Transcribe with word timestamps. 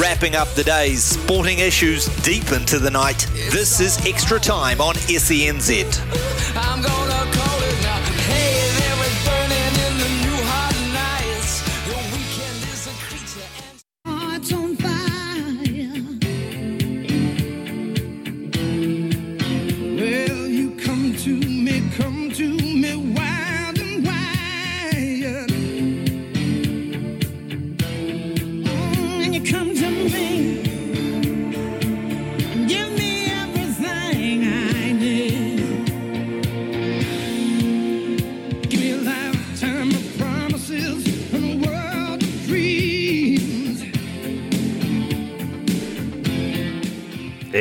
Wrapping 0.00 0.34
up 0.34 0.48
the 0.54 0.64
day's 0.64 1.04
sporting 1.04 1.58
issues 1.58 2.06
deep 2.22 2.52
into 2.52 2.78
the 2.78 2.90
night, 2.90 3.26
this 3.50 3.80
is 3.80 3.98
Extra 4.06 4.40
Time 4.40 4.80
on 4.80 4.94
SENZ. 4.94 5.84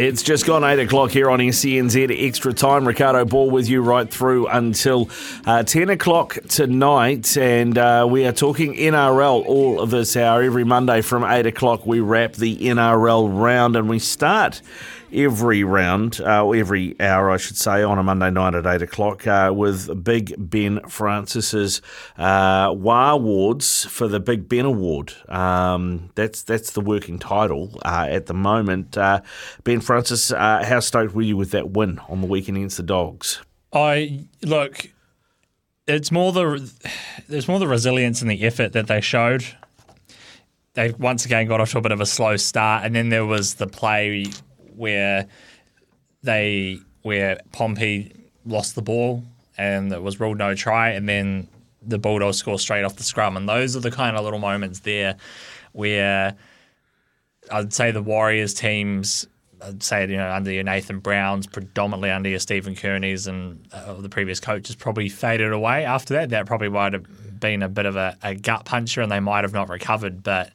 It's 0.02 0.24
just 0.24 0.46
gone 0.46 0.64
8 0.64 0.80
o'clock 0.80 1.12
here 1.12 1.30
on 1.30 1.40
SENZ 1.40 2.26
Extra 2.26 2.54
Time. 2.54 2.88
Riccardo 2.88 3.26
Ball 3.26 3.50
with 3.50 3.68
you 3.68 3.82
right 3.82 4.10
through 4.10 4.48
until 4.48 5.10
uh, 5.46 5.64
10 5.64 5.90
o'clock 5.90 6.38
tonight. 6.48 7.36
And 7.36 7.78
uh, 7.78 8.08
we 8.10 8.26
are 8.26 8.32
talking 8.32 8.76
NRL 8.76 9.46
all 9.46 9.82
of 9.82 9.90
this 9.90 10.16
hour. 10.16 10.42
Every 10.42 10.64
Monday 10.64 11.02
from 11.02 11.26
8 11.26 11.46
o'clock, 11.48 11.86
we 11.86 12.00
wrap 12.00 12.32
the 12.32 12.56
NRL 12.60 13.28
round 13.30 13.76
and 13.76 13.90
we 13.90 14.00
start 14.00 14.62
every 15.14 15.64
round, 15.64 16.22
uh, 16.22 16.50
every 16.52 17.00
hour, 17.00 17.30
I 17.30 17.38
should 17.38 17.58
say, 17.58 17.84
on 17.84 17.98
a 17.98 18.04
Monday 18.04 18.30
night 18.30 18.56
at 18.56 18.66
8 18.66 18.82
o'clock 18.82 19.28
uh, 19.28 19.52
with 19.56 20.04
Big 20.04 20.34
Ben 20.38 20.80
Francis's 20.88 21.82
uh, 22.18 22.74
WA 22.76 23.14
Awards 23.14 23.86
for 23.86 24.08
the 24.08 24.20
Big 24.20 24.48
Ben 24.48 24.66
Award. 24.66 25.14
Um, 25.28 26.12
that's 26.16 26.42
that's 26.42 26.72
the 26.72 26.82
working 26.82 27.20
title 27.20 27.80
uh, 27.84 28.08
at 28.10 28.28
the 28.28 28.34
moment. 28.34 28.98
Uh, 28.98 29.22
ben 29.64 29.82
Francis, 29.82 30.32
uh, 30.32 30.64
how 30.66 30.80
stoked 30.80 31.14
were 31.14 31.22
you 31.22 31.38
with 31.38 31.52
that 31.52 31.72
win 31.72 32.00
on 32.10 32.22
the 32.22 32.28
weekend 32.28 32.58
against 32.58 32.78
the 32.78 32.84
Dogs? 32.84 33.42
I 33.74 34.26
look. 34.44 34.90
It's 35.88 36.12
more 36.12 36.32
the 36.32 36.72
there's 37.28 37.48
more 37.48 37.60
the 37.60 37.68
resilience 37.68 38.22
and 38.22 38.30
the 38.30 38.44
effort 38.44 38.74
that 38.74 38.88
they 38.88 39.02
showed. 39.02 39.46
They 40.74 40.92
once 40.92 41.26
again 41.26 41.48
got 41.48 41.62
off 41.62 41.72
to 41.72 41.80
a 41.80 41.82
bit 41.82 41.92
of 41.92 42.00
a 42.00 42.06
slow 42.06 42.38
start, 42.38 42.86
and 42.86 42.96
then 42.96 43.10
there 43.10 43.26
was 43.26 43.56
the 43.56 43.68
play 43.68 44.28
where 44.80 45.28
they 46.24 46.80
where 47.02 47.40
Pompey 47.52 48.14
lost 48.46 48.76
the 48.76 48.82
ball 48.82 49.24
and 49.58 49.92
it 49.92 50.02
was 50.02 50.20
ruled 50.20 50.38
no 50.38 50.56
try, 50.56 50.92
and 50.92 51.08
then 51.08 51.48
the 51.86 52.00
Bulldogs 52.00 52.38
score 52.38 52.58
straight 52.58 52.84
off 52.84 52.96
the 52.96 53.04
scrum, 53.04 53.36
and 53.36 53.48
those 53.48 53.76
are 53.76 53.82
the 53.82 53.92
kind 53.92 54.16
of 54.16 54.24
little 54.24 54.40
moments 54.40 54.80
there 54.80 55.18
where 55.74 56.36
I'd 57.52 57.74
say 57.74 57.92
the 57.92 58.02
Warriors 58.02 58.54
teams. 58.54 59.28
I'd 59.62 59.84
say 59.84 60.10
you 60.10 60.16
know 60.16 60.32
under 60.32 60.52
your 60.52 60.64
Nathan 60.64 61.00
Browns, 61.00 61.46
predominantly 61.46 62.10
under 62.10 62.30
your 62.30 62.40
Stephen 62.40 62.74
Kearney's 62.74 63.28
and 63.28 63.68
uh, 63.74 63.96
the 63.96 64.08
previous 64.08 64.40
coaches 64.40 64.78
probably 64.78 65.10
faded 65.10 65.52
away 65.52 65.84
after 65.84 66.14
that. 66.14 66.30
That 66.30 66.46
probably 66.46 66.70
might 66.70 66.94
have 66.94 67.40
been 67.40 67.62
a 67.62 67.70
bit 67.70 67.86
of 67.86 67.98
a, 67.98 68.18
a 68.24 68.36
gut 68.36 68.64
puncher, 68.64 69.02
and 69.02 69.12
they 69.12 69.20
might 69.20 69.44
have 69.44 69.54
not 69.54 69.68
recovered. 69.68 70.24
But 70.24 70.54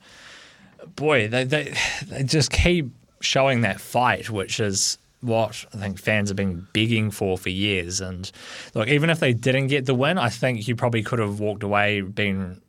boy, 0.96 1.28
they, 1.28 1.44
they 1.44 1.74
they 2.08 2.22
just 2.22 2.50
keep 2.50 2.90
showing 3.24 3.62
that 3.62 3.80
fight, 3.80 4.30
which 4.30 4.60
is 4.60 4.98
what 5.20 5.64
I 5.74 5.78
think 5.78 5.98
fans 5.98 6.28
have 6.28 6.36
been 6.36 6.66
begging 6.72 7.10
for 7.10 7.38
for 7.38 7.48
years. 7.48 8.00
And 8.00 8.30
look, 8.74 8.88
even 8.88 9.10
if 9.10 9.20
they 9.20 9.32
didn't 9.32 9.68
get 9.68 9.86
the 9.86 9.94
win, 9.94 10.18
I 10.18 10.28
think 10.28 10.68
you 10.68 10.76
probably 10.76 11.02
could 11.02 11.18
have 11.18 11.40
walked 11.40 11.62
away 11.62 12.02
being 12.02 12.60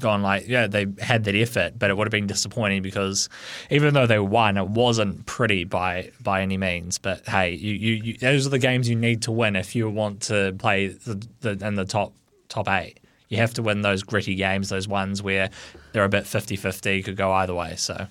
gone 0.00 0.22
like, 0.22 0.48
yeah, 0.48 0.66
they 0.66 0.86
had 1.00 1.24
that 1.24 1.34
effort, 1.34 1.78
but 1.78 1.90
it 1.90 1.96
would 1.96 2.06
have 2.06 2.12
been 2.12 2.26
disappointing 2.26 2.82
because 2.82 3.28
even 3.70 3.94
though 3.94 4.06
they 4.06 4.18
won, 4.18 4.56
it 4.56 4.68
wasn't 4.68 5.24
pretty 5.26 5.64
by 5.64 6.10
by 6.20 6.42
any 6.42 6.56
means. 6.56 6.98
But 6.98 7.26
hey, 7.28 7.54
you, 7.54 7.74
you, 7.74 7.94
you 8.02 8.18
those 8.18 8.46
are 8.46 8.50
the 8.50 8.58
games 8.58 8.88
you 8.88 8.96
need 8.96 9.22
to 9.22 9.32
win 9.32 9.56
if 9.56 9.74
you 9.76 9.88
want 9.88 10.22
to 10.22 10.54
play 10.58 10.88
the, 10.88 11.26
the, 11.40 11.66
in 11.66 11.74
the 11.74 11.84
top 11.84 12.12
top 12.48 12.68
eight. 12.68 13.00
You 13.28 13.36
have 13.36 13.52
to 13.54 13.62
win 13.62 13.82
those 13.82 14.02
gritty 14.02 14.34
games, 14.34 14.70
those 14.70 14.88
ones 14.88 15.22
where 15.22 15.50
they're 15.92 16.04
a 16.04 16.08
bit 16.08 16.24
50-50, 16.24 17.04
could 17.04 17.16
go 17.16 17.30
either 17.30 17.54
way. 17.54 17.76
So. 17.76 18.06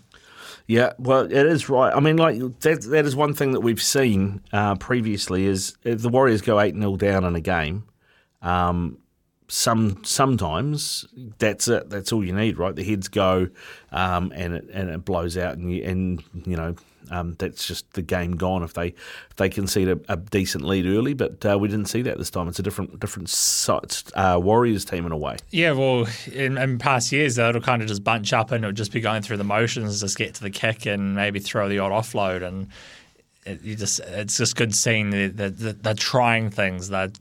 Yeah, 0.68 0.92
well, 1.00 1.22
it 1.22 1.32
is 1.32 1.70
right. 1.70 1.94
I 1.96 2.02
mean, 2.02 2.18
like 2.18 2.40
that, 2.60 2.82
that 2.82 3.06
is 3.06 3.16
one 3.16 3.34
thing 3.34 3.54
that 3.54 3.62
we've 3.62 3.82
seen 3.82 4.42
uh, 4.52 4.76
previously 4.76 5.46
is 5.46 5.78
if 5.84 6.02
the 6.02 6.10
Warriors 6.10 6.42
go 6.42 6.60
eight 6.60 6.76
0 6.76 6.98
down 6.98 7.24
in 7.24 7.36
a 7.36 7.42
game. 7.42 7.86
Um, 8.42 8.98
some 9.48 10.04
sometimes 10.04 11.08
that's 11.38 11.70
it. 11.70 11.90
That's 11.90 12.12
all 12.12 12.24
you 12.24 12.34
need, 12.34 12.58
right? 12.58 12.76
The 12.76 12.84
heads 12.84 13.08
go, 13.08 13.48
um, 13.94 14.34
and 14.36 14.56
it 14.56 14.70
and 14.74 14.90
it 14.90 15.06
blows 15.06 15.38
out, 15.38 15.58
and 15.58 15.72
you, 15.72 15.84
and 15.84 16.24
you 16.46 16.58
know 16.58 16.76
um, 17.12 17.36
that's 17.40 17.68
just 17.68 17.94
the 17.94 18.02
game 18.02 18.36
gone 18.36 18.64
if 18.64 18.74
they 18.74 18.88
if 18.88 19.36
they 19.38 19.50
concede 19.50 19.90
a, 19.90 20.00
a 20.10 20.18
decent 20.18 20.64
lead 20.64 20.86
early. 20.86 21.14
But 21.14 21.46
uh, 21.46 21.58
we 21.60 21.68
didn't 21.68 21.88
see 21.88 22.02
that 22.04 22.18
this 22.18 22.30
time. 22.30 22.48
It's 22.48 22.60
a 22.60 22.64
different 22.64 23.00
different 23.00 23.34
uh, 24.16 24.40
Warriors 24.42 24.86
team 24.86 25.06
in 25.06 25.12
a 25.12 25.18
way. 25.18 25.38
Yeah, 25.52 25.72
well, 25.72 26.08
in, 26.32 26.58
in 26.58 26.78
past 26.78 27.12
years, 27.12 27.36
they'll 27.36 27.60
kind 27.62 27.82
of 27.82 27.88
just 27.88 28.04
bunch 28.04 28.34
up 28.34 28.52
and 28.52 28.64
it'll 28.64 28.74
just 28.74 28.92
be 28.92 29.02
going 29.02 29.22
through 29.22 29.38
the 29.38 29.44
motions, 29.44 30.02
just 30.02 30.18
get 30.18 30.34
to 30.36 30.42
the 30.42 30.50
kick 30.50 30.86
and 30.86 31.16
maybe 31.16 31.40
throw 31.40 31.70
the 31.70 31.80
odd 31.80 31.92
offload 31.92 32.44
and. 32.44 32.68
It, 33.46 33.62
you 33.62 33.78
just, 33.78 34.02
it's 34.02 34.36
just 34.36 34.58
good 34.58 34.76
seeing 34.76 35.10
the, 35.10 35.30
they're 35.30 35.94
trying 35.94 36.50
things. 36.50 36.90
They're 36.90 37.12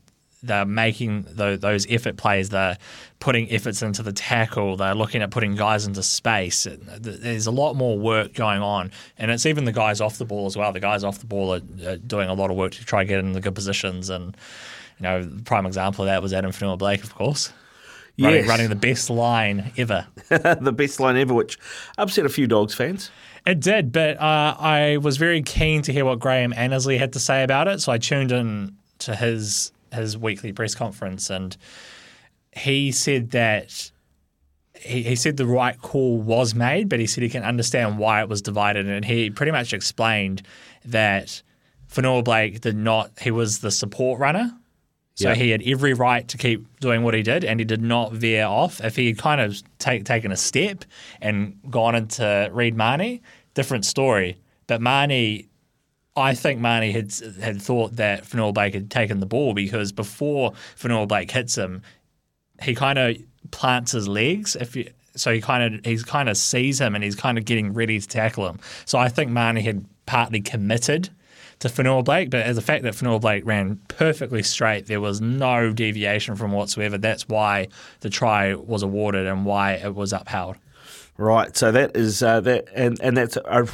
they're 0.43 0.65
making 0.65 1.27
those, 1.29 1.61
those 1.61 1.87
effort 1.91 2.17
plays. 2.17 2.51
They're 2.51 2.79
putting 3.19 3.51
efforts 3.51 3.83
into 3.83 4.03
the 4.03 4.13
tackle. 4.13 4.77
They're 4.77 4.95
looking 4.95 5.23
at 5.23 5.31
putting 5.31 5.55
guys 5.55 5.87
into 5.87 6.03
space. 6.03 6.67
There's 6.71 7.47
a 7.47 7.51
lot 7.51 7.75
more 7.75 7.99
work 7.99 8.35
going 8.35 8.63
on, 8.63 8.93
and 9.19 9.31
it's 9.31 9.47
even 9.47 9.65
the 9.65 9.73
guys 9.73 10.01
off 10.01 10.19
the 10.19 10.25
ball 10.25 10.47
as 10.47 10.57
well. 10.57 10.73
The 10.73 10.81
guys 10.81 11.05
off 11.05 11.19
the 11.19 11.27
ball 11.27 11.55
are, 11.55 11.63
are 11.87 11.97
doing 11.97 12.29
a 12.29 12.35
lot 12.35 12.51
of 12.51 12.57
work 12.57 12.73
to 12.73 12.85
try 12.85 13.05
to 13.05 13.09
get 13.09 13.19
in 13.19 13.33
the 13.33 13.41
good 13.41 13.55
positions. 13.55 14.11
And 14.11 14.37
you 14.99 15.05
know, 15.05 15.23
the 15.23 15.43
prime 15.43 15.67
example 15.67 16.05
of 16.05 16.09
that 16.09 16.23
was 16.23 16.33
Adam 16.33 16.53
Fonua 16.53 16.79
Blake, 16.79 17.03
of 17.03 17.15
course. 17.15 17.53
Yes. 18.17 18.27
Running, 18.27 18.49
running 18.49 18.69
the 18.71 18.77
best 18.77 19.11
line 19.11 19.73
ever. 19.77 20.07
the 20.29 20.73
best 20.75 21.01
line 21.01 21.17
ever, 21.19 21.35
which 21.35 21.59
upset 21.99 22.25
a 22.25 22.31
few 22.31 22.47
Dogs 22.47 22.75
fans. 22.75 23.11
It 23.47 23.61
did, 23.61 23.93
but 23.93 24.19
uh, 24.19 24.57
I 24.59 24.97
was 24.97 25.19
very 25.19 25.43
keen 25.43 25.83
to 25.83 25.93
hear 25.93 26.05
what 26.05 26.19
Graham 26.19 26.53
Annesley 26.55 26.99
had 26.99 27.13
to 27.13 27.21
say 27.21 27.45
about 27.45 27.69
it, 27.69 27.81
so 27.81 27.93
I 27.93 27.99
tuned 27.99 28.33
in 28.33 28.75
to 29.01 29.15
his 29.15 29.71
his 29.93 30.17
weekly 30.17 30.53
press 30.53 30.75
conference, 30.75 31.31
and 31.31 31.57
he 32.53 32.93
said 32.93 33.31
that 33.33 33.91
he, 34.75 35.03
he 35.03 35.17
said 35.17 35.37
the 35.37 35.47
right 35.47 35.81
call 35.81 36.19
was 36.19 36.55
made, 36.55 36.89
but 36.89 37.01
he 37.01 37.07
said 37.07 37.23
he 37.23 37.29
can 37.29 37.43
understand 37.43 37.99
why 37.99 38.21
it 38.23 38.29
was 38.29 38.43
divided, 38.43 38.87
and 38.87 39.05
he 39.05 39.31
pretty 39.31 39.53
much 39.53 39.73
explained 39.73 40.43
that 40.85 41.43
Fonua 41.91 42.25
Blake 42.25 42.61
did 42.61 42.77
not. 42.77 43.13
He 43.21 43.31
was 43.31 43.61
the 43.61 43.71
support 43.71 44.21
runner. 44.21 44.53
So 45.19 45.33
he 45.33 45.49
had 45.49 45.63
every 45.65 45.95
right 45.95 46.29
to 46.29 46.37
keep 46.37 46.79
doing 46.79 47.03
what 47.03 47.15
he 47.15 47.23
did, 47.23 47.43
and 47.43 47.59
he 47.59 47.65
did 47.65 47.81
not 47.81 48.13
veer 48.13 48.45
off. 48.45 48.83
If 48.85 48.97
he 48.97 49.07
had 49.07 49.17
kind 49.17 49.41
of 49.41 49.63
take, 49.79 50.05
taken 50.05 50.31
a 50.31 50.37
step 50.37 50.85
and 51.23 51.59
gone 51.71 51.95
into 51.95 52.51
Reed 52.53 52.77
Mahoney, 52.77 53.23
different 53.55 53.87
story. 53.87 54.37
But 54.67 54.83
Mahoney 54.83 55.49
I 56.17 56.35
think 56.35 56.61
Mahoney 56.61 56.93
had 56.93 57.13
had 57.41 57.61
thought 57.61 57.97
that 57.97 58.25
Fonua 58.25 58.55
Blake 58.55 58.75
had 58.75 58.91
taken 58.91 59.21
the 59.21 59.27
ball 59.27 59.53
because 59.55 59.93
before 59.93 60.53
Fonua 60.79 61.07
Blake 61.07 61.31
hits 61.31 61.57
him, 61.57 61.83
he 62.63 62.75
kind 62.75 62.99
of 62.99 63.17
plants 63.51 63.93
his 63.93 64.09
legs. 64.09 64.57
If 64.57 64.75
you, 64.77 64.91
so, 65.15 65.33
he 65.33 65.41
kind 65.41 65.75
of 65.75 65.85
he's 65.85 66.05
kind 66.05 66.29
of 66.29 66.37
sees 66.37 66.81
him 66.81 66.95
and 66.95 67.03
he's 67.03 67.17
kind 67.17 67.39
of 67.39 67.45
getting 67.45 67.73
ready 67.73 68.01
to 68.01 68.07
tackle 68.07 68.49
him. 68.49 68.59
So 68.85 68.99
I 68.99 69.09
think 69.09 69.31
Mahoney 69.31 69.63
had 69.63 69.85
partly 70.07 70.41
committed 70.41 71.11
to 71.59 71.69
Fonua 71.69 72.05
Blake, 72.05 72.29
but 72.31 72.43
as 72.43 72.57
the 72.57 72.63
fact 72.63 72.83
that 72.85 72.95
Fonua 72.95 73.21
Blake 73.21 73.47
ran 73.47 73.81
perfectly 73.89 74.43
straight, 74.43 74.87
there 74.87 75.01
was 75.01 75.23
no 75.23 75.73
deviation 75.73 76.37
from 76.37 76.53
whatsoever. 76.53 76.99
That's 76.99 77.29
why 77.29 77.69
the 78.01 78.11
try 78.11 78.55
was 78.55 78.83
awarded 78.83 79.27
and 79.27 79.47
why 79.47 79.73
it 79.73 79.95
was 79.95 80.13
upheld. 80.13 80.57
Right. 81.17 81.57
So 81.57 81.73
that 81.73 81.97
is 81.97 82.23
uh, 82.23 82.41
that, 82.41 82.69
and 82.75 83.01
and 83.01 83.17
that's. 83.17 83.37
Uh, 83.37 83.67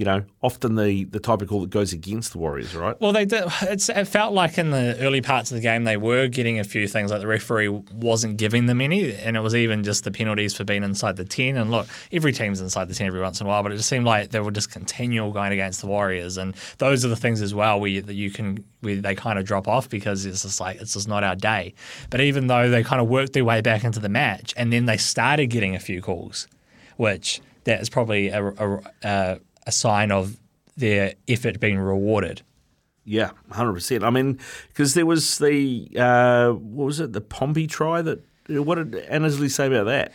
you 0.00 0.06
know, 0.06 0.24
often 0.40 0.76
the, 0.76 1.04
the 1.04 1.20
type 1.20 1.42
of 1.42 1.48
call 1.50 1.60
that 1.60 1.68
goes 1.68 1.92
against 1.92 2.32
the 2.32 2.38
Warriors, 2.38 2.74
right? 2.74 2.98
Well, 3.02 3.12
they 3.12 3.26
did. 3.26 3.44
it 3.60 4.08
felt 4.08 4.32
like 4.32 4.56
in 4.56 4.70
the 4.70 4.96
early 4.98 5.20
parts 5.20 5.50
of 5.50 5.56
the 5.56 5.60
game 5.60 5.84
they 5.84 5.98
were 5.98 6.26
getting 6.26 6.58
a 6.58 6.64
few 6.64 6.88
things, 6.88 7.10
like 7.10 7.20
the 7.20 7.26
referee 7.26 7.68
wasn't 7.68 8.38
giving 8.38 8.64
them 8.64 8.80
any, 8.80 9.14
and 9.14 9.36
it 9.36 9.40
was 9.40 9.54
even 9.54 9.84
just 9.84 10.04
the 10.04 10.10
penalties 10.10 10.56
for 10.56 10.64
being 10.64 10.84
inside 10.84 11.16
the 11.16 11.24
10. 11.26 11.58
And 11.58 11.70
look, 11.70 11.86
every 12.12 12.32
team's 12.32 12.62
inside 12.62 12.88
the 12.88 12.94
10 12.94 13.08
every 13.08 13.20
once 13.20 13.42
in 13.42 13.46
a 13.46 13.50
while, 13.50 13.62
but 13.62 13.72
it 13.72 13.76
just 13.76 13.90
seemed 13.90 14.06
like 14.06 14.30
they 14.30 14.40
were 14.40 14.50
just 14.50 14.70
continual 14.70 15.32
going 15.32 15.52
against 15.52 15.82
the 15.82 15.86
Warriors. 15.86 16.38
And 16.38 16.54
those 16.78 17.04
are 17.04 17.08
the 17.08 17.14
things 17.14 17.42
as 17.42 17.54
well 17.54 17.78
where 17.78 17.90
you, 17.90 18.00
that 18.00 18.14
you 18.14 18.30
can, 18.30 18.64
where 18.80 18.96
they 18.96 19.14
kind 19.14 19.38
of 19.38 19.44
drop 19.44 19.68
off 19.68 19.90
because 19.90 20.24
it's 20.24 20.44
just 20.44 20.60
like, 20.60 20.80
it's 20.80 20.94
just 20.94 21.08
not 21.08 21.24
our 21.24 21.36
day. 21.36 21.74
But 22.08 22.22
even 22.22 22.46
though 22.46 22.70
they 22.70 22.82
kind 22.82 23.02
of 23.02 23.08
worked 23.10 23.34
their 23.34 23.44
way 23.44 23.60
back 23.60 23.84
into 23.84 24.00
the 24.00 24.08
match 24.08 24.54
and 24.56 24.72
then 24.72 24.86
they 24.86 24.96
started 24.96 25.48
getting 25.48 25.74
a 25.74 25.78
few 25.78 26.00
calls, 26.00 26.48
which 26.96 27.42
that 27.64 27.80
is 27.80 27.90
probably 27.90 28.28
a, 28.28 28.46
a, 28.46 28.80
a, 29.02 29.40
a 29.66 29.72
sign 29.72 30.10
of 30.10 30.36
their 30.76 31.14
effort 31.28 31.60
being 31.60 31.78
rewarded. 31.78 32.42
Yeah, 33.04 33.30
hundred 33.50 33.74
percent. 33.74 34.04
I 34.04 34.10
mean, 34.10 34.38
because 34.68 34.94
there 34.94 35.06
was 35.06 35.38
the 35.38 35.88
uh, 35.98 36.50
what 36.52 36.84
was 36.84 37.00
it, 37.00 37.12
the 37.12 37.20
Pompey 37.20 37.66
try 37.66 38.02
that. 38.02 38.22
What 38.48 38.76
did 38.76 38.94
Annesley 39.06 39.48
say 39.48 39.66
about 39.66 39.84
that? 39.84 40.12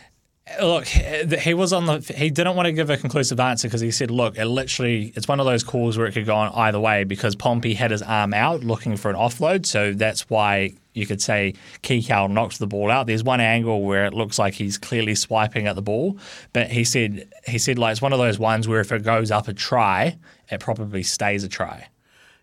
Look, 0.62 0.86
he 0.86 1.54
was 1.54 1.72
on 1.72 1.86
the. 1.86 1.98
He 2.16 2.30
didn't 2.30 2.54
want 2.54 2.66
to 2.66 2.72
give 2.72 2.88
a 2.88 2.96
conclusive 2.96 3.40
answer 3.40 3.66
because 3.66 3.80
he 3.80 3.90
said, 3.90 4.10
"Look, 4.12 4.38
it 4.38 4.46
literally, 4.46 5.12
it's 5.16 5.26
one 5.26 5.40
of 5.40 5.46
those 5.46 5.64
calls 5.64 5.98
where 5.98 6.06
it 6.06 6.12
could 6.12 6.26
go 6.26 6.36
on 6.36 6.52
either 6.54 6.78
way 6.78 7.02
because 7.02 7.34
Pompey 7.34 7.74
had 7.74 7.90
his 7.90 8.02
arm 8.02 8.32
out 8.32 8.62
looking 8.62 8.96
for 8.96 9.10
an 9.10 9.16
offload, 9.16 9.66
so 9.66 9.92
that's 9.92 10.30
why 10.30 10.74
you 10.96 11.06
could 11.06 11.20
say 11.20 11.54
Kikau 11.82 12.30
knocked 12.30 12.58
the 12.58 12.66
ball 12.66 12.90
out. 12.90 13.06
There's 13.06 13.22
one 13.22 13.40
angle 13.40 13.82
where 13.82 14.06
it 14.06 14.14
looks 14.14 14.38
like 14.38 14.54
he's 14.54 14.78
clearly 14.78 15.14
swiping 15.14 15.66
at 15.66 15.76
the 15.76 15.82
ball, 15.82 16.18
but 16.52 16.70
he 16.70 16.84
said 16.84 17.28
he 17.46 17.58
said 17.58 17.78
like 17.78 17.92
it's 17.92 18.02
one 18.02 18.12
of 18.12 18.18
those 18.18 18.38
ones 18.38 18.66
where 18.66 18.80
if 18.80 18.90
it 18.92 19.02
goes 19.02 19.30
up 19.30 19.48
a 19.48 19.52
try, 19.52 20.16
it 20.50 20.60
probably 20.60 21.02
stays 21.02 21.44
a 21.44 21.48
try. 21.48 21.88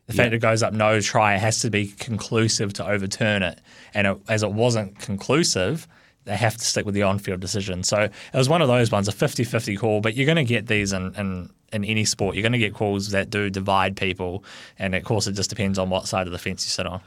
The 0.07 0.13
fact 0.13 0.33
it 0.33 0.39
goes 0.39 0.61
up 0.61 0.73
no 0.73 0.99
try, 0.99 1.35
it 1.35 1.39
has 1.39 1.61
to 1.61 1.69
be 1.69 1.87
conclusive 1.87 2.73
to 2.73 2.85
overturn 2.85 3.41
it, 3.41 3.61
and 3.93 4.05
it, 4.05 4.17
as 4.27 4.43
it 4.43 4.51
wasn't 4.51 4.99
conclusive 4.99 5.87
they 6.25 6.37
have 6.37 6.55
to 6.55 6.63
stick 6.63 6.85
with 6.85 6.95
the 6.95 7.03
on-field 7.03 7.39
decision. 7.39 7.83
So 7.83 8.03
it 8.03 8.37
was 8.37 8.47
one 8.47 8.61
of 8.61 8.67
those 8.67 8.91
ones, 8.91 9.07
a 9.07 9.11
50-50 9.11 9.77
call, 9.77 10.01
but 10.01 10.15
you're 10.15 10.25
going 10.25 10.37
to 10.37 10.43
get 10.45 10.67
these 10.67 10.93
in, 10.93 11.13
in, 11.15 11.49
in 11.73 11.83
any 11.83 12.05
sport. 12.05 12.35
You're 12.35 12.43
going 12.43 12.53
to 12.53 12.57
get 12.57 12.73
calls 12.73 13.09
that 13.09 13.29
do 13.29 13.49
divide 13.49 13.97
people, 13.97 14.43
and 14.79 14.95
of 14.95 15.03
course 15.03 15.27
it 15.27 15.33
just 15.33 15.49
depends 15.49 15.77
on 15.77 15.89
what 15.89 16.07
side 16.07 16.27
of 16.27 16.31
the 16.31 16.39
fence 16.39 16.65
you 16.65 16.69
sit 16.69 16.85
on. 16.85 17.01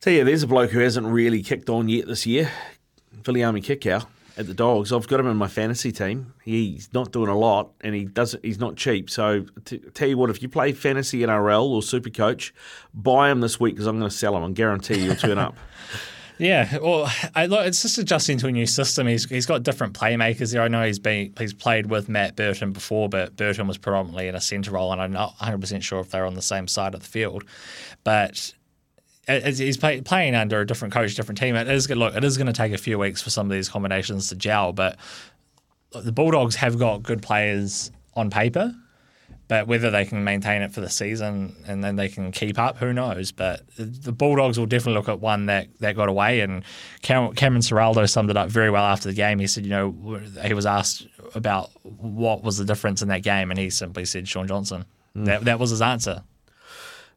Tell 0.00 0.14
you, 0.14 0.24
there's 0.24 0.42
a 0.42 0.46
bloke 0.46 0.70
who 0.70 0.78
hasn't 0.78 1.06
really 1.06 1.42
kicked 1.42 1.68
on 1.68 1.90
yet 1.90 2.06
this 2.06 2.24
year, 2.24 2.50
Viliami 3.22 3.62
Kikau 3.62 4.06
at 4.38 4.46
the 4.46 4.54
Dogs. 4.54 4.94
I've 4.94 5.06
got 5.06 5.20
him 5.20 5.26
in 5.26 5.36
my 5.36 5.46
fantasy 5.46 5.92
team. 5.92 6.32
He's 6.42 6.88
not 6.94 7.12
doing 7.12 7.28
a 7.28 7.36
lot, 7.36 7.72
and 7.82 7.94
he 7.94 8.06
doesn't. 8.06 8.42
He's 8.42 8.58
not 8.58 8.76
cheap. 8.76 9.10
So 9.10 9.44
t- 9.66 9.76
tell 9.92 10.08
you 10.08 10.16
what, 10.16 10.30
if 10.30 10.40
you 10.40 10.48
play 10.48 10.72
fantasy 10.72 11.18
NRL 11.18 11.64
or 11.64 11.82
Super 11.82 12.08
Coach, 12.08 12.54
buy 12.94 13.30
him 13.30 13.40
this 13.40 13.60
week 13.60 13.74
because 13.74 13.86
I'm 13.86 13.98
going 13.98 14.08
to 14.08 14.16
sell 14.16 14.34
him. 14.34 14.42
I 14.42 14.50
guarantee 14.52 15.04
you'll 15.04 15.16
turn 15.16 15.36
up. 15.38 15.56
Yeah, 16.38 16.78
well, 16.78 17.12
I, 17.34 17.44
look, 17.44 17.66
it's 17.66 17.82
just 17.82 17.98
adjusting 17.98 18.38
to 18.38 18.46
a 18.46 18.50
new 18.50 18.64
system. 18.64 19.06
He's 19.06 19.28
he's 19.28 19.44
got 19.44 19.62
different 19.62 19.92
playmakers 19.92 20.54
there. 20.54 20.62
I 20.62 20.68
know 20.68 20.82
he's 20.86 20.98
been 20.98 21.34
he's 21.38 21.52
played 21.52 21.90
with 21.90 22.08
Matt 22.08 22.34
Burton 22.34 22.72
before, 22.72 23.10
but 23.10 23.36
Burton 23.36 23.66
was 23.66 23.76
predominantly 23.76 24.26
in 24.26 24.34
a 24.34 24.40
centre 24.40 24.70
role, 24.70 24.90
and 24.90 25.02
I'm 25.02 25.12
not 25.12 25.34
100 25.38 25.60
percent 25.60 25.84
sure 25.84 26.00
if 26.00 26.10
they're 26.10 26.24
on 26.24 26.32
the 26.32 26.40
same 26.40 26.66
side 26.66 26.94
of 26.94 27.00
the 27.00 27.06
field. 27.06 27.44
But 28.04 28.54
he's 29.38 29.76
play, 29.76 30.00
playing 30.00 30.34
under 30.34 30.60
a 30.60 30.66
different 30.66 30.94
coach, 30.94 31.14
different 31.14 31.38
team. 31.38 31.56
It 31.56 31.68
is 31.68 31.88
look, 31.90 32.14
it 32.14 32.24
is 32.24 32.36
going 32.36 32.46
to 32.46 32.52
take 32.52 32.72
a 32.72 32.78
few 32.78 32.98
weeks 32.98 33.22
for 33.22 33.30
some 33.30 33.46
of 33.46 33.52
these 33.52 33.68
combinations 33.68 34.28
to 34.28 34.36
gel, 34.36 34.72
but 34.72 34.98
the 35.92 36.12
Bulldogs 36.12 36.56
have 36.56 36.78
got 36.78 37.02
good 37.02 37.22
players 37.22 37.90
on 38.14 38.30
paper. 38.30 38.74
But 39.48 39.66
whether 39.66 39.90
they 39.90 40.04
can 40.04 40.22
maintain 40.22 40.62
it 40.62 40.72
for 40.72 40.80
the 40.80 40.88
season 40.88 41.56
and 41.66 41.82
then 41.82 41.96
they 41.96 42.08
can 42.08 42.30
keep 42.30 42.56
up, 42.56 42.76
who 42.76 42.92
knows? 42.92 43.32
But 43.32 43.62
the 43.76 44.12
Bulldogs 44.12 44.60
will 44.60 44.66
definitely 44.66 44.94
look 44.94 45.08
at 45.08 45.18
one 45.18 45.46
that, 45.46 45.66
that 45.80 45.96
got 45.96 46.08
away. 46.08 46.38
And 46.38 46.62
Cameron 47.02 47.34
Ciraldo 47.34 48.08
summed 48.08 48.30
it 48.30 48.36
up 48.36 48.48
very 48.48 48.70
well 48.70 48.84
after 48.84 49.08
the 49.08 49.14
game. 49.14 49.40
He 49.40 49.48
said, 49.48 49.64
you 49.64 49.70
know, 49.70 50.20
he 50.44 50.54
was 50.54 50.66
asked 50.66 51.04
about 51.34 51.70
what 51.82 52.44
was 52.44 52.58
the 52.58 52.64
difference 52.64 53.02
in 53.02 53.08
that 53.08 53.24
game, 53.24 53.50
and 53.50 53.58
he 53.58 53.70
simply 53.70 54.04
said 54.04 54.28
Shaun 54.28 54.46
Johnson. 54.46 54.84
Mm. 55.16 55.24
That, 55.24 55.44
that 55.46 55.58
was 55.58 55.70
his 55.70 55.82
answer. 55.82 56.22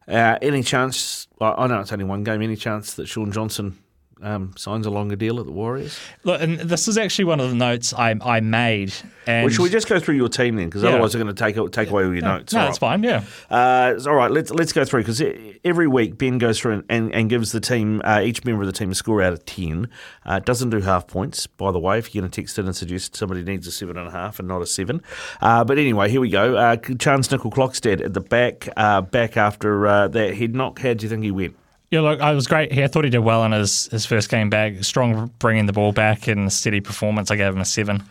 Uh, 0.06 0.38
any 0.42 0.62
chance? 0.62 1.28
I 1.40 1.66
know 1.66 1.80
it's 1.80 1.92
only 1.92 2.04
one 2.04 2.24
game. 2.24 2.42
Any 2.42 2.56
chance 2.56 2.94
that 2.94 3.06
Shaun 3.06 3.32
Johnson 3.32 3.78
um, 4.24 4.52
signs 4.56 4.86
a 4.86 4.90
longer 4.90 5.16
deal 5.16 5.38
at 5.38 5.46
the 5.46 5.52
Warriors. 5.52 5.98
Look, 6.24 6.40
and 6.40 6.58
this 6.58 6.88
is 6.88 6.98
actually 6.98 7.26
one 7.26 7.40
of 7.40 7.50
the 7.50 7.56
notes 7.56 7.92
I, 7.92 8.16
I 8.20 8.40
made. 8.40 8.92
And 9.26 9.44
well, 9.44 9.54
should 9.54 9.62
we 9.62 9.70
just 9.70 9.88
go 9.88 10.00
through 10.00 10.16
your 10.16 10.28
team 10.28 10.56
then? 10.56 10.66
Because 10.66 10.82
yeah. 10.82 10.90
otherwise, 10.90 11.12
they're 11.12 11.22
going 11.22 11.34
to 11.34 11.40
take 11.40 11.54
take 11.72 11.90
away 11.90 12.04
all 12.04 12.12
your 12.12 12.22
no, 12.22 12.38
notes. 12.38 12.52
No, 12.52 12.60
all 12.60 12.66
that's 12.66 12.82
right. 12.82 13.00
fine. 13.00 13.02
Yeah. 13.02 13.24
Uh, 13.50 13.98
all 14.06 14.14
right. 14.14 14.30
Let's 14.30 14.50
let's 14.50 14.72
go 14.72 14.84
through 14.84 15.04
because 15.04 15.22
every 15.64 15.86
week 15.86 16.18
Ben 16.18 16.38
goes 16.38 16.58
through 16.58 16.72
and, 16.72 16.84
and, 16.88 17.14
and 17.14 17.30
gives 17.30 17.52
the 17.52 17.60
team 17.60 18.02
uh, 18.04 18.20
each 18.22 18.44
member 18.44 18.62
of 18.62 18.66
the 18.66 18.72
team 18.72 18.90
a 18.90 18.94
score 18.94 19.22
out 19.22 19.32
of 19.32 19.44
ten. 19.44 19.88
Uh, 20.24 20.40
doesn't 20.40 20.70
do 20.70 20.80
half 20.80 21.06
points, 21.06 21.46
by 21.46 21.70
the 21.70 21.78
way. 21.78 21.98
If 21.98 22.14
you're 22.14 22.22
going 22.22 22.30
to 22.30 22.40
text 22.40 22.58
in 22.58 22.66
and 22.66 22.74
suggest 22.74 23.14
somebody 23.16 23.42
needs 23.42 23.66
a 23.66 23.72
seven 23.72 23.96
and 23.96 24.08
a 24.08 24.10
half 24.10 24.38
and 24.38 24.48
not 24.48 24.62
a 24.62 24.66
seven. 24.66 25.02
Uh, 25.40 25.64
but 25.64 25.78
anyway, 25.78 26.10
here 26.10 26.20
we 26.20 26.30
go. 26.30 26.56
Uh, 26.56 26.76
Charnze 26.76 27.28
Nicoll-Klokstad 27.28 28.04
at 28.04 28.14
the 28.14 28.20
back, 28.20 28.68
uh, 28.76 29.00
back 29.00 29.36
after 29.36 29.86
uh, 29.86 30.08
that 30.08 30.36
head 30.36 30.54
knock. 30.54 30.78
How 30.78 30.94
do 30.94 31.04
you 31.04 31.08
think 31.08 31.24
he 31.24 31.30
went? 31.30 31.56
Yeah, 31.94 32.00
look, 32.00 32.20
I 32.20 32.32
was 32.32 32.48
great. 32.48 32.76
I 32.76 32.88
thought 32.88 33.04
he 33.04 33.10
did 33.10 33.20
well 33.20 33.44
in 33.44 33.52
his, 33.52 33.86
his 33.86 34.04
first 34.04 34.28
game 34.28 34.50
back. 34.50 34.82
Strong 34.82 35.30
bringing 35.38 35.66
the 35.66 35.72
ball 35.72 35.92
back 35.92 36.26
and 36.26 36.52
steady 36.52 36.80
performance. 36.80 37.30
I 37.30 37.36
gave 37.36 37.54
him 37.54 37.60
a 37.60 37.64
seven. 37.64 38.02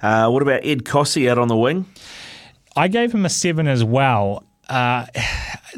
Uh, 0.00 0.30
what 0.30 0.40
about 0.40 0.64
Ed 0.64 0.84
Kosi 0.84 1.30
out 1.30 1.36
on 1.36 1.48
the 1.48 1.56
wing? 1.56 1.84
I 2.76 2.88
gave 2.88 3.12
him 3.12 3.26
a 3.26 3.28
seven 3.28 3.68
as 3.68 3.84
well. 3.84 4.42
Uh, 4.70 5.04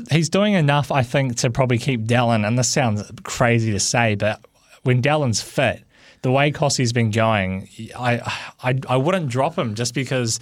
he's 0.09 0.29
doing 0.29 0.55
enough, 0.55 0.93
I 0.93 1.03
think, 1.03 1.35
to 1.39 1.51
probably 1.51 1.79
keep 1.79 2.05
Dallin. 2.05 2.47
And 2.47 2.57
this 2.57 2.69
sounds 2.69 3.03
crazy 3.25 3.73
to 3.73 3.81
say, 3.81 4.15
but 4.15 4.41
when 4.85 5.03
Dallin's 5.03 5.43
fit, 5.43 5.83
the 6.23 6.31
way 6.31 6.53
Kosi's 6.53 6.93
been 6.93 7.11
going, 7.11 7.69
I, 7.99 8.21
I 8.63 8.79
I 8.89 8.97
wouldn't 8.99 9.31
drop 9.31 9.59
him 9.59 9.75
just 9.75 9.95
because 9.95 10.39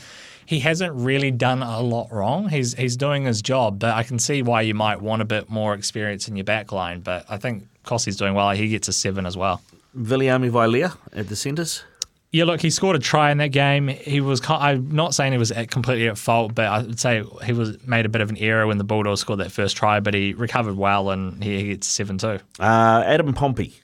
he 0.46 0.60
hasn't 0.60 0.94
really 0.94 1.30
done 1.30 1.62
a 1.62 1.80
lot 1.80 2.12
wrong. 2.12 2.48
He's 2.48 2.74
he's 2.74 2.96
doing 2.96 3.24
his 3.24 3.42
job, 3.42 3.78
but 3.78 3.94
I 3.94 4.02
can 4.02 4.18
see 4.18 4.42
why 4.42 4.62
you 4.62 4.74
might 4.74 5.00
want 5.00 5.22
a 5.22 5.24
bit 5.24 5.50
more 5.50 5.74
experience 5.74 6.28
in 6.28 6.36
your 6.36 6.44
back 6.44 6.72
line. 6.72 7.00
But 7.00 7.26
I 7.28 7.36
think 7.36 7.64
Kosi's 7.84 8.16
doing 8.16 8.34
well. 8.34 8.50
He 8.50 8.68
gets 8.68 8.88
a 8.88 8.92
seven 8.92 9.26
as 9.26 9.36
well. 9.36 9.60
Viliami 9.96 10.50
Vailea 10.50 10.96
at 11.12 11.28
the 11.28 11.36
centres. 11.36 11.84
Yeah, 12.32 12.44
look, 12.44 12.60
he 12.60 12.70
scored 12.70 12.96
a 12.96 12.98
try 12.98 13.30
in 13.30 13.38
that 13.38 13.48
game. 13.48 13.88
He 13.88 14.20
was. 14.20 14.40
I'm 14.48 14.90
not 14.90 15.14
saying 15.14 15.32
he 15.32 15.38
was 15.38 15.52
completely 15.70 16.08
at 16.08 16.18
fault, 16.18 16.54
but 16.54 16.66
I 16.66 16.82
would 16.82 17.00
say 17.00 17.22
he 17.44 17.52
was 17.52 17.84
made 17.86 18.04
a 18.04 18.08
bit 18.08 18.20
of 18.20 18.30
an 18.30 18.36
error 18.36 18.66
when 18.66 18.78
the 18.78 18.84
Bulldogs 18.84 19.20
scored 19.20 19.40
that 19.40 19.52
first 19.52 19.76
try. 19.76 20.00
But 20.00 20.14
he 20.14 20.32
recovered 20.34 20.76
well, 20.76 21.10
and 21.10 21.42
he, 21.42 21.58
he 21.60 21.68
gets 21.68 21.86
seven 21.86 22.18
too. 22.18 22.38
Uh, 22.60 23.02
Adam 23.06 23.32
Pompey. 23.32 23.74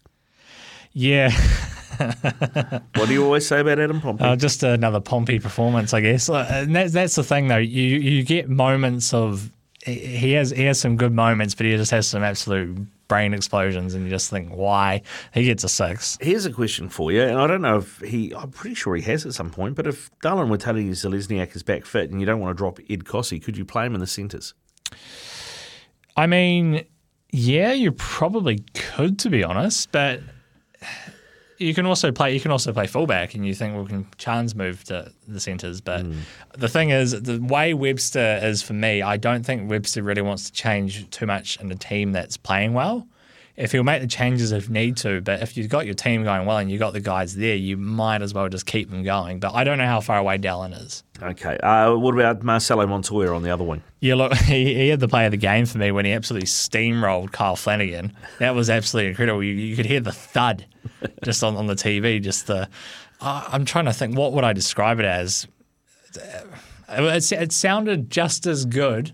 Yeah. 0.93 1.31
what 1.99 3.06
do 3.06 3.12
you 3.12 3.25
always 3.25 3.47
say 3.47 3.61
about 3.61 3.79
Adam 3.79 4.00
Pompey? 4.00 4.25
Uh, 4.25 4.37
just 4.37 4.62
another 4.62 5.00
Pompey 5.00 5.39
performance, 5.39 5.93
I 5.93 6.00
guess. 6.00 6.29
And 6.29 6.75
that's, 6.75 6.93
that's 6.93 7.15
the 7.15 7.25
thing, 7.25 7.49
though. 7.49 7.56
You 7.56 7.83
you 7.83 8.25
get 8.25 8.49
moments 8.49 9.12
of 9.12 9.50
he 9.85 10.33
has 10.33 10.50
he 10.50 10.65
has 10.65 10.81
some 10.81 10.97
good 10.97 11.12
moments, 11.12 11.55
but 11.55 11.67
he 11.67 11.77
just 11.77 11.91
has 11.91 12.06
some 12.06 12.23
absolute 12.23 12.87
brain 13.09 13.35
explosions, 13.35 13.94
and 13.94 14.05
you 14.05 14.11
just 14.11 14.31
think, 14.31 14.50
why? 14.50 15.03
He 15.35 15.44
gets 15.44 15.65
a 15.65 15.69
six. 15.69 16.17
Here's 16.21 16.47
a 16.47 16.53
question 16.53 16.89
for 16.89 17.12
you, 17.12 17.23
and 17.23 17.39
I 17.39 17.47
don't 17.47 17.62
know 17.62 17.79
if 17.79 17.99
he. 17.99 18.33
I'm 18.35 18.50
pretty 18.50 18.75
sure 18.75 18.95
he 18.95 19.03
has 19.03 19.27
at 19.27 19.35
some 19.35 19.50
point, 19.50 19.75
but 19.75 19.87
if 19.87 20.11
Dallin 20.21 20.49
Watene 20.49 20.88
Zelezniak 20.91 21.55
is 21.56 21.62
back 21.62 21.85
fit, 21.85 22.11
and 22.11 22.21
you 22.21 22.27
don't 22.27 22.41
want 22.41 22.56
to 22.56 22.59
drop 22.59 22.79
Ed 22.88 23.05
Kosi, 23.05 23.43
could 23.43 23.56
you 23.56 23.64
play 23.64 23.85
him 23.85 23.95
in 23.95 24.00
the 24.00 24.07
centres? 24.07 24.55
I 26.16 26.26
mean, 26.26 26.85
yeah, 27.31 27.73
you 27.73 27.93
probably 27.93 28.61
could, 28.75 29.19
to 29.21 29.31
be 29.31 29.43
honest, 29.43 29.90
but 29.90 30.21
you 31.62 31.75
can 31.75 31.87
also 31.87 32.12
play. 32.12 32.35
You 32.35 32.40
can 32.40 32.50
also 32.50 32.73
play 32.73 32.87
fullback, 32.87 33.35
and 33.35 33.47
you 33.47 33.54
think, 33.54 33.75
well, 33.75 33.87
can 33.87 34.04
Charnze 34.19 34.54
move 34.54 34.85
to 34.85 35.12
the 35.26 35.40
centres? 35.40 35.81
But 35.81 36.04
mm. 36.04 36.19
the 36.57 36.69
thing 36.69 36.90
is, 36.90 37.12
the 37.12 37.38
way 37.38 37.75
Webster 37.75 38.40
is 38.42 38.62
for 38.62 38.73
me, 38.73 39.02
I 39.02 39.16
don't 39.16 39.45
think 39.45 39.71
Webster 39.71 40.02
really 40.02 40.23
wants 40.23 40.50
to 40.50 40.52
change 40.52 41.09
too 41.11 41.26
much 41.26 41.59
in 41.61 41.71
a 41.71 41.76
team 41.76 42.12
that's 42.12 42.37
playing 42.37 42.75
well 42.75 43.07
if 43.56 43.73
he'll 43.73 43.85
make 43.85 44.00
the 44.00 44.09
changes 44.09 44.50
if 44.52 44.71
need 44.71 44.97
to, 44.99 45.21
but 45.21 45.42
if 45.42 45.56
you've 45.56 45.68
got 45.68 45.85
your 45.85 45.94
team 45.94 46.25
going 46.25 46.47
well 46.47 46.56
and 46.56 46.71
you've 46.71 46.80
got 46.80 46.94
the 46.94 47.00
guys 47.00 47.37
there, 47.37 47.54
you 47.54 47.76
might 47.76 48.23
as 48.23 48.32
well 48.32 48.49
just 48.49 48.64
keep 48.64 48.90
them 48.90 49.02
going. 49.02 49.40
But 49.40 49.54
I 49.54 49.62
don't 49.64 49.76
know 49.76 49.87
how 49.87 50.00
far 50.00 50.18
away 50.18 50.38
Dallin 50.38 50.73
is. 50.80 51.04
Okay. 51.21 51.59
Uh, 51.59 51.94
what 51.94 52.14
about 52.14 52.42
Marcelo 52.42 52.87
Montoya 52.87 53.35
on 53.35 53.42
the 53.42 53.50
other 53.50 53.64
wing? 53.64 53.82
Yeah, 54.00 54.14
look, 54.14 54.32
he, 54.37 54.75
he, 54.75 54.88
had 54.88 55.00
the 55.00 55.09
play 55.09 55.26
of 55.26 55.32
the 55.32 55.37
game 55.37 55.66
for 55.66 55.78
me 55.78 55.92
when 55.92 56.06
he 56.06 56.12
absolutely 56.12 56.47
steamrolled 56.47 57.32
Kyle 57.32 57.56
Flanagan. 57.56 58.14
That 58.38 58.54
was 58.54 58.71
absolutely 58.71 59.11
incredible. 59.11 59.42
You, 59.42 59.52
you 59.52 59.76
could 59.76 59.87
hear 59.87 60.00
the 60.00 60.12
thud 60.12 60.66
just 61.25 61.44
on, 61.44 61.56
on 61.56 61.66
the 61.66 61.75
TV. 61.75 62.23
Just 62.23 62.47
the, 62.47 62.68
uh, 63.21 63.49
I'm 63.49 63.66
trying 63.66 63.85
to 63.85 63.92
think, 63.92 64.16
what 64.16 64.32
would 64.32 64.44
I 64.44 64.54
describe 64.54 64.99
it 64.99 65.04
as? 65.04 65.47
It, 66.88 67.32
it 67.32 67.52
sounded 67.52 68.11
just 68.11 68.47
as 68.47 68.64
good 68.64 69.12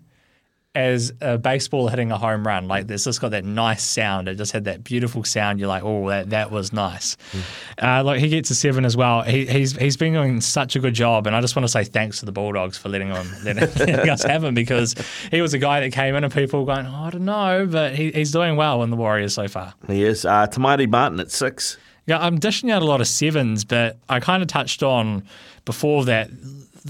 as 0.75 1.13
a 1.21 1.39
baseball 1.39 1.89
hitting 1.89 2.13
a 2.13 2.19
home 2.19 2.47
run. 2.47 2.69
Like 2.69 2.87
this 2.87 3.05
just 3.05 3.21
got 3.21 3.31
that 3.31 3.45
nice 3.45 3.83
sound. 3.83 4.29
It 4.29 4.37
just 4.37 4.53
had 4.53 4.65
that 4.65 4.85
beautiful 4.85 5.25
sound. 5.25 5.59
You're 5.59 5.69
like, 5.69 5.83
oh, 5.83 6.09
that, 6.09 6.31
that 6.31 6.51
was 6.51 6.73
nice. 6.73 7.17
Mm. 7.33 8.01
Uh, 8.01 8.05
like 8.05 8.21
he 8.21 8.29
gets 8.29 8.51
a 8.51 8.55
seven 8.55 8.85
as 8.85 8.97
well. 8.97 9.23
He, 9.23 9.47
he's 9.47 9.73
he's 9.77 9.97
been 9.97 10.13
doing 10.13 10.41
such 10.41 10.77
a 10.77 10.79
good 10.79 10.95
job, 10.95 11.27
and 11.27 11.35
I 11.35 11.41
just 11.41 11.57
want 11.57 11.65
to 11.65 11.73
say 11.73 11.85
thanks 11.85 12.21
to 12.21 12.27
the 12.27 12.33
Bulldogs 12.33 12.79
for 12.79 12.89
letting 12.89 13.09
him 13.09 13.27
letting 13.45 14.11
us 14.11 14.23
have 14.23 14.45
him 14.45 14.55
because 14.55 14.95
he 15.31 15.41
was 15.41 15.55
a 15.55 15.59
guy 15.59 15.81
that 15.81 15.93
came 15.93 16.15
in 16.15 16.23
and 16.23 16.33
people 16.33 16.61
were 16.61 16.75
going, 16.75 16.87
oh, 16.87 17.05
I 17.05 17.11
don't 17.11 17.25
know, 17.25 17.67
but 17.69 17.95
he, 17.95 18.13
he's 18.13 18.31
doing 18.31 18.57
well 18.57 18.83
in 18.83 18.91
the 18.91 18.97
Warriors 18.97 19.35
so 19.35 19.49
far. 19.49 19.75
He 19.87 20.05
is. 20.05 20.25
Uh, 20.25 20.47
Maire 20.59 20.87
Martin 20.87 21.19
at 21.21 21.31
six. 21.31 21.79
Yeah, 22.07 22.19
I'm 22.19 22.39
dishing 22.39 22.71
out 22.71 22.83
a 22.83 22.87
lot 22.87 23.01
of 23.01 23.07
sevens, 23.07 23.65
but 23.65 23.99
I 24.09 24.21
kind 24.21 24.43
of 24.43 24.49
touched 24.49 24.83
on 24.83 25.25
before 25.65 26.05
that. 26.07 26.31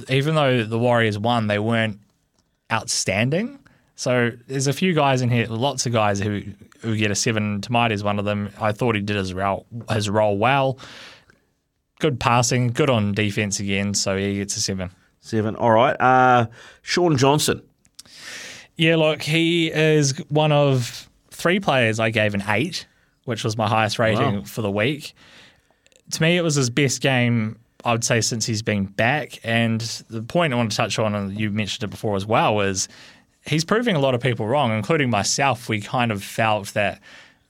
Even 0.08 0.34
though 0.36 0.62
the 0.62 0.78
Warriors 0.78 1.18
won, 1.18 1.48
they 1.48 1.58
weren't 1.58 1.98
outstanding. 2.72 3.58
So 3.98 4.30
there's 4.46 4.68
a 4.68 4.72
few 4.72 4.94
guys 4.94 5.22
in 5.22 5.28
here, 5.28 5.48
lots 5.48 5.84
of 5.84 5.92
guys 5.92 6.20
who 6.20 6.42
who 6.82 6.96
get 6.96 7.10
a 7.10 7.16
seven. 7.16 7.60
Te 7.60 7.72
Maire 7.72 7.92
is 7.92 8.04
one 8.04 8.20
of 8.20 8.24
them. 8.24 8.50
I 8.60 8.70
thought 8.70 8.94
he 8.94 9.00
did 9.00 9.16
his 9.16 9.34
role 9.34 9.66
his 9.90 10.08
role 10.08 10.38
well. 10.38 10.78
Good 11.98 12.20
passing, 12.20 12.68
good 12.68 12.90
on 12.90 13.10
defense 13.12 13.58
again. 13.58 13.94
So 13.94 14.16
he 14.16 14.36
gets 14.36 14.56
a 14.56 14.60
seven. 14.60 14.90
Seven. 15.20 15.56
All 15.56 15.72
right. 15.72 15.96
Uh, 16.00 16.46
Shaun 16.82 17.16
Johnson. 17.16 17.60
Yeah, 18.76 18.94
look, 18.94 19.20
he 19.20 19.72
is 19.72 20.16
one 20.28 20.52
of 20.52 21.08
three 21.32 21.58
players 21.58 21.98
I 21.98 22.10
gave 22.10 22.34
an 22.34 22.44
eight, 22.46 22.86
which 23.24 23.42
was 23.42 23.56
my 23.56 23.66
highest 23.68 23.98
rating 23.98 24.36
Wow. 24.36 24.42
for 24.44 24.62
the 24.62 24.70
week. 24.70 25.12
To 26.12 26.22
me, 26.22 26.36
it 26.36 26.42
was 26.42 26.54
his 26.54 26.70
best 26.70 27.00
game, 27.00 27.58
I 27.84 27.90
would 27.90 28.04
say, 28.04 28.20
since 28.20 28.46
he's 28.46 28.62
been 28.62 28.84
back. 28.84 29.40
And 29.42 29.80
the 30.08 30.22
point 30.22 30.52
I 30.52 30.56
want 30.56 30.70
to 30.70 30.76
touch 30.76 31.00
on, 31.00 31.16
and 31.16 31.36
you 31.38 31.50
mentioned 31.50 31.82
it 31.82 31.90
before 31.90 32.14
as 32.14 32.24
well, 32.24 32.60
is 32.60 32.86
he's 33.48 33.64
proving 33.64 33.96
a 33.96 34.00
lot 34.00 34.14
of 34.14 34.20
people 34.20 34.46
wrong, 34.46 34.72
including 34.76 35.10
myself. 35.10 35.68
We 35.68 35.80
kind 35.80 36.12
of 36.12 36.22
felt 36.22 36.68
that. 36.74 37.00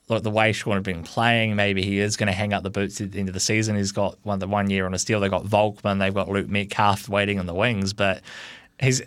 Look, 0.07 0.23
the 0.23 0.31
way 0.31 0.53
Shaun 0.53 0.73
had 0.73 0.81
been 0.81 1.03
playing, 1.03 1.55
maybe 1.55 1.83
he 1.83 1.99
is 1.99 2.17
going 2.17 2.25
to 2.25 2.33
hang 2.33 2.51
up 2.51 2.63
the 2.63 2.71
boots 2.71 2.99
at 2.99 3.11
the 3.11 3.19
end 3.19 3.29
of 3.29 3.35
the 3.35 3.39
season. 3.39 3.75
He's 3.75 3.91
got 3.91 4.17
one 4.23 4.39
the 4.39 4.47
one 4.47 4.71
year 4.71 4.87
on 4.87 4.91
his 4.93 5.05
deal. 5.05 5.19
They've 5.19 5.29
got 5.29 5.45
Volkman, 5.45 5.99
they've 5.99 6.11
got 6.11 6.29
Luke 6.29 6.49
Metcalf 6.49 7.07
waiting 7.07 7.37
in 7.37 7.45
the 7.45 7.53
wings, 7.53 7.93
but 7.93 8.23
he's 8.81 9.03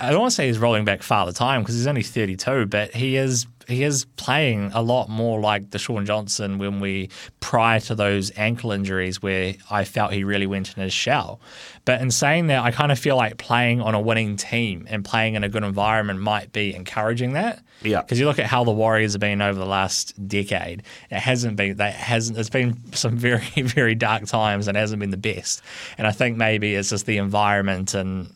I- 0.00 0.10
don't 0.10 0.18
want 0.20 0.32
to 0.32 0.34
say 0.34 0.48
he's 0.48 0.58
rolling 0.58 0.84
back 0.84 1.04
father 1.04 1.30
time 1.30 1.62
because 1.62 1.76
he's 1.76 1.86
only 1.86 2.02
32, 2.02 2.66
but 2.66 2.92
he 2.92 3.14
is 3.16 3.46
he 3.70 3.82
is 3.82 4.04
playing 4.16 4.70
a 4.74 4.82
lot 4.82 5.08
more 5.08 5.40
like 5.40 5.70
the 5.70 5.78
Shaun 5.78 6.06
Johnson 6.06 6.58
when 6.58 6.80
we 6.80 7.10
prior 7.40 7.80
to 7.80 7.94
those 7.94 8.30
ankle 8.36 8.72
injuries 8.72 9.22
where 9.22 9.54
I 9.70 9.84
felt 9.84 10.12
he 10.12 10.24
really 10.24 10.46
went 10.46 10.76
in 10.76 10.82
his 10.82 10.92
shell. 10.92 11.40
But 11.84 12.00
in 12.00 12.10
saying 12.10 12.48
that, 12.48 12.62
I 12.62 12.70
kind 12.70 12.92
of 12.92 12.98
feel 12.98 13.16
like 13.16 13.38
playing 13.38 13.80
on 13.80 13.94
a 13.94 14.00
winning 14.00 14.36
team 14.36 14.86
and 14.88 15.04
playing 15.04 15.34
in 15.34 15.44
a 15.44 15.48
good 15.48 15.64
environment 15.64 16.20
might 16.20 16.52
be 16.52 16.74
encouraging 16.74 17.32
that. 17.32 17.62
Yeah. 17.82 18.02
Because 18.02 18.20
you 18.20 18.26
look 18.26 18.38
at 18.38 18.46
how 18.46 18.64
the 18.64 18.72
Warriors 18.72 19.14
have 19.14 19.20
been 19.20 19.40
over 19.40 19.58
the 19.58 19.66
last 19.66 20.28
decade, 20.28 20.82
it 21.10 21.18
hasn't 21.18 21.56
been 21.56 21.76
that 21.76 21.94
hasn't. 21.94 22.38
It's 22.38 22.50
been 22.50 22.78
some 22.92 23.16
very 23.16 23.46
very 23.56 23.94
dark 23.94 24.26
times 24.26 24.68
and 24.68 24.76
hasn't 24.76 25.00
been 25.00 25.10
the 25.10 25.16
best. 25.16 25.62
And 25.96 26.06
I 26.06 26.12
think 26.12 26.36
maybe 26.36 26.74
it's 26.74 26.90
just 26.90 27.06
the 27.06 27.16
environment 27.18 27.94
and 27.94 28.32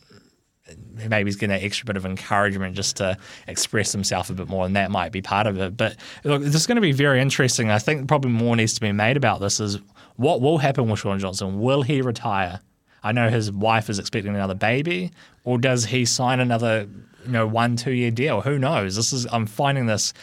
maybe 1.09 1.29
he's 1.29 1.37
getting 1.37 1.57
an 1.57 1.63
extra 1.63 1.85
bit 1.85 1.97
of 1.97 2.07
encouragement 2.07 2.75
just 2.75 2.97
to 2.97 3.17
express 3.47 3.93
himself 3.93 4.31
a 4.31 4.33
bit 4.33 4.49
more, 4.49 4.65
and 4.65 4.77
that 4.77 4.91
might 4.91 5.13
be 5.13 5.23
part 5.23 5.47
of 5.47 5.59
it. 5.59 5.77
But 5.77 5.97
look, 6.25 6.43
this 6.43 6.55
is 6.55 6.67
going 6.67 6.77
to 6.77 6.83
be 6.83 6.93
very 6.93 7.21
interesting. 7.21 7.71
I 7.71 7.79
think 7.79 8.09
probably 8.09 8.31
more 8.31 8.57
needs 8.57 8.75
to 8.75 8.81
be 8.81 8.93
made 8.93 9.17
about 9.17 9.41
this. 9.41 9.61
Is 9.61 9.79
what 10.17 10.41
will 10.41 10.59
happen 10.59 10.89
with 10.89 11.01
Shaun 11.01 11.19
Johnson? 11.19 11.61
Will 11.61 11.83
he 11.83 12.01
retire? 12.01 12.61
I 13.03 13.13
know 13.13 13.29
his 13.29 13.53
wife 13.53 13.91
is 13.91 13.99
expecting 13.99 14.35
another 14.35 14.55
baby, 14.55 15.13
or 15.45 15.59
does 15.59 15.85
he 15.85 16.07
sign 16.07 16.41
another, 16.41 16.89
you 17.27 17.33
know, 17.33 17.47
one 17.47 17.77
two 17.77 17.93
year 17.93 18.11
deal? 18.11 18.41
Who 18.41 18.59
knows? 18.59 18.97
This 18.97 19.13
is 19.13 19.27
I'm 19.31 19.47
finding 19.47 19.87
this. 19.87 20.15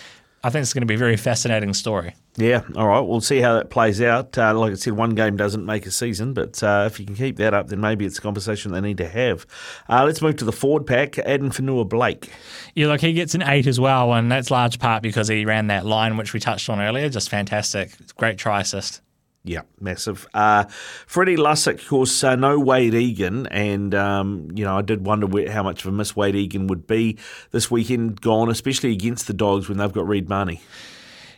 I 0.43 0.49
think 0.49 0.63
it's 0.63 0.73
going 0.73 0.81
to 0.81 0.87
be 0.87 0.95
a 0.95 0.97
very 0.97 1.17
fascinating 1.17 1.73
story. 1.75 2.15
Yeah, 2.37 2.61
all 2.77 2.87
right. 2.87 3.01
We'll 3.01 3.19
see 3.19 3.39
how 3.39 3.55
that 3.55 3.69
plays 3.69 4.01
out. 4.01 4.37
Uh, 4.37 4.53
like 4.57 4.71
I 4.71 4.75
said, 4.75 4.93
one 4.93 5.15
game 5.15 5.35
doesn't 5.35 5.65
make 5.65 5.85
a 5.85 5.91
season, 5.91 6.33
but 6.33 6.63
uh, 6.63 6.85
if 6.89 6.97
you 6.97 7.05
can 7.05 7.15
keep 7.15 7.35
that 7.37 7.53
up, 7.53 7.67
then 7.67 7.81
maybe 7.81 8.05
it's 8.05 8.19
a 8.19 8.21
conversation 8.21 8.71
they 8.71 8.79
need 8.79 8.97
to 8.99 9.07
have. 9.07 9.45
Uh, 9.89 10.05
let's 10.05 10.21
move 10.21 10.37
to 10.37 10.45
the 10.45 10.53
Ford 10.53 10.87
pack. 10.87 11.19
Adam 11.19 11.51
Fonua 11.51 11.87
Blake. 11.87 12.31
Yeah, 12.73 12.87
look, 12.87 13.01
he 13.01 13.11
gets 13.11 13.35
an 13.35 13.41
eight 13.43 13.67
as 13.67 13.81
well, 13.81 14.13
and 14.13 14.31
that's 14.31 14.49
large 14.49 14.79
part 14.79 15.03
because 15.03 15.27
he 15.27 15.43
ran 15.43 15.67
that 15.67 15.85
line 15.85 16.15
which 16.15 16.31
we 16.31 16.39
touched 16.39 16.69
on 16.69 16.79
earlier. 16.79 17.09
Just 17.09 17.29
fantastic, 17.29 17.91
great 18.15 18.37
try 18.37 18.61
assist. 18.61 19.01
Yeah, 19.43 19.61
massive. 19.79 20.27
Uh, 20.33 20.65
Freddie 21.07 21.35
Lussick, 21.35 21.81
of 21.81 21.87
course, 21.87 22.23
uh, 22.23 22.35
no 22.35 22.59
Wade 22.59 22.93
Egan, 22.93 23.47
and 23.47 23.93
um, 23.93 24.47
you 24.53 24.63
know 24.63 24.77
I 24.77 24.83
did 24.83 25.05
wonder 25.05 25.25
where, 25.25 25.51
how 25.51 25.63
much 25.63 25.83
of 25.83 25.87
a 25.87 25.91
miss 25.91 26.15
Wade 26.15 26.35
Egan 26.35 26.67
would 26.67 26.87
be 26.87 27.17
this 27.49 27.69
weekend 27.69 28.21
gone, 28.21 28.49
especially 28.49 28.93
against 28.93 29.27
the 29.27 29.33
Dogs 29.33 29.67
when 29.67 29.79
they've 29.79 29.91
got 29.91 30.07
Reed 30.07 30.29
Mahoney. 30.29 30.61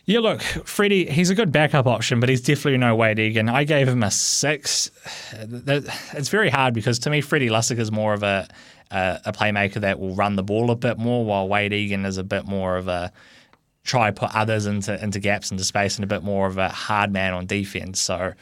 Yeah, 0.06 0.20
look, 0.20 0.42
Freddie, 0.42 1.06
he's 1.06 1.30
a 1.30 1.34
good 1.34 1.50
backup 1.50 1.86
option, 1.86 2.20
but 2.20 2.28
he's 2.28 2.42
definitely 2.42 2.76
no 2.76 2.94
Wade 2.94 3.18
Egan. 3.18 3.48
I 3.48 3.64
gave 3.64 3.88
him 3.88 4.02
a 4.02 4.10
six. 4.10 4.90
It's 5.32 6.28
very 6.28 6.50
hard 6.50 6.74
because 6.74 6.98
to 7.00 7.10
me, 7.10 7.22
Freddie 7.22 7.48
Lussick 7.48 7.78
is 7.78 7.90
more 7.90 8.12
of 8.12 8.22
a, 8.22 8.46
a 8.90 9.32
playmaker 9.32 9.80
that 9.80 9.98
will 9.98 10.14
run 10.14 10.36
the 10.36 10.42
ball 10.42 10.70
a 10.70 10.76
bit 10.76 10.98
more, 10.98 11.24
while 11.24 11.48
Wade 11.48 11.72
Egan 11.72 12.04
is 12.04 12.18
a 12.18 12.24
bit 12.24 12.44
more 12.44 12.76
of 12.76 12.86
a 12.86 13.12
try 13.82 14.10
put 14.10 14.34
others 14.34 14.66
into 14.66 15.02
into 15.02 15.20
gaps 15.20 15.50
into 15.50 15.62
space 15.64 15.96
and 15.96 16.04
a 16.04 16.06
bit 16.06 16.22
more 16.22 16.46
of 16.46 16.58
a 16.58 16.68
hard 16.68 17.12
man 17.12 17.32
on 17.32 17.46
defense. 17.46 18.00
So, 18.00 18.32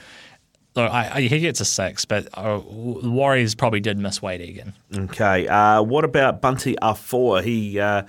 look, 0.75 0.91
I, 0.91 1.11
I, 1.15 1.21
he 1.23 1.39
gets 1.41 1.61
a 1.61 1.65
six, 1.65 2.05
but 2.05 2.27
uh, 2.35 2.61
Warriors 2.65 3.55
probably 3.55 3.81
did 3.81 3.99
miss 3.99 4.21
Wade 4.21 4.41
Egan. 4.41 4.73
Okay, 4.93 5.47
uh, 5.47 5.83
what 5.83 6.05
about 6.05 6.41
Bunty 6.41 6.77
Afoa? 6.83 7.43
He 7.43 7.79
uh, 7.79 8.03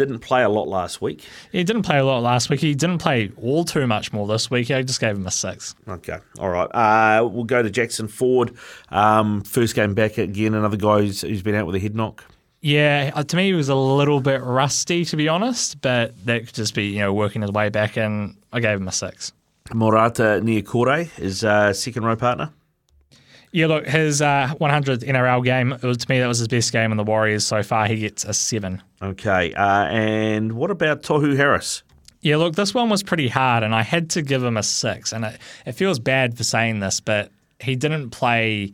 didn't 0.00 0.20
play 0.20 0.42
a 0.42 0.48
lot 0.48 0.66
last 0.66 1.02
week. 1.02 1.24
He 1.52 1.62
didn't 1.62 1.82
play 1.82 1.98
a 1.98 2.04
lot 2.04 2.22
last 2.22 2.48
week. 2.48 2.60
He 2.60 2.74
didn't 2.74 2.98
play 2.98 3.30
all 3.36 3.64
too 3.64 3.86
much 3.86 4.12
more 4.12 4.26
this 4.26 4.50
week. 4.50 4.70
I 4.70 4.82
just 4.82 5.00
gave 5.00 5.16
him 5.16 5.26
a 5.26 5.30
six. 5.30 5.74
Okay, 5.86 6.18
all 6.38 6.48
right. 6.48 6.68
Uh, 6.74 7.28
we'll 7.28 7.44
go 7.44 7.62
to 7.62 7.70
Jackson 7.70 8.08
Ford. 8.08 8.56
Um, 8.88 9.42
first 9.42 9.74
game 9.74 9.94
back 9.94 10.18
again, 10.18 10.54
another 10.54 10.76
guy 10.76 11.02
who's, 11.02 11.20
who's 11.20 11.42
been 11.42 11.54
out 11.54 11.66
with 11.66 11.76
a 11.76 11.78
head 11.78 11.94
knock. 11.94 12.24
Yeah, 12.62 13.12
uh, 13.14 13.22
to 13.22 13.36
me, 13.36 13.46
he 13.46 13.52
was 13.52 13.68
a 13.68 13.74
little 13.74 14.20
bit 14.20 14.42
rusty, 14.42 15.04
to 15.06 15.16
be 15.16 15.28
honest, 15.28 15.80
but 15.80 16.14
that 16.26 16.46
could 16.46 16.54
just 16.54 16.74
be, 16.74 16.88
you 16.88 16.98
know, 16.98 17.12
working 17.12 17.42
his 17.42 17.52
way 17.52 17.68
back, 17.68 17.96
and 17.96 18.36
I 18.52 18.60
gave 18.60 18.78
him 18.78 18.88
a 18.88 18.92
six. 18.92 19.32
Marata 19.68 20.42
Niukore 20.42 21.08
is 21.18 21.44
uh, 21.44 21.72
second 21.72 22.04
row 22.04 22.16
partner. 22.16 22.50
Yeah, 23.52 23.66
look, 23.66 23.86
his 23.86 24.22
uh, 24.22 24.54
100th 24.60 25.04
NRL 25.04 25.44
game, 25.44 25.72
it 25.72 25.82
was, 25.82 25.98
to 25.98 26.08
me, 26.08 26.20
that 26.20 26.28
was 26.28 26.38
his 26.38 26.46
best 26.46 26.70
game 26.70 26.92
in 26.92 26.96
the 26.96 27.04
Warriors 27.04 27.44
so 27.44 27.62
far. 27.64 27.86
He 27.86 27.96
gets 27.96 28.24
a 28.24 28.32
seven. 28.32 28.80
Okay, 29.02 29.52
uh, 29.54 29.86
and 29.86 30.52
what 30.52 30.70
about 30.70 31.02
Tohu 31.02 31.36
Harris? 31.36 31.82
Yeah, 32.20 32.36
look, 32.36 32.54
this 32.54 32.74
one 32.74 32.88
was 32.90 33.02
pretty 33.02 33.28
hard, 33.28 33.64
and 33.64 33.74
I 33.74 33.82
had 33.82 34.10
to 34.10 34.22
give 34.22 34.44
him 34.44 34.56
a 34.56 34.62
six. 34.62 35.12
And 35.12 35.24
it, 35.24 35.40
it 35.66 35.72
feels 35.72 35.98
bad 35.98 36.36
for 36.36 36.44
saying 36.44 36.80
this, 36.80 37.00
but 37.00 37.32
he 37.58 37.74
didn't 37.74 38.10
play 38.10 38.72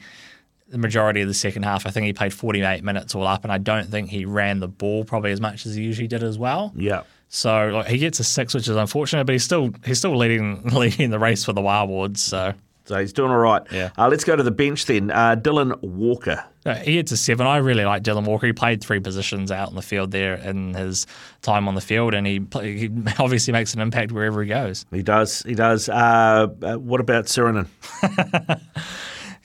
the 0.69 0.79
majority 0.79 1.21
of 1.21 1.29
the 1.29 1.35
second 1.35 1.63
half. 1.63 1.87
I 1.87 1.91
think 1.91 2.07
he 2.07 2.13
played 2.13 2.35
48 2.35 2.83
minutes 2.83 3.15
all 3.15 3.27
up, 3.27 3.45
and 3.45 3.53
I 3.53 3.59
don't 3.59 3.89
think 3.89 4.11
he 4.11 4.25
ran 4.25 4.61
the 4.61 4.69
ball 4.69 5.05
probably 5.05 5.33
as 5.33 5.41
much 5.41 5.65
as 5.65 5.75
he 5.75 5.83
usually 5.83 6.09
did 6.09 6.23
as 6.23 6.39
well. 6.39 6.73
Yeah. 6.75 7.03
So 7.29 7.69
like, 7.69 7.87
he 7.87 7.99
gets 7.99 8.21
a 8.21 8.25
six, 8.25 8.55
which 8.55 8.69
is 8.69 8.77
unfortunate, 8.77 9.25
but 9.25 9.33
he's 9.33 9.45
still 9.45 9.71
he's 9.85 9.99
still 9.99 10.17
leading 10.17 10.63
leading 10.73 11.11
the 11.11 11.19
race 11.19 11.45
for 11.45 11.53
the 11.53 11.61
Wildwoods. 11.61 12.19
So 12.19 12.55
So 12.87 12.99
he's 12.99 13.13
doing 13.13 13.31
all 13.31 13.39
right. 13.39 13.63
Yeah. 13.71 13.91
Uh, 13.99 14.09
let's 14.09 14.25
go 14.25 14.37
to 14.37 14.43
the 14.43 14.51
bench 14.53 14.87
then. 14.87 15.11
Uh, 15.11 15.35
Dylan 15.37 15.81
Walker. 15.83 16.45
uh, 16.65 16.77
he 16.77 16.95
gets 16.95 17.11
a 17.13 17.17
seven. 17.17 17.47
I 17.47 17.57
really 17.59 17.85
like 17.85 18.03
Dylan 18.05 18.25
Walker. 18.25 18.47
He 18.47 18.53
played 18.53 18.81
three 18.83 19.01
positions 19.01 19.51
out 19.51 19.69
in 19.71 19.75
the 19.75 19.83
field 19.83 20.13
there 20.13 20.35
in 20.35 20.73
his 20.73 21.07
time 21.43 21.67
on 21.67 21.75
the 21.75 21.81
field, 21.81 22.15
and 22.15 22.27
he, 22.27 22.39
play, 22.41 22.79
he 22.79 22.91
obviously 23.19 23.53
makes 23.53 23.75
an 23.75 23.81
impact 23.81 24.13
wherever 24.13 24.41
he 24.43 24.49
goes. 24.49 24.87
He 24.93 25.03
does. 25.03 25.43
He 25.43 25.55
does. 25.55 25.89
Uh, 25.89 26.47
uh, 26.63 26.77
what 26.77 27.01
about 27.01 27.25
Sirenen? 27.27 27.67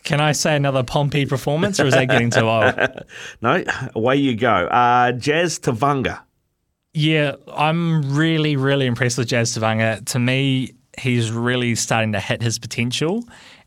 Can 0.03 0.19
I 0.19 0.31
say 0.31 0.55
another 0.55 0.83
Pompey 0.83 1.25
performance, 1.25 1.79
or 1.79 1.85
is 1.85 1.93
that 1.93 2.05
getting 2.05 2.29
too 2.31 2.47
old? 2.49 2.73
No, 3.41 3.63
away 3.95 4.15
you 4.17 4.35
go. 4.35 4.49
Uh, 4.49 5.11
Jazz 5.13 5.59
Tevaga. 5.59 6.21
Yeah, 6.93 7.35
I'm 7.51 8.15
really, 8.15 8.55
really 8.55 8.85
impressed 8.85 9.17
with 9.17 9.27
Jazz 9.27 9.55
Tevaga. 9.57 10.03
To 10.07 10.19
me, 10.19 10.73
he's 11.01 11.31
really 11.31 11.75
starting 11.75 12.11
to 12.13 12.19
hit 12.19 12.41
his 12.41 12.59
potential, 12.59 13.23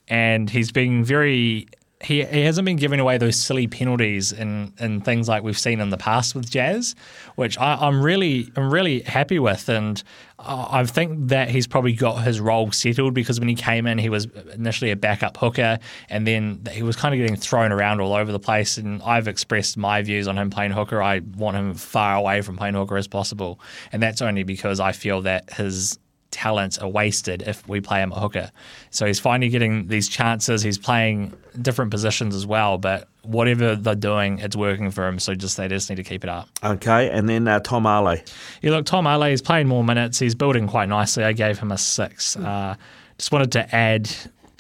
and 0.09 0.49
he's 0.49 0.73
being 0.73 1.05
very. 1.05 1.69
He, 2.03 2.23
he 2.23 2.43
hasn't 2.43 2.67
been 2.67 2.77
giving 2.77 3.01
away 3.01 3.17
those 3.17 3.41
silly 3.41 3.67
penalties 3.67 4.31
and, 4.31 4.75
and 4.79 5.03
things 5.03 5.27
like 5.27 5.43
we've 5.43 5.59
seen 5.59 5.81
in 5.81 5.89
the 5.89 5.97
past 5.97 6.35
with 6.35 6.51
Jazz, 6.51 6.95
which 7.37 7.57
I, 7.57 7.77
I'm 7.77 8.03
really 8.03 8.51
I'm 8.57 8.71
really 8.71 9.01
happy 9.01 9.39
with, 9.39 9.71
and 9.71 10.03
I 10.39 10.85
think 10.85 11.29
that 11.29 11.49
he's 11.49 11.67
probably 11.67 11.95
got 11.95 12.17
his 12.17 12.41
role 12.41 12.71
settled 12.73 13.15
because 13.15 13.41
when 13.41 13.49
he 13.49 13.55
came 13.55 13.87
in, 13.87 13.97
he 13.97 14.11
was 14.11 14.27
initially 14.53 14.91
a 14.91 14.97
backup 14.97 15.39
hooker, 15.39 15.79
and 16.11 16.27
then 16.27 16.61
he 16.71 16.83
was 16.83 16.95
kind 16.95 17.15
of 17.15 17.21
getting 17.21 17.37
thrown 17.37 17.73
around 17.73 18.01
all 18.01 18.13
over 18.13 18.31
the 18.33 18.41
place. 18.41 18.77
And 18.77 19.03
I've 19.03 19.29
expressed 19.29 19.79
my 19.79 20.03
views 20.03 20.29
on 20.29 20.37
him 20.37 20.51
playing 20.51 20.73
hooker. 20.73 21.01
I 21.01 21.21
want 21.37 21.57
him 21.57 21.73
far 21.73 22.17
away 22.17 22.43
from 22.43 22.59
playing 22.59 22.75
hooker 22.75 22.99
as 22.99 23.09
possible, 23.09 23.61
and 23.93 24.03
that's 24.03 24.21
only 24.21 24.43
because 24.43 24.79
I 24.79 24.93
feel 24.93 25.23
that 25.23 25.55
his 25.55 25.99
talents 26.35 26.79
are 26.79 26.89
wasted 26.89 27.43
if 27.43 27.67
we 27.69 27.81
play 27.81 28.03
him 28.03 28.13
at 28.13 28.19
hooker. 28.19 28.51
So 28.91 29.07
he's 29.07 29.21
finally 29.21 29.49
getting 29.49 29.87
these 29.87 30.09
chances. 30.09 30.63
He's 30.63 30.77
playing 30.77 31.33
different 31.63 31.93
positions 31.93 32.35
as 32.35 32.45
well, 32.45 32.77
but 32.77 33.09
whatever 33.23 33.77
they're 33.77 33.95
doing, 33.95 34.41
it's 34.41 34.57
working 34.57 34.91
for 34.91 35.07
him. 35.07 35.21
So 35.21 35.35
just 35.35 35.57
they 35.57 35.69
just 35.69 35.89
need 35.89 35.97
to 35.97 36.03
keep 36.03 36.25
it 36.25 36.31
up. 36.31 36.49
Okay, 36.63 37.09
and 37.11 37.29
then 37.29 37.47
uh, 37.47 37.61
Tom 37.61 37.87
Ale. 37.87 38.19
Yeah, 38.61 38.73
look, 38.73 38.85
Tom 38.85 39.07
Ale 39.07 39.23
is 39.23 39.41
playing 39.41 39.69
more 39.69 39.85
minutes. 39.85 40.19
He's 40.19 40.35
building 40.35 40.67
quite 40.67 40.89
nicely. 40.89 41.23
I 41.23 41.33
gave 41.33 41.59
him 41.59 41.71
a 41.71 41.79
six. 41.79 42.37
Uh, 42.37 42.75
just 43.17 43.31
wanted 43.31 43.53
to 43.53 43.75
add 43.75 44.11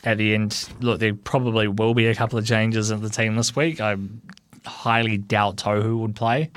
at 0.04 0.16
the 0.18 0.32
end. 0.32 0.68
Look, 0.80 1.00
there 1.00 1.12
probably 1.12 1.66
will 1.66 1.94
be 1.94 2.06
a 2.06 2.14
couple 2.14 2.38
of 2.38 2.46
changes 2.46 2.92
in 2.92 3.02
the 3.02 3.10
team 3.10 3.34
this 3.34 3.56
week. 3.56 3.80
I 3.80 3.96
highly 4.64 5.18
doubt 5.18 5.56
Tohu 5.56 5.98
would 5.98 6.14
play. 6.14 6.50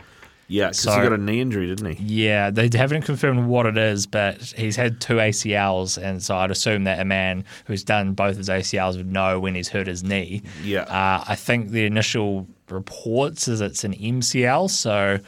Yeah, 0.48 0.70
because 0.70 0.86
he 0.86 1.02
got 1.02 1.14
a 1.14 1.18
knee 1.18 1.42
injury, 1.42 1.68
didn't 1.68 1.96
he? 1.96 2.04
Yeah, 2.04 2.50
they 2.50 2.70
haven't 2.72 3.02
confirmed 3.02 3.48
what 3.48 3.66
it 3.66 3.78
is, 3.78 4.06
but 4.06 4.42
he's 4.42 4.76
had 4.76 5.02
two 5.02 5.16
ACLs, 5.16 6.02
and 6.02 6.24
so 6.24 6.38
I'd 6.38 6.52
assume 6.52 6.86
that 6.86 7.00
a 7.00 7.06
man 7.06 7.44
who's 7.66 7.84
done 7.84 8.14
both 8.14 8.38
his 8.38 8.48
ACLs 8.48 8.96
would 8.96 9.12
know 9.12 9.40
when 9.40 9.56
he's 9.56 9.68
hurt 9.68 9.88
his 9.88 10.04
knee. 10.04 10.44
Yeah. 10.64 10.84
Uh, 10.84 11.24
I 11.28 11.36
think 11.36 11.72
the 11.72 11.86
initial 11.86 12.48
reports 12.70 13.48
is 13.48 13.60
it's 13.60 13.84
an 13.84 13.94
MCL. 13.94 14.70
So, 14.70 15.20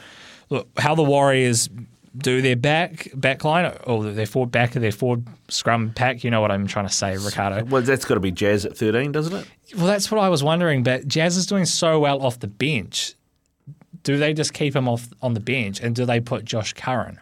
look, 0.49 0.69
how 0.77 0.95
the 0.95 1.03
Warriors 1.03 1.69
do 2.17 2.41
their 2.41 2.55
back 2.55 3.09
back 3.13 3.43
line 3.43 3.71
or 3.85 4.03
their 4.03 4.25
forward 4.25 4.51
back 4.51 4.75
of 4.75 4.81
their 4.81 4.91
forward 4.91 5.27
scrum 5.47 5.91
pack. 5.93 6.23
You 6.23 6.31
know 6.31 6.41
what 6.41 6.51
I'm 6.51 6.67
trying 6.67 6.87
to 6.87 6.93
say, 6.93 7.17
Riccardo. 7.17 7.65
Well, 7.65 7.81
that's 7.81 8.05
got 8.05 8.15
to 8.15 8.19
be 8.19 8.31
Jazz 8.31 8.65
at 8.65 8.77
13, 8.77 9.11
doesn't 9.11 9.33
it? 9.33 9.47
Well, 9.75 9.85
that's 9.85 10.09
what 10.09 10.19
I 10.19 10.29
was 10.29 10.43
wondering. 10.43 10.83
But 10.83 11.07
Jazz 11.07 11.37
is 11.37 11.45
doing 11.45 11.65
so 11.65 11.99
well 11.99 12.25
off 12.25 12.39
the 12.39 12.47
bench. 12.47 13.15
Do 14.03 14.17
they 14.17 14.33
just 14.33 14.53
keep 14.53 14.75
him 14.75 14.87
off 14.87 15.09
on 15.21 15.33
the 15.33 15.39
bench, 15.39 15.79
and 15.79 15.95
do 15.95 16.05
they 16.05 16.19
put 16.19 16.45
Josh 16.45 16.73
Curran? 16.73 17.19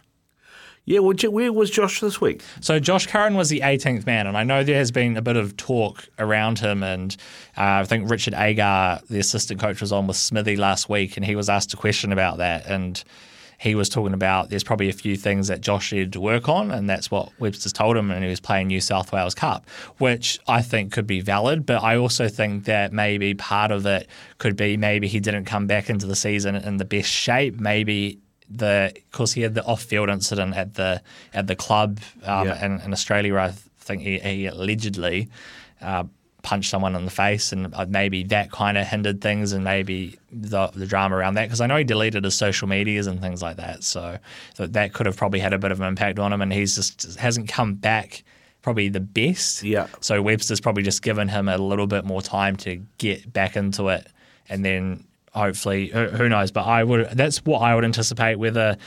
Yeah, 0.88 1.00
well, 1.00 1.14
where 1.32 1.52
was 1.52 1.70
Josh 1.70 2.00
this 2.00 2.22
week? 2.22 2.42
So 2.62 2.80
Josh 2.80 3.08
Curran 3.08 3.36
was 3.36 3.50
the 3.50 3.60
18th 3.60 4.06
man, 4.06 4.26
and 4.26 4.38
I 4.38 4.46
know 4.46 4.64
there 4.64 4.78
has 4.78 4.90
been 4.90 5.18
a 5.18 5.22
bit 5.22 5.36
of 5.36 5.58
talk 5.58 6.08
around 6.18 6.60
him. 6.60 6.82
And 6.82 7.14
uh, 7.58 7.82
I 7.82 7.84
think 7.84 8.10
Richard 8.10 8.34
Agar, 8.34 9.02
the 9.10 9.20
assistant 9.20 9.60
coach, 9.60 9.82
was 9.82 9.92
on 9.92 10.08
with 10.08 10.16
Smithy 10.16 10.56
last 10.56 10.88
week, 10.88 11.18
and 11.18 11.26
he 11.26 11.36
was 11.36 11.50
asked 11.50 11.74
a 11.74 11.78
question 11.78 12.14
about 12.14 12.38
that. 12.38 12.68
And 12.68 13.04
he 13.58 13.74
was 13.74 13.90
talking 13.90 14.14
about 14.14 14.50
there's 14.50 14.64
probably 14.64 14.90
a 14.90 14.94
few 14.94 15.16
things 15.16 15.48
that 15.48 15.62
Josh 15.62 15.92
needed 15.92 16.14
to 16.14 16.22
work 16.22 16.48
on, 16.48 16.72
and 16.72 16.90
that's 16.90 17.10
what 17.10 17.32
Webster's 17.40 17.74
told 17.74 17.98
him, 17.98 18.12
and 18.12 18.24
he 18.24 18.30
was 18.30 18.40
playing 18.40 18.68
New 18.68 18.82
South 18.82 19.12
Wales 19.12 19.34
Cup, 19.34 19.68
which 19.98 20.40
I 20.48 20.62
think 20.62 20.92
could 20.92 21.08
be 21.08 21.22
valid. 21.22 21.66
But 21.66 21.84
I 21.84 21.98
also 21.98 22.28
think 22.28 22.66
that 22.66 22.94
maybe 22.94 23.34
part 23.34 23.72
of 23.72 23.86
it 23.86 24.08
could 24.38 24.56
be 24.56 24.78
maybe 24.78 25.08
he 25.08 25.20
didn't 25.20 25.46
come 25.46 25.66
back 25.66 25.90
into 25.90 26.06
the 26.06 26.16
season 26.16 26.56
in 26.56 26.78
the 26.78 26.86
best 26.86 27.10
shape. 27.10 27.60
Maybe 27.60 28.20
the 28.50 28.94
of 28.96 29.12
course 29.12 29.34
he 29.34 29.42
had 29.42 29.56
the 29.56 29.66
off-field 29.66 30.10
incident 30.10 30.56
at 30.56 30.76
the 30.76 31.02
at 31.34 31.48
the 31.48 31.56
club 31.56 32.00
um, 32.24 32.48
yeah. 32.48 32.66
in, 32.66 32.80
in, 32.82 32.94
Australia. 32.94 33.36
I 33.36 33.54
think 33.80 34.04
he, 34.04 34.20
he 34.20 34.46
allegedly 34.46 35.30
uh, 35.82 36.04
punched 36.44 36.70
someone 36.70 36.96
in 36.96 37.06
the 37.06 37.12
face, 37.12 37.52
and 37.52 37.74
uh, 37.74 37.86
maybe 37.88 38.24
that 38.24 38.52
kind 38.52 38.78
of 38.78 38.88
hindered 38.88 39.22
things, 39.22 39.54
and 39.54 39.64
maybe 39.64 40.18
the, 40.32 40.68
the 40.68 40.86
drama 40.86 41.16
around 41.16 41.34
that. 41.36 41.46
Because 41.46 41.62
I 41.62 41.68
know 41.68 41.78
he 41.78 41.84
deleted 41.84 42.24
his 42.24 42.36
social 42.36 42.68
medias 42.68 43.08
and 43.08 43.20
things 43.20 43.42
like 43.42 43.58
that, 43.58 43.84
so 43.84 44.18
that, 44.58 44.74
that 44.74 44.94
could 44.94 45.06
have 45.06 45.18
probably 45.18 45.40
had 45.40 45.54
a 45.54 45.58
bit 45.58 45.72
of 45.72 45.82
an 45.82 45.88
impact 45.88 46.20
on 46.20 46.32
him, 46.32 46.42
and 46.42 46.54
he's 46.54 46.76
just 46.76 47.18
hasn't 47.20 47.48
come 47.50 47.76
back 47.76 48.24
probably 48.62 48.90
the 48.90 49.00
best. 49.00 49.64
Yeah. 49.64 49.88
So 50.02 50.22
Webster's 50.22 50.60
probably 50.60 50.84
just 50.84 51.02
given 51.02 51.28
him 51.28 51.48
a 51.48 51.58
little 51.58 51.88
bit 51.88 52.06
more 52.06 52.22
time 52.22 52.56
to 52.58 52.82
get 52.98 53.32
back 53.32 53.56
into 53.56 53.88
it, 53.90 54.08
and 54.50 54.64
then 54.64 55.06
hopefully, 55.34 55.88
who, 55.88 56.08
who, 56.08 56.30
knows? 56.30 56.52
But 56.52 56.66
I 56.66 56.84
would. 56.84 57.10
That's 57.12 57.46
what 57.46 57.60
I 57.60 57.76
would 57.76 57.86
anticipate. 57.86 58.36
Whether 58.36 58.78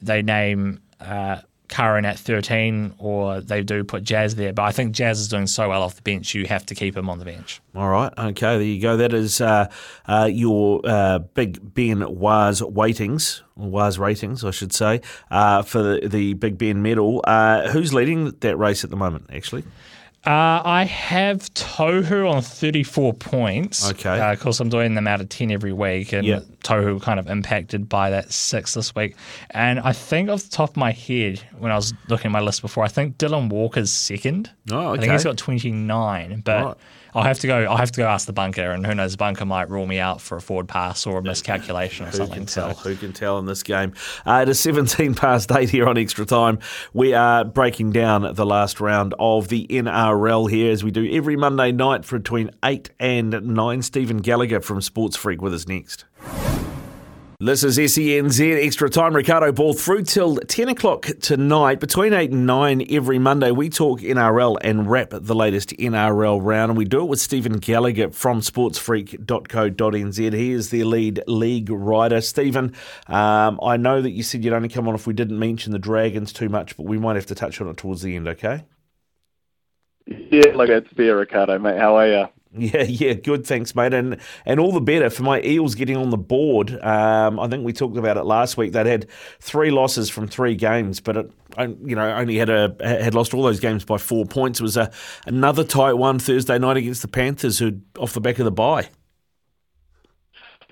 they 0.00 0.22
name 0.22 0.80
uh, 1.00 1.40
Curran 1.68 2.04
at 2.04 2.18
13 2.18 2.94
or 2.98 3.40
they 3.40 3.62
do 3.62 3.84
put 3.84 4.02
Jazz 4.02 4.36
there. 4.36 4.52
But 4.52 4.62
I 4.62 4.72
think 4.72 4.92
Jazz 4.92 5.20
is 5.20 5.28
doing 5.28 5.46
so 5.46 5.68
well 5.68 5.82
off 5.82 5.96
the 5.96 6.02
bench, 6.02 6.34
you 6.34 6.46
have 6.46 6.64
to 6.66 6.74
keep 6.74 6.96
him 6.96 7.08
on 7.08 7.18
the 7.18 7.24
bench. 7.24 7.60
All 7.74 7.88
right. 7.88 8.12
Okay. 8.16 8.56
There 8.56 8.62
you 8.62 8.80
go. 8.80 8.96
That 8.96 9.12
is 9.12 9.40
uh, 9.40 9.70
uh, 10.06 10.28
your 10.32 10.80
uh, 10.84 11.18
Big 11.18 11.74
Ben 11.74 12.04
Waz 12.18 12.60
weightings, 12.60 13.42
or 13.56 13.68
Waz 13.68 13.98
ratings, 13.98 14.44
I 14.44 14.50
should 14.50 14.72
say, 14.72 15.00
uh, 15.30 15.62
for 15.62 15.82
the, 15.82 16.08
the, 16.08 16.34
Big 16.34 16.58
Ben 16.58 16.82
medal. 16.82 17.22
Uh, 17.24 17.68
who's 17.70 17.92
leading 17.92 18.30
that 18.40 18.56
race 18.56 18.84
at 18.84 18.90
the 18.90 18.96
moment, 18.96 19.30
actually? 19.32 19.64
Uh, 20.26 20.60
I 20.64 20.84
have 20.84 21.54
Tohu 21.54 22.28
on 22.28 22.42
34 22.42 23.14
points. 23.14 23.88
Okay. 23.90 24.18
Uh, 24.20 24.32
of 24.32 24.40
course, 24.40 24.58
I'm 24.58 24.68
doing 24.68 24.94
them 24.94 25.06
out 25.06 25.20
of 25.20 25.28
10 25.28 25.52
every 25.52 25.72
week, 25.72 26.12
and 26.12 26.26
yep. 26.26 26.42
Tohu 26.64 27.00
kind 27.00 27.20
of 27.20 27.28
impacted 27.28 27.88
by 27.88 28.10
that 28.10 28.32
six 28.32 28.74
this 28.74 28.92
week. 28.94 29.14
And 29.50 29.78
I 29.78 29.92
think 29.92 30.28
off 30.28 30.42
the 30.42 30.50
top 30.50 30.70
of 30.70 30.76
my 30.76 30.90
head, 30.90 31.40
when 31.58 31.70
I 31.70 31.76
was 31.76 31.94
looking 32.08 32.30
at 32.30 32.32
my 32.32 32.40
list 32.40 32.60
before, 32.60 32.82
I 32.82 32.88
think 32.88 33.18
Dylan 33.18 33.50
Walker's 33.50 33.92
second. 33.92 34.50
Oh, 34.72 34.88
okay. 34.88 34.98
I 34.98 35.00
think 35.00 35.12
he's 35.12 35.24
got 35.24 35.36
29, 35.36 36.42
but. 36.44 36.64
Right. 36.64 36.76
I'll 37.16 37.22
have 37.22 37.38
to 37.38 37.46
go. 37.46 37.64
I'll 37.64 37.78
have 37.78 37.92
to 37.92 38.00
go 38.00 38.06
ask 38.06 38.26
the 38.26 38.34
bunker, 38.34 38.72
and 38.72 38.86
who 38.86 38.94
knows, 38.94 39.12
the 39.12 39.16
bunker 39.16 39.46
might 39.46 39.70
rule 39.70 39.86
me 39.86 39.98
out 39.98 40.20
for 40.20 40.36
a 40.36 40.40
forward 40.42 40.68
pass 40.68 41.06
or 41.06 41.18
a 41.18 41.22
miscalculation 41.22 42.04
or 42.04 42.10
who 42.10 42.18
something. 42.18 42.36
Can 42.40 42.46
tell? 42.46 42.74
So. 42.74 42.90
Who 42.90 42.94
can 42.94 43.14
tell 43.14 43.38
in 43.38 43.46
this 43.46 43.62
game? 43.62 43.94
Uh, 44.26 44.40
it 44.42 44.50
is 44.50 44.60
17 44.60 45.14
past 45.16 45.50
eight 45.50 45.70
here 45.70 45.88
on 45.88 45.96
extra 45.96 46.26
time. 46.26 46.58
We 46.92 47.14
are 47.14 47.42
breaking 47.42 47.92
down 47.92 48.34
the 48.34 48.44
last 48.44 48.80
round 48.80 49.14
of 49.18 49.48
the 49.48 49.66
NRL 49.66 50.50
here, 50.50 50.70
as 50.70 50.84
we 50.84 50.90
do 50.90 51.10
every 51.10 51.36
Monday 51.36 51.72
night 51.72 52.04
for 52.04 52.18
between 52.18 52.50
eight 52.62 52.90
and 53.00 53.30
nine. 53.42 53.80
Stephen 53.80 54.18
Gallagher 54.18 54.60
from 54.60 54.82
Sports 54.82 55.16
Freak 55.16 55.40
with 55.40 55.54
us 55.54 55.66
next. 55.66 56.04
This 57.38 57.64
is 57.64 57.76
SENZ 57.76 58.64
Extra 58.64 58.88
Time. 58.88 59.14
Riccardo 59.14 59.52
Ball 59.52 59.74
through 59.74 60.04
till 60.04 60.36
10 60.36 60.70
o'clock 60.70 61.06
tonight. 61.20 61.80
Between 61.80 62.14
8 62.14 62.30
and 62.30 62.46
9 62.46 62.86
every 62.88 63.18
Monday, 63.18 63.50
we 63.50 63.68
talk 63.68 64.00
NRL 64.00 64.56
and 64.62 64.90
wrap 64.90 65.10
the 65.10 65.34
latest 65.34 65.76
NRL 65.76 66.40
round. 66.42 66.70
And 66.70 66.78
we 66.78 66.86
do 66.86 67.02
it 67.02 67.10
with 67.10 67.20
Stephen 67.20 67.58
Gallagher 67.58 68.08
from 68.08 68.40
sportsfreak.co.nz. 68.40 70.32
He 70.32 70.50
is 70.50 70.70
the 70.70 70.84
lead 70.84 71.24
league 71.26 71.68
writer. 71.68 72.22
Stephen, 72.22 72.74
um, 73.06 73.60
I 73.62 73.76
know 73.76 74.00
that 74.00 74.12
you 74.12 74.22
said 74.22 74.42
you'd 74.42 74.54
only 74.54 74.70
come 74.70 74.88
on 74.88 74.94
if 74.94 75.06
we 75.06 75.12
didn't 75.12 75.38
mention 75.38 75.72
the 75.72 75.78
Dragons 75.78 76.32
too 76.32 76.48
much, 76.48 76.74
but 76.78 76.86
we 76.86 76.96
might 76.96 77.16
have 77.16 77.26
to 77.26 77.34
touch 77.34 77.60
on 77.60 77.68
it 77.68 77.76
towards 77.76 78.00
the 78.00 78.16
end, 78.16 78.28
okay? 78.28 78.64
Yeah, 80.06 80.52
look, 80.54 80.70
it's 80.70 80.90
beer, 80.94 81.18
Riccardo, 81.18 81.58
mate. 81.58 81.76
How 81.76 81.96
are 81.96 82.08
you? 82.08 82.28
Yeah, 82.58 82.84
yeah, 82.84 83.12
good. 83.12 83.46
Thanks, 83.46 83.74
mate, 83.74 83.92
and 83.92 84.16
and 84.46 84.58
all 84.58 84.72
the 84.72 84.80
better 84.80 85.10
for 85.10 85.22
my 85.22 85.42
Eels 85.42 85.74
getting 85.74 85.96
on 85.96 86.08
the 86.08 86.16
board. 86.16 86.70
Um, 86.82 87.38
I 87.38 87.48
think 87.48 87.64
we 87.64 87.72
talked 87.72 87.98
about 87.98 88.16
it 88.16 88.24
last 88.24 88.56
week. 88.56 88.72
They'd 88.72 88.86
had 88.86 89.06
three 89.40 89.70
losses 89.70 90.08
from 90.08 90.26
three 90.26 90.54
games, 90.54 91.00
but 91.00 91.16
it, 91.18 91.30
you 91.58 91.94
know 91.94 92.08
only 92.10 92.36
had 92.36 92.48
a 92.48 92.74
had 92.80 93.14
lost 93.14 93.34
all 93.34 93.42
those 93.42 93.60
games 93.60 93.84
by 93.84 93.98
four 93.98 94.24
points. 94.24 94.60
It 94.60 94.62
was 94.62 94.76
a 94.78 94.90
another 95.26 95.64
tight 95.64 95.94
one 95.94 96.18
Thursday 96.18 96.58
night 96.58 96.78
against 96.78 97.02
the 97.02 97.08
Panthers, 97.08 97.58
who 97.58 97.80
off 97.98 98.14
the 98.14 98.20
back 98.22 98.38
of 98.38 98.46
the 98.46 98.52
bye. 98.52 98.88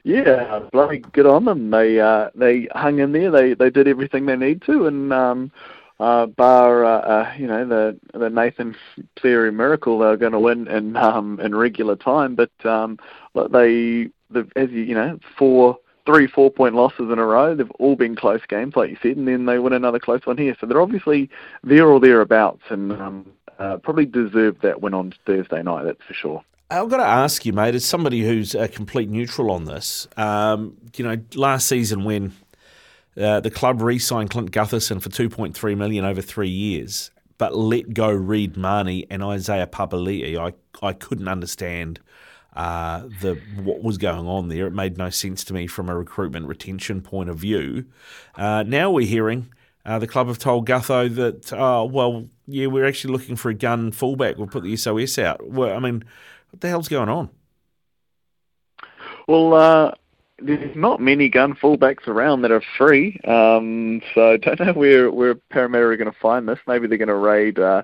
Yeah, 0.04 0.60
bloody 0.70 0.98
good 0.98 1.26
on 1.26 1.46
them. 1.46 1.70
They 1.70 1.98
uh, 1.98 2.30
they 2.34 2.68
hung 2.74 2.98
in 2.98 3.12
there. 3.12 3.30
They 3.30 3.54
they 3.54 3.70
did 3.70 3.88
everything 3.88 4.26
they 4.26 4.37
need 4.37 4.62
to, 4.62 4.87
and 4.87 5.12
um, 5.12 5.50
uh, 6.00 6.26
bar 6.26 6.85
uh, 6.85 6.98
uh, 6.98 7.33
you 7.38 7.46
know 7.46 7.66
the 7.66 7.98
the 8.18 8.30
Nathan 8.30 8.76
Cleary 9.16 9.52
miracle, 9.52 9.98
they're 9.98 10.16
going 10.16 10.33
to 10.33 10.40
win 10.40 10.66
in 10.68 10.96
um, 10.96 11.40
in 11.40 11.54
regular 11.54 11.96
time. 11.96 12.35
But 12.35 12.50
um, 12.64 12.98
they 13.35 14.11
the 14.30 14.48
as 14.57 14.70
you 14.70 14.83
you 14.83 14.94
know 14.94 15.18
four 15.38 15.78
three 16.07 16.26
four 16.26 16.50
point 16.50 16.74
losses 16.74 17.11
in 17.11 17.18
a 17.18 17.24
row. 17.24 17.54
They've 17.54 17.70
all 17.72 17.96
been 17.96 18.16
close 18.16 18.42
games, 18.48 18.74
like 18.76 18.90
you 18.90 18.98
said, 19.02 19.16
and 19.16 19.28
then 19.28 19.46
they 19.46 19.59
win 19.59 19.72
another 19.72 19.98
close 19.98 20.24
one 20.26 20.37
here. 20.37 20.57
So 20.61 20.66
they're 20.66 20.83
obviously 20.83 21.30
there 21.62 21.87
or 21.87 22.00
thereabouts, 22.00 22.62
and 22.68 22.92
um, 22.92 23.33
uh, 23.59 23.78
probably 23.78 24.07
deserve 24.07 24.61
that 24.62 24.80
win 24.80 24.94
on 24.94 25.14
Thursday 25.26 25.62
night. 25.62 25.85
That's 25.85 26.02
for 26.07 26.14
sure. 26.14 26.44
I've 26.70 26.88
got 26.88 26.96
to 26.96 27.07
ask 27.07 27.44
you, 27.44 27.52
mate, 27.52 27.74
as 27.74 27.85
somebody 27.85 28.22
who's 28.22 28.54
a 28.54 28.66
complete 28.66 29.09
neutral 29.09 29.50
on 29.50 29.66
this, 29.66 30.09
um, 30.16 30.76
you 30.96 31.04
know, 31.04 31.16
last 31.35 31.68
season 31.68 32.04
when 32.04 32.33
uh, 33.20 33.40
the 33.40 33.50
club 33.50 33.81
re-signed 33.81 34.31
Clint 34.31 34.50
Gutherson 34.50 35.00
for 35.00 35.09
2.3 35.09 35.77
million 35.77 36.05
over 36.05 36.20
three 36.20 36.48
years, 36.48 37.11
but 37.38 37.57
let 37.57 37.94
go 37.94 38.11
Reed 38.11 38.57
Mahoney 38.57 39.07
and 39.11 39.22
Isaiah 39.22 39.66
Papali'i. 39.66 40.38
I 40.38 40.55
I 40.87 40.92
couldn't 40.92 41.29
understand 41.29 42.00
uh, 42.55 43.03
the 43.20 43.40
what 43.62 43.83
was 43.83 43.98
going 43.98 44.27
on 44.27 44.48
there. 44.48 44.66
It 44.66 44.72
made 44.72 44.98
no 44.98 45.11
sense 45.11 45.44
to 45.44 45.55
me 45.55 45.66
from 45.66 45.88
a 45.88 45.96
recruitment 45.96 46.46
retention 46.46 47.00
point 47.00 47.31
of 47.31 47.38
view. 47.38 47.87
Uh, 48.37 48.64
now 48.66 48.90
we're 48.90 49.07
hearing 49.07 49.50
uh, 49.87 49.98
the 49.98 50.07
club 50.07 50.29
have 50.29 50.38
told 50.38 50.66
Gutho 50.66 51.14
that, 51.14 51.53
oh, 51.53 51.85
well, 51.85 52.27
yeah, 52.46 52.66
we're 52.66 52.87
actually 52.87 53.12
looking 53.12 53.37
for 53.37 53.50
a 53.50 53.55
gun 53.55 53.92
fullback. 53.92 54.38
We'll 54.38 54.46
put 54.46 54.62
the 54.62 54.77
SOS 54.77 55.18
out. 55.18 55.46
Well, 55.46 55.77
I 55.77 55.79
mean, 55.79 56.05
what 56.50 56.61
the 56.61 56.68
hell's 56.68 56.88
going 56.88 57.11
on? 57.11 57.29
Well, 59.29 59.55
uh, 59.55 59.92
there's 60.38 60.76
not 60.76 61.00
many 61.00 61.28
gun 61.28 61.54
fullbacks 61.54 62.08
around 62.08 62.42
that 62.42 62.50
are 62.50 62.62
free. 62.76 63.20
Um, 63.26 64.02
so 64.14 64.32
I 64.32 64.36
don't 64.36 64.60
know 64.60 64.72
where 64.72 65.10
where 65.10 65.34
Parramatta 65.34 65.84
are 65.84 65.96
going 65.96 66.10
to 66.10 66.18
find 66.18 66.48
this. 66.48 66.58
Maybe 66.66 66.86
they're 66.86 66.98
going 66.98 67.08
to 67.08 67.14
raid 67.14 67.58
uh, 67.58 67.82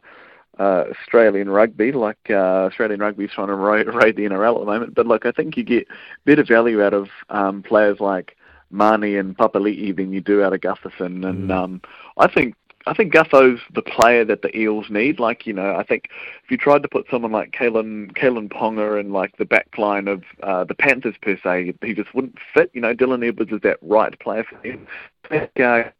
uh, 0.59 0.85
Australian 0.91 1.49
rugby, 1.49 1.93
like 1.93 2.19
uh, 2.29 2.67
Australian 2.67 3.01
rugby's 3.01 3.31
trying 3.31 3.49
to 3.49 3.55
raid, 3.55 3.87
raid 3.95 4.17
the 4.17 4.23
NRL 4.23 4.57
at 4.57 4.61
the 4.61 4.67
moment. 4.67 4.95
But 4.95 5.07
look, 5.07 5.27
I 5.27 5.33
think 5.33 5.57
you 5.57 5.65
get 5.65 5.87
better 6.25 6.45
value 6.45 6.83
out 6.83 6.95
of 6.95 7.09
um, 7.31 7.63
players 7.63 8.01
like 8.01 8.37
Mahoney 8.71 9.17
and 9.17 9.37
Papali'i 9.37 9.97
than 9.97 10.13
you 10.13 10.21
do 10.21 10.43
out 10.43 10.53
of 10.53 10.61
Gutherson. 10.61 11.29
And 11.29 11.51
mm. 11.51 11.53
um, 11.53 11.81
I 12.19 12.33
think 12.33 12.55
I 12.87 12.95
think 12.95 13.13
Gutho's 13.13 13.61
the 13.75 13.83
player 13.83 14.25
that 14.25 14.43
the 14.43 14.57
Eels 14.57 14.87
need. 14.89 15.21
Like, 15.21 15.47
you 15.47 15.53
know, 15.53 15.77
I 15.77 15.83
think 15.83 16.09
if 16.43 16.51
you 16.51 16.57
tried 16.57 16.83
to 16.83 16.89
put 16.89 17.07
someone 17.11 17.33
like 17.33 17.53
Kalyn, 17.53 18.13
Kalyn 18.17 18.49
Ponga 18.49 18.99
in 18.99 19.13
like 19.13 19.37
the 19.37 19.45
back 19.45 19.77
line 19.77 20.09
of 20.09 20.23
uh, 20.43 20.65
the 20.65 20.75
Panthers 20.75 21.17
per 21.21 21.37
se, 21.43 21.75
he 21.83 21.95
just 21.95 22.15
wouldn't 22.15 22.39
fit. 22.55 22.71
You 22.73 22.81
know, 22.81 22.95
Dylan 22.95 23.27
Edwards 23.27 23.53
is 23.53 23.61
that 23.63 23.79
right 23.83 24.19
player 24.19 24.45
for 24.45 24.57
him. 24.67 24.87
That 25.29 25.93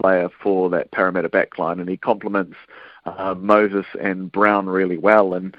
player 0.00 0.28
for 0.42 0.68
that 0.70 0.90
Parramatta 0.90 1.28
backline, 1.28 1.80
and 1.80 1.88
he 1.88 1.96
complements 1.96 2.56
uh, 3.06 3.34
Moses 3.38 3.86
and 4.00 4.30
Brown 4.32 4.66
really 4.66 4.98
well. 4.98 5.34
And 5.34 5.56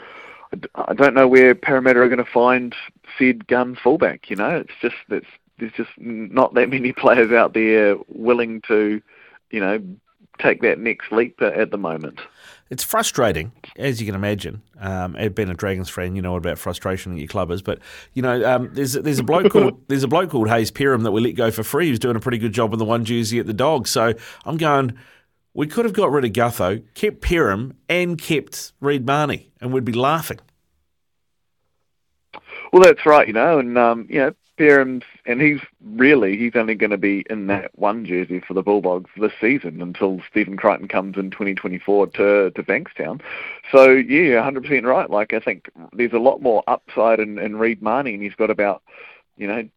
I 0.75 0.93
don't 0.93 1.13
know 1.13 1.27
where 1.27 1.55
Parramatta 1.55 1.99
are 1.99 2.09
going 2.09 2.23
to 2.23 2.31
find 2.31 2.75
said 3.17 3.47
gun 3.47 3.77
fullback. 3.81 4.29
You 4.29 4.35
know, 4.35 4.49
it's 4.49 4.73
just 4.81 4.95
it's 5.09 5.27
there's 5.59 5.71
just 5.73 5.91
not 5.97 6.53
that 6.55 6.69
many 6.69 6.91
players 6.97 7.31
out 7.31 7.53
there 7.53 7.95
willing 8.07 8.61
to, 8.67 9.01
you 9.51 9.59
know, 9.59 9.79
take 10.39 10.61
that 10.61 10.79
next 10.79 11.11
leap 11.11 11.41
at 11.41 11.71
the 11.71 11.77
moment. 11.77 12.19
it's 12.69 12.83
frustrating, 12.83 13.51
as 13.77 13.99
you 14.01 14.05
can 14.05 14.15
imagine. 14.15 14.61
Um, 14.79 15.15
being 15.33 15.49
a 15.49 15.53
Dragons 15.53 15.89
fan, 15.89 16.15
you 16.15 16.21
know 16.21 16.35
about 16.35 16.57
frustration 16.57 17.13
at 17.13 17.19
your 17.19 17.27
club 17.27 17.51
is. 17.51 17.61
But 17.61 17.79
you 18.13 18.21
know, 18.21 18.43
um, 18.45 18.69
there's 18.73 18.93
there's 18.93 19.19
a 19.19 19.23
bloke 19.23 19.51
called 19.51 19.81
there's 19.87 20.03
a 20.03 20.07
bloke 20.07 20.29
called 20.31 20.47
Hayze 20.47 20.71
Perham 20.71 21.03
that 21.03 21.11
we 21.11 21.21
let 21.21 21.35
go 21.35 21.51
for 21.51 21.63
free. 21.63 21.89
Who's 21.89 21.99
doing 21.99 22.15
a 22.15 22.19
pretty 22.19 22.37
good 22.37 22.53
job 22.53 22.73
in 22.73 22.79
the 22.79 22.85
one 22.85 23.05
jersey 23.05 23.39
at 23.39 23.45
the 23.45 23.53
Dogs. 23.53 23.89
So 23.89 24.13
I'm 24.45 24.57
going. 24.57 24.97
We 25.53 25.67
could 25.67 25.85
have 25.85 25.93
got 25.93 26.11
rid 26.11 26.25
of 26.25 26.33
Gutho, 26.33 26.83
kept 26.95 27.21
Perham, 27.21 27.75
and 27.87 28.17
kept 28.17 28.73
Reed 28.81 29.05
Mahoney, 29.05 29.51
and 29.61 29.71
we'd 29.71 29.85
be 29.85 29.93
laughing. 29.93 30.39
Well, 32.73 32.83
that's 32.83 33.05
right, 33.05 33.25
you 33.25 33.31
know, 33.33 33.59
and 33.59 33.77
um, 33.77 34.05
you 34.09 34.19
know, 34.19 34.35
Perham's, 34.57 35.03
and 35.25 35.41
he's 35.41 35.59
really 35.83 36.37
he's 36.37 36.55
only 36.55 36.75
going 36.75 36.91
to 36.91 36.97
be 36.97 37.25
in 37.29 37.47
that 37.47 37.71
one 37.77 38.05
jersey 38.05 38.41
for 38.45 38.53
the 38.53 38.61
Bulldogs 38.61 39.09
this 39.17 39.31
season 39.39 39.81
until 39.81 40.21
Stephen 40.29 40.57
Crichton 40.57 40.87
comes 40.87 41.17
in 41.17 41.31
2024 41.31 42.07
to 42.07 42.51
to 42.51 42.63
Bankstown. 42.63 43.21
So 43.71 43.91
yeah, 43.91 44.49
100% 44.49 44.83
right. 44.83 45.09
Like 45.09 45.33
I 45.33 45.39
think 45.39 45.69
there's 45.93 46.13
a 46.13 46.19
lot 46.19 46.41
more 46.41 46.63
upside 46.67 47.19
in, 47.19 47.37
in 47.37 47.57
Reed 47.57 47.81
Mahoney, 47.81 48.13
and 48.13 48.23
he's 48.23 48.35
got 48.35 48.49
about 48.49 48.83
you 49.37 49.47
know 49.47 49.67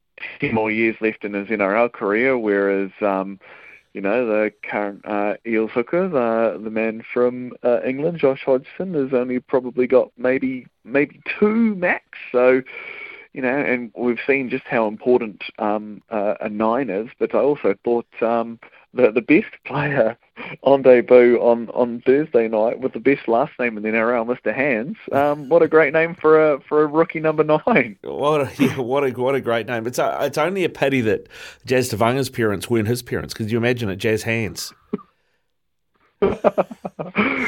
10 0.41 0.55
more 0.55 0.71
years 0.71 0.97
left 1.01 1.25
in 1.25 1.35
his 1.35 1.49
NRL 1.49 1.93
career, 1.93 2.39
whereas 2.39 2.91
um, 3.01 3.39
you 3.95 4.03
know, 4.03 4.27
the 4.27 4.53
current 4.63 5.05
uh, 5.05 5.35
Eels 5.47 5.71
hooker, 5.73 6.09
the 6.09 6.61
the 6.63 6.71
man 6.71 7.03
from 7.13 7.53
uh, 7.65 7.81
England, 7.83 8.19
Josh 8.19 8.43
Hodgson, 8.45 8.95
has 8.95 9.13
only 9.13 9.41
probably 9.41 9.87
got 9.87 10.13
maybe 10.17 10.67
maybe 10.85 11.21
two 11.39 11.75
max. 11.75 12.05
So, 12.31 12.63
you 13.33 13.43
know, 13.43 13.57
and 13.57 13.91
we've 13.97 14.19
seen 14.27 14.51
just 14.51 14.65
how 14.65 14.87
important 14.87 15.43
um, 15.59 16.03
uh, 16.11 16.35
a 16.41 16.49
nine 16.49 16.91
is. 16.91 17.09
But 17.19 17.35
I 17.35 17.39
also 17.39 17.75
thought 17.85 18.07
um, 18.23 18.59
the 18.95 19.11
the 19.11 19.21
best 19.21 19.53
player 19.65 20.17
on 20.63 20.83
debut 20.83 21.39
on 21.41 21.69
on 21.71 22.03
Thursday 22.05 22.49
night 22.49 22.81
with 22.81 22.93
the 22.93 23.01
best 23.01 23.29
last 23.29 23.53
name 23.59 23.77
in 23.77 23.83
the 23.83 23.91
NRL, 23.91 24.27
Mr. 24.27 24.55
Hands. 24.55 24.97
Um, 25.13 25.49
what 25.49 25.63
a 25.63 25.69
great 25.69 25.93
name 25.93 26.15
for 26.15 26.53
a 26.53 26.61
for 26.61 26.83
a 26.83 26.87
rookie 26.87 27.21
number 27.21 27.45
nine. 27.45 27.99
What 28.19 28.41
a 28.41 28.63
yeah, 28.63 28.79
what 28.79 29.05
a 29.05 29.11
what 29.11 29.35
a 29.35 29.41
great 29.41 29.67
name. 29.67 29.87
It's 29.87 29.99
a, 29.99 30.19
it's 30.23 30.39
only 30.39 30.65
a 30.65 30.69
pity 30.69 31.01
that 31.03 31.29
Jazz 31.65 31.91
Tevaga's 31.91 32.31
parents 32.31 32.69
weren't 32.69 32.89
his 32.89 33.03
parents. 33.03 33.35
because 33.35 33.53
you 33.53 33.59
imagine 33.59 33.89
it, 33.89 33.97
Jazz 33.97 34.25
Hands? 34.25 34.73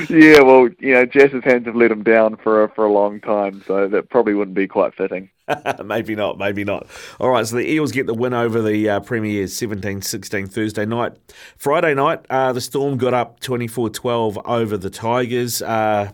yeah, 0.09 0.41
well, 0.43 0.69
you 0.79 0.95
know, 0.95 1.05
Jazz's 1.05 1.43
hands 1.43 1.67
have 1.67 1.75
let 1.75 1.91
him 1.91 2.05
down 2.05 2.37
for 2.37 2.63
a, 2.63 2.69
for 2.69 2.85
a 2.85 2.93
long 2.93 3.21
time, 3.21 3.63
so 3.67 3.89
that 3.89 4.11
probably 4.11 4.35
wouldn't 4.35 4.55
be 4.55 4.69
quite 4.69 4.95
fitting. 4.95 5.29
maybe 5.85 6.15
not, 6.15 6.39
maybe 6.39 6.65
not. 6.65 6.87
All 7.19 7.31
right, 7.31 7.47
so 7.47 7.57
the 7.57 7.71
Eels 7.71 7.93
get 7.93 8.07
the 8.07 8.15
win 8.15 8.35
over 8.35 8.63
the 8.63 8.89
uh, 8.89 9.01
Premiers 9.01 9.55
17 9.57 10.03
16 10.03 10.47
Thursday 10.47 10.87
night. 10.87 11.13
Friday 11.57 11.95
night, 11.95 12.25
uh, 12.31 12.53
the 12.53 12.61
Storm 12.61 12.97
got 12.97 13.15
up 13.15 13.41
24 13.41 13.91
12 13.91 14.39
over 14.45 14.77
the 14.77 14.91
Tigers. 14.91 15.63
Uh, 15.63 16.11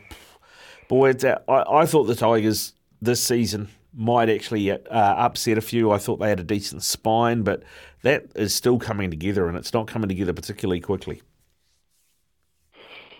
boy, 0.89 1.11
uh, 1.11 1.39
I, 1.49 1.81
I, 1.81 1.87
thought 1.87 2.05
the 2.05 2.15
Tigers 2.15 2.75
this 3.01 3.23
season 3.23 3.69
might 3.95 4.29
actually 4.29 4.71
uh, 4.71 4.79
upset 4.91 5.59
a 5.59 5.63
few. 5.63 5.91
I 5.91 5.99
thought 5.99 6.19
they 6.19 6.29
had 6.29 6.41
a 6.41 6.45
decent 6.45 6.83
spine, 6.83 7.43
but 7.43 7.63
that 8.03 8.27
is 8.35 8.55
still 8.55 8.79
coming 8.79 9.11
together, 9.11 9.49
and 9.49 9.57
it's 9.57 9.73
not 9.73 9.87
coming 9.87 10.09
together 10.09 10.33
particularly 10.33 10.81
quickly. 10.81 11.23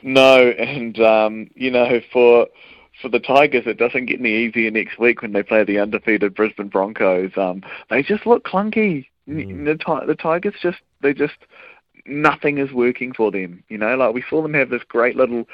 No, 0.03 0.51
and 0.51 0.99
um, 1.01 1.51
you 1.55 1.71
know, 1.71 2.01
for 2.13 2.47
for 3.01 3.09
the 3.09 3.21
Tigers, 3.21 3.65
it 3.67 3.79
doesn't 3.79 4.07
get 4.07 4.21
any 4.21 4.35
easier 4.35 4.71
next 4.71 4.99
week 4.99 5.23
when 5.23 5.33
they 5.33 5.43
play 5.43 5.65
the 5.65 5.79
undefeated 5.79 6.35
Brisbane 6.35 6.69
Broncos. 6.69 7.33
Um, 7.37 7.63
they 7.91 8.03
just 8.03 8.27
look 8.27 8.45
clunky. 8.45 9.07
Mm. 9.29 9.65
The, 9.65 10.07
the 10.07 10.15
Tigers 10.15 10.55
just 10.63 10.79
they 11.03 11.13
just 11.13 11.37
nothing 12.07 12.59
is 12.59 12.73
working 12.73 13.13
for 13.13 13.31
them. 13.31 13.63
You 13.69 13.79
know, 13.79 13.97
like 13.97 14.15
we 14.15 14.25
saw 14.29 14.43
them 14.43 14.55
have 14.55 14.71
this 14.71 14.85
great 14.89 15.17
little 15.17 15.45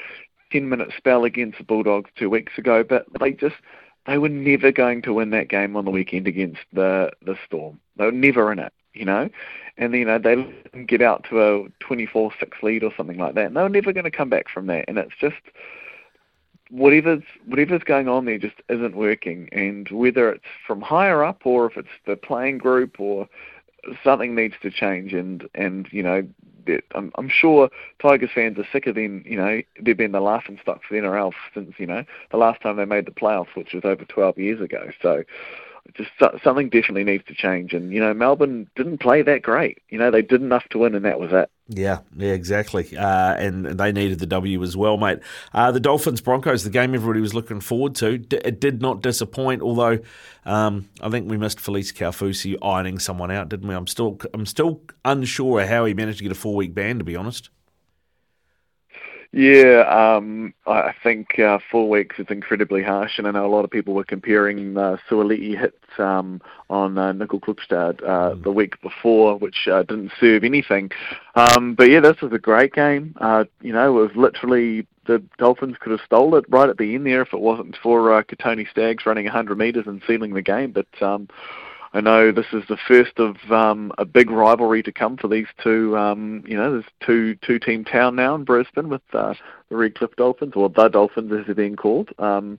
ten 0.51 0.69
minute 0.69 0.91
spell 0.95 1.25
against 1.25 1.57
the 1.57 1.63
Bulldogs 1.63 2.11
two 2.17 2.29
weeks 2.29 2.53
ago, 2.57 2.83
but 2.83 3.05
they 3.19 3.31
just 3.31 3.55
they 4.05 4.17
were 4.17 4.29
never 4.29 4.71
going 4.71 5.01
to 5.03 5.13
win 5.13 5.31
that 5.31 5.49
game 5.49 5.75
on 5.75 5.85
the 5.85 5.91
weekend 5.91 6.27
against 6.27 6.61
the 6.71 7.11
the 7.25 7.35
Storm. 7.45 7.79
They 7.97 8.05
were 8.05 8.11
never 8.11 8.51
in 8.51 8.59
it, 8.59 8.73
you 8.93 9.05
know. 9.05 9.29
And 9.77 9.93
you 9.93 10.05
know 10.05 10.19
they 10.19 10.35
let 10.35 10.71
them 10.71 10.85
get 10.85 11.01
out 11.01 11.25
to 11.29 11.41
a 11.41 11.69
24-6 11.83 12.31
lead 12.61 12.83
or 12.83 12.93
something 12.95 13.17
like 13.17 13.33
that. 13.35 13.47
And 13.47 13.55
they 13.55 13.61
were 13.61 13.69
never 13.69 13.91
going 13.91 14.03
to 14.03 14.11
come 14.11 14.29
back 14.29 14.49
from 14.49 14.67
that. 14.67 14.85
And 14.87 14.97
it's 14.99 15.15
just 15.19 15.35
whatever's 16.73 17.23
whatever's 17.45 17.83
going 17.83 18.07
on 18.07 18.25
there 18.25 18.39
just 18.39 18.55
isn't 18.67 18.95
working. 18.95 19.47
And 19.51 19.87
whether 19.89 20.31
it's 20.31 20.43
from 20.65 20.81
higher 20.81 21.23
up 21.23 21.45
or 21.45 21.67
if 21.67 21.77
it's 21.77 21.87
the 22.05 22.15
playing 22.15 22.57
group 22.57 22.99
or 22.99 23.29
something 24.03 24.33
needs 24.35 24.55
to 24.63 24.71
change. 24.71 25.13
And 25.13 25.47
and 25.53 25.87
you 25.91 26.03
know 26.03 26.27
I'm, 26.95 27.11
I'm 27.15 27.29
sure 27.29 27.69
Tigers 28.01 28.29
fans 28.33 28.57
are 28.57 28.67
sick 28.71 28.87
of 28.87 28.95
them. 28.95 29.23
You 29.25 29.37
know, 29.37 29.61
they've 29.81 29.97
been 29.97 30.11
the 30.11 30.21
laughing 30.21 30.57
stock 30.61 30.81
for 30.87 30.95
the 30.95 31.01
NRL 31.01 31.33
since 31.53 31.73
you 31.77 31.85
know 31.85 32.03
the 32.31 32.37
last 32.37 32.61
time 32.61 32.77
they 32.77 32.85
made 32.85 33.05
the 33.05 33.11
playoffs, 33.11 33.55
which 33.55 33.73
was 33.73 33.83
over 33.85 34.05
12 34.05 34.37
years 34.37 34.61
ago. 34.61 34.89
So, 35.01 35.23
just 35.95 36.09
something 36.43 36.69
definitely 36.69 37.03
needs 37.03 37.25
to 37.25 37.33
change. 37.33 37.73
And 37.73 37.91
you 37.91 37.99
know, 37.99 38.13
Melbourne 38.13 38.67
didn't 38.75 38.99
play 38.99 39.21
that 39.21 39.41
great. 39.41 39.81
You 39.89 39.99
know, 39.99 40.11
they 40.11 40.21
did 40.21 40.41
enough 40.41 40.67
to 40.69 40.79
win, 40.79 40.95
and 40.95 41.05
that 41.05 41.19
was 41.19 41.31
it. 41.31 41.49
Yeah, 41.67 41.99
yeah, 42.15 42.31
exactly. 42.31 42.95
Uh, 42.95 43.35
and 43.35 43.65
they 43.65 43.91
needed 43.91 44.19
the 44.19 44.25
W 44.25 44.63
as 44.63 44.75
well, 44.75 44.97
mate. 44.97 45.19
Uh, 45.53 45.71
the 45.71 45.79
Dolphins 45.79 46.21
Broncos, 46.21 46.63
the 46.63 46.69
game 46.69 46.93
everybody 46.93 47.21
was 47.21 47.33
looking 47.33 47.59
forward 47.59 47.95
to, 47.95 48.17
d- 48.17 48.41
it 48.43 48.59
did 48.59 48.81
not 48.81 49.01
disappoint. 49.01 49.61
Although 49.61 49.99
um, 50.45 50.89
I 51.01 51.09
think 51.09 51.29
we 51.29 51.37
missed 51.37 51.59
Felise 51.59 51.93
Kaufusi 51.93 52.57
ironing 52.61 52.99
someone 52.99 53.31
out, 53.31 53.49
didn't 53.49 53.67
we? 53.67 53.75
I'm 53.75 53.87
still, 53.87 54.19
I'm 54.33 54.45
still 54.45 54.81
unsure 55.05 55.65
how 55.65 55.85
he 55.85 55.93
managed 55.93 56.17
to 56.19 56.23
get 56.23 56.31
a 56.31 56.35
four 56.35 56.55
week 56.55 56.73
ban. 56.73 56.97
To 56.97 57.03
be 57.03 57.15
honest. 57.15 57.49
Yeah, 59.35 59.81
um, 59.89 60.53
I 60.67 60.93
think 61.01 61.39
uh, 61.39 61.57
four 61.71 61.89
weeks 61.89 62.19
is 62.19 62.27
incredibly 62.29 62.83
harsh, 62.83 63.17
and 63.17 63.27
I 63.27 63.31
know 63.31 63.47
a 63.47 63.49
lot 63.49 63.65
of 63.65 63.71
people 63.71 63.95
were 63.95 64.03
comparing 64.03 64.77
uh, 64.77 64.97
Suaalii 65.09 65.59
hits 65.59 65.75
um, 65.97 66.39
on 66.69 66.99
uh, 66.99 67.13
Nicoll-Klokstad 67.13 68.03
uh, 68.03 68.35
mm. 68.35 68.43
the 68.43 68.51
week 68.51 68.79
before, 68.83 69.39
which 69.39 69.67
uh, 69.67 69.81
didn't 69.81 70.11
serve 70.19 70.43
anything. 70.43 70.91
Um, 71.33 71.73
but 71.73 71.89
yeah, 71.89 71.99
this 71.99 72.21
was 72.21 72.31
a 72.31 72.37
great 72.37 72.73
game. 72.73 73.15
Uh, 73.19 73.45
you 73.61 73.73
know, 73.73 73.97
it 73.97 74.01
was 74.03 74.15
literally 74.15 74.85
the 75.07 75.23
Dolphins 75.39 75.77
could 75.79 75.93
have 75.93 76.01
stole 76.05 76.35
it 76.35 76.45
right 76.47 76.69
at 76.69 76.77
the 76.77 76.93
end 76.93 77.07
there 77.07 77.23
if 77.23 77.33
it 77.33 77.39
wasn't 77.39 77.75
for 77.81 78.13
uh, 78.13 78.21
Kotoni 78.21 78.69
Staggs 78.69 79.07
running 79.07 79.25
100 79.25 79.57
metres 79.57 79.87
and 79.87 79.99
sealing 80.05 80.35
the 80.35 80.43
game. 80.43 80.71
But 80.71 81.01
um, 81.01 81.27
I 81.95 82.01
know 82.01 82.31
this 82.31 82.47
is 82.53 82.63
the 82.67 82.77
first 82.87 83.19
of 83.19 83.35
um, 83.51 83.91
a 83.99 84.05
big 84.05 84.31
rivalry 84.31 84.81
to 84.83 84.91
come 84.91 85.15
for 85.15 85.27
these 85.27 85.45
two. 85.63 85.95
Um, 85.95 86.43
you 86.47 86.57
know, 86.57 86.71
there's 86.71 86.91
two 87.05 87.35
two 87.35 87.59
team 87.59 87.85
town 87.85 88.15
now 88.15 88.33
in 88.33 88.43
Brisbane 88.43 88.89
with 88.89 89.03
uh, 89.13 89.35
the 89.69 89.75
Redcliffe 89.75 90.15
Dolphins, 90.15 90.53
or 90.55 90.69
the 90.69 90.87
Dolphins 90.87 91.31
as 91.31 91.45
they're 91.45 91.53
being 91.53 91.75
called, 91.75 92.09
um, 92.17 92.57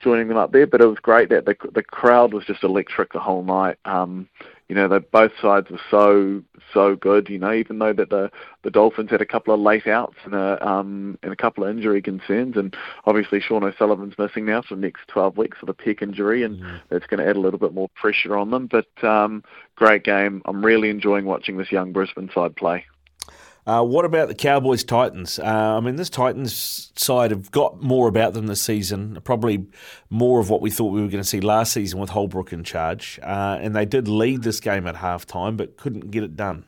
joining 0.00 0.28
them 0.28 0.38
up 0.38 0.52
there. 0.52 0.66
But 0.66 0.80
it 0.80 0.86
was 0.86 0.98
great 0.98 1.28
that 1.28 1.44
the 1.44 1.56
the 1.74 1.82
crowd 1.82 2.32
was 2.32 2.46
just 2.46 2.64
electric 2.64 3.12
the 3.12 3.20
whole 3.20 3.44
night. 3.44 3.76
Um, 3.84 4.28
you 4.70 4.76
know, 4.76 4.86
that 4.86 5.10
both 5.10 5.32
sides 5.42 5.68
were 5.68 5.80
so 5.90 6.44
so 6.72 6.94
good. 6.94 7.28
You 7.28 7.40
know, 7.40 7.52
even 7.52 7.80
though 7.80 7.92
that 7.92 8.08
the 8.08 8.30
the 8.62 8.70
Dolphins 8.70 9.10
had 9.10 9.20
a 9.20 9.26
couple 9.26 9.52
of 9.52 9.58
late 9.58 9.88
outs 9.88 10.14
and 10.24 10.32
a 10.32 10.64
um 10.64 11.18
and 11.24 11.32
a 11.32 11.36
couple 11.36 11.64
of 11.64 11.70
injury 11.70 12.00
concerns, 12.00 12.56
and 12.56 12.76
obviously 13.04 13.40
Sean 13.40 13.64
O'Sullivan's 13.64 14.16
missing 14.16 14.46
now 14.46 14.62
for 14.62 14.76
the 14.76 14.80
next 14.80 15.08
12 15.08 15.36
weeks 15.36 15.58
with 15.60 15.70
a 15.70 15.74
pec 15.74 16.02
injury, 16.02 16.44
and 16.44 16.60
mm-hmm. 16.60 16.76
that's 16.88 17.04
going 17.08 17.18
to 17.18 17.28
add 17.28 17.34
a 17.34 17.40
little 17.40 17.58
bit 17.58 17.74
more 17.74 17.88
pressure 17.96 18.36
on 18.36 18.52
them. 18.52 18.68
But 18.68 18.86
um, 19.02 19.42
great 19.74 20.04
game. 20.04 20.40
I'm 20.44 20.64
really 20.64 20.88
enjoying 20.88 21.24
watching 21.24 21.56
this 21.56 21.72
young 21.72 21.90
Brisbane 21.90 22.30
side 22.32 22.54
play. 22.54 22.84
Uh, 23.66 23.84
what 23.84 24.04
about 24.04 24.28
the 24.28 24.34
Cowboys 24.34 24.84
Titans? 24.84 25.38
Uh, 25.38 25.76
I 25.76 25.80
mean, 25.80 25.96
this 25.96 26.10
Titans 26.10 26.92
side 26.96 27.30
have 27.30 27.50
got 27.50 27.82
more 27.82 28.08
about 28.08 28.32
them 28.32 28.46
this 28.46 28.62
season, 28.62 29.18
probably 29.22 29.66
more 30.08 30.40
of 30.40 30.50
what 30.50 30.60
we 30.60 30.70
thought 30.70 30.92
we 30.92 31.00
were 31.00 31.08
going 31.08 31.22
to 31.22 31.28
see 31.28 31.40
last 31.40 31.72
season 31.72 32.00
with 32.00 32.10
Holbrook 32.10 32.52
in 32.52 32.64
charge. 32.64 33.20
Uh, 33.22 33.58
and 33.60 33.76
they 33.76 33.84
did 33.84 34.08
lead 34.08 34.42
this 34.42 34.60
game 34.60 34.86
at 34.86 34.96
halftime, 34.96 35.56
but 35.56 35.76
couldn't 35.76 36.10
get 36.10 36.22
it 36.22 36.36
done. 36.36 36.64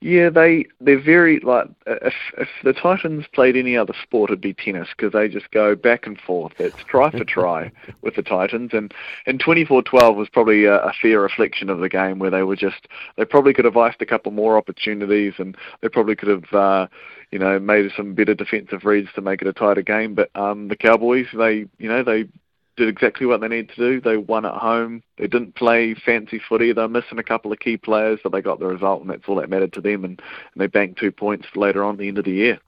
Yeah, 0.00 0.28
they 0.28 0.66
they're 0.80 1.00
very 1.00 1.40
like 1.40 1.68
if 1.86 2.14
if 2.36 2.48
the 2.62 2.72
Titans 2.72 3.24
played 3.32 3.56
any 3.56 3.76
other 3.76 3.94
sport, 4.02 4.30
it'd 4.30 4.40
be 4.40 4.52
tennis 4.52 4.88
because 4.96 5.12
they 5.12 5.28
just 5.28 5.50
go 5.50 5.74
back 5.74 6.06
and 6.06 6.20
forth. 6.20 6.52
It's 6.58 6.84
try 6.84 7.10
for 7.10 7.24
try 7.24 7.72
with 8.02 8.16
the 8.16 8.22
Titans, 8.22 8.70
and 8.74 8.92
and 9.26 9.42
24-12 9.42 10.16
was 10.16 10.28
probably 10.28 10.64
a, 10.64 10.76
a 10.76 10.92
fair 11.00 11.20
reflection 11.20 11.70
of 11.70 11.80
the 11.80 11.88
game 11.88 12.18
where 12.18 12.30
they 12.30 12.42
were 12.42 12.56
just 12.56 12.88
they 13.16 13.24
probably 13.24 13.54
could 13.54 13.64
have 13.64 13.76
iced 13.76 14.02
a 14.02 14.06
couple 14.06 14.32
more 14.32 14.58
opportunities, 14.58 15.34
and 15.38 15.56
they 15.80 15.88
probably 15.88 16.16
could 16.16 16.28
have. 16.28 16.52
Uh, 16.52 16.86
you 17.32 17.40
know, 17.40 17.58
made 17.58 17.90
some 17.96 18.14
better 18.14 18.34
defensive 18.34 18.84
reads 18.84 19.08
to 19.12 19.20
make 19.20 19.42
it 19.42 19.48
a 19.48 19.52
tighter 19.52 19.82
game. 19.82 20.14
But 20.14 20.30
um, 20.36 20.68
the 20.68 20.76
Cowboys, 20.76 21.26
they, 21.36 21.66
you 21.76 21.88
know, 21.88 22.04
they 22.04 22.28
did 22.76 22.88
exactly 22.88 23.26
what 23.26 23.40
they 23.40 23.48
needed 23.48 23.70
to 23.70 23.76
do. 23.76 24.00
They 24.00 24.16
won 24.16 24.44
at 24.44 24.54
home. 24.54 25.02
They 25.18 25.26
didn't 25.26 25.54
play 25.54 25.94
fancy 25.94 26.38
footy. 26.38 26.72
They 26.72 26.80
were 26.80 26.88
missing 26.88 27.18
a 27.18 27.24
couple 27.24 27.52
of 27.52 27.58
key 27.58 27.76
players, 27.76 28.20
but 28.22 28.32
they 28.32 28.42
got 28.42 28.58
the 28.58 28.66
result, 28.66 29.02
and 29.02 29.10
that's 29.10 29.24
all 29.26 29.36
that 29.36 29.50
mattered 29.50 29.72
to 29.74 29.80
them. 29.80 30.04
And, 30.04 30.20
and 30.20 30.60
they 30.60 30.66
banked 30.66 30.98
two 30.98 31.12
points 31.12 31.46
later 31.54 31.84
on 31.84 31.96
the 31.96 32.08
end 32.08 32.18
of 32.18 32.24
the 32.24 32.32
year. 32.32 32.58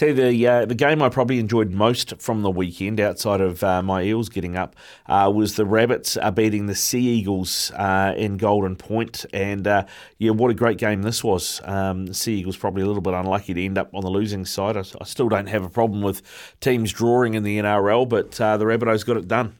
Tell 0.00 0.08
you 0.08 0.14
the 0.14 0.46
uh, 0.46 0.64
the 0.64 0.74
game 0.74 1.02
I 1.02 1.10
probably 1.10 1.38
enjoyed 1.38 1.70
most 1.72 2.20
from 2.20 2.40
the 2.40 2.50
weekend, 2.50 3.00
outside 3.00 3.42
of 3.42 3.62
uh, 3.62 3.82
my 3.82 4.02
Eels 4.02 4.30
getting 4.30 4.56
up, 4.56 4.74
uh, 5.06 5.30
was 5.32 5.56
the 5.56 5.66
Rabbits 5.66 6.16
uh, 6.16 6.30
beating 6.30 6.66
the 6.66 6.74
Sea 6.74 7.06
Eagles 7.06 7.70
uh, 7.72 8.14
in 8.16 8.38
Golden 8.38 8.76
Point, 8.76 9.26
and 9.34 9.66
uh, 9.66 9.84
yeah, 10.18 10.30
what 10.30 10.50
a 10.50 10.54
great 10.54 10.78
game 10.78 11.02
this 11.02 11.22
was. 11.22 11.60
Um, 11.64 12.06
the 12.06 12.14
Sea 12.14 12.38
Eagles 12.38 12.56
probably 12.56 12.82
a 12.82 12.86
little 12.86 13.02
bit 13.02 13.12
unlucky 13.12 13.52
to 13.52 13.62
end 13.62 13.76
up 13.76 13.90
on 13.94 14.02
the 14.02 14.10
losing 14.10 14.46
side. 14.46 14.76
I, 14.76 14.84
I 15.00 15.04
still 15.04 15.28
don't 15.28 15.48
have 15.48 15.64
a 15.64 15.70
problem 15.70 16.00
with 16.00 16.22
teams 16.60 16.92
drawing 16.92 17.34
in 17.34 17.42
the 17.42 17.58
NRL, 17.58 18.08
but 18.08 18.32
the 18.32 18.64
Rabbitohs 18.64 19.04
got 19.04 19.18
it 19.18 19.28
done. 19.28 19.58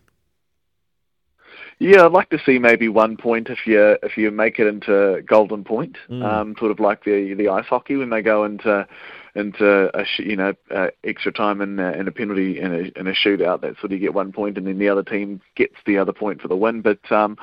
Yeah, 1.78 2.04
I'd 2.04 2.12
like 2.12 2.28
to 2.30 2.38
see 2.44 2.58
maybe 2.58 2.88
one 2.88 3.16
point 3.16 3.48
if 3.48 3.66
you 3.66 3.96
if 4.02 4.16
you 4.16 4.30
make 4.30 4.58
it 4.58 4.66
into 4.66 5.22
golden 5.26 5.64
point, 5.64 5.96
mm. 6.10 6.22
um, 6.22 6.54
sort 6.58 6.70
of 6.70 6.80
like 6.80 7.04
the 7.04 7.34
the 7.34 7.48
ice 7.48 7.66
hockey 7.66 7.96
when 7.96 8.10
they 8.10 8.20
go 8.20 8.44
into 8.44 8.86
into 9.34 9.90
a 9.98 10.04
you 10.18 10.36
know 10.36 10.52
uh, 10.74 10.88
extra 11.04 11.32
time 11.32 11.60
and 11.60 11.80
uh, 11.80 11.92
a 11.98 12.10
penalty 12.10 12.60
in 12.60 12.72
a, 12.72 12.98
in 12.98 13.06
a 13.06 13.12
shootout. 13.12 13.60
That's 13.60 13.80
sort 13.80 13.86
of 13.86 13.92
you 13.92 13.98
get 13.98 14.14
one 14.14 14.32
point, 14.32 14.58
and 14.58 14.66
then 14.66 14.78
the 14.78 14.88
other 14.88 15.02
team 15.02 15.40
gets 15.56 15.76
the 15.86 15.98
other 15.98 16.12
point 16.12 16.40
for 16.40 16.48
the 16.48 16.56
win. 16.56 16.82
But 16.82 17.10
um, 17.12 17.36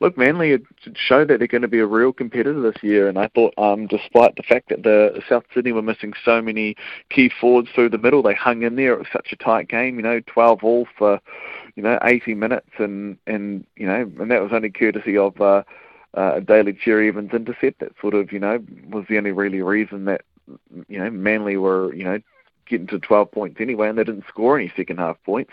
look, 0.00 0.16
Manly 0.16 0.58
showed 0.94 1.28
that 1.28 1.38
they're 1.38 1.48
going 1.48 1.62
to 1.62 1.68
be 1.68 1.80
a 1.80 1.86
real 1.86 2.12
competitor 2.12 2.60
this 2.60 2.82
year, 2.82 3.08
and 3.08 3.18
I 3.18 3.28
thought, 3.28 3.54
um, 3.58 3.86
despite 3.86 4.36
the 4.36 4.42
fact 4.42 4.68
that 4.68 4.82
the 4.82 5.22
South 5.28 5.44
Sydney 5.52 5.72
were 5.72 5.82
missing 5.82 6.12
so 6.24 6.40
many 6.40 6.76
key 7.10 7.30
forwards 7.40 7.68
through 7.74 7.90
the 7.90 7.98
middle, 7.98 8.22
they 8.22 8.34
hung 8.34 8.62
in 8.62 8.76
there. 8.76 8.94
It 8.94 8.98
was 8.98 9.08
such 9.12 9.32
a 9.32 9.36
tight 9.36 9.68
game, 9.68 9.96
you 9.96 10.02
know, 10.02 10.20
12 10.26 10.62
all 10.62 10.86
for 10.96 11.20
you 11.74 11.82
know, 11.82 11.98
80 12.02 12.34
minutes, 12.34 12.70
and 12.78 13.16
and 13.26 13.64
you 13.76 13.86
know, 13.86 14.10
and 14.20 14.30
that 14.30 14.42
was 14.42 14.52
only 14.52 14.70
courtesy 14.70 15.16
of 15.16 15.40
uh, 15.40 15.62
uh, 16.14 16.40
Daly 16.40 16.72
Cherry 16.72 17.08
Evans 17.08 17.32
intercept. 17.32 17.80
That 17.80 17.92
sort 18.00 18.14
of, 18.14 18.32
you 18.32 18.38
know, 18.38 18.62
was 18.90 19.04
the 19.08 19.18
only 19.18 19.32
really 19.32 19.62
reason 19.62 20.04
that 20.06 20.22
you 20.88 20.98
know 20.98 21.10
Manly 21.10 21.56
were, 21.56 21.94
you 21.94 22.04
know, 22.04 22.20
getting 22.66 22.86
to 22.88 22.98
12 22.98 23.30
points 23.30 23.60
anyway, 23.60 23.88
and 23.88 23.98
they 23.98 24.04
didn't 24.04 24.24
score 24.28 24.58
any 24.58 24.72
second 24.76 24.98
half 24.98 25.16
points. 25.24 25.52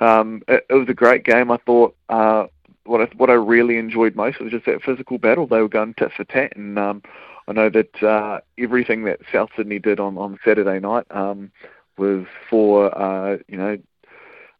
Um, 0.00 0.42
it, 0.48 0.66
it 0.68 0.74
was 0.74 0.88
a 0.88 0.94
great 0.94 1.24
game. 1.24 1.50
I 1.50 1.58
thought. 1.58 1.96
Uh, 2.08 2.46
what 2.84 3.00
I, 3.00 3.04
what 3.16 3.30
I 3.30 3.34
really 3.34 3.76
enjoyed 3.76 4.16
most 4.16 4.40
was 4.40 4.50
just 4.50 4.66
that 4.66 4.82
physical 4.82 5.16
battle. 5.16 5.46
They 5.46 5.60
were 5.60 5.68
going 5.68 5.94
tit 5.94 6.10
for 6.16 6.24
tat, 6.24 6.56
and 6.56 6.76
um, 6.76 7.00
I 7.46 7.52
know 7.52 7.70
that 7.70 8.02
uh, 8.02 8.40
everything 8.58 9.04
that 9.04 9.20
South 9.30 9.50
Sydney 9.56 9.78
did 9.78 10.00
on 10.00 10.18
on 10.18 10.36
Saturday 10.44 10.80
night 10.80 11.06
um, 11.12 11.52
was 11.96 12.26
for 12.50 12.92
uh, 13.00 13.38
you 13.46 13.56
know 13.56 13.78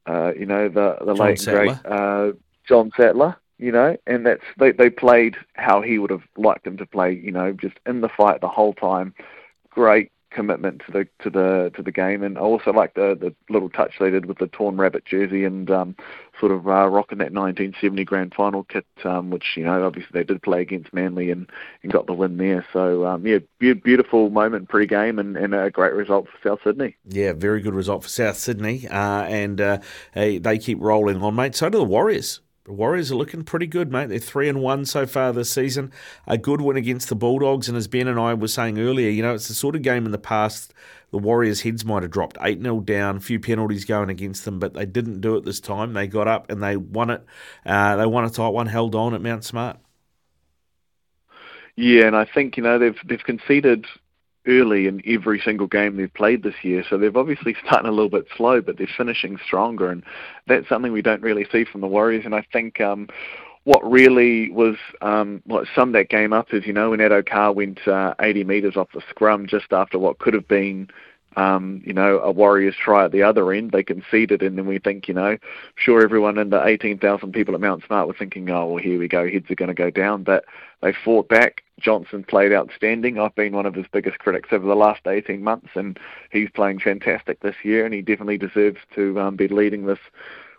uh, 0.07 0.33
you 0.39 0.47
know, 0.47 0.69
the 0.69 0.97
the 1.01 1.15
John 1.15 1.27
late 1.27 1.41
Sattler. 1.41 1.65
great 1.65 1.93
uh, 1.93 2.33
John 2.67 2.91
Sattler. 2.97 3.37
You 3.59 3.71
know, 3.71 3.97
and 4.09 4.27
that's 4.27 4.43
they 4.59 4.73
they 4.73 4.91
played 4.91 5.37
how 5.53 5.83
he 5.83 5.99
would 5.99 6.11
have 6.11 6.25
liked 6.37 6.65
them 6.65 6.77
to 6.79 6.87
play. 6.87 7.13
You 7.13 7.31
know, 7.31 7.53
just 7.53 7.79
in 7.87 8.01
the 8.01 8.09
fight 8.09 8.41
the 8.41 8.49
whole 8.49 8.75
time. 8.75 9.15
Great 9.75 10.13
commitment 10.33 10.83
to 10.87 10.93
the 10.93 11.09
to 11.23 11.31
the 11.31 11.71
to 11.77 11.83
the 11.83 11.93
game, 11.93 12.23
and 12.23 12.39
I 12.39 12.41
also 12.41 12.73
like 12.73 12.95
the 12.95 13.17
the 13.19 13.35
little 13.53 13.69
touch 13.69 13.95
they 13.99 14.11
did 14.11 14.27
with 14.27 14.39
the 14.39 14.47
torn 14.49 14.77
rabbit 14.77 15.05
jersey 15.05 15.45
and 15.45 15.71
um, 15.71 15.97
sort 16.39 16.53
of 16.53 16.67
uh, 16.67 16.89
rocking 16.89 17.19
that 17.19 17.33
1970 17.33 18.05
grand 18.05 18.35
final 18.35 18.65
kit, 18.65 18.87
um, 19.05 19.31
which 19.31 19.57
you 19.57 19.65
know 19.65 19.85
obviously 19.87 20.11
they 20.13 20.25
did 20.25 20.43
play 20.43 20.63
against 20.63 20.93
Manly 20.93 21.31
and, 21.31 21.49
and 21.83 21.93
got 21.93 22.07
the 22.07 22.13
win 22.13 22.37
there. 22.37 22.65
So 22.73 23.07
um, 23.07 23.27
yeah, 23.27 23.39
be- 23.59 23.73
beautiful 23.73 24.31
moment 24.31 24.69
pre-game 24.69 25.19
and, 25.19 25.37
and 25.37 25.55
a 25.55 25.71
great 25.71 25.95
result 25.95 26.27
for 26.29 26.49
South 26.49 26.61
Sydney. 26.65 26.97
Yeah, 27.07 27.33
very 27.33 27.61
good 27.61 27.75
result 27.75 28.03
for 28.03 28.09
South 28.09 28.37
Sydney, 28.37 28.89
uh, 28.89 29.23
and 29.25 29.61
uh, 29.61 29.79
they 30.15 30.59
keep 30.59 30.79
rolling 30.81 31.23
on, 31.23 31.35
mate. 31.35 31.55
So 31.55 31.69
do 31.69 31.79
the 31.79 31.85
Warriors. 31.85 32.42
The 32.65 32.73
Warriors 32.73 33.11
are 33.11 33.17
looking 33.17 33.43
pretty 33.43 33.67
good, 33.67 33.91
mate. 33.91 34.09
They're 34.09 34.19
three 34.19 34.49
and 34.49 34.61
one 34.61 34.85
so 34.85 35.05
far 35.05 35.33
this 35.33 35.51
season. 35.51 35.91
A 36.29 36.39
good 36.39 36.61
win 36.61 36.77
against 36.77 37.09
the 37.09 37.17
Bulldogs, 37.17 37.69
and 37.69 37.77
as 37.77 37.89
Ben 37.89 38.07
and 38.07 38.21
I 38.21 38.35
were 38.35 38.47
saying 38.47 38.79
earlier, 38.79 39.11
you 39.11 39.23
know, 39.23 39.35
it's 39.35 39.49
the 39.49 39.55
sort 39.55 39.75
of 39.75 39.83
game 39.83 40.07
in 40.07 40.13
the 40.13 40.19
past 40.19 40.73
the 41.13 41.19
Warriors' 41.19 41.61
heads 41.61 41.85
might 41.85 42.03
have 42.03 42.11
dropped 42.11 42.39
eight 42.41 42.61
0 42.61 42.81
down, 42.81 43.21
few 43.21 43.39
penalties 43.39 43.85
going 43.85 44.09
against 44.09 44.45
them, 44.45 44.59
but 44.59 44.73
they 44.73 44.87
didn't 44.87 45.21
do 45.21 45.37
it 45.37 45.45
this 45.45 45.61
time. 45.61 45.93
They 45.93 46.07
got 46.07 46.27
up 46.27 46.51
and 46.51 46.63
they 46.63 46.77
won 46.77 47.11
it. 47.11 47.25
Uh, 47.67 47.97
they 47.97 48.07
won 48.07 48.25
a 48.25 48.31
tight 48.31 48.49
one, 48.49 48.67
held 48.67 48.95
on 48.95 49.13
at 49.13 49.21
Mount 49.21 49.45
Smart. 49.45 49.79
Yeah, 51.77 52.07
and 52.07 52.17
I 52.17 52.25
think 52.25 52.57
you 52.57 52.63
know 52.63 52.79
they've 52.79 52.99
they've 53.05 53.23
conceded 53.23 53.87
early 54.47 54.87
in 54.87 55.03
every 55.07 55.41
single 55.41 55.67
game 55.67 55.97
they've 55.97 56.13
played 56.13 56.43
this 56.43 56.55
year. 56.63 56.85
So 56.89 56.99
they've 56.99 57.17
obviously 57.17 57.55
starting 57.67 57.89
a 57.89 57.93
little 57.93 58.11
bit 58.11 58.27
slow, 58.37 58.61
but 58.61 58.79
they're 58.79 58.89
finishing 58.97 59.39
stronger, 59.45 59.91
and 59.91 60.03
that's 60.47 60.69
something 60.69 60.93
we 60.93 61.03
don't 61.03 61.23
really 61.23 61.47
see 61.51 61.65
from 61.65 61.81
the 61.81 61.87
Warriors. 61.87 62.25
And 62.25 62.35
I 62.35 62.45
think 62.53 62.81
um, 62.81 63.09
what 63.65 63.89
really 63.89 64.51
was 64.51 64.77
um, 65.01 65.43
what 65.47 65.67
summed 65.75 65.95
that 65.95 66.09
game 66.09 66.33
up 66.33 66.53
is, 66.53 66.67
you 66.67 66.73
know, 66.73 66.91
when 66.91 67.01
Addo-Carr 67.01 67.53
went 67.53 67.87
uh, 67.87 68.15
80 68.21 68.45
metres 68.45 68.77
off 68.77 68.89
the 68.93 69.03
scrum 69.11 69.47
just 69.47 69.73
after 69.73 69.99
what 69.99 70.19
could 70.19 70.35
have 70.35 70.49
been 70.49 70.89
um, 71.37 71.83
you 71.85 71.93
know, 71.93 72.19
a 72.21 72.31
Warriors 72.31 72.77
try 72.77 73.05
at 73.05 73.13
the 73.13 73.23
other 73.23 73.53
end. 73.53 73.71
They 73.71 73.83
conceded, 73.83 74.43
and 74.43 74.59
then 74.59 74.67
we 74.67 74.79
think, 74.79 75.09
you 75.09 75.15
know, 75.15 75.39
sure, 75.77 76.03
everyone 76.03 76.39
in 76.39 76.51
the 76.51 76.65
18,000 76.65 77.33
people 77.33 77.55
at 77.55 77.61
Mount 77.61 77.85
Smart 77.87 78.07
were 78.07 78.15
thinking, 78.15 78.51
oh, 78.51 78.67
well, 78.67 78.83
here 78.83 78.99
we 78.99 79.09
go, 79.09 79.29
heads 79.29 79.51
are 79.51 79.55
going 79.55 79.69
to 79.69 79.75
go 79.75 79.91
down. 79.91 80.23
But 80.23 80.45
they 80.83 80.93
fought 81.05 81.29
back. 81.29 81.63
Johnson 81.81 82.25
played 82.25 82.53
outstanding. 82.53 83.19
I've 83.19 83.35
been 83.35 83.55
one 83.55 83.67
of 83.67 83.75
his 83.75 83.87
biggest 83.93 84.19
critics 84.19 84.51
over 84.53 84.67
the 84.67 84.77
last 84.77 85.07
18 85.07 85.43
months, 85.43 85.71
and 85.75 85.99
he's 86.31 86.51
playing 86.51 86.81
fantastic 86.81 87.41
this 87.41 87.57
year, 87.63 87.85
and 87.85 87.95
he 87.95 88.03
definitely 88.03 88.39
deserves 88.39 88.79
to 88.95 89.19
um, 89.19 89.37
be 89.37 89.49
leading 89.49 89.87
this 89.87 89.99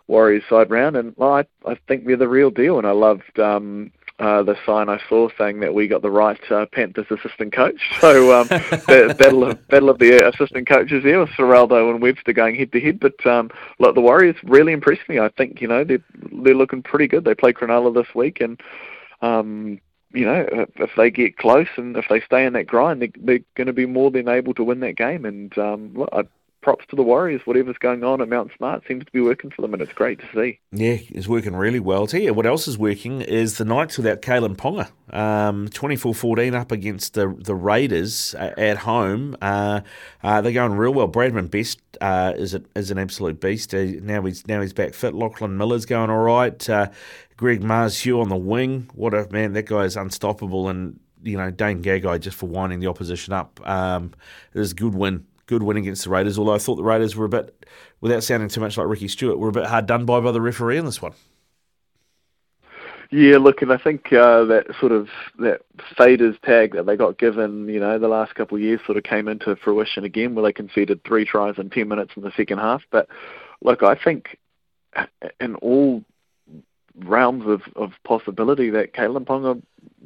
Warriors 0.06 0.44
side 0.48 0.70
round. 0.70 0.96
And 0.96 1.14
well, 1.16 1.34
I, 1.34 1.44
I 1.66 1.78
think 1.88 2.04
we're 2.04 2.16
the 2.16 2.28
real 2.28 2.50
deal, 2.50 2.78
and 2.78 2.86
I 2.86 2.90
loved 2.90 3.38
um, 3.38 3.90
uh, 4.20 4.42
the 4.44 4.56
sign 4.64 4.88
I 4.88 5.00
saw 5.08 5.28
saying 5.36 5.60
that 5.60 5.74
we 5.74 5.88
got 5.88 6.02
the 6.02 6.10
right 6.10 6.38
uh, 6.50 6.66
Panthers 6.72 7.06
assistant 7.10 7.52
coach. 7.52 7.80
So 8.00 8.40
um, 8.40 8.46
the 8.48 9.14
battle 9.18 9.44
of 9.44 9.68
battle 9.68 9.90
of 9.90 9.98
the 9.98 10.28
assistant 10.28 10.68
coaches 10.68 11.02
there 11.02 11.18
with 11.18 11.30
Ciraldo 11.30 11.90
and 11.90 12.00
Webster 12.00 12.32
going 12.32 12.54
head 12.54 12.70
to 12.72 12.80
head. 12.80 13.00
But 13.00 13.24
um, 13.26 13.50
look, 13.80 13.94
the 13.94 14.00
Warriors 14.00 14.36
really 14.44 14.72
impressed 14.72 15.08
me. 15.08 15.18
I 15.18 15.30
think 15.30 15.60
you 15.60 15.66
know 15.66 15.82
they're 15.82 16.04
they're 16.44 16.54
looking 16.54 16.82
pretty 16.82 17.08
good. 17.08 17.24
They 17.24 17.34
play 17.34 17.52
Cronulla 17.52 17.92
this 17.92 18.14
week, 18.14 18.40
and 18.40 18.60
um, 19.20 19.80
you 20.12 20.24
know 20.24 20.46
if 20.76 20.90
they 20.96 21.10
get 21.10 21.36
close 21.36 21.68
and 21.76 21.96
if 21.96 22.04
they 22.08 22.20
stay 22.20 22.46
in 22.46 22.52
that 22.52 22.68
grind, 22.68 23.02
they, 23.02 23.10
they're 23.16 23.40
going 23.56 23.66
to 23.66 23.72
be 23.72 23.86
more 23.86 24.12
than 24.12 24.28
able 24.28 24.54
to 24.54 24.64
win 24.64 24.78
that 24.80 24.96
game. 24.96 25.24
And 25.24 25.56
um, 25.58 25.92
look, 25.94 26.10
I 26.12 26.22
props 26.64 26.86
to 26.88 26.96
the 26.96 27.02
Warriors. 27.02 27.42
Whatever's 27.44 27.76
going 27.78 28.02
on 28.02 28.22
at 28.22 28.28
Mount 28.28 28.50
Smart 28.56 28.82
seems 28.88 29.04
to 29.04 29.12
be 29.12 29.20
working 29.20 29.50
for 29.50 29.60
them, 29.62 29.74
and 29.74 29.82
it's 29.82 29.92
great 29.92 30.18
to 30.18 30.26
see. 30.34 30.58
Yeah, 30.72 30.96
it's 31.10 31.28
working 31.28 31.54
really 31.54 31.78
well. 31.78 32.08
You 32.08 32.32
what 32.32 32.46
else 32.46 32.66
is 32.66 32.78
working 32.78 33.20
is 33.20 33.58
the 33.58 33.66
Knights 33.66 33.98
without 33.98 34.22
Kalyn 34.22 34.56
Ponga. 34.56 34.90
Um, 35.14 35.68
24-14 35.68 36.54
up 36.54 36.72
against 36.72 37.14
the 37.14 37.28
the 37.38 37.54
Raiders 37.54 38.34
uh, 38.34 38.54
at 38.56 38.78
home. 38.78 39.36
Uh, 39.42 39.82
uh, 40.22 40.40
they're 40.40 40.52
going 40.52 40.72
real 40.72 40.94
well. 40.94 41.08
Bradman 41.08 41.50
Best 41.50 41.80
uh, 42.00 42.32
is 42.34 42.54
a, 42.54 42.62
is 42.74 42.90
an 42.90 42.98
absolute 42.98 43.40
beast. 43.40 43.74
Uh, 43.74 43.84
now 44.00 44.22
he's 44.22 44.46
now 44.48 44.62
he's 44.62 44.72
back 44.72 44.94
fit. 44.94 45.14
Lachlan 45.14 45.56
Miller's 45.58 45.84
going 45.84 46.10
all 46.10 46.22
right. 46.22 46.58
Greg 47.36 47.60
Marzhew 47.60 48.22
on 48.22 48.30
the 48.30 48.36
wing. 48.36 48.88
What 48.94 49.12
a 49.12 49.28
man! 49.30 49.52
That 49.52 49.66
guy 49.66 49.82
is 49.82 49.96
unstoppable 49.96 50.68
and 50.68 50.98
you 51.22 51.38
know, 51.38 51.50
Dane 51.50 51.82
Gagai 51.82 52.20
just 52.20 52.36
for 52.36 52.46
winding 52.46 52.80
the 52.80 52.86
opposition 52.86 53.32
up. 53.32 53.58
Um, 53.66 54.12
a 54.54 54.64
good 54.66 54.94
win 54.94 55.26
good 55.46 55.62
win 55.62 55.76
against 55.76 56.04
the 56.04 56.10
Raiders, 56.10 56.38
although 56.38 56.54
I 56.54 56.58
thought 56.58 56.76
the 56.76 56.84
Raiders 56.84 57.16
were 57.16 57.26
a 57.26 57.28
bit, 57.28 57.66
without 58.00 58.22
sounding 58.22 58.48
too 58.48 58.60
much 58.60 58.76
like 58.76 58.86
Ricky 58.86 59.08
Stuart, 59.08 59.38
were 59.38 59.48
a 59.48 59.52
bit 59.52 59.66
hard 59.66 59.86
done 59.86 60.04
by 60.04 60.20
by 60.20 60.32
the 60.32 60.40
referee 60.40 60.78
in 60.78 60.84
this 60.84 61.02
one. 61.02 61.12
Yeah, 63.10 63.38
look, 63.38 63.62
and 63.62 63.72
I 63.72 63.76
think 63.76 64.12
uh, 64.12 64.44
that 64.46 64.66
sort 64.80 64.90
of 64.90 65.08
that 65.38 65.60
faders 65.96 66.40
tag 66.40 66.72
that 66.72 66.86
they 66.86 66.96
got 66.96 67.18
given, 67.18 67.68
you 67.68 67.78
know, 67.78 67.98
the 67.98 68.08
last 68.08 68.34
couple 68.34 68.56
of 68.56 68.62
years 68.62 68.80
sort 68.84 68.98
of 68.98 69.04
came 69.04 69.28
into 69.28 69.54
fruition 69.56 70.04
again, 70.04 70.34
where 70.34 70.42
they 70.42 70.52
conceded 70.52 71.04
three 71.04 71.24
tries 71.24 71.58
in 71.58 71.70
ten 71.70 71.86
minutes 71.86 72.12
in 72.16 72.22
the 72.22 72.32
second 72.36 72.58
half. 72.58 72.82
But 72.90 73.08
look, 73.62 73.82
I 73.82 73.94
think 73.94 74.38
in 75.40 75.54
all 75.56 76.02
realms 77.00 77.44
of, 77.46 77.62
of 77.76 77.92
possibility 78.04 78.70
that 78.70 78.94
Kalyn 78.94 79.24
Ponga 79.24 79.60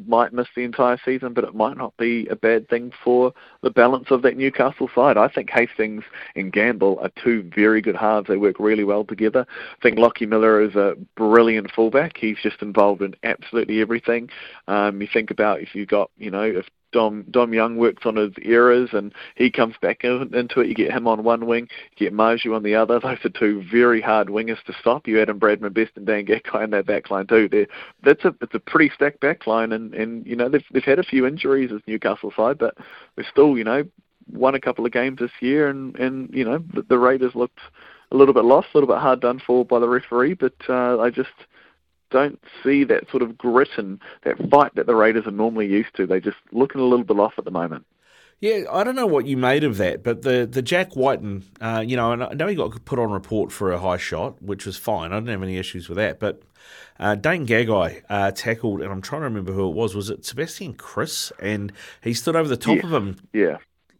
might 0.06 0.32
miss 0.32 0.46
the 0.54 0.62
entire 0.62 0.98
season, 1.04 1.34
but 1.34 1.44
it 1.44 1.54
might 1.54 1.76
not 1.76 1.96
be 1.96 2.26
a 2.28 2.36
bad 2.36 2.68
thing 2.68 2.92
for 3.02 3.32
the 3.62 3.70
balance 3.70 4.06
of 4.10 4.22
that 4.22 4.36
Newcastle 4.36 4.88
side. 4.94 5.16
I 5.16 5.28
think 5.28 5.50
Hastings 5.50 6.04
and 6.36 6.52
Gamble 6.52 6.98
are 7.00 7.10
two 7.22 7.50
very 7.54 7.80
good 7.80 7.96
halves. 7.96 8.28
They 8.28 8.36
work 8.36 8.58
really 8.58 8.84
well 8.84 9.04
together. 9.04 9.46
I 9.48 9.82
think 9.82 9.98
Lockie 9.98 10.26
Miller 10.26 10.62
is 10.62 10.74
a 10.76 10.94
brilliant 11.16 11.70
fullback. 11.72 12.16
He's 12.16 12.38
just 12.42 12.62
involved 12.62 13.02
in 13.02 13.14
absolutely 13.22 13.80
everything. 13.80 14.30
Um, 14.68 15.00
you 15.00 15.08
think 15.12 15.30
about 15.30 15.60
if 15.60 15.74
you've 15.74 15.88
got, 15.88 16.10
you 16.16 16.30
know, 16.30 16.42
if 16.42 16.66
Dom 16.92 17.24
Dom 17.30 17.52
Young 17.52 17.76
works 17.76 18.04
on 18.06 18.16
his 18.16 18.32
errors 18.42 18.90
and 18.92 19.12
he 19.34 19.50
comes 19.50 19.74
back 19.80 20.04
in, 20.04 20.34
into 20.34 20.60
it. 20.60 20.68
You 20.68 20.74
get 20.74 20.92
him 20.92 21.06
on 21.06 21.24
one 21.24 21.46
wing, 21.46 21.68
you 21.96 22.06
get 22.06 22.16
Marzhew 22.16 22.54
on 22.54 22.62
the 22.62 22.74
other. 22.74 22.98
Those 23.00 23.18
are 23.24 23.28
two 23.30 23.64
very 23.70 24.00
hard 24.00 24.28
wingers 24.28 24.62
to 24.64 24.74
stop. 24.80 25.06
You 25.06 25.20
in 25.20 25.40
Bradman 25.40 25.74
Best 25.74 25.92
and 25.96 26.06
Dan 26.06 26.26
Gagai 26.26 26.64
in 26.64 26.70
that 26.70 26.86
back 26.86 27.10
line 27.10 27.26
too. 27.26 27.48
They're, 27.50 27.66
that's 28.02 28.24
a 28.24 28.34
it's 28.40 28.54
a 28.54 28.60
pretty 28.60 28.90
stacked 28.94 29.20
back 29.20 29.46
line 29.46 29.72
and, 29.72 29.94
and 29.94 30.26
you 30.26 30.36
know 30.36 30.48
they've 30.48 30.64
they've 30.72 30.82
had 30.82 30.98
a 30.98 31.04
few 31.04 31.26
injuries 31.26 31.70
as 31.72 31.80
Newcastle 31.86 32.32
side, 32.36 32.58
but 32.58 32.76
they're 33.16 33.26
still, 33.30 33.58
you 33.58 33.64
know, 33.64 33.84
won 34.32 34.54
a 34.54 34.60
couple 34.60 34.86
of 34.86 34.92
games 34.92 35.18
this 35.18 35.30
year 35.40 35.68
and, 35.68 35.96
and 35.96 36.30
you 36.32 36.44
know, 36.44 36.62
the, 36.74 36.82
the 36.82 36.98
Raiders 36.98 37.34
looked 37.34 37.60
a 38.10 38.16
little 38.16 38.34
bit 38.34 38.44
lost, 38.44 38.68
a 38.72 38.78
little 38.78 38.92
bit 38.92 39.00
hard 39.00 39.20
done 39.20 39.40
for 39.44 39.64
by 39.64 39.78
the 39.78 39.88
referee, 39.88 40.34
but 40.34 40.54
uh, 40.68 40.98
I 40.98 41.10
just 41.10 41.28
don't 42.10 42.42
see 42.62 42.84
that 42.84 43.10
sort 43.10 43.22
of 43.22 43.36
grit 43.36 43.70
and 43.76 44.00
that 44.22 44.36
fight 44.50 44.74
that 44.74 44.86
the 44.86 44.94
Raiders 44.94 45.26
are 45.26 45.32
normally 45.32 45.66
used 45.66 45.94
to. 45.96 46.06
They're 46.06 46.20
just 46.20 46.38
looking 46.52 46.80
a 46.80 46.84
little 46.84 47.04
bit 47.04 47.18
off 47.18 47.34
at 47.38 47.44
the 47.44 47.50
moment. 47.50 47.84
Yeah, 48.40 48.64
I 48.70 48.84
don't 48.84 48.94
know 48.94 49.06
what 49.06 49.26
you 49.26 49.36
made 49.36 49.64
of 49.64 49.78
that, 49.78 50.04
but 50.04 50.22
the, 50.22 50.48
the 50.48 50.62
Jack 50.62 50.94
Wighton, 50.94 51.42
uh, 51.60 51.82
you 51.84 51.96
know, 51.96 52.12
and 52.12 52.22
I 52.22 52.34
know 52.34 52.46
he 52.46 52.54
got 52.54 52.84
put 52.84 53.00
on 53.00 53.10
report 53.10 53.50
for 53.50 53.72
a 53.72 53.80
high 53.80 53.96
shot, 53.96 54.40
which 54.40 54.64
was 54.64 54.76
fine. 54.76 55.12
I 55.12 55.16
didn't 55.16 55.30
have 55.30 55.42
any 55.42 55.56
issues 55.56 55.88
with 55.88 55.96
that. 55.96 56.20
But 56.20 56.42
uh, 57.00 57.16
Dane 57.16 57.48
Gagai 57.48 58.02
uh, 58.08 58.30
tackled, 58.30 58.80
and 58.80 58.92
I'm 58.92 59.02
trying 59.02 59.22
to 59.22 59.24
remember 59.24 59.52
who 59.52 59.68
it 59.68 59.74
was. 59.74 59.96
Was 59.96 60.08
it 60.08 60.24
Sebastian 60.24 60.74
Kris? 60.74 61.32
And 61.40 61.72
he 62.00 62.14
stood 62.14 62.36
over 62.36 62.48
the 62.48 62.56
top 62.56 62.76
yeah. 62.76 62.86
of 62.86 62.92
him, 62.92 63.16
yeah, 63.32 63.56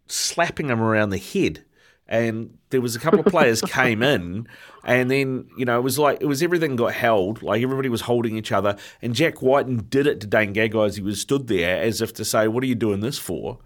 slapping 0.07 0.69
him 0.69 0.81
around 0.81 1.11
the 1.11 1.19
head. 1.19 1.65
And 2.09 2.57
there 2.71 2.81
was 2.81 2.97
a 2.97 2.99
couple 2.99 3.21
of 3.21 3.27
players 3.27 3.61
came 3.61 4.03
in, 4.03 4.49
and 4.85 5.11
then 5.11 5.49
you 5.59 5.65
know 5.65 5.79
it 5.79 5.83
was 5.83 5.99
like 5.99 6.19
it 6.21 6.27
was 6.27 6.43
everything 6.43 6.77
got 6.77 6.95
held, 6.95 7.43
like 7.43 7.63
everybody 7.63 7.89
was 7.89 8.03
holding 8.03 8.37
each 8.37 8.51
other. 8.51 8.77
And 9.03 9.15
Jack 9.15 9.43
Wighton 9.43 9.87
did 9.89 10.07
it 10.07 10.21
to 10.21 10.27
Dane 10.27 10.55
Gagai 10.55 10.87
as 10.87 10.97
he 10.97 11.03
was 11.03 11.21
stood 11.21 11.49
there, 11.49 11.83
as 11.83 12.01
if 12.01 12.15
to 12.15 12.25
say, 12.25 12.49
"What 12.49 12.63
are 12.63 12.67
you 12.67 12.75
doing 12.75 13.01
this 13.01 13.19
for?" 13.19 13.59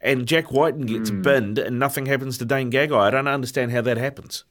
and 0.00 0.26
Jack 0.26 0.52
Wighton 0.52 0.86
gets 0.86 1.10
mm. 1.10 1.22
binned 1.22 1.58
and 1.58 1.78
nothing 1.78 2.06
happens 2.06 2.38
to 2.38 2.44
Dane 2.44 2.70
Gagai. 2.70 2.98
I 2.98 3.10
don't 3.10 3.26
understand 3.28 3.72
how 3.72 3.80
that 3.82 3.96
happens. 3.96 4.44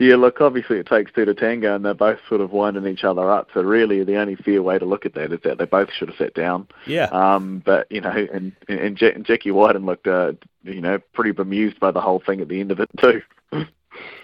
Yeah, 0.00 0.16
look, 0.16 0.40
obviously 0.40 0.78
it 0.78 0.86
takes 0.86 1.12
two 1.12 1.26
to 1.26 1.34
tango, 1.34 1.76
and 1.76 1.84
they're 1.84 1.92
both 1.92 2.18
sort 2.26 2.40
of 2.40 2.52
winding 2.52 2.86
each 2.86 3.04
other 3.04 3.30
up. 3.30 3.48
So 3.52 3.60
really, 3.60 4.02
the 4.02 4.16
only 4.16 4.34
fair 4.34 4.62
way 4.62 4.78
to 4.78 4.86
look 4.86 5.04
at 5.04 5.12
that 5.12 5.30
is 5.30 5.40
that 5.44 5.58
they 5.58 5.66
both 5.66 5.92
should 5.92 6.08
have 6.08 6.16
sat 6.16 6.32
down. 6.32 6.68
Yeah. 6.86 7.04
Um, 7.12 7.62
but 7.64 7.86
you 7.92 8.00
know, 8.00 8.10
and 8.10 8.52
and, 8.66 8.96
Jack, 8.96 9.14
and 9.14 9.26
Jackie 9.26 9.50
Wighton 9.50 9.84
looked, 9.84 10.06
uh, 10.06 10.32
you 10.64 10.80
know, 10.80 11.00
pretty 11.12 11.32
bemused 11.32 11.78
by 11.78 11.90
the 11.90 12.00
whole 12.00 12.18
thing 12.18 12.40
at 12.40 12.48
the 12.48 12.60
end 12.60 12.72
of 12.72 12.80
it 12.80 12.88
too. 12.98 13.20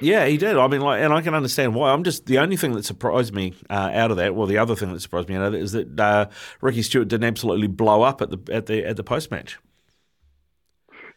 Yeah, 0.00 0.26
he 0.26 0.36
did. 0.36 0.56
I 0.56 0.68
mean, 0.68 0.80
like, 0.80 1.02
and 1.02 1.12
I 1.12 1.20
can 1.22 1.34
understand 1.34 1.74
why. 1.74 1.92
I'm 1.92 2.04
just 2.04 2.26
the 2.26 2.38
only 2.38 2.56
thing 2.56 2.72
that 2.72 2.84
surprised 2.84 3.34
me 3.34 3.54
uh, 3.68 3.90
out 3.92 4.10
of 4.10 4.16
that. 4.18 4.34
Well, 4.34 4.46
the 4.46 4.58
other 4.58 4.76
thing 4.76 4.92
that 4.92 5.00
surprised 5.00 5.28
me 5.28 5.34
out 5.34 5.42
of 5.42 5.54
it 5.54 5.60
is 5.60 5.72
that 5.72 5.98
uh, 5.98 6.26
Ricky 6.60 6.82
Stuart 6.82 7.08
didn't 7.08 7.24
absolutely 7.24 7.66
blow 7.66 8.02
up 8.02 8.22
at 8.22 8.30
the 8.30 8.38
at 8.54 8.66
the 8.66 8.84
at 8.84 8.96
the 8.96 9.02
post 9.02 9.30
match. 9.30 9.58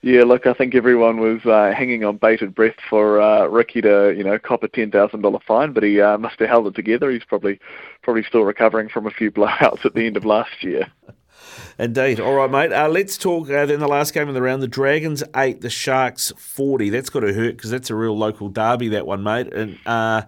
Yeah, 0.01 0.23
look, 0.23 0.47
I 0.47 0.53
think 0.53 0.75
everyone 0.75 1.19
was 1.19 1.45
uh, 1.45 1.73
hanging 1.75 2.05
on 2.05 2.17
bated 2.17 2.55
breath 2.55 2.77
for 2.89 3.19
uh, 3.21 3.47
Ricky 3.47 3.81
to, 3.81 4.13
you 4.15 4.23
know, 4.23 4.39
cop 4.39 4.63
a 4.63 4.69
ten 4.69 4.91
thousand 4.91 5.21
dollar 5.21 5.39
fine, 5.45 5.73
but 5.73 5.83
he 5.83 5.99
uh, 5.99 6.17
must 6.17 6.39
have 6.39 6.47
held 6.47 6.67
it 6.67 6.75
together. 6.75 7.11
He's 7.11 7.25
probably 7.25 7.59
probably 8.01 8.23
still 8.23 8.43
recovering 8.43 8.87
from 8.87 9.07
a 9.07 9.11
few 9.11 9.29
blowouts 9.31 9.85
at 9.85 9.95
the 9.95 10.05
end 10.05 10.15
of 10.15 10.23
last 10.23 10.63
year. 10.63 10.87
Indeed. 11.79 12.19
All 12.19 12.33
right, 12.33 12.49
mate. 12.49 12.73
Uh, 12.73 12.87
let's 12.87 13.17
talk 13.17 13.49
uh, 13.49 13.65
then 13.65 13.79
the 13.79 13.87
last 13.87 14.13
game 14.13 14.29
of 14.29 14.33
the 14.33 14.41
round. 14.41 14.61
The 14.61 14.67
Dragons 14.67 15.21
eight, 15.35 15.59
the 15.61 15.69
Sharks 15.69 16.31
forty. 16.37 16.89
That's 16.89 17.09
got 17.09 17.21
to 17.21 17.33
hurt 17.33 17.57
because 17.57 17.69
that's 17.69 17.89
a 17.89 17.95
real 17.95 18.17
local 18.17 18.47
derby. 18.47 18.87
That 18.89 19.05
one, 19.05 19.21
mate. 19.21 19.53
And 19.53 19.77
uh, 19.85 20.23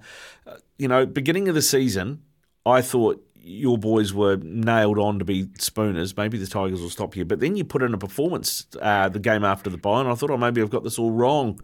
you 0.78 0.90
know, 0.90 1.06
beginning 1.06 1.48
of 1.48 1.56
the 1.56 1.62
season, 1.62 2.24
I 2.66 2.82
thought 2.82 3.26
your 3.44 3.78
boys 3.78 4.14
were 4.14 4.38
nailed 4.38 5.00
on 5.00 5.20
to 5.20 5.26
be 5.26 5.48
spooners. 5.58 6.16
Maybe 6.16 6.38
the 6.38 6.48
Tigers 6.48 6.82
will 6.82 6.90
stop 6.90 7.16
you. 7.16 7.26
But 7.26 7.40
then 7.40 7.56
you 7.56 7.64
put 7.64 7.82
in 7.82 7.94
a 7.94 7.98
performance 7.98 8.68
uh, 8.82 9.10
the 9.10 9.20
game 9.20 9.44
after 9.44 9.70
the 9.70 9.78
bye, 9.78 10.02
and 10.02 10.10
I 10.10 10.16
thought, 10.16 10.30
oh, 10.30 10.38
maybe 10.38 10.62
I've 10.62 10.70
got 10.70 10.84
this 10.84 11.00
all 11.00 11.12
wrong. 11.12 11.60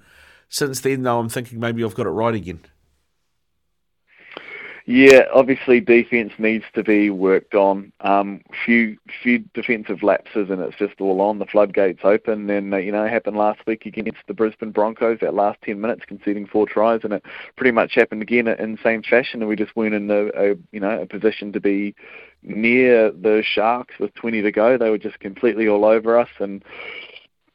Since 0.50 0.82
then, 0.82 1.04
though, 1.04 1.20
I'm 1.20 1.30
thinking 1.30 1.60
maybe 1.60 1.84
I've 1.84 1.96
got 1.96 2.08
it 2.08 2.12
right 2.12 2.34
again. 2.34 2.62
Yeah, 4.90 5.24
obviously 5.34 5.82
defence 5.82 6.32
needs 6.38 6.64
to 6.74 6.82
be 6.82 7.10
worked 7.10 7.54
on. 7.56 7.92
Um, 8.00 8.40
few 8.66 8.98
few 9.22 9.40
defensive 9.54 10.02
lapses 10.02 10.50
and 10.50 10.62
it's 10.62 10.78
just 10.78 11.02
all 11.02 11.20
on. 11.20 11.40
The 11.40 11.46
floodgates 11.46 12.00
open, 12.06 12.50
and 12.50 12.74
uh, 12.74 12.78
you 12.78 12.94
know 12.94 13.06
happened 13.06 13.36
last 13.36 13.60
week 13.68 13.86
against 13.86 14.20
the 14.30 14.34
Brisbane 14.34 14.72
Broncos. 14.72 15.20
That 15.20 15.34
last 15.34 15.60
ten 15.62 15.82
minutes, 15.82 16.04
conceding 16.08 16.48
four 16.48 16.68
tries, 16.68 17.02
and 17.04 17.12
it 17.12 17.24
pretty 17.58 17.72
much 17.72 17.96
happened 17.96 18.22
again 18.22 18.48
in 18.48 18.72
the 18.72 18.82
same 18.82 19.04
fashion. 19.04 19.42
And 19.42 19.50
we 19.50 19.58
just 19.58 19.76
weren't 19.76 19.94
in 19.94 20.10
a, 20.10 20.28
a 20.28 20.56
you 20.72 20.80
know 20.80 21.02
a 21.02 21.06
position 21.06 21.52
to 21.52 21.60
be 21.60 21.94
near 22.44 23.12
the 23.12 23.44
Sharks 23.46 23.96
with 24.00 24.14
20 24.16 24.42
to 24.42 24.52
go. 24.54 24.78
They 24.78 24.90
were 24.90 24.98
just 24.98 25.20
completely 25.20 25.68
all 25.68 25.84
over 25.84 26.18
us, 26.18 26.30
and 26.40 26.64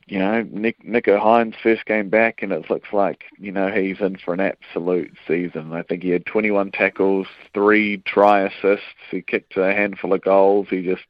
you 0.07 0.19
know, 0.19 0.47
Nick 0.51 0.83
Nicho 0.85 1.21
Hynes 1.21 1.55
first 1.63 1.85
game 1.87 2.09
back, 2.09 2.43
and 2.43 2.53
it 2.53 2.69
looks 2.71 2.93
like 2.93 3.25
you 3.39 3.53
know 3.53 3.69
he's 3.69 4.01
in 4.01 4.17
for 4.17 4.35
an 4.35 4.41
absolute 4.41 5.13
season. 5.27 5.73
I 5.73 5.83
think 5.83 6.03
he 6.03 6.11
had 6.11 6.27
21 6.27 6.73
tackles, 6.73 7.27
three 7.55 7.99
try 7.99 8.41
assists. 8.43 8.87
He 9.11 9.23
kicked 9.23 9.57
a 9.57 9.73
handful 9.73 10.13
of 10.13 10.23
goals. 10.23 10.69
He 10.71 10.83
just 10.83 11.07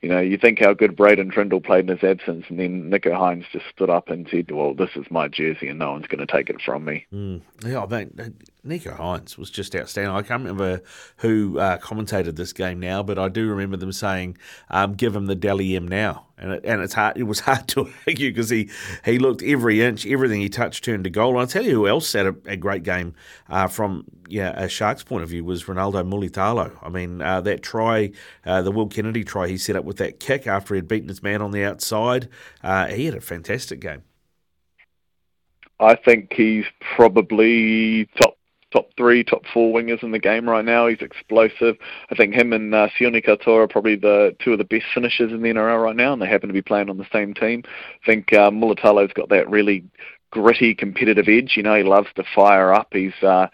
you 0.00 0.08
know, 0.08 0.20
you 0.20 0.38
think 0.38 0.60
how 0.60 0.74
good 0.74 0.96
Braydon 0.96 1.30
Trindall 1.32 1.64
played 1.64 1.90
in 1.90 1.96
his 1.96 2.04
absence, 2.04 2.44
and 2.48 2.58
then 2.58 2.88
Nicho 2.88 3.12
Hynes 3.12 3.46
just 3.52 3.66
stood 3.74 3.90
up 3.90 4.08
and 4.08 4.28
said, 4.30 4.50
"Well, 4.50 4.72
this 4.72 4.90
is 4.94 5.10
my 5.10 5.26
jersey, 5.26 5.68
and 5.68 5.80
no 5.80 5.90
one's 5.90 6.06
going 6.06 6.24
to 6.24 6.32
take 6.32 6.48
it 6.50 6.60
from 6.62 6.84
me." 6.84 7.06
Mm. 7.12 7.40
Yeah, 7.64 7.82
I 7.82 7.86
mean, 7.86 8.36
Nicho 8.68 8.96
Hynes 8.96 9.36
was 9.36 9.50
just 9.50 9.74
outstanding. 9.74 10.14
I 10.14 10.22
can't 10.22 10.42
remember 10.42 10.82
who 11.18 11.58
uh, 11.58 11.78
commentated 11.78 12.36
this 12.36 12.52
game 12.52 12.80
now, 12.80 13.02
but 13.02 13.18
I 13.18 13.28
do 13.28 13.48
remember 13.48 13.76
them 13.76 13.92
saying, 13.92 14.38
um, 14.70 14.94
"Give 14.94 15.14
him 15.14 15.26
the 15.26 15.34
Dally 15.34 15.76
M 15.76 15.88
now." 15.88 16.28
and 16.40 16.52
it, 16.52 16.64
and 16.64 16.80
it's 16.80 16.94
hard. 16.94 17.16
It 17.16 17.24
was 17.24 17.40
hard 17.48 17.68
to 17.68 17.90
argue 18.06 18.30
because 18.30 18.50
he, 18.50 18.70
he 19.04 19.18
looked 19.18 19.42
every 19.42 19.82
inch, 19.82 20.06
everything 20.06 20.40
he 20.40 20.48
touched 20.48 20.84
turned 20.84 21.04
to 21.04 21.10
goal. 21.10 21.30
And 21.30 21.40
I'll 21.40 21.46
tell 21.46 21.64
you 21.64 21.72
who 21.72 21.88
else 21.88 22.12
had 22.12 22.26
a, 22.26 22.36
a 22.46 22.56
great 22.56 22.82
game 22.82 23.14
uh, 23.48 23.68
from 23.68 24.04
yeah 24.28 24.52
a 24.60 24.68
Sharks 24.68 25.02
point 25.02 25.22
of 25.22 25.30
view 25.30 25.44
was 25.44 25.64
Ronaldo 25.64 26.08
Mulitalo. 26.08 26.76
I 26.82 26.88
mean 26.88 27.20
uh, 27.22 27.40
that 27.42 27.62
try, 27.62 28.12
uh, 28.44 28.62
the 28.62 28.70
Will 28.70 28.88
Kennedy 28.88 29.24
try 29.24 29.48
he 29.48 29.58
set 29.58 29.76
up 29.76 29.84
with 29.84 29.98
that 29.98 30.20
kick 30.20 30.46
after 30.46 30.74
he 30.74 30.78
had 30.78 30.88
beaten 30.88 31.08
his 31.08 31.22
man 31.22 31.42
on 31.42 31.50
the 31.50 31.64
outside. 31.64 32.28
Uh, 32.62 32.86
he 32.86 33.06
had 33.06 33.14
a 33.14 33.20
fantastic 33.20 33.80
game. 33.80 34.02
I 35.80 35.94
think 35.94 36.32
he's 36.32 36.64
probably 36.96 38.06
top 38.20 38.36
top 38.72 38.90
three, 38.96 39.24
top 39.24 39.42
four 39.52 39.72
wingers 39.72 40.02
in 40.02 40.10
the 40.10 40.18
game 40.18 40.48
right 40.48 40.64
now. 40.64 40.86
He's 40.86 41.00
explosive. 41.00 41.76
I 42.10 42.14
think 42.14 42.34
him 42.34 42.52
and 42.52 42.74
uh, 42.74 42.88
Sione 42.98 43.24
Katoa 43.24 43.64
are 43.64 43.68
probably 43.68 43.96
the 43.96 44.36
two 44.42 44.52
of 44.52 44.58
the 44.58 44.64
best 44.64 44.86
finishers 44.94 45.32
in 45.32 45.42
the 45.42 45.48
NRL 45.48 45.82
right 45.82 45.96
now, 45.96 46.12
and 46.12 46.20
they 46.20 46.26
happen 46.26 46.48
to 46.48 46.52
be 46.52 46.62
playing 46.62 46.90
on 46.90 46.98
the 46.98 47.06
same 47.12 47.34
team. 47.34 47.62
I 47.66 48.06
think 48.06 48.32
uh, 48.32 48.50
Mulitalo's 48.50 49.12
got 49.12 49.28
that 49.30 49.48
really 49.48 49.84
gritty, 50.30 50.74
competitive 50.74 51.28
edge. 51.28 51.54
You 51.56 51.62
know, 51.62 51.76
he 51.76 51.82
loves 51.82 52.08
to 52.16 52.24
fire 52.34 52.72
up. 52.72 52.88
He's 52.92 53.14
uh, 53.22 53.48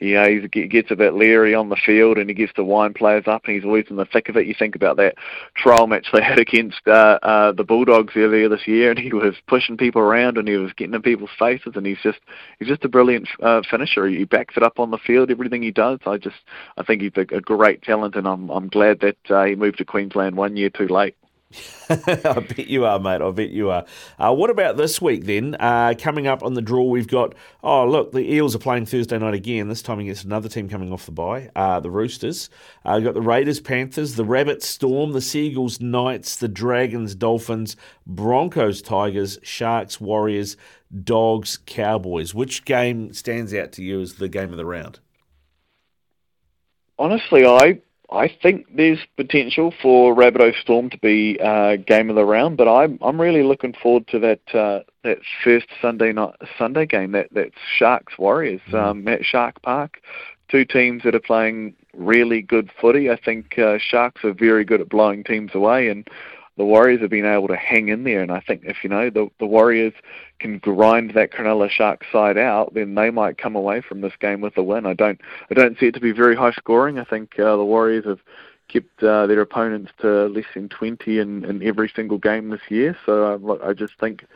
you 0.00 0.14
know, 0.14 0.26
he 0.26 0.66
gets 0.66 0.90
a 0.90 0.96
bit 0.96 1.14
leery 1.14 1.54
on 1.54 1.68
the 1.68 1.76
field 1.76 2.16
and 2.16 2.30
he 2.30 2.34
gets 2.34 2.54
to 2.54 2.64
wind 2.64 2.94
players 2.94 3.24
up 3.26 3.42
and 3.44 3.54
he's 3.54 3.64
always 3.64 3.84
in 3.90 3.96
the 3.96 4.06
thick 4.06 4.30
of 4.30 4.36
it. 4.36 4.46
You 4.46 4.54
think 4.58 4.74
about 4.74 4.96
that 4.96 5.14
trial 5.54 5.86
match 5.86 6.06
they 6.12 6.22
had 6.22 6.38
against 6.40 6.80
uh, 6.86 7.18
uh, 7.22 7.52
the 7.52 7.64
Bulldogs 7.64 8.14
earlier 8.16 8.48
this 8.48 8.66
year 8.66 8.90
and 8.90 8.98
he 8.98 9.12
was 9.12 9.34
pushing 9.46 9.76
people 9.76 10.00
around 10.00 10.38
and 10.38 10.48
he 10.48 10.56
was 10.56 10.72
getting 10.72 10.94
in 10.94 11.02
people's 11.02 11.30
faces 11.38 11.74
and 11.76 11.84
he's 11.84 12.00
just 12.02 12.18
he's 12.58 12.68
just 12.68 12.84
a 12.84 12.88
brilliant 12.88 13.28
uh, 13.42 13.60
finisher. 13.70 14.06
He 14.08 14.24
backs 14.24 14.56
it 14.56 14.62
up 14.62 14.80
on 14.80 14.90
the 14.90 14.98
field, 14.98 15.30
everything 15.30 15.62
he 15.62 15.70
does. 15.70 15.98
I 16.06 16.16
just 16.16 16.38
I 16.78 16.82
think 16.82 17.02
he's 17.02 17.12
a, 17.16 17.36
a 17.36 17.40
great 17.42 17.82
talent 17.82 18.16
and 18.16 18.26
I'm 18.26 18.48
I'm 18.48 18.68
glad 18.68 19.00
that 19.00 19.18
uh, 19.28 19.44
he 19.44 19.54
moved 19.54 19.78
to 19.78 19.84
Queensland 19.84 20.36
one 20.36 20.56
year 20.56 20.70
too 20.70 20.88
late. 20.88 21.14
I 21.90 22.44
bet 22.46 22.68
you 22.68 22.84
are, 22.84 23.00
mate. 23.00 23.20
I 23.20 23.30
bet 23.32 23.50
you 23.50 23.70
are. 23.70 23.84
Uh, 24.18 24.32
what 24.32 24.50
about 24.50 24.76
this 24.76 25.02
week 25.02 25.24
then? 25.24 25.56
Uh, 25.58 25.94
coming 25.98 26.28
up 26.28 26.44
on 26.44 26.54
the 26.54 26.62
draw, 26.62 26.84
we've 26.84 27.08
got. 27.08 27.34
Oh, 27.64 27.88
look, 27.88 28.12
the 28.12 28.32
Eels 28.32 28.54
are 28.54 28.60
playing 28.60 28.86
Thursday 28.86 29.18
night 29.18 29.34
again. 29.34 29.68
This 29.68 29.82
time 29.82 29.98
against 29.98 30.24
another 30.24 30.48
team 30.48 30.68
coming 30.68 30.92
off 30.92 31.06
the 31.06 31.12
bye, 31.12 31.50
uh, 31.56 31.80
the 31.80 31.90
Roosters. 31.90 32.50
Uh, 32.84 32.92
we've 32.96 33.04
got 33.04 33.14
the 33.14 33.20
Raiders, 33.20 33.58
Panthers, 33.58 34.14
the 34.14 34.24
Rabbits, 34.24 34.66
Storm, 34.66 35.10
the 35.12 35.20
Seagulls, 35.20 35.80
Knights, 35.80 36.36
the 36.36 36.48
Dragons, 36.48 37.16
Dolphins, 37.16 37.74
Broncos, 38.06 38.80
Tigers, 38.80 39.38
Sharks, 39.42 40.00
Warriors, 40.00 40.56
Dogs, 41.02 41.58
Cowboys. 41.66 42.32
Which 42.32 42.64
game 42.64 43.12
stands 43.12 43.52
out 43.52 43.72
to 43.72 43.82
you 43.82 44.00
as 44.00 44.14
the 44.14 44.28
game 44.28 44.52
of 44.52 44.56
the 44.56 44.66
round? 44.66 45.00
Honestly, 46.96 47.44
I 47.44 47.80
I 48.12 48.28
think 48.42 48.66
there's 48.74 48.98
potential 49.16 49.72
for 49.80 50.14
Rabbitoh 50.14 50.60
Storm 50.60 50.90
to 50.90 50.98
be 50.98 51.38
uh, 51.42 51.76
game 51.76 52.10
of 52.10 52.16
the 52.16 52.24
round, 52.24 52.56
but 52.56 52.68
I'm 52.68 52.98
I'm 53.02 53.20
really 53.20 53.42
looking 53.42 53.72
forward 53.72 54.08
to 54.08 54.18
that 54.18 54.54
uh, 54.54 54.80
that 55.04 55.18
first 55.44 55.66
Sunday 55.80 56.12
night 56.12 56.34
Sunday 56.58 56.86
game 56.86 57.12
that 57.12 57.28
that 57.32 57.52
Sharks 57.76 58.18
Warriors 58.18 58.60
mm-hmm. 58.68 58.76
um, 58.76 59.08
at 59.08 59.24
Shark 59.24 59.62
Park. 59.62 60.00
Two 60.48 60.64
teams 60.64 61.04
that 61.04 61.14
are 61.14 61.20
playing 61.20 61.76
really 61.94 62.42
good 62.42 62.70
footy. 62.80 63.08
I 63.08 63.16
think 63.16 63.56
uh, 63.56 63.78
Sharks 63.78 64.24
are 64.24 64.34
very 64.34 64.64
good 64.64 64.80
at 64.80 64.88
blowing 64.88 65.22
teams 65.22 65.52
away, 65.54 65.88
and 65.88 66.08
the 66.60 66.66
Warriors 66.66 67.00
have 67.00 67.08
been 67.08 67.24
able 67.24 67.48
to 67.48 67.56
hang 67.56 67.88
in 67.88 68.04
there, 68.04 68.20
and 68.20 68.30
I 68.30 68.40
think 68.40 68.64
if 68.66 68.84
you 68.84 68.90
know 68.90 69.08
the 69.08 69.30
the 69.38 69.46
Warriors 69.46 69.94
can 70.40 70.58
grind 70.58 71.14
that 71.14 71.32
Cronulla 71.32 71.70
Sharks 71.70 72.06
side 72.12 72.36
out, 72.36 72.74
then 72.74 72.94
they 72.94 73.08
might 73.08 73.38
come 73.38 73.56
away 73.56 73.80
from 73.80 74.02
this 74.02 74.12
game 74.20 74.42
with 74.42 74.58
a 74.58 74.62
win. 74.62 74.84
I 74.84 74.92
don't 74.92 75.18
I 75.50 75.54
don't 75.54 75.78
see 75.78 75.86
it 75.86 75.94
to 75.94 76.00
be 76.00 76.12
very 76.12 76.36
high 76.36 76.52
scoring. 76.52 76.98
I 76.98 77.04
think 77.04 77.38
uh, 77.38 77.56
the 77.56 77.64
Warriors 77.64 78.04
have 78.04 78.20
kept 78.68 79.02
uh, 79.02 79.26
their 79.26 79.40
opponents 79.40 79.90
to 80.02 80.26
less 80.26 80.44
than 80.52 80.68
20 80.68 81.18
in, 81.18 81.46
in 81.46 81.62
every 81.62 81.90
single 81.96 82.18
game 82.18 82.50
this 82.50 82.60
year. 82.68 82.94
So 83.06 83.40
uh, 83.48 83.66
I 83.66 83.72
just 83.72 83.94
think 83.98 84.26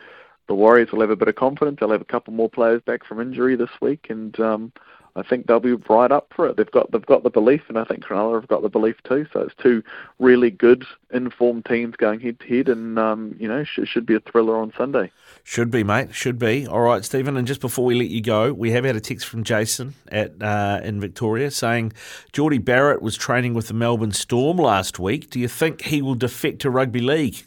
the 0.47 0.55
Warriors 0.55 0.91
will 0.91 1.01
have 1.01 1.11
a 1.11 1.15
bit 1.15 1.27
of 1.27 1.35
confidence. 1.35 1.77
They'll 1.79 1.91
have 1.91 2.01
a 2.01 2.05
couple 2.05 2.33
more 2.33 2.49
players 2.49 2.81
back 2.87 3.05
from 3.05 3.21
injury 3.21 3.55
this 3.55 3.69
week, 3.83 4.07
and 4.09 4.37
um, 4.39 4.73
I 5.17 5.23
think 5.23 5.47
they'll 5.47 5.61
be 5.61 5.73
right 5.73 6.11
up 6.11 6.31
for 6.35 6.47
it. 6.47 6.57
They've 6.57 6.69
got 6.69 6.91
they've 6.91 7.05
got 7.05 7.23
the 7.23 7.29
belief, 7.29 7.61
and 7.69 7.79
I 7.79 7.85
think 7.85 8.03
Cronulla 8.03 8.35
have 8.35 8.49
got 8.49 8.61
the 8.61 8.69
belief 8.69 9.01
too. 9.03 9.25
So 9.31 9.41
it's 9.41 9.55
two 9.55 9.81
really 10.19 10.51
good, 10.51 10.85
informed 11.13 11.65
teams 11.65 11.95
going 11.95 12.19
head 12.19 12.39
to 12.41 12.47
head, 12.47 12.67
and 12.67 12.99
um, 12.99 13.35
you 13.39 13.47
know 13.47 13.63
should, 13.63 13.87
should 13.87 14.05
be 14.05 14.15
a 14.15 14.19
thriller 14.19 14.57
on 14.57 14.73
Sunday. 14.77 15.11
Should 15.43 15.71
be, 15.71 15.83
mate. 15.83 16.13
Should 16.13 16.37
be. 16.37 16.67
All 16.67 16.81
right, 16.81 17.05
Stephen. 17.05 17.37
And 17.37 17.47
just 17.47 17.61
before 17.61 17.85
we 17.85 17.95
let 17.95 18.09
you 18.09 18.21
go, 18.21 18.51
we 18.51 18.71
have 18.71 18.83
had 18.83 18.95
a 18.97 19.01
text 19.01 19.25
from 19.27 19.43
Jason 19.43 19.93
at 20.09 20.41
uh, 20.41 20.81
in 20.83 20.99
Victoria 20.99 21.49
saying 21.49 21.93
Jordie 22.33 22.57
Barrett 22.57 23.01
was 23.01 23.15
training 23.15 23.53
with 23.53 23.69
the 23.69 23.73
Melbourne 23.73 24.11
Storm 24.11 24.57
last 24.57 24.99
week. 24.99 25.29
Do 25.29 25.39
you 25.39 25.47
think 25.47 25.83
he 25.83 26.01
will 26.01 26.15
defect 26.15 26.59
to 26.61 26.69
rugby 26.69 26.99
league? 26.99 27.45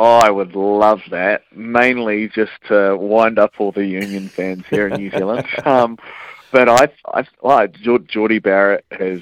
Oh, 0.00 0.20
I 0.22 0.30
would 0.30 0.54
love 0.54 1.00
that. 1.10 1.42
Mainly 1.52 2.28
just 2.28 2.52
to 2.68 2.96
wind 2.96 3.36
up 3.36 3.54
all 3.58 3.72
the 3.72 3.84
Union 3.84 4.28
fans 4.28 4.64
here 4.70 4.86
in 4.86 5.00
New 5.00 5.10
Zealand. 5.10 5.46
Um, 5.64 5.98
but 6.50 6.68
I, 6.68 6.88
I, 7.04 7.26
well, 7.42 7.66
Jordie 7.66 8.38
Barrett 8.38 8.84
has 8.92 9.20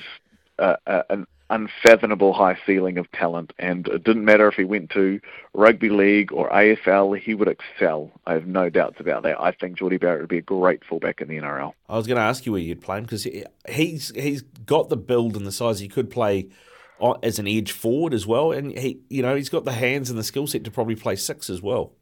uh, 0.59 0.77
an 0.87 1.27
unfathomable 1.51 2.33
high 2.35 2.59
ceiling 2.67 2.99
of 2.99 3.11
talent, 3.13 3.53
and 3.59 3.89
it 3.89 4.05
didn't 4.05 4.25
matter 4.25 4.47
if 4.49 4.55
he 4.55 4.65
went 4.65 4.91
to 4.91 5.19
rugby 5.55 5.89
league 5.89 6.31
or 6.31 6.51
AFL, 6.51 7.19
he 7.19 7.35
would 7.35 7.49
excel. 7.49 8.13
I 8.27 8.35
have 8.35 8.47
no 8.47 8.69
doubts 8.69 9.01
about 9.01 9.23
that. 9.25 9.41
I 9.41 9.53
think 9.53 9.79
Jordie 9.79 9.97
Barrett 9.97 10.21
would 10.21 10.29
be 10.29 10.39
a 10.39 10.43
great 10.43 10.85
fullback 10.85 11.21
in 11.21 11.29
the 11.29 11.39
NRL. 11.39 11.73
I 11.89 11.97
was 11.97 12.07
going 12.07 12.17
to 12.17 12.23
ask 12.23 12.47
you 12.47 12.53
where 12.53 12.61
you'd 12.61 12.83
play 12.83 12.99
him 12.99 13.05
because 13.05 13.27
he's 13.69 14.13
he's 14.15 14.43
got 14.43 14.89
the 14.89 14.97
build 14.97 15.37
and 15.37 15.47
the 15.47 15.53
size. 15.53 15.81
He 15.81 15.89
could 15.89 16.11
play 16.11 16.49
as 17.23 17.39
an 17.39 17.47
edge 17.47 17.73
forward 17.73 18.15
as 18.15 18.27
well, 18.27 18.53
and 18.53 18.77
he 18.77 19.01
you 19.09 19.23
know 19.23 19.37
he's 19.37 19.49
got 19.49 19.65
the 19.65 19.73
hands 19.73 20.11
and 20.11 20.19
the 20.19 20.25
skill 20.25 20.47
set 20.47 20.65
to 20.65 20.71
probably 20.71 20.97
play 20.97 21.17
six 21.17 21.51
as 21.51 21.63
well. 21.63 21.93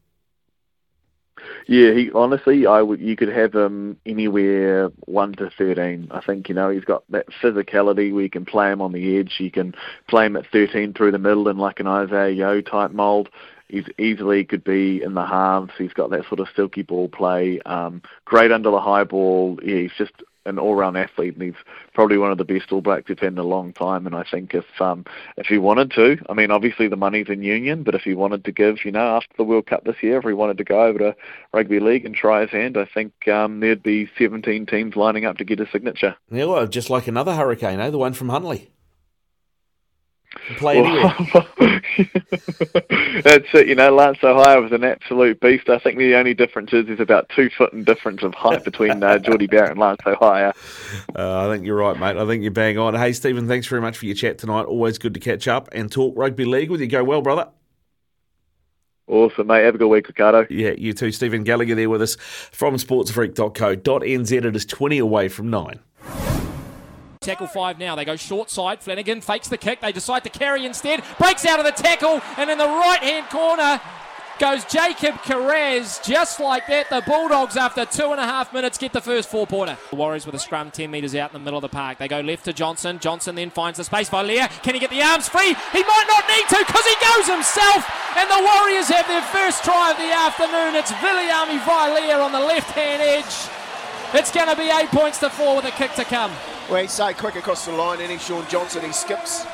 Yeah, 1.66 1.92
he 1.92 2.11
honestly, 2.14 2.66
I 2.66 2.82
would. 2.82 3.01
You 3.01 3.16
could 3.16 3.28
have 3.28 3.55
him 3.55 3.99
anywhere 4.07 4.88
one 5.07 5.32
to 5.34 5.51
thirteen. 5.51 6.09
I 6.11 6.20
think 6.20 6.49
you 6.49 6.55
know 6.55 6.70
he's 6.70 6.84
got 6.84 7.05
that 7.11 7.26
physicality 7.42 8.12
where 8.12 8.22
you 8.22 8.30
can 8.30 8.45
play 8.45 8.70
him 8.70 8.80
on 8.82 8.92
the 8.92 9.18
edge. 9.18 9.34
You 9.38 9.51
can 9.51 9.74
play 10.09 10.26
him 10.26 10.36
at 10.36 10.47
thirteen 10.53 10.92
through 10.92 11.12
the 11.12 11.18
middle 11.18 11.49
in 11.49 11.59
like 11.59 11.80
an 11.80 11.86
Isaah 11.86 12.30
Yeo 12.30 12.61
type 12.61 12.92
mold. 12.92 13.30
He's 13.68 13.86
easily 13.99 14.45
could 14.45 14.62
be 14.62 15.03
in 15.03 15.14
the 15.14 15.24
halves. 15.24 15.72
He's 15.78 15.95
got 15.95 16.11
that 16.11 16.26
sort 16.28 16.40
of 16.40 16.49
silky 16.55 16.82
ball 16.82 17.09
play. 17.09 17.61
Um, 17.64 18.03
great 18.24 18.53
under 18.53 18.70
the 18.70 18.80
high 18.80 19.05
ball. 19.05 19.59
Yeah, 19.62 19.78
he's 19.78 19.92
just 19.97 20.12
an 20.47 20.59
all-round 20.59 20.97
athlete, 20.97 21.34
and 21.34 21.42
he's 21.42 21.62
probably 21.95 22.18
one 22.18 22.32
of 22.32 22.38
the 22.38 22.45
best 22.45 22.72
All 22.72 22.80
Blacks 22.80 23.09
we've 23.09 23.18
had 23.18 23.32
in 23.32 23.38
a 23.38 23.45
long 23.45 23.72
time. 23.72 24.07
And 24.07 24.14
I 24.14 24.24
think 24.24 24.55
if 24.55 24.64
um, 24.80 25.05
if 25.36 25.47
he 25.47 25.59
wanted 25.59 25.90
to, 25.92 26.18
I 26.28 26.34
mean, 26.34 26.51
obviously 26.51 26.88
the 26.88 26.97
money's 26.97 27.28
in 27.28 27.42
Union, 27.42 27.82
but 27.82 27.95
if 27.95 28.03
he 28.03 28.14
wanted 28.14 28.45
to 28.45 28.53
give, 28.53 28.84
you 28.84 28.92
know, 28.92 29.16
after 29.16 29.34
the 29.36 29.45
World 29.45 29.66
Cup 29.66 29.84
this 29.84 30.03
year, 30.03 30.18
if 30.18 30.24
he 30.24 30.32
wanted 30.32 30.59
to 30.59 30.64
go 30.64 30.84
over 30.84 30.99
to 30.99 31.16
rugby 31.53 31.80
league 31.80 32.05
and 32.05 32.14
try 32.14 32.42
his 32.42 32.51
hand, 32.51 32.76
I 32.76 32.86
think 32.92 33.28
um, 33.28 33.61
there'd 33.61 33.82
be 33.82 34.09
17 34.18 34.66
teams 34.66 34.97
lining 34.97 35.24
up 35.24 35.38
to 35.38 35.45
get 35.45 35.61
a 35.61 35.70
signature. 35.70 36.16
Yeah, 36.30 36.47
well, 36.47 36.66
just 36.66 36.90
like 36.90 37.07
another 37.07 37.34
hurricane, 37.34 37.80
eh? 37.80 37.90
The 37.90 37.99
one 37.99 38.12
from 38.12 38.28
Huntly 38.28 38.70
play. 40.57 40.82
That's 43.22 43.49
it. 43.55 43.68
You 43.68 43.74
know, 43.74 43.95
Lance 43.95 44.18
Hohaia 44.20 44.61
was 44.61 44.72
an 44.72 44.85
absolute 44.85 45.41
beast. 45.41 45.68
I 45.68 45.78
think 45.78 45.99
the 45.99 46.14
only 46.14 46.35
difference 46.35 46.72
is 46.72 46.87
there's 46.87 47.01
about 47.01 47.28
two 47.35 47.51
foot 47.51 47.72
in 47.72 47.85
difference 47.85 48.22
of 48.22 48.35
height 48.35 48.64
between 48.64 49.03
uh, 49.03 49.18
Jordie 49.18 49.47
Barrett 49.47 49.72
and 49.72 49.80
Lance 49.80 50.01
Hohaia. 50.05 50.53
Uh, 51.16 51.47
I 51.47 51.53
think 51.53 51.64
you're 51.64 51.76
right, 51.76 51.99
mate. 51.99 52.16
I 52.16 52.26
think 52.26 52.43
you're 52.43 52.51
bang 52.51 52.76
on. 52.78 52.95
Hey, 52.95 53.12
Stephen, 53.12 53.47
thanks 53.47 53.66
very 53.66 53.80
much 53.80 53.97
for 53.97 54.07
your 54.07 54.14
chat 54.14 54.39
tonight. 54.39 54.64
Always 54.64 54.99
good 54.99 55.14
to 55.14 55.20
catch 55.20 55.47
up 55.47 55.68
and 55.72 55.91
talk 55.91 56.14
rugby 56.16 56.45
league 56.45 56.70
with 56.70 56.80
you. 56.80 56.87
Go 56.87 57.05
well, 57.05 57.22
brother. 57.22 57.49
Awesome, 59.07 59.47
mate. 59.47 59.64
Have 59.64 59.74
a 59.74 59.78
good 59.78 59.89
week, 59.89 60.09
Riccardo. 60.09 60.47
Yeah, 60.49 60.72
you 60.78 60.93
too. 60.93 61.12
Stephen 61.12 61.45
Gallagher 61.45 61.74
there 61.74 61.91
with 61.91 62.03
us 62.03 62.16
from 62.16 62.76
sportsfreak.co.nz. 62.76 64.32
It 64.32 64.57
is 64.57 64.64
20 64.64 64.99
away 64.99 65.28
from 65.28 65.51
9. 65.51 65.78
Tackle 67.25 67.47
five 67.47 67.79
now. 67.79 67.97
They 67.97 68.05
go 68.05 68.16
short 68.16 68.51
side. 68.51 68.81
Flanagan 68.83 69.22
fakes 69.22 69.49
the 69.49 69.57
kick. 69.57 69.81
They 69.81 69.93
decide 69.93 70.25
to 70.25 70.31
carry 70.31 70.66
instead. 70.66 71.03
Breaks 71.18 71.47
out 71.47 71.59
of 71.59 71.64
the 71.64 71.72
tackle. 71.72 72.20
And 72.37 72.51
in 72.51 72.59
the 72.59 72.66
right 72.66 73.01
hand 73.03 73.31
corner 73.31 73.81
goes 74.39 74.64
Jacob 74.66 75.14
Kiraz. 75.22 76.05
Just 76.05 76.39
like 76.39 76.66
that, 76.66 76.91
the 76.91 77.03
Bulldogs, 77.07 77.57
after 77.57 77.87
two 77.87 78.11
and 78.11 78.20
a 78.20 78.25
half 78.25 78.53
minutes, 78.53 78.77
get 78.77 78.93
the 78.93 79.01
first 79.01 79.31
four 79.31 79.47
pointer. 79.47 79.79
The 79.89 79.97
Warriors 79.97 80.27
with 80.27 80.35
a 80.35 80.39
scrum 80.39 80.70
10 80.70 80.91
metres 80.91 81.14
out 81.14 81.31
in 81.31 81.35
the 81.35 81.45
middle 81.45 81.57
of 81.57 81.62
the 81.62 81.68
park. 81.68 81.99
They 81.99 82.09
go 82.09 82.20
left 82.20 82.45
to 82.45 82.53
Johnson. 82.53 82.99
Johnson 82.99 83.37
then 83.37 83.49
finds 83.51 83.79
the 83.79 83.85
space. 83.85 84.11
Vailea. 84.11 84.49
Can 84.62 84.75
he 84.75 84.81
get 84.81 84.91
the 84.91 85.03
arms 85.03 85.29
free? 85.29 85.49
He 85.49 85.83
might 85.83 86.07
not 86.09 86.29
need 86.29 86.47
to 86.49 86.64
because 86.66 86.85
he 86.85 86.97
goes 87.01 87.27
himself. 87.27 87.89
And 88.18 88.29
the 88.29 88.51
Warriors 88.53 88.89
have 88.89 89.09
their 89.09 89.22
first 89.22 89.64
try 89.64 89.93
of 89.93 89.97
the 89.97 90.12
afternoon. 90.12 90.75
It's 90.75 90.93
Viliami 90.93 91.59
Vailea 91.61 92.22
on 92.22 92.33
the 92.33 92.41
left 92.41 92.70
hand 92.72 93.01
edge. 93.03 93.35
It's 94.12 94.31
going 94.31 94.49
to 94.49 94.57
be 94.57 94.70
eight 94.70 94.91
points 94.91 95.18
to 95.20 95.31
four 95.31 95.57
with 95.57 95.64
a 95.64 95.70
kick 95.72 95.95
to 95.95 96.05
come. 96.05 96.31
Well, 96.70 96.80
he's 96.80 96.92
so 96.92 97.12
quick 97.12 97.36
across 97.36 97.66
the 97.66 97.72
line, 97.72 98.00
and 98.00 98.10
he's 98.10 98.24
Shaun 98.24 98.46
Johnson. 98.48 98.82
He 98.84 98.92
skips 98.92 99.44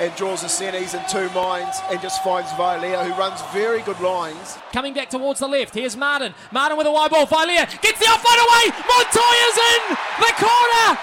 and 0.00 0.14
draws 0.16 0.40
centre. 0.50 0.78
He's 0.78 0.94
in 0.94 1.02
two 1.08 1.30
minds 1.30 1.78
and 1.90 2.00
just 2.02 2.22
finds 2.22 2.50
Vailea, 2.52 3.04
who 3.06 3.14
runs 3.18 3.40
very 3.52 3.82
good 3.82 4.00
lines. 4.00 4.58
Coming 4.72 4.92
back 4.92 5.08
towards 5.08 5.40
the 5.40 5.48
left. 5.48 5.74
Here's 5.74 5.96
Martin. 5.96 6.34
Martin 6.50 6.76
with 6.76 6.86
a 6.86 6.92
wide 6.92 7.10
ball. 7.10 7.26
Vailea 7.26 7.70
gets 7.80 7.98
the 7.98 8.06
offload 8.06 8.40
away. 8.42 8.64
Montoya's 8.82 9.58
in 9.72 9.96
the 10.20 10.32
corner. 10.36 10.98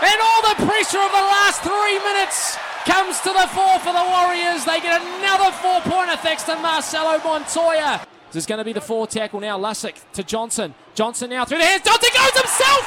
And 0.00 0.18
all 0.22 0.42
the 0.42 0.66
pressure 0.66 1.02
of 1.02 1.10
the 1.10 1.26
last 1.36 1.62
three 1.62 1.98
minutes 1.98 2.56
comes 2.86 3.20
to 3.20 3.30
the 3.30 3.46
fore 3.52 3.78
for 3.80 3.92
the 3.92 4.06
Warriors. 4.08 4.64
They 4.64 4.80
get 4.80 5.02
another 5.02 5.52
four 5.58 5.80
pointer 5.82 6.16
thanks 6.16 6.44
to 6.44 6.56
Marcelo 6.56 7.18
Montoya. 7.22 8.06
This 8.32 8.42
is 8.42 8.46
going 8.46 8.58
to 8.58 8.64
be 8.64 8.72
the 8.72 8.80
four 8.80 9.06
tackle 9.06 9.40
now. 9.40 9.58
Lussick 9.58 9.96
to 10.12 10.22
Johnson. 10.22 10.74
Johnson 10.94 11.30
now 11.30 11.44
through 11.44 11.58
the 11.58 11.64
hands. 11.64 11.82
Johnson 11.82 12.10
goes 12.14 12.40
himself, 12.40 12.84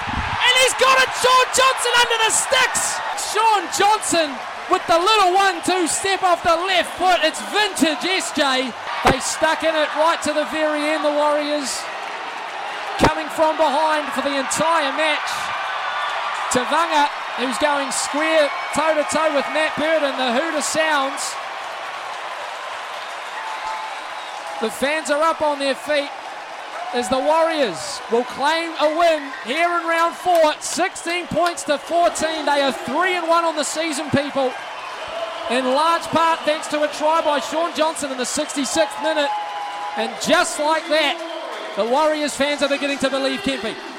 and 0.51 0.59
he's 0.67 0.75
got 0.83 0.99
it. 0.99 1.07
Shaun 1.23 1.47
Johnson 1.55 1.93
under 2.03 2.19
the 2.27 2.31
sticks. 2.35 2.83
Shaun 3.31 3.61
Johnson 3.71 4.29
with 4.67 4.83
the 4.87 4.99
little 4.99 5.31
one-two 5.31 5.87
step 5.87 6.23
off 6.23 6.43
the 6.43 6.55
left 6.67 6.91
foot. 6.99 7.23
It's 7.23 7.39
vintage 7.55 8.03
SJ. 8.03 8.67
They 9.07 9.19
stuck 9.23 9.63
in 9.63 9.71
it 9.71 9.87
right 9.95 10.19
to 10.27 10.35
the 10.35 10.43
very 10.51 10.91
end. 10.91 11.07
The 11.07 11.15
Warriors 11.15 11.71
coming 12.99 13.31
from 13.31 13.55
behind 13.55 14.11
for 14.11 14.21
the 14.27 14.35
entire 14.35 14.91
match. 14.99 15.31
Tevaga, 16.51 17.07
who's 17.39 17.57
going 17.63 17.87
square 17.95 18.51
toe 18.75 18.91
to 18.99 19.07
toe 19.07 19.31
with 19.31 19.47
Matt 19.55 19.71
Burton. 19.79 20.11
The 20.19 20.35
hooter 20.35 20.61
sounds. 20.61 21.31
The 24.59 24.69
fans 24.69 25.09
are 25.09 25.23
up 25.23 25.41
on 25.41 25.57
their 25.57 25.73
feet 25.73 26.11
as 26.93 27.07
the 27.09 27.19
Warriors 27.19 28.01
will 28.11 28.23
claim 28.25 28.71
a 28.79 28.97
win 28.97 29.31
here 29.45 29.79
in 29.79 29.87
round 29.87 30.15
four. 30.15 30.53
16 30.59 31.27
points 31.27 31.63
to 31.63 31.77
14. 31.77 32.45
They 32.45 32.61
are 32.61 32.71
3 32.71 33.15
and 33.15 33.27
1 33.27 33.45
on 33.45 33.55
the 33.55 33.63
season, 33.63 34.09
people. 34.09 34.51
In 35.49 35.65
large 35.65 36.03
part 36.03 36.39
thanks 36.41 36.67
to 36.67 36.83
a 36.83 36.87
try 36.87 37.21
by 37.21 37.39
Shaun 37.39 37.75
Johnson 37.75 38.11
in 38.11 38.17
the 38.17 38.23
66th 38.23 39.03
minute. 39.03 39.29
And 39.97 40.11
just 40.21 40.59
like 40.59 40.87
that, 40.87 41.73
the 41.75 41.85
Warriors 41.85 42.35
fans 42.35 42.61
are 42.61 42.69
beginning 42.69 42.99
to 42.99 43.09
believe 43.09 43.39
Kempy. 43.39 43.90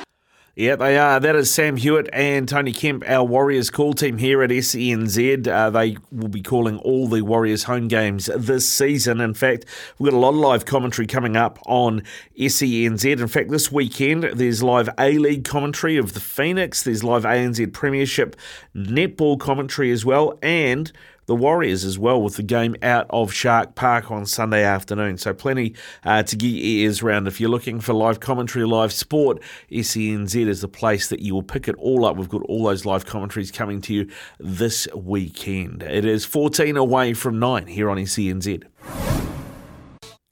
Yeah, 0.54 0.76
they 0.76 0.98
are. 0.98 1.18
That 1.18 1.34
is 1.34 1.50
Sam 1.50 1.78
Hewitt 1.78 2.10
and 2.12 2.46
Tony 2.46 2.74
Kemp, 2.74 3.04
our 3.08 3.24
Warriors 3.24 3.70
call 3.70 3.94
team 3.94 4.18
here 4.18 4.42
at 4.42 4.50
SENZ. 4.50 5.48
Uh, 5.48 5.70
they 5.70 5.96
will 6.10 6.28
be 6.28 6.42
calling 6.42 6.76
all 6.80 7.08
the 7.08 7.22
Warriors 7.22 7.62
home 7.62 7.88
games 7.88 8.28
this 8.36 8.68
season. 8.68 9.22
In 9.22 9.32
fact, 9.32 9.64
we've 9.98 10.10
got 10.10 10.16
a 10.16 10.20
lot 10.20 10.28
of 10.28 10.34
live 10.34 10.66
commentary 10.66 11.06
coming 11.06 11.38
up 11.38 11.58
on 11.64 12.02
SENZ. 12.38 13.18
In 13.18 13.28
fact, 13.28 13.50
this 13.50 13.72
weekend 13.72 14.24
there's 14.24 14.62
live 14.62 14.90
A 14.98 15.16
League 15.16 15.46
commentary 15.46 15.96
of 15.96 16.12
the 16.12 16.20
Phoenix, 16.20 16.82
there's 16.82 17.02
live 17.02 17.22
ANZ 17.22 17.72
Premiership 17.72 18.36
netball 18.76 19.40
commentary 19.40 19.90
as 19.90 20.04
well, 20.04 20.38
and 20.42 20.92
the 21.26 21.36
Warriors 21.36 21.84
as 21.84 21.98
well 21.98 22.20
with 22.20 22.36
the 22.36 22.42
game 22.42 22.76
out 22.82 23.06
of 23.10 23.32
Shark 23.32 23.74
Park 23.74 24.10
on 24.10 24.26
Sunday 24.26 24.64
afternoon. 24.64 25.18
So 25.18 25.32
plenty 25.32 25.74
uh, 26.04 26.22
to 26.24 26.36
get 26.36 26.48
your 26.48 26.64
ears 26.64 27.02
round. 27.02 27.28
If 27.28 27.40
you're 27.40 27.50
looking 27.50 27.80
for 27.80 27.92
live 27.92 28.20
commentary, 28.20 28.64
live 28.64 28.92
sport, 28.92 29.42
SENZ 29.70 30.46
is 30.46 30.60
the 30.60 30.68
place 30.68 31.08
that 31.08 31.20
you 31.20 31.34
will 31.34 31.42
pick 31.42 31.68
it 31.68 31.76
all 31.76 32.04
up. 32.04 32.16
We've 32.16 32.28
got 32.28 32.42
all 32.42 32.64
those 32.64 32.84
live 32.84 33.06
commentaries 33.06 33.50
coming 33.50 33.80
to 33.82 33.94
you 33.94 34.10
this 34.38 34.88
weekend. 34.94 35.82
It 35.82 36.04
is 36.04 36.24
14 36.24 36.76
away 36.76 37.14
from 37.14 37.38
9 37.38 37.66
here 37.66 37.90
on 37.90 37.98
SENZ. 37.98 39.31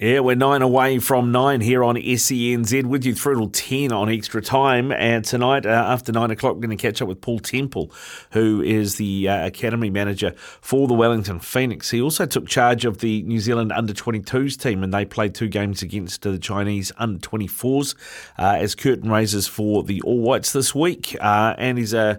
Yeah, 0.01 0.21
we're 0.21 0.35
nine 0.35 0.63
away 0.63 0.99
from 0.99 1.31
nine 1.31 1.61
here 1.61 1.85
on 1.85 1.97
SENZ 1.97 2.87
with 2.87 3.05
you 3.05 3.15
through 3.15 3.35
till 3.35 3.51
10 3.51 3.93
on 3.93 4.09
extra 4.09 4.41
time. 4.41 4.93
And 4.93 5.23
tonight, 5.23 5.67
uh, 5.67 5.69
after 5.69 6.11
nine 6.11 6.31
o'clock, 6.31 6.55
we're 6.55 6.63
going 6.63 6.75
to 6.75 6.81
catch 6.81 7.03
up 7.03 7.09
with 7.09 7.21
Paul 7.21 7.39
Temple, 7.39 7.93
who 8.31 8.63
is 8.63 8.95
the 8.95 9.29
uh, 9.29 9.47
Academy 9.47 9.91
Manager 9.91 10.33
for 10.63 10.89
the 10.89 10.95
Wellington 10.95 11.39
Phoenix. 11.39 11.91
He 11.91 12.01
also 12.01 12.25
took 12.25 12.49
charge 12.49 12.87
of 12.87 13.01
the 13.01 13.21
New 13.25 13.41
Zealand 13.41 13.73
under 13.73 13.93
22s 13.93 14.59
team, 14.59 14.83
and 14.83 14.95
they 14.95 15.05
played 15.05 15.35
two 15.35 15.49
games 15.49 15.83
against 15.83 16.23
the 16.23 16.39
Chinese 16.39 16.93
under 16.97 17.19
24s 17.19 17.95
uh, 18.39 18.57
as 18.59 18.75
curtain 18.75 19.11
raisers 19.11 19.47
for 19.47 19.83
the 19.83 20.01
All 20.01 20.21
Whites 20.21 20.55
this 20.55 20.75
week. 20.75 21.15
Uh, 21.21 21.55
and 21.59 21.77
he's 21.77 21.93
a 21.93 22.19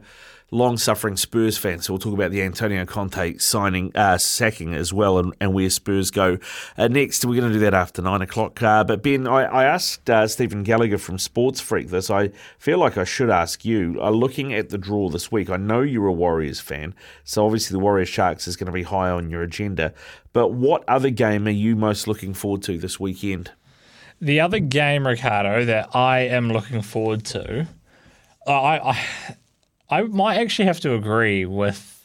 long 0.51 0.77
suffering 0.77 1.15
Spurs 1.15 1.57
fan. 1.57 1.79
So 1.79 1.93
we'll 1.93 1.99
talk 1.99 2.13
about 2.13 2.31
the 2.31 2.41
Antonio 2.41 2.85
Conte 2.85 3.37
signing, 3.37 3.91
uh, 3.95 4.17
sacking 4.17 4.73
as 4.73 4.93
well, 4.93 5.17
and, 5.17 5.33
and 5.39 5.53
where 5.53 5.69
Spurs 5.69 6.11
go 6.11 6.37
uh, 6.77 6.89
next. 6.89 7.25
We're 7.25 7.39
going 7.39 7.51
to 7.51 7.53
do 7.53 7.61
that 7.61 7.73
after 7.73 8.01
nine 8.01 8.21
o'clock. 8.21 8.61
Uh, 8.61 8.83
but 8.83 9.01
Ben, 9.01 9.27
I, 9.27 9.43
I 9.43 9.63
asked 9.63 10.09
uh, 10.09 10.27
Stephen 10.27 10.63
Gallagher 10.63 10.97
from 10.97 11.17
Sports 11.17 11.61
Freak 11.61 11.87
this. 11.87 12.09
I 12.11 12.31
feel 12.59 12.77
like 12.77 12.97
I 12.97 13.05
should 13.05 13.29
ask 13.29 13.65
you. 13.65 13.97
Uh, 14.01 14.09
looking 14.09 14.53
at 14.53 14.69
the 14.69 14.77
draw 14.77 15.09
this 15.09 15.31
week, 15.31 15.49
I 15.49 15.57
know 15.57 15.81
you're 15.81 16.07
a 16.07 16.13
Warriors 16.13 16.59
fan, 16.59 16.93
so 17.23 17.45
obviously 17.45 17.73
the 17.73 17.79
Warriors 17.79 18.09
Sharks 18.09 18.47
is 18.47 18.57
going 18.57 18.67
to 18.67 18.71
be 18.73 18.83
high 18.83 19.09
on 19.09 19.29
your 19.29 19.41
agenda. 19.41 19.93
But 20.33 20.49
what 20.49 20.83
other 20.87 21.09
game 21.09 21.47
are 21.47 21.51
you 21.51 21.75
most 21.75 22.07
looking 22.07 22.33
forward 22.33 22.61
to 22.63 22.77
this 22.77 22.99
weekend? 22.99 23.51
The 24.19 24.39
other 24.39 24.59
game, 24.59 25.07
Riccardo, 25.07 25.65
that 25.65 25.95
I 25.95 26.19
am 26.19 26.51
looking 26.51 26.81
forward 26.83 27.25
to, 27.25 27.67
I, 28.45 28.79
I 28.79 29.35
I 29.91 30.03
might 30.03 30.37
actually 30.37 30.65
have 30.65 30.79
to 30.79 30.93
agree 30.93 31.45
with 31.45 32.01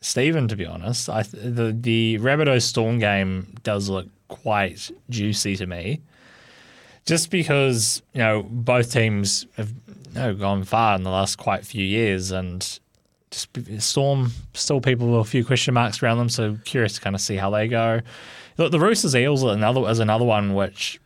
Stephen, 0.00 0.48
to 0.48 0.56
be 0.56 0.66
honest. 0.66 1.08
I 1.08 1.22
the 1.22 1.74
the 1.78 2.18
Rabbitohs 2.18 2.62
Storm 2.62 2.98
game 2.98 3.54
does 3.62 3.88
look 3.88 4.08
quite 4.26 4.90
juicy 5.08 5.56
to 5.56 5.66
me. 5.66 6.00
Just 7.06 7.30
because 7.30 8.02
you 8.12 8.18
know 8.18 8.42
both 8.42 8.92
teams 8.92 9.46
have 9.56 9.70
you 9.70 10.14
know, 10.14 10.34
gone 10.34 10.64
far 10.64 10.96
in 10.96 11.04
the 11.04 11.10
last 11.10 11.36
quite 11.36 11.64
few 11.64 11.84
years, 11.84 12.32
and 12.32 12.60
just 13.30 13.48
Storm 13.78 14.32
still 14.52 14.80
people 14.80 15.06
with 15.06 15.20
a 15.20 15.30
few 15.30 15.44
question 15.44 15.74
marks 15.74 16.02
around 16.02 16.18
them. 16.18 16.28
So 16.28 16.58
curious 16.64 16.94
to 16.94 17.00
kind 17.00 17.14
of 17.14 17.22
see 17.22 17.36
how 17.36 17.50
they 17.50 17.68
go. 17.68 18.00
Look, 18.58 18.72
the 18.72 18.80
Roosters 18.80 19.14
Eels 19.14 19.44
are 19.44 19.54
another 19.54 19.88
is 19.88 20.00
another 20.00 20.24
one 20.24 20.54
which 20.54 21.00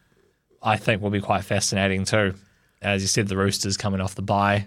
I 0.62 0.78
think 0.78 1.02
will 1.02 1.10
be 1.10 1.20
quite 1.20 1.44
fascinating 1.44 2.06
too. 2.06 2.34
As 2.80 3.02
you 3.02 3.08
said, 3.08 3.28
the 3.28 3.36
Roosters 3.36 3.76
coming 3.76 4.00
off 4.00 4.14
the 4.14 4.22
bye 4.22 4.66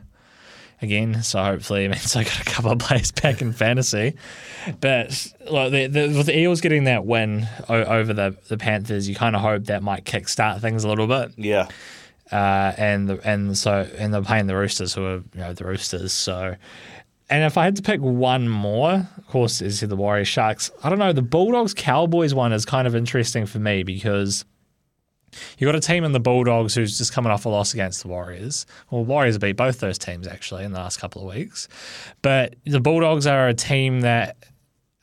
again, 0.82 1.24
so 1.24 1.44
hopefully 1.44 1.86
it 1.86 1.90
means 1.90 2.16
I 2.16 2.24
got 2.24 2.40
a 2.40 2.46
couple 2.46 2.72
of 2.72 2.80
players 2.80 3.12
back 3.12 3.42
in 3.42 3.54
fantasy. 3.54 4.16
But 4.80 5.28
look, 5.50 5.72
the, 5.72 5.88
the, 5.88 6.08
with 6.18 6.26
the 6.28 6.38
Eels 6.38 6.62
getting 6.62 6.86
that 6.86 7.06
win 7.06 7.48
o- 7.68 7.84
over 7.84 8.14
the, 8.14 8.36
the 8.48 8.58
Panthers, 8.58 9.08
you 9.08 9.16
kind 9.16 9.36
of 9.36 9.42
hope 9.42 9.66
that 9.66 9.84
might 9.84 10.06
kickstart 10.06 10.62
things 10.62 10.84
a 10.84 10.90
little 10.90 11.08
bit. 11.08 11.32
Yeah. 11.38 11.68
Uh, 12.32 12.74
and 12.78 13.10
the, 13.10 13.28
and 13.28 13.58
so 13.58 13.88
and 13.98 14.14
they're 14.14 14.22
playing 14.22 14.46
the 14.46 14.56
Roosters, 14.56 14.94
who 14.94 15.04
are 15.04 15.16
you 15.16 15.24
know 15.36 15.54
the 15.54 15.66
Roosters. 15.66 16.14
So, 16.14 16.56
and 17.28 17.44
if 17.44 17.58
I 17.58 17.64
had 17.64 17.76
to 17.78 17.82
pick 17.82 18.02
one 18.02 18.48
more, 18.48 19.10
of 19.18 19.28
course, 19.28 19.62
is 19.62 19.80
the 19.80 19.96
Warriors 19.96 20.28
Sharks. 20.28 20.70
I 20.84 20.90
don't 20.90 21.00
know. 21.00 21.12
The 21.12 21.24
Bulldogs 21.24 21.74
Cowboys 21.74 22.36
one 22.36 22.54
is 22.54 22.66
kind 22.66 22.88
of 22.88 22.96
interesting 22.96 23.48
for 23.48 23.58
me 23.58 23.82
because 23.82 24.46
you 25.58 25.66
got 25.68 25.76
a 25.76 25.80
team 25.80 26.04
in 26.04 26.12
the 26.12 26.20
Bulldogs 26.20 26.76
who's 26.76 26.98
just 26.98 27.14
coming 27.14 27.32
off 27.32 27.46
a 27.46 27.50
loss 27.50 27.74
against 27.74 28.02
the 28.02 28.08
Warriors. 28.08 28.66
Well, 28.92 29.04
Warriors 29.06 29.38
beat 29.38 29.54
both 29.58 29.80
those 29.80 29.98
teams 29.98 30.28
actually 30.28 30.64
in 30.64 30.72
the 30.74 30.80
last 30.80 31.00
couple 31.00 31.22
of 31.28 31.36
weeks, 31.36 31.68
but 32.22 32.56
the 32.66 32.80
Bulldogs 32.80 33.26
are 33.28 33.48
a 33.48 33.54
team 33.54 34.02
that 34.02 34.38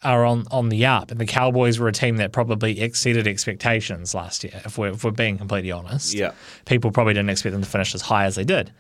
are 0.05 0.25
on, 0.25 0.45
on 0.51 0.69
the 0.69 0.87
up, 0.87 1.11
and 1.11 1.19
the 1.19 1.27
Cowboys 1.27 1.79
were 1.79 1.89
a 1.89 1.93
team 1.93 2.17
that 2.19 2.31
probably 2.31 2.81
exceeded 2.81 3.27
expectations 3.27 4.15
last 4.15 4.45
year. 4.45 4.61
If 4.65 4.79
we're, 4.79 4.91
if 4.91 5.03
we're 5.03 5.11
being 5.11 5.39
completely 5.39 5.73
honest, 5.73 6.15
Yeah. 6.15 6.33
people 6.67 6.91
probably 6.93 7.15
didn't 7.15 7.31
expect 7.31 7.53
them 7.55 7.63
to 7.63 7.69
finish 7.69 7.95
as 7.95 8.03
high 8.03 8.25
as 8.27 8.35
they 8.37 8.45
did, 8.45 8.73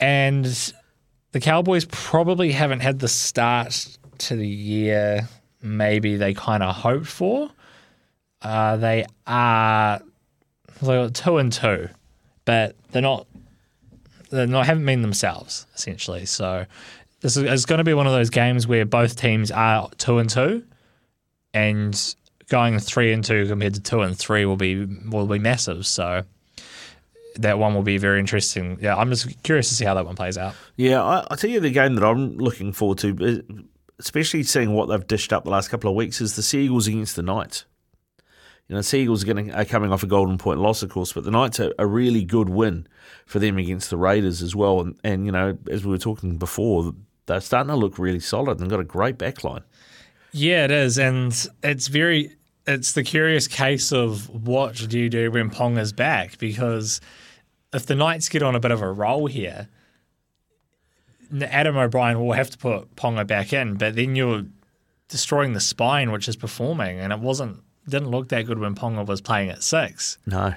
and 0.00 0.44
the 1.32 1.40
Cowboys 1.40 1.84
probably 1.90 2.52
haven't 2.52 2.80
had 2.80 2.98
the 2.98 3.08
start 3.08 3.96
to 4.18 4.36
the 4.36 4.48
year 4.48 5.28
maybe 5.62 6.16
they 6.16 6.34
kind 6.34 6.62
of 6.62 6.74
hoped 6.74 7.06
for. 7.06 7.50
Uh, 8.40 8.76
they 8.76 9.06
are 9.26 10.00
they're 10.86 11.10
two 11.10 11.38
and 11.38 11.52
two, 11.52 11.88
but 12.44 12.76
they're 12.90 13.02
not. 13.02 13.26
They're 14.30 14.46
not 14.46 14.64
haven't 14.64 14.86
been 14.86 15.02
themselves 15.02 15.66
essentially. 15.74 16.24
So 16.24 16.64
this 17.20 17.36
is 17.36 17.44
it's 17.44 17.66
going 17.66 17.78
to 17.78 17.84
be 17.84 17.94
one 17.94 18.06
of 18.06 18.12
those 18.12 18.30
games 18.30 18.66
where 18.66 18.84
both 18.86 19.16
teams 19.16 19.50
are 19.50 19.90
two 19.98 20.18
and 20.18 20.28
two, 20.30 20.64
and 21.52 22.14
going 22.48 22.78
three 22.78 23.12
and 23.12 23.24
two 23.24 23.46
compared 23.46 23.74
to 23.74 23.80
two 23.80 24.00
and 24.00 24.16
three 24.16 24.44
will 24.44 24.56
be 24.56 24.84
will 24.84 25.26
be 25.26 25.38
massive. 25.38 25.86
So 25.86 26.22
that 27.36 27.58
one 27.58 27.74
will 27.74 27.82
be 27.82 27.98
very 27.98 28.20
interesting. 28.20 28.78
Yeah, 28.80 28.96
I'm 28.96 29.10
just 29.10 29.42
curious 29.42 29.68
to 29.68 29.74
see 29.74 29.84
how 29.84 29.94
that 29.94 30.04
one 30.04 30.16
plays 30.16 30.36
out. 30.36 30.54
Yeah, 30.76 31.02
I, 31.02 31.26
I 31.30 31.36
tell 31.36 31.50
you 31.50 31.60
the 31.60 31.70
game 31.70 31.94
that 31.94 32.04
I'm 32.04 32.36
looking 32.36 32.72
forward 32.72 32.98
to, 32.98 33.64
especially 33.98 34.42
seeing 34.42 34.74
what 34.74 34.86
they've 34.86 35.06
dished 35.06 35.32
up 35.32 35.44
the 35.44 35.50
last 35.50 35.68
couple 35.68 35.88
of 35.90 35.96
weeks, 35.96 36.20
is 36.20 36.36
the 36.36 36.42
Seagulls 36.42 36.86
against 36.86 37.16
the 37.16 37.22
Knights. 37.22 37.64
You 38.72 38.76
know, 38.76 38.80
Seagulls 38.80 39.22
are, 39.28 39.64
coming 39.66 39.92
off 39.92 40.02
a 40.02 40.06
Golden 40.06 40.38
Point 40.38 40.58
loss, 40.58 40.82
of 40.82 40.88
course, 40.88 41.12
but 41.12 41.24
the 41.24 41.30
Knights 41.30 41.60
are 41.60 41.74
a 41.78 41.86
really 41.86 42.24
good 42.24 42.48
win 42.48 42.86
for 43.26 43.38
them 43.38 43.58
against 43.58 43.90
the 43.90 43.98
Raiders 43.98 44.40
as 44.40 44.56
well. 44.56 44.80
And, 44.80 44.98
and 45.04 45.26
you 45.26 45.32
know, 45.32 45.58
as 45.70 45.84
we 45.84 45.90
were 45.90 45.98
talking 45.98 46.38
before, 46.38 46.94
they're 47.26 47.42
starting 47.42 47.68
to 47.68 47.76
look 47.76 47.98
really 47.98 48.18
solid 48.18 48.60
and 48.60 48.70
got 48.70 48.80
a 48.80 48.84
great 48.84 49.18
backline. 49.18 49.62
Yeah, 50.32 50.64
it 50.64 50.70
is, 50.70 50.98
and 50.98 51.36
it's 51.62 51.88
very. 51.88 52.34
It's 52.66 52.92
the 52.92 53.02
curious 53.02 53.46
case 53.46 53.92
of 53.92 54.30
what 54.30 54.76
do 54.88 54.98
you 54.98 55.10
do 55.10 55.30
when 55.30 55.50
Ponga's 55.50 55.92
back? 55.92 56.38
Because 56.38 57.02
if 57.74 57.84
the 57.84 57.94
Knights 57.94 58.30
get 58.30 58.42
on 58.42 58.54
a 58.54 58.60
bit 58.60 58.70
of 58.70 58.80
a 58.80 58.90
roll 58.90 59.26
here, 59.26 59.68
Adam 61.42 61.76
O'Brien 61.76 62.18
will 62.18 62.32
have 62.32 62.48
to 62.48 62.56
put 62.56 62.96
Ponga 62.96 63.26
back 63.26 63.52
in, 63.52 63.74
but 63.74 63.96
then 63.96 64.16
you're 64.16 64.44
destroying 65.08 65.52
the 65.52 65.60
spine, 65.60 66.10
which 66.10 66.26
is 66.26 66.36
performing, 66.36 66.98
and 66.98 67.12
it 67.12 67.18
wasn't 67.18 67.62
didn't 67.88 68.10
look 68.10 68.28
that 68.28 68.46
good 68.46 68.58
when 68.58 68.74
Ponga 68.74 69.06
was 69.06 69.20
playing 69.20 69.50
at 69.50 69.62
six. 69.62 70.18
No. 70.26 70.54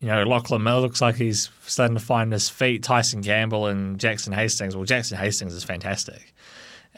You 0.00 0.08
know, 0.08 0.24
Lachlan 0.24 0.62
Miller 0.64 0.80
looks 0.80 1.00
like 1.00 1.14
he's 1.14 1.48
starting 1.66 1.96
to 1.96 2.02
find 2.02 2.32
his 2.32 2.48
feet. 2.48 2.82
Tyson 2.82 3.20
Gamble 3.20 3.66
and 3.66 4.00
Jackson 4.00 4.32
Hastings. 4.32 4.74
Well, 4.74 4.84
Jackson 4.84 5.16
Hastings 5.16 5.54
is 5.54 5.62
fantastic. 5.62 6.34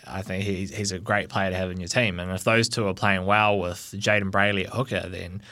I 0.07 0.23
think 0.23 0.45
he, 0.45 0.67
he's 0.67 0.91
a 0.93 0.99
great 0.99 1.29
player 1.29 1.51
to 1.51 1.57
have 1.57 1.71
in 1.71 1.79
your 1.81 1.89
team. 1.89 2.19
And 2.19 2.31
if 2.33 2.45
those 2.45 2.69
two 2.69 2.87
are 2.89 2.95
playing 2.95 3.27
well 3.27 3.59
with 3.59 3.95
Jayden 3.99 4.31
Brailey 4.31 4.65
at 4.65 4.71
hooker, 4.71 5.07
then 5.09 5.43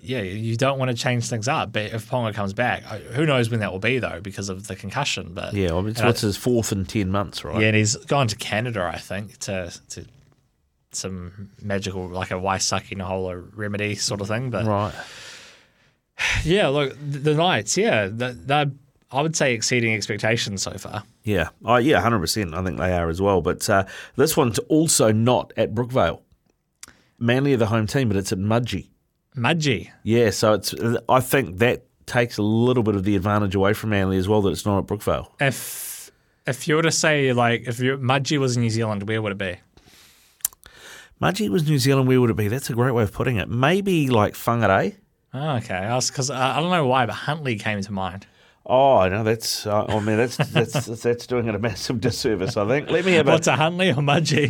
yeah, 0.00 0.20
you 0.22 0.56
don't 0.56 0.78
want 0.78 0.90
to 0.90 0.96
change 0.96 1.28
things 1.28 1.46
up. 1.46 1.72
But 1.72 1.92
if 1.92 2.08
Ponga 2.10 2.34
comes 2.34 2.52
back, 2.54 2.82
who 2.82 3.24
knows 3.26 3.50
when 3.50 3.60
that 3.60 3.70
will 3.70 3.78
be 3.78 3.98
though, 3.98 4.20
because 4.22 4.48
of 4.48 4.66
the 4.66 4.74
concussion. 4.74 5.32
But 5.32 5.54
Yeah, 5.54 5.72
well, 5.72 5.86
it's, 5.86 5.98
and 5.98 6.06
I- 6.06 6.08
what's 6.10 6.22
his 6.22 6.36
fourth 6.36 6.72
in 6.72 6.84
10 6.86 7.10
months, 7.10 7.44
right? 7.44 7.60
yeah, 7.60 7.68
and 7.68 7.76
he's 7.76 7.96
gone 7.96 8.28
to 8.28 8.36
Canada, 8.36 8.82
I 8.92 8.98
think, 8.98 9.38
to 9.40 9.72
to 9.90 10.06
some 10.94 11.50
magical 11.60 12.08
like 12.08 12.30
a 12.30 12.34
Waisaki 12.34 12.96
Nahola 12.96 13.42
remedy 13.54 13.94
sort 13.94 14.20
of 14.20 14.28
thing. 14.28 14.50
But 14.50 14.66
Right. 14.66 14.92
yeah, 16.44 16.68
look, 16.68 16.96
the 17.00 17.34
Knights, 17.34 17.76
yeah, 17.76 18.08
th- 18.08 18.36
they're 18.44 18.70
I 19.10 19.20
would 19.20 19.36
say 19.36 19.52
exceeding 19.52 19.94
expectations 19.94 20.62
so 20.62 20.72
far. 20.78 21.02
Yeah, 21.22 21.50
oh, 21.66 21.76
yeah, 21.76 22.00
hundred 22.00 22.20
percent. 22.20 22.54
I 22.54 22.64
think 22.64 22.78
they 22.78 22.92
are 22.92 23.10
as 23.10 23.20
well. 23.20 23.42
But 23.42 23.68
uh, 23.68 23.84
this 24.16 24.36
one's 24.38 24.58
also 24.60 25.12
not 25.12 25.52
at 25.58 25.74
Brookvale. 25.74 26.20
Manly 27.18 27.52
are 27.52 27.58
the 27.58 27.66
home 27.66 27.86
team, 27.86 28.08
but 28.08 28.16
it's 28.16 28.32
at 28.32 28.38
Mudgee. 28.38 28.88
Mudgee. 29.36 29.90
Yeah, 30.02 30.30
so 30.30 30.54
it's. 30.54 30.74
I 31.10 31.20
think 31.20 31.58
that 31.58 31.84
takes 32.06 32.38
a 32.38 32.42
little 32.42 32.82
bit 32.82 32.94
of 32.96 33.04
the 33.04 33.14
advantage 33.14 33.54
away 33.54 33.74
from 33.74 33.90
Manly 33.90 34.16
as 34.16 34.28
well 34.28 34.40
that 34.42 34.50
it's 34.50 34.64
not 34.66 34.78
at 34.78 34.84
Brookvale. 34.86 35.28
If 35.40 36.10
if 36.46 36.66
you 36.66 36.76
were 36.76 36.82
to 36.82 36.90
say 36.90 37.32
like 37.34 37.68
if 37.68 37.80
you 37.80 37.98
Mudgee 37.98 38.38
was 38.38 38.56
in 38.56 38.62
New 38.62 38.70
Zealand, 38.70 39.06
where 39.06 39.20
would 39.20 39.32
it 39.32 39.38
be? 39.38 39.56
Mudgee 41.22 41.48
was 41.48 41.68
New 41.68 41.78
Zealand. 41.78 42.08
Where 42.08 42.20
would 42.20 42.30
it 42.30 42.36
be? 42.36 42.48
That's 42.48 42.68
a 42.68 42.72
great 42.72 42.90
way 42.90 43.04
of 43.04 43.12
putting 43.12 43.36
it. 43.36 43.48
Maybe 43.48 44.08
like 44.08 44.34
Whangarei. 44.34 44.96
Oh, 45.32 45.56
okay, 45.56 45.76
I 45.76 45.94
was 45.94 46.10
because 46.10 46.30
I, 46.30 46.56
I 46.56 46.60
don't 46.60 46.70
know 46.70 46.84
why, 46.84 47.06
but 47.06 47.14
Huntly 47.14 47.56
came 47.60 47.80
to 47.80 47.92
mind. 47.92 48.26
Oh 48.66 49.08
no, 49.08 49.22
that's. 49.22 49.64
Uh, 49.64 49.84
I 49.88 50.00
mean, 50.00 50.16
that's 50.16 50.36
that's 50.52 50.86
that's 50.86 51.26
doing 51.28 51.46
it 51.46 51.54
a 51.54 51.60
massive 51.60 52.00
disservice. 52.00 52.56
I 52.56 52.66
think. 52.66 52.90
Let 52.90 53.04
me 53.04 53.12
have 53.12 53.28
a 53.28 53.30
What's 53.30 53.46
a 53.46 53.54
Huntly 53.54 53.90
or 53.90 54.02
Mudgee? 54.02 54.48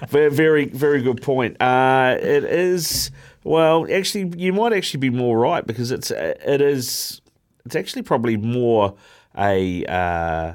very, 0.10 0.30
very, 0.30 0.66
very 0.66 1.00
good 1.00 1.22
point. 1.22 1.60
Uh, 1.62 2.18
it 2.20 2.44
is 2.44 3.10
well, 3.42 3.86
actually, 3.90 4.32
you 4.36 4.52
might 4.52 4.74
actually 4.74 5.00
be 5.00 5.10
more 5.10 5.38
right 5.38 5.66
because 5.66 5.90
it's 5.90 6.10
it 6.10 6.60
is 6.60 7.22
it's 7.64 7.74
actually 7.74 8.02
probably 8.02 8.36
more 8.36 8.96
a 9.34 9.82
uh, 9.86 10.54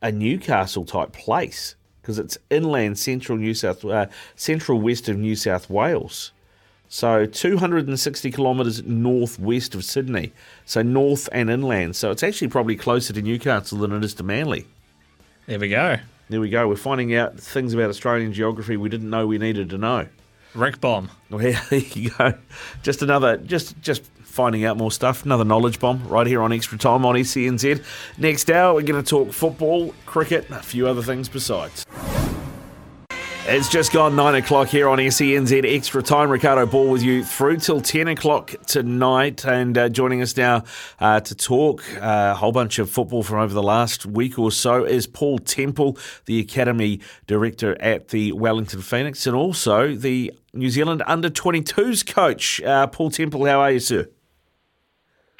a 0.00 0.12
Newcastle 0.12 0.84
type 0.84 1.12
place 1.12 1.74
because 2.00 2.18
it's 2.18 2.38
inland 2.50 2.98
central 2.98 3.38
New 3.38 3.54
South 3.54 3.84
uh, 3.84 4.06
central 4.36 4.80
west 4.80 5.08
of 5.08 5.16
New 5.16 5.36
South 5.36 5.68
Wales. 5.70 6.32
So 6.88 7.24
260 7.24 8.32
kilometres 8.32 8.82
northwest 8.82 9.76
of 9.76 9.84
Sydney. 9.84 10.32
So 10.66 10.82
north 10.82 11.28
and 11.30 11.48
inland. 11.48 11.94
So 11.94 12.10
it's 12.10 12.24
actually 12.24 12.48
probably 12.48 12.74
closer 12.74 13.12
to 13.12 13.22
Newcastle 13.22 13.78
than 13.78 13.92
it 13.92 14.02
is 14.02 14.12
to 14.14 14.24
Manly. 14.24 14.66
there 15.46 15.60
we 15.60 15.68
go. 15.68 15.98
There 16.28 16.40
we 16.40 16.48
go. 16.50 16.68
We're 16.68 16.76
finding 16.76 17.14
out 17.14 17.38
things 17.38 17.74
about 17.74 17.90
Australian 17.90 18.32
geography 18.32 18.76
we 18.76 18.88
didn't 18.88 19.08
know 19.10 19.26
we 19.26 19.38
needed 19.38 19.70
to 19.70 19.78
know. 19.78 20.08
Rick 20.54 20.80
Bomb. 20.80 21.10
Well, 21.30 21.42
yeah, 21.42 21.62
there 21.70 21.78
you 21.78 22.10
go. 22.10 22.34
Just 22.82 23.02
another, 23.02 23.36
just 23.36 23.80
just 23.80 24.02
finding 24.30 24.64
out 24.64 24.76
more 24.76 24.90
stuff. 24.90 25.24
Another 25.24 25.44
knowledge 25.44 25.78
bomb 25.78 26.06
right 26.08 26.26
here 26.26 26.42
on 26.42 26.52
Extra 26.52 26.78
Time 26.78 27.04
on 27.04 27.14
SENZ. 27.16 27.82
Next 28.18 28.50
hour, 28.50 28.74
we're 28.74 28.82
going 28.82 29.02
to 29.02 29.08
talk 29.08 29.32
football, 29.32 29.94
cricket, 30.06 30.46
and 30.46 30.54
a 30.54 30.62
few 30.62 30.86
other 30.86 31.02
things 31.02 31.28
besides. 31.28 31.84
It's 33.52 33.68
just 33.68 33.92
gone 33.92 34.14
nine 34.14 34.36
o'clock 34.36 34.68
here 34.68 34.88
on 34.88 34.98
SENZ 34.98 35.64
Extra 35.64 36.04
Time. 36.04 36.30
Riccardo 36.30 36.66
Ball 36.66 36.88
with 36.88 37.02
you 37.02 37.24
through 37.24 37.56
till 37.56 37.80
10 37.80 38.06
o'clock 38.06 38.54
tonight. 38.66 39.44
And 39.44 39.76
uh, 39.76 39.88
joining 39.88 40.22
us 40.22 40.36
now 40.36 40.62
uh, 41.00 41.18
to 41.18 41.34
talk 41.34 41.82
uh, 41.96 42.30
a 42.32 42.34
whole 42.34 42.52
bunch 42.52 42.78
of 42.78 42.88
football 42.90 43.24
from 43.24 43.40
over 43.40 43.52
the 43.52 43.62
last 43.62 44.06
week 44.06 44.38
or 44.38 44.52
so 44.52 44.84
is 44.84 45.08
Paul 45.08 45.40
Temple, 45.40 45.98
the 46.26 46.38
Academy 46.38 47.00
Director 47.26 47.80
at 47.82 48.10
the 48.10 48.30
Wellington 48.32 48.82
Phoenix, 48.82 49.26
and 49.26 49.34
also 49.34 49.96
the 49.96 50.32
New 50.52 50.70
Zealand 50.70 51.02
Under 51.06 51.28
22s 51.28 52.06
coach. 52.06 52.62
Uh, 52.62 52.86
Paul 52.86 53.10
Temple, 53.10 53.46
how 53.46 53.60
are 53.62 53.72
you, 53.72 53.80
sir? 53.80 54.06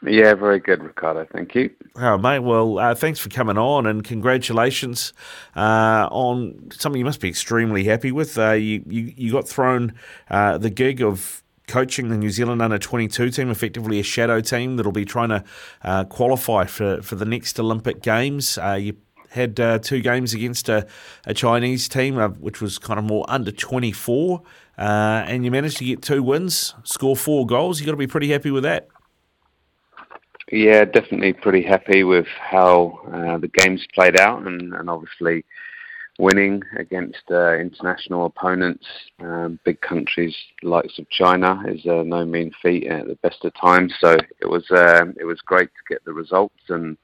Yeah, 0.03 0.35
very 0.35 0.61
good, 0.61 0.83
Riccardo. 0.83 1.27
Thank 1.31 1.55
you. 1.55 1.71
Oh, 1.97 2.17
mate. 2.17 2.39
Well, 2.39 2.79
uh, 2.79 2.95
thanks 2.95 3.19
for 3.19 3.29
coming 3.29 3.59
on 3.59 3.87
and 3.87 4.03
congratulations 4.03 5.13
uh, 5.55 6.09
on 6.11 6.71
something 6.73 6.99
you 6.99 7.05
must 7.05 7.21
be 7.21 7.29
extremely 7.29 7.85
happy 7.85 8.11
with. 8.11 8.39
Uh, 8.39 8.53
you, 8.53 8.83
you, 8.87 9.13
you 9.15 9.33
got 9.33 9.47
thrown 9.47 9.93
uh, 10.31 10.57
the 10.57 10.71
gig 10.71 11.03
of 11.03 11.43
coaching 11.69 12.09
the 12.09 12.17
New 12.17 12.31
Zealand 12.31 12.63
under 12.63 12.79
22 12.79 13.31
team, 13.31 13.51
effectively 13.51 14.01
a 14.01 14.03
shadow 14.03 14.41
team 14.41 14.77
that'll 14.77 14.91
be 14.91 15.05
trying 15.05 15.29
to 15.29 15.45
uh, 15.83 16.05
qualify 16.05 16.65
for, 16.65 17.03
for 17.03 17.17
the 17.17 17.27
next 17.27 17.61
Olympic 17.61 18.01
Games. 18.01 18.57
Uh, 18.57 18.79
you 18.81 18.97
had 19.29 19.57
two 19.85 20.01
games 20.01 20.33
against 20.33 20.69
a, 20.69 20.87
a 21.27 21.35
Chinese 21.35 21.89
team, 21.89 22.17
which 22.41 22.61
was 22.61 22.79
kind 22.79 22.99
of 22.99 23.05
more 23.05 23.25
under 23.29 23.53
24, 23.53 24.43
uh, 24.79 24.83
and 25.27 25.45
you 25.45 25.51
managed 25.51 25.77
to 25.77 25.85
get 25.85 26.01
two 26.03 26.23
wins, 26.23 26.75
score 26.85 27.15
four 27.15 27.47
goals. 27.47 27.79
You've 27.79 27.87
got 27.87 27.93
to 27.93 27.99
be 27.99 28.09
pretty 28.09 28.31
happy 28.31 28.51
with 28.51 28.65
that. 28.65 28.89
Yeah, 30.51 30.85
definitely 30.85 31.33
pretty 31.33 31.63
happy 31.63 32.03
with 32.03 32.27
how 32.27 33.01
uh, 33.07 33.39
the 33.39 33.49
games 33.49 33.87
played 33.95 34.19
out, 34.19 34.45
and, 34.47 34.75
and 34.75 34.91
obviously 34.91 35.45
winning 36.19 36.63
against 36.77 37.23
uh, 37.31 37.55
international 37.55 38.27
opponents, 38.27 38.85
um, 39.21 39.61
big 39.65 39.81
countries 39.81 40.37
likes 40.63 40.99
of 40.99 41.09
China 41.09 41.63
is 41.69 41.87
uh, 41.87 42.03
no 42.03 42.25
mean 42.25 42.51
feat 42.63 42.89
at 42.89 43.07
the 43.07 43.15
best 43.23 43.45
of 43.45 43.55
times. 43.55 43.95
So 44.01 44.17
it 44.41 44.47
was 44.47 44.65
um, 44.73 45.15
it 45.21 45.25
was 45.25 45.41
great 45.41 45.69
to 45.69 45.95
get 45.95 46.05
the 46.05 46.13
results, 46.13 46.63
and 46.69 46.97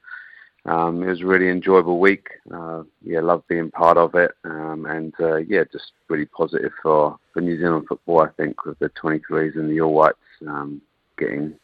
um, 0.65 1.01
it 1.01 1.07
was 1.07 1.21
a 1.21 1.25
really 1.25 1.49
enjoyable 1.49 1.99
week. 1.99 2.27
Uh, 2.53 2.83
yeah, 3.01 3.21
love 3.21 3.47
being 3.47 3.71
part 3.71 3.97
of 3.97 4.13
it, 4.15 4.31
um, 4.43 4.85
and 4.87 5.13
uh, 5.21 5.37
yeah, 5.37 5.63
just 5.71 5.93
really 6.09 6.25
positive 6.25 6.73
for, 6.83 7.17
for 7.33 7.39
New 7.39 7.57
Zealand 7.57 7.85
football. 7.87 8.21
I 8.21 8.29
think 8.29 8.65
with 8.65 8.77
the 8.79 8.89
23s 8.89 9.55
and 9.55 9.71
the 9.71 9.79
All 9.79 9.93
Whites 9.93 10.17
um, 10.45 10.81
getting 11.17 11.55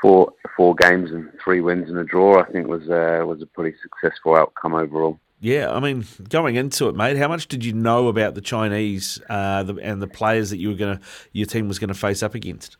four 0.00 0.32
four 0.56 0.74
games 0.74 1.10
and 1.10 1.30
three 1.42 1.60
wins 1.60 1.88
and 1.88 1.98
a 1.98 2.04
draw, 2.04 2.40
I 2.40 2.50
think 2.50 2.66
was 2.68 2.88
uh, 2.88 3.24
was 3.26 3.42
a 3.42 3.46
pretty 3.46 3.76
successful 3.82 4.36
outcome 4.36 4.74
overall. 4.74 5.18
Yeah, 5.40 5.70
I 5.70 5.78
mean, 5.78 6.04
going 6.28 6.56
into 6.56 6.88
it, 6.88 6.96
mate, 6.96 7.16
how 7.16 7.28
much 7.28 7.46
did 7.46 7.64
you 7.64 7.72
know 7.72 8.08
about 8.08 8.34
the 8.34 8.40
Chinese 8.40 9.20
uh, 9.30 9.62
the, 9.62 9.76
and 9.76 10.02
the 10.02 10.08
players 10.08 10.50
that 10.50 10.58
you 10.58 10.70
were 10.70 10.74
going 10.74 10.98
to, 10.98 11.04
your 11.32 11.46
team 11.46 11.68
was 11.68 11.78
going 11.78 11.88
to 11.88 11.94
face 11.94 12.24
up 12.24 12.34
against? 12.34 12.76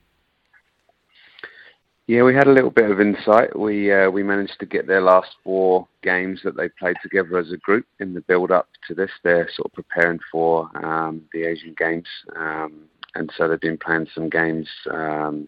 Yeah, 2.08 2.22
we 2.22 2.34
had 2.34 2.48
a 2.48 2.52
little 2.52 2.70
bit 2.70 2.90
of 2.90 3.00
insight. 3.00 3.56
We 3.56 3.92
uh, 3.92 4.10
we 4.10 4.22
managed 4.22 4.58
to 4.60 4.66
get 4.66 4.86
their 4.86 5.02
last 5.02 5.28
four 5.44 5.86
games 6.02 6.40
that 6.42 6.56
they 6.56 6.68
played 6.70 6.96
together 7.02 7.38
as 7.38 7.52
a 7.52 7.58
group 7.58 7.86
in 8.00 8.14
the 8.14 8.22
build 8.22 8.50
up 8.50 8.66
to 8.88 8.94
this. 8.94 9.10
They're 9.22 9.48
sort 9.54 9.66
of 9.66 9.72
preparing 9.74 10.18
for 10.32 10.70
um, 10.84 11.22
the 11.32 11.44
Asian 11.44 11.74
Games, 11.78 12.08
um, 12.34 12.88
and 13.14 13.30
so 13.36 13.46
they've 13.46 13.60
been 13.60 13.78
playing 13.78 14.08
some 14.14 14.30
games 14.30 14.68
um, 14.90 15.46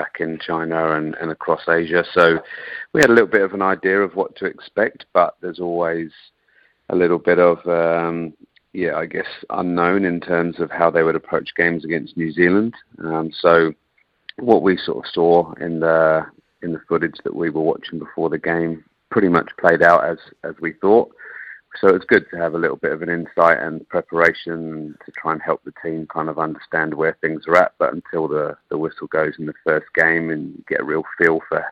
back 0.00 0.16
in 0.20 0.38
China 0.38 0.92
and, 0.96 1.14
and 1.20 1.30
across 1.30 1.68
Asia. 1.68 2.04
So 2.14 2.38
we 2.94 3.00
had 3.02 3.10
a 3.10 3.12
little 3.12 3.28
bit 3.28 3.42
of 3.42 3.52
an 3.52 3.60
idea 3.62 4.00
of 4.00 4.14
what 4.14 4.34
to 4.36 4.46
expect, 4.46 5.04
but 5.12 5.36
there's 5.42 5.60
always 5.60 6.10
a 6.88 6.96
little 6.96 7.18
bit 7.18 7.38
of 7.38 7.58
um, 7.66 8.32
yeah, 8.72 8.94
I 8.94 9.06
guess 9.06 9.26
unknown 9.50 10.04
in 10.04 10.20
terms 10.20 10.58
of 10.58 10.70
how 10.70 10.90
they 10.90 11.02
would 11.02 11.16
approach 11.16 11.50
games 11.56 11.84
against 11.84 12.16
New 12.16 12.32
Zealand. 12.32 12.74
Um, 12.98 13.30
so 13.40 13.74
what 14.38 14.62
we 14.62 14.78
sort 14.78 15.04
of 15.04 15.12
saw 15.12 15.52
in 15.60 15.80
the 15.80 16.24
in 16.62 16.72
the 16.72 16.80
footage 16.88 17.16
that 17.24 17.34
we 17.34 17.50
were 17.50 17.62
watching 17.62 17.98
before 17.98 18.30
the 18.30 18.38
game 18.38 18.84
pretty 19.10 19.28
much 19.28 19.50
played 19.58 19.82
out 19.82 20.04
as 20.04 20.18
as 20.44 20.54
we 20.60 20.72
thought. 20.74 21.10
So 21.80 21.88
it's 21.88 22.04
good 22.04 22.26
to 22.30 22.36
have 22.36 22.54
a 22.54 22.58
little 22.58 22.76
bit 22.76 22.92
of 22.92 23.02
an 23.02 23.08
insight 23.08 23.58
and 23.58 23.88
preparation 23.88 24.96
to 25.04 25.12
try 25.12 25.32
and 25.32 25.42
help 25.42 25.62
the 25.64 25.72
team 25.82 26.06
kind 26.12 26.28
of 26.28 26.38
understand 26.38 26.94
where 26.94 27.16
things 27.20 27.46
are 27.46 27.56
at. 27.56 27.74
But 27.78 27.94
until 27.94 28.26
the, 28.28 28.56
the 28.70 28.78
whistle 28.78 29.06
goes 29.06 29.34
in 29.38 29.46
the 29.46 29.54
first 29.64 29.86
game 29.94 30.30
and 30.30 30.64
get 30.66 30.80
a 30.80 30.84
real 30.84 31.04
feel 31.16 31.40
for 31.48 31.64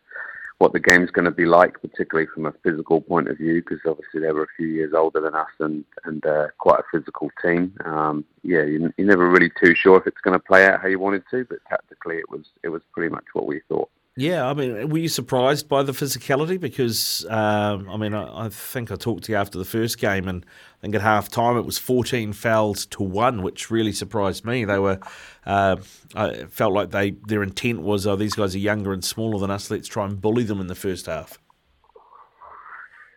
what 0.58 0.72
the 0.72 0.80
game's 0.80 1.10
going 1.10 1.24
to 1.24 1.30
be 1.30 1.46
like, 1.46 1.80
particularly 1.80 2.28
from 2.34 2.46
a 2.46 2.54
physical 2.64 3.00
point 3.00 3.28
of 3.28 3.38
view, 3.38 3.62
because 3.62 3.78
obviously 3.86 4.20
they 4.20 4.32
were 4.32 4.42
a 4.42 4.56
few 4.56 4.66
years 4.66 4.92
older 4.92 5.20
than 5.20 5.34
us 5.34 5.46
and 5.60 5.84
and 6.04 6.26
uh, 6.26 6.48
quite 6.58 6.80
a 6.80 6.98
physical 6.98 7.30
team. 7.40 7.72
Um, 7.84 8.24
yeah, 8.42 8.64
you, 8.64 8.92
you're 8.96 9.06
never 9.06 9.30
really 9.30 9.52
too 9.62 9.74
sure 9.74 9.98
if 9.98 10.06
it's 10.06 10.20
going 10.20 10.38
to 10.38 10.44
play 10.44 10.66
out 10.66 10.80
how 10.80 10.88
you 10.88 10.98
wanted 10.98 11.22
to, 11.30 11.44
but 11.44 11.58
tactically 11.68 12.16
it 12.16 12.28
was 12.28 12.46
it 12.64 12.68
was 12.68 12.82
pretty 12.92 13.08
much 13.08 13.24
what 13.34 13.46
we 13.46 13.60
thought. 13.68 13.88
Yeah, 14.20 14.48
I 14.48 14.52
mean, 14.52 14.88
were 14.88 14.98
you 14.98 15.08
surprised 15.08 15.68
by 15.68 15.84
the 15.84 15.92
physicality? 15.92 16.58
Because 16.58 17.24
um, 17.30 17.88
I 17.88 17.96
mean, 17.96 18.14
I, 18.14 18.46
I, 18.46 18.48
think 18.48 18.90
I 18.90 18.96
talked 18.96 19.22
to 19.24 19.32
you 19.32 19.38
after 19.38 19.58
the 19.58 19.64
first 19.64 20.00
game, 20.00 20.26
and 20.26 20.44
I 20.44 20.80
think 20.80 20.96
at 20.96 21.02
half 21.02 21.28
time 21.28 21.56
it 21.56 21.64
was 21.64 21.78
14 21.78 22.32
fouls 22.32 22.84
to 22.86 23.04
one, 23.04 23.42
which 23.42 23.70
really 23.70 23.92
surprised 23.92 24.44
me. 24.44 24.64
They 24.64 24.80
were, 24.80 24.98
uh, 25.46 25.76
I 26.16 26.46
felt 26.46 26.72
like 26.72 26.90
they 26.90 27.12
their 27.28 27.44
intent 27.44 27.82
was, 27.82 28.08
oh, 28.08 28.16
these 28.16 28.34
guys 28.34 28.56
are 28.56 28.58
younger 28.58 28.92
and 28.92 29.04
smaller 29.04 29.38
than 29.38 29.52
us. 29.52 29.70
Let's 29.70 29.86
try 29.86 30.06
and 30.06 30.20
bully 30.20 30.42
them 30.42 30.60
in 30.60 30.66
the 30.66 30.74
first 30.74 31.06
half. 31.06 31.38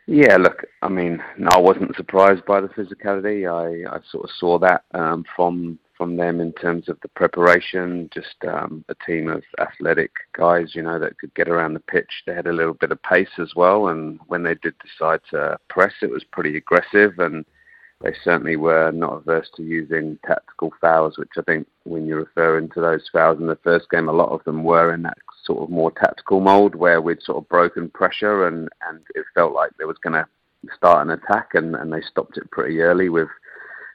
Yeah, 0.06 0.38
look, 0.38 0.66
I 0.84 0.90
mean, 0.90 1.20
no, 1.36 1.50
I 1.52 1.58
wasn't 1.58 1.96
surprised 1.96 2.46
by 2.46 2.62
the 2.62 2.68
physicality. 2.68 3.50
I, 3.50 3.92
I 3.92 4.02
sort 4.12 4.26
of 4.26 4.30
saw 4.38 4.60
that 4.60 4.84
um, 4.94 5.26
from 5.36 5.80
from 6.02 6.18
them 6.18 6.42
in 6.42 6.52
terms 6.54 6.90
of 6.90 6.98
the 7.04 7.08
preparation. 7.10 8.10
Just 8.12 8.36
um, 8.48 8.84
a 8.90 8.96
team 9.06 9.30
of 9.30 9.44
athletic 9.60 10.10
guys, 10.36 10.74
you 10.74 10.82
know, 10.82 10.98
that 10.98 11.20
could 11.20 11.32
get 11.36 11.48
around 11.48 11.76
the 11.76 11.80
pitch. 11.80 12.24
They 12.26 12.34
had 12.34 12.48
a 12.48 12.54
little 12.54 12.74
bit 12.74 12.92
of 12.92 13.04
pace 13.04 13.38
as 13.38 13.54
well, 13.56 13.90
and 13.90 14.20
when 14.26 14.42
they 14.42 14.56
did 14.56 14.74
decide 14.80 15.20
to 15.30 15.60
press, 15.70 15.94
it 16.02 16.10
was 16.10 16.24
pretty 16.24 16.58
aggressive, 16.58 17.20
and 17.20 17.46
they 18.02 18.16
certainly 18.24 18.56
were 18.56 18.92
not 18.92 19.14
averse 19.14 19.48
to 19.58 19.62
using 19.62 20.18
tactical 20.26 20.74
fouls. 20.82 21.20
Which 21.20 21.38
I 21.38 21.44
think, 21.44 21.68
when 21.84 22.08
you're 22.08 22.26
referring 22.26 22.70
to 22.70 22.82
those 22.82 23.08
fouls 23.14 23.40
in 23.40 23.46
the 23.46 23.60
first 23.64 23.88
game, 23.92 24.10
a 24.10 24.12
lot 24.12 24.32
of 24.32 24.44
them 24.44 24.64
were 24.64 24.96
in 24.96 25.04
that 25.04 25.20
sort 25.44 25.62
of 25.62 25.70
more 25.70 25.92
tactical 25.92 26.40
mold 26.40 26.74
where 26.74 27.00
we'd 27.00 27.22
sort 27.22 27.38
of 27.38 27.48
broken 27.48 27.92
pressure, 27.92 28.48
and 28.48 28.70
and 28.90 29.02
it 29.14 29.26
felt 29.36 29.54
like 29.54 29.70
there 29.78 29.86
was 29.86 30.00
going 30.04 30.14
to 30.16 30.26
start 30.76 31.06
an 31.06 31.14
attack, 31.14 31.50
and, 31.54 31.76
and 31.76 31.94
they 31.94 32.02
stopped 32.02 32.40
it 32.40 32.50
pretty 32.50 32.82
early 32.82 33.10
with 33.10 33.30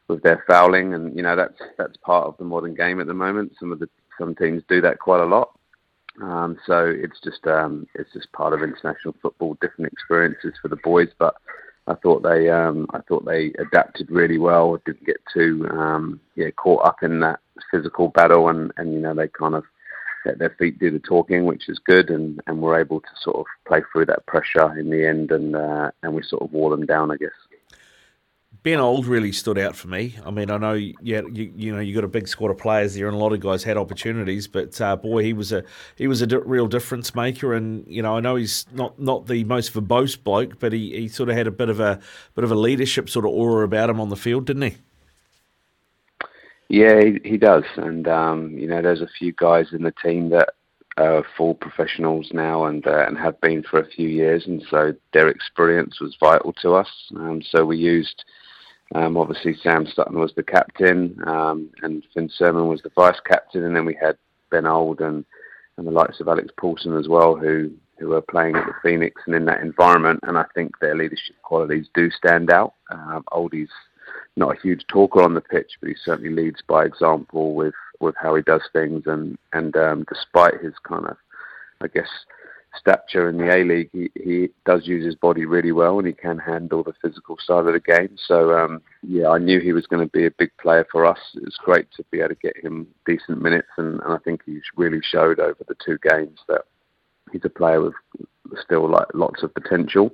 with 0.09 0.23
their 0.23 0.45
fouling, 0.47 0.95
and 0.95 1.17
you 1.17 1.23
know 1.23 1.37
that's 1.37 1.61
that's 1.79 1.97
part 1.99 2.27
of 2.27 2.37
the 2.39 2.45
modern 2.45 2.75
game 2.75 3.01
at 3.01 3.07
the 3.07 3.15
moment. 3.15 3.53
Some 3.59 3.73
of 3.73 3.79
the 3.79 3.89
some 4.19 4.35
teams 4.35 4.63
do 4.69 4.81
that 4.81 4.99
quite 4.99 5.21
a 5.21 5.27
lot. 5.27 5.53
Um, 6.23 6.57
so 6.67 6.87
it's 6.87 7.21
just 7.23 7.47
um, 7.47 7.87
it's 7.95 8.13
just 8.13 8.33
part 8.33 8.53
of 8.53 8.63
international 8.63 9.15
football, 9.21 9.57
different 9.61 9.93
experiences 9.93 10.55
for 10.61 10.69
the 10.69 10.77
boys. 10.77 11.09
But 11.19 11.37
I 11.87 11.95
thought 11.95 12.23
they 12.23 12.49
um, 12.49 12.87
I 12.95 13.01
thought 13.01 13.25
they 13.25 13.53
adapted 13.59 14.11
really 14.11 14.39
well. 14.39 14.81
Didn't 14.87 15.07
get 15.07 15.21
too 15.33 15.67
um, 15.71 16.21
yeah 16.35 16.51
caught 16.51 16.85
up 16.85 17.03
in 17.03 17.21
that 17.21 17.41
physical 17.71 18.09
battle, 18.09 18.49
and, 18.49 18.73
and 18.77 18.93
you 18.93 19.01
know 19.01 19.15
they 19.15 19.29
kind 19.29 19.55
of 19.55 19.65
let 20.25 20.39
their 20.39 20.57
feet 20.59 20.79
do 20.79 20.91
the 20.91 20.99
talking, 20.99 21.45
which 21.45 21.69
is 21.69 21.79
good, 21.79 22.11
and, 22.11 22.41
and 22.49 22.61
we're 22.61 22.81
able 22.81 23.01
to 23.01 23.09
sort 23.23 23.37
of 23.37 23.47
play 23.67 23.81
through 23.93 24.07
that 24.07 24.27
pressure 24.27 24.77
in 24.79 24.91
the 24.91 25.07
end, 25.07 25.31
and 25.31 25.55
uh, 25.55 25.91
and 26.03 26.15
we 26.15 26.23
sort 26.23 26.43
of 26.43 26.53
wore 26.53 26.71
them 26.71 26.87
down, 26.87 27.11
I 27.11 27.17
guess. 27.17 27.31
Ben 28.67 28.81
Old 28.81 29.07
really 29.07 29.31
stood 29.31 29.59
out 29.59 29.77
for 29.77 29.87
me. 29.87 30.17
I 30.25 30.33
mean, 30.33 30.51
I 30.51 30.57
know 30.57 30.73
yeah, 30.73 31.21
you, 31.31 31.53
you 31.55 31.73
know 31.73 31.79
you 31.79 31.95
got 31.95 32.03
a 32.03 32.09
big 32.09 32.27
squad 32.27 32.51
of 32.51 32.59
players 32.59 32.97
there, 32.97 33.07
and 33.07 33.15
a 33.15 33.19
lot 33.21 33.33
of 33.33 33.39
guys 33.39 33.63
had 33.63 33.77
opportunities, 33.77 34.49
but 34.49 34.81
uh, 34.81 34.97
boy, 34.97 35.23
he 35.23 35.33
was 35.33 35.53
a 35.53 35.63
he 35.95 36.09
was 36.09 36.21
a 36.21 36.27
di- 36.27 36.39
real 36.39 36.67
difference 36.67 37.15
maker. 37.15 37.55
And 37.55 37.87
you 37.87 38.03
know, 38.03 38.17
I 38.17 38.21
know 38.21 38.35
he's 38.35 38.67
not 38.73 38.99
not 38.99 39.29
the 39.29 39.45
most 39.45 39.73
verbose 39.73 40.21
bloke, 40.21 40.59
but 40.59 40.73
he, 40.73 40.97
he 40.97 41.07
sort 41.07 41.29
of 41.29 41.37
had 41.37 41.47
a 41.47 41.53
bit 41.53 41.69
of 41.69 41.79
a 41.79 42.01
bit 42.35 42.43
of 42.43 42.51
a 42.51 42.57
leadership 42.57 43.09
sort 43.09 43.25
of 43.25 43.31
aura 43.31 43.65
about 43.65 43.89
him 43.89 44.01
on 44.01 44.09
the 44.09 44.17
field, 44.17 44.47
didn't 44.47 44.63
he? 44.63 44.77
Yeah, 46.67 47.01
he, 47.01 47.21
he 47.23 47.37
does, 47.37 47.63
and 47.77 48.09
um, 48.09 48.51
you 48.51 48.67
know, 48.67 48.83
there's 48.83 49.01
a 49.01 49.09
few 49.17 49.31
guys 49.31 49.67
in 49.71 49.85
the 49.85 49.95
team 50.03 50.31
that 50.31 50.55
are 50.97 51.25
full 51.37 51.55
professionals 51.55 52.31
now 52.33 52.65
and 52.65 52.85
uh, 52.85 53.05
and 53.07 53.17
have 53.17 53.41
been 53.41 53.63
for 53.63 53.79
a 53.79 53.87
few 53.87 54.09
years, 54.09 54.45
and 54.45 54.61
so 54.69 54.93
their 55.13 55.29
experience 55.29 56.01
was 56.01 56.17
vital 56.19 56.53
to 56.63 56.75
us. 56.75 56.89
Um, 57.15 57.43
so 57.49 57.65
we 57.65 57.77
used 57.77 58.25
um, 58.95 59.17
obviously, 59.17 59.57
Sam 59.63 59.87
Sutton 59.87 60.19
was 60.19 60.33
the 60.37 60.43
captain, 60.43 61.19
um, 61.27 61.71
and 61.83 62.05
Finn 62.15 62.29
Surman 62.29 62.69
was 62.69 62.83
the 62.83 62.93
vice 62.95 63.21
captain, 63.27 63.65
and 63.65 63.75
then 63.75 63.85
we 63.85 63.99
had 64.01 64.17
Ben 64.51 64.67
Old 64.67 65.01
and, 65.01 65.25
and 65.77 65.87
the 65.87 65.91
likes 65.91 66.21
of 66.21 66.29
Alex 66.29 66.49
Paulson 66.57 66.97
as 66.97 67.09
well, 67.09 67.35
who 67.35 67.71
who 67.99 68.13
are 68.13 68.23
playing 68.23 68.57
at 68.57 68.67
the 68.67 68.75
Phoenix 68.83 69.23
and 69.27 69.35
in 69.35 69.47
that 69.47 69.63
environment. 69.63 70.21
And 70.25 70.37
I 70.37 70.45
think 70.55 70.79
their 70.79 70.95
leadership 70.95 71.37
qualities 71.43 71.87
do 71.95 72.11
stand 72.11 72.51
out. 72.51 72.75
Um, 72.91 73.25
Oldie's 73.33 73.71
not 74.37 74.55
a 74.55 74.61
huge 74.61 74.85
talker 74.87 75.23
on 75.23 75.33
the 75.33 75.41
pitch, 75.41 75.73
but 75.81 75.89
he 75.89 75.97
certainly 76.05 76.31
leads 76.31 76.63
by 76.67 76.85
example 76.85 77.55
with 77.55 77.75
with 78.01 78.15
how 78.21 78.35
he 78.35 78.43
does 78.43 78.63
things, 78.73 79.03
and 79.07 79.37
and 79.53 79.77
um, 79.77 80.05
despite 80.09 80.61
his 80.63 80.75
kind 80.87 81.07
of, 81.07 81.17
I 81.81 81.89
guess 81.89 82.09
stature 82.79 83.29
in 83.29 83.39
the 83.39 83.55
A 83.55 83.65
League, 83.65 83.91
he, 83.93 84.11
he 84.15 84.49
does 84.65 84.87
use 84.87 85.05
his 85.05 85.15
body 85.15 85.45
really 85.45 85.73
well 85.73 85.99
and 85.99 86.07
he 86.07 86.13
can 86.13 86.39
handle 86.39 86.83
the 86.83 86.95
physical 87.03 87.37
side 87.45 87.67
of 87.67 87.73
the 87.73 87.81
game. 87.81 88.17
So, 88.27 88.57
um, 88.57 88.83
yeah, 89.03 89.29
I 89.29 89.39
knew 89.39 89.61
he 89.61 89.73
was 89.73 89.87
going 89.87 90.07
to 90.07 90.11
be 90.11 90.27
a 90.27 90.31
big 90.31 90.51
player 90.61 90.87
for 90.91 91.05
us. 91.05 91.19
It 91.35 91.45
was 91.45 91.59
great 91.63 91.89
to 91.97 92.05
be 92.11 92.21
able 92.21 92.31
to 92.31 92.35
get 92.37 92.57
him 92.63 92.87
decent 93.07 93.43
minutes, 93.43 93.69
and, 93.77 94.01
and 94.01 94.13
I 94.13 94.19
think 94.19 94.43
he 94.47 94.61
really 94.77 95.01
showed 95.03 95.41
over 95.41 95.65
the 95.67 95.77
two 95.85 95.99
games 96.03 96.39
that 96.49 96.63
he's 97.33 97.45
a 97.45 97.51
player 97.51 97.81
with 97.81 97.95
still 98.65 98.89
like 98.89 99.07
lots 99.15 99.43
of 99.43 99.55
potential. 99.55 100.11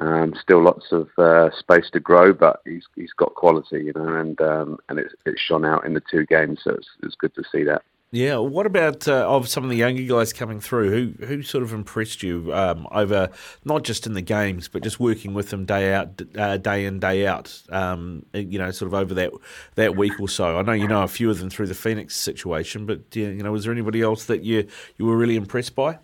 Um, 0.00 0.34
still 0.40 0.62
lots 0.62 0.86
of 0.90 1.08
uh, 1.18 1.50
space 1.56 1.88
to 1.92 2.00
grow, 2.00 2.32
but 2.32 2.60
he's 2.64 2.84
he's 2.96 3.12
got 3.12 3.34
quality, 3.36 3.84
you 3.84 3.92
know, 3.94 4.16
and 4.16 4.40
um, 4.40 4.78
and 4.88 4.98
it's 4.98 5.14
it's 5.24 5.40
shone 5.40 5.64
out 5.64 5.86
in 5.86 5.94
the 5.94 6.02
two 6.10 6.26
games, 6.26 6.58
so 6.64 6.72
it's 6.72 6.88
it's 7.04 7.14
good 7.14 7.32
to 7.36 7.44
see 7.52 7.62
that. 7.62 7.82
Yeah. 8.14 8.36
What 8.36 8.64
about 8.64 9.08
uh, 9.08 9.28
of 9.28 9.48
some 9.48 9.64
of 9.64 9.70
the 9.70 9.76
younger 9.76 10.04
guys 10.04 10.32
coming 10.32 10.60
through? 10.60 10.90
Who 10.90 11.26
who 11.26 11.42
sort 11.42 11.64
of 11.64 11.72
impressed 11.72 12.22
you 12.22 12.54
um, 12.54 12.86
over 12.92 13.28
not 13.64 13.82
just 13.82 14.06
in 14.06 14.12
the 14.12 14.22
games, 14.22 14.68
but 14.68 14.84
just 14.84 15.00
working 15.00 15.34
with 15.34 15.50
them 15.50 15.64
day 15.64 15.92
out, 15.92 16.22
uh, 16.38 16.56
day 16.58 16.84
in, 16.84 17.00
day 17.00 17.26
out? 17.26 17.60
Um, 17.70 18.24
you 18.32 18.56
know, 18.56 18.70
sort 18.70 18.86
of 18.86 18.94
over 18.94 19.14
that 19.14 19.32
that 19.74 19.96
week 19.96 20.20
or 20.20 20.28
so. 20.28 20.56
I 20.56 20.62
know 20.62 20.74
you 20.74 20.86
know 20.86 21.02
a 21.02 21.08
few 21.08 21.28
of 21.28 21.40
them 21.40 21.50
through 21.50 21.66
the 21.66 21.74
Phoenix 21.74 22.14
situation, 22.14 22.86
but 22.86 23.00
you 23.16 23.32
know, 23.42 23.50
was 23.50 23.64
there 23.64 23.72
anybody 23.72 24.00
else 24.00 24.26
that 24.26 24.44
you 24.44 24.68
you 24.96 25.06
were 25.06 25.16
really 25.16 25.34
impressed 25.34 25.74
by? 25.74 25.98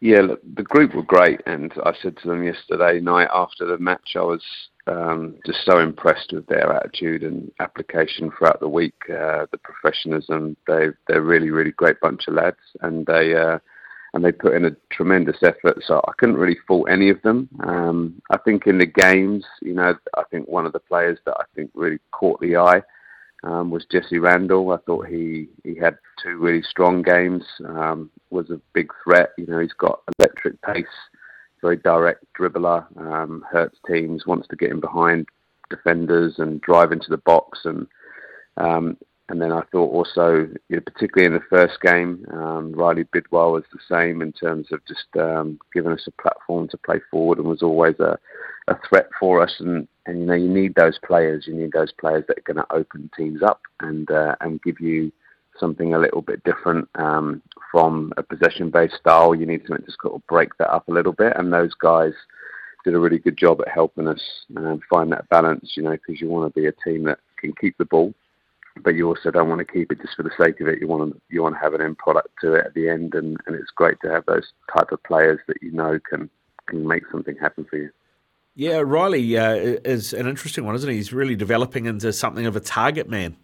Yeah, 0.00 0.22
look, 0.22 0.40
the 0.54 0.64
group 0.64 0.92
were 0.92 1.04
great, 1.04 1.40
and 1.46 1.72
I 1.86 1.92
said 2.02 2.16
to 2.16 2.26
them 2.26 2.42
yesterday 2.42 2.98
night 2.98 3.28
after 3.32 3.64
the 3.64 3.78
match, 3.78 4.16
I 4.16 4.22
was 4.22 4.42
um, 4.86 5.36
just 5.46 5.64
so 5.64 5.78
impressed 5.78 6.32
with 6.32 6.46
their 6.46 6.72
attitude 6.72 7.22
and 7.22 7.50
application 7.60 8.30
throughout 8.30 8.60
the 8.60 8.68
week. 8.68 8.94
Uh, 9.08 9.46
the 9.52 9.58
professionalism, 9.62 10.56
they 10.66 10.88
they're 11.06 11.22
really 11.22 11.50
really 11.50 11.72
great 11.72 12.00
bunch 12.00 12.28
of 12.28 12.34
lads, 12.34 12.58
and 12.82 13.06
they 13.06 13.34
uh, 13.34 13.58
and 14.14 14.24
they 14.24 14.32
put 14.32 14.54
in 14.54 14.64
a 14.64 14.76
tremendous 14.90 15.42
effort. 15.42 15.78
So 15.86 16.00
I 16.06 16.12
couldn't 16.18 16.36
really 16.36 16.58
fault 16.66 16.88
any 16.90 17.10
of 17.10 17.22
them. 17.22 17.48
Um, 17.62 18.20
I 18.30 18.38
think 18.38 18.66
in 18.66 18.78
the 18.78 18.86
games, 18.86 19.44
you 19.62 19.74
know, 19.74 19.94
I 20.16 20.22
think 20.30 20.48
one 20.48 20.66
of 20.66 20.72
the 20.72 20.80
players 20.80 21.18
that 21.26 21.36
I 21.38 21.44
think 21.54 21.70
really 21.74 21.98
caught 22.10 22.40
the 22.40 22.56
eye 22.56 22.82
um, 23.44 23.70
was 23.70 23.86
Jesse 23.90 24.18
Randall. 24.18 24.72
I 24.72 24.78
thought 24.78 25.06
he, 25.06 25.48
he 25.64 25.76
had 25.76 25.96
two 26.22 26.38
really 26.38 26.62
strong 26.62 27.02
games, 27.02 27.44
um, 27.66 28.10
was 28.30 28.50
a 28.50 28.60
big 28.72 28.90
threat. 29.04 29.30
You 29.38 29.46
know, 29.46 29.60
he's 29.60 29.72
got 29.72 30.02
electric 30.18 30.60
pace, 30.62 30.86
very 31.60 31.76
direct 31.76 32.24
dribbler, 32.38 32.84
um, 32.98 33.44
hurts 33.50 33.78
teams, 33.86 34.26
wants 34.26 34.48
to 34.48 34.56
get 34.56 34.70
in 34.70 34.80
behind 34.80 35.26
defenders 35.68 36.34
and 36.38 36.60
drive 36.60 36.92
into 36.92 37.08
the 37.08 37.18
box. 37.18 37.60
And 37.64 37.86
um, 38.56 38.96
and 39.30 39.40
then 39.40 39.52
I 39.52 39.62
thought 39.70 39.92
also, 39.92 40.48
you 40.68 40.76
know, 40.76 40.80
particularly 40.80 41.26
in 41.26 41.40
the 41.40 41.56
first 41.56 41.80
game, 41.80 42.26
um, 42.32 42.72
Riley 42.72 43.04
Bidois 43.04 43.52
was 43.52 43.64
the 43.72 43.78
same 43.88 44.22
in 44.22 44.32
terms 44.32 44.66
of 44.72 44.84
just 44.86 45.06
um, 45.16 45.60
giving 45.72 45.92
us 45.92 46.08
a 46.08 46.22
platform 46.22 46.66
to 46.68 46.76
play 46.76 47.00
forward 47.12 47.38
and 47.38 47.46
was 47.46 47.62
always 47.62 47.94
a, 48.00 48.18
a 48.66 48.76
threat 48.88 49.08
for 49.20 49.40
us. 49.40 49.54
And, 49.60 49.86
and 50.06 50.18
you 50.18 50.26
know, 50.26 50.34
you 50.34 50.48
need 50.48 50.74
those 50.74 50.98
players. 51.06 51.46
You 51.46 51.54
need 51.54 51.70
those 51.70 51.92
players 51.92 52.24
that 52.26 52.38
are 52.38 52.52
going 52.52 52.56
to 52.56 52.74
open 52.74 53.08
teams 53.16 53.40
up 53.40 53.60
and 53.78 54.10
uh, 54.10 54.34
and 54.40 54.60
give 54.62 54.80
you 54.80 55.12
something 55.60 55.94
a 55.94 55.98
little 55.98 56.22
bit 56.22 56.42
different 56.42 56.88
um, 56.96 57.42
from 57.70 58.12
a 58.16 58.22
possession-based 58.22 58.96
style. 58.96 59.34
You 59.34 59.46
need 59.46 59.62
something 59.68 59.86
to 59.86 59.92
sort 60.02 60.14
of 60.14 60.26
break 60.26 60.56
that 60.58 60.72
up 60.72 60.88
a 60.88 60.92
little 60.92 61.12
bit. 61.12 61.34
And 61.36 61.52
those 61.52 61.74
guys 61.74 62.14
did 62.84 62.94
a 62.94 62.98
really 62.98 63.18
good 63.18 63.36
job 63.36 63.60
at 63.60 63.68
helping 63.68 64.08
us 64.08 64.22
um, 64.56 64.80
find 64.88 65.12
that 65.12 65.28
balance. 65.28 65.72
You 65.76 65.84
know, 65.84 65.92
because 65.92 66.20
you 66.20 66.28
want 66.28 66.52
to 66.52 66.60
be 66.60 66.66
a 66.66 66.72
team 66.72 67.04
that 67.04 67.18
can 67.38 67.52
keep 67.60 67.76
the 67.78 67.84
ball 67.84 68.14
but 68.82 68.94
you 68.94 69.08
also 69.08 69.30
don't 69.30 69.48
want 69.48 69.58
to 69.58 69.72
keep 69.72 69.92
it 69.92 70.00
just 70.00 70.16
for 70.16 70.22
the 70.22 70.30
sake 70.38 70.60
of 70.60 70.68
it. 70.68 70.80
You 70.80 70.88
want 70.88 71.12
to 71.12 71.20
you 71.28 71.42
want 71.42 71.54
to 71.54 71.60
have 71.60 71.74
an 71.74 71.80
end 71.80 71.98
product 71.98 72.28
to 72.42 72.54
it 72.54 72.66
at 72.66 72.74
the 72.74 72.88
end, 72.88 73.14
and, 73.14 73.36
and 73.46 73.56
it's 73.56 73.70
great 73.74 74.00
to 74.02 74.10
have 74.10 74.24
those 74.26 74.52
type 74.76 74.92
of 74.92 75.02
players 75.02 75.40
that 75.48 75.56
you 75.62 75.72
know 75.72 75.98
can 76.08 76.30
can 76.66 76.86
make 76.86 77.02
something 77.10 77.36
happen 77.36 77.66
for 77.68 77.76
you. 77.76 77.90
Yeah, 78.54 78.82
Riley 78.84 79.36
uh, 79.36 79.54
is 79.84 80.12
an 80.12 80.26
interesting 80.26 80.64
one, 80.64 80.74
isn't 80.74 80.88
he? 80.88 80.96
He's 80.96 81.12
really 81.12 81.36
developing 81.36 81.86
into 81.86 82.12
something 82.12 82.46
of 82.46 82.56
a 82.56 82.60
target 82.60 83.08
man. 83.08 83.36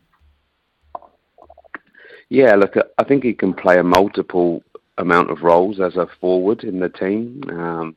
Yeah, 2.28 2.54
look, 2.54 2.74
I 2.98 3.04
think 3.04 3.24
he 3.24 3.34
can 3.34 3.54
play 3.54 3.78
a 3.78 3.84
multiple 3.84 4.62
amount 4.98 5.30
of 5.30 5.42
roles 5.42 5.80
as 5.80 5.96
a 5.96 6.08
forward 6.20 6.64
in 6.64 6.80
the 6.80 6.88
team. 6.88 7.42
Um, 7.50 7.96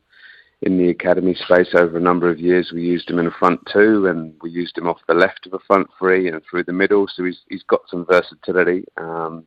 in 0.62 0.76
the 0.76 0.90
academy 0.90 1.34
space 1.34 1.70
over 1.74 1.96
a 1.96 2.02
number 2.02 2.28
of 2.28 2.38
years. 2.38 2.70
We 2.72 2.82
used 2.82 3.08
him 3.08 3.18
in 3.18 3.24
the 3.24 3.30
front 3.30 3.60
two, 3.72 4.06
and 4.06 4.34
we 4.42 4.50
used 4.50 4.76
him 4.76 4.88
off 4.88 5.00
the 5.08 5.14
left 5.14 5.46
of 5.46 5.54
a 5.54 5.58
front 5.60 5.88
three 5.98 6.28
and 6.28 6.42
through 6.44 6.64
the 6.64 6.72
middle. 6.72 7.06
So 7.08 7.24
he's 7.24 7.40
he's 7.48 7.62
got 7.62 7.88
some 7.88 8.04
versatility, 8.04 8.84
um, 8.96 9.46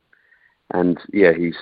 and 0.72 0.98
yeah, 1.12 1.32
he's 1.32 1.56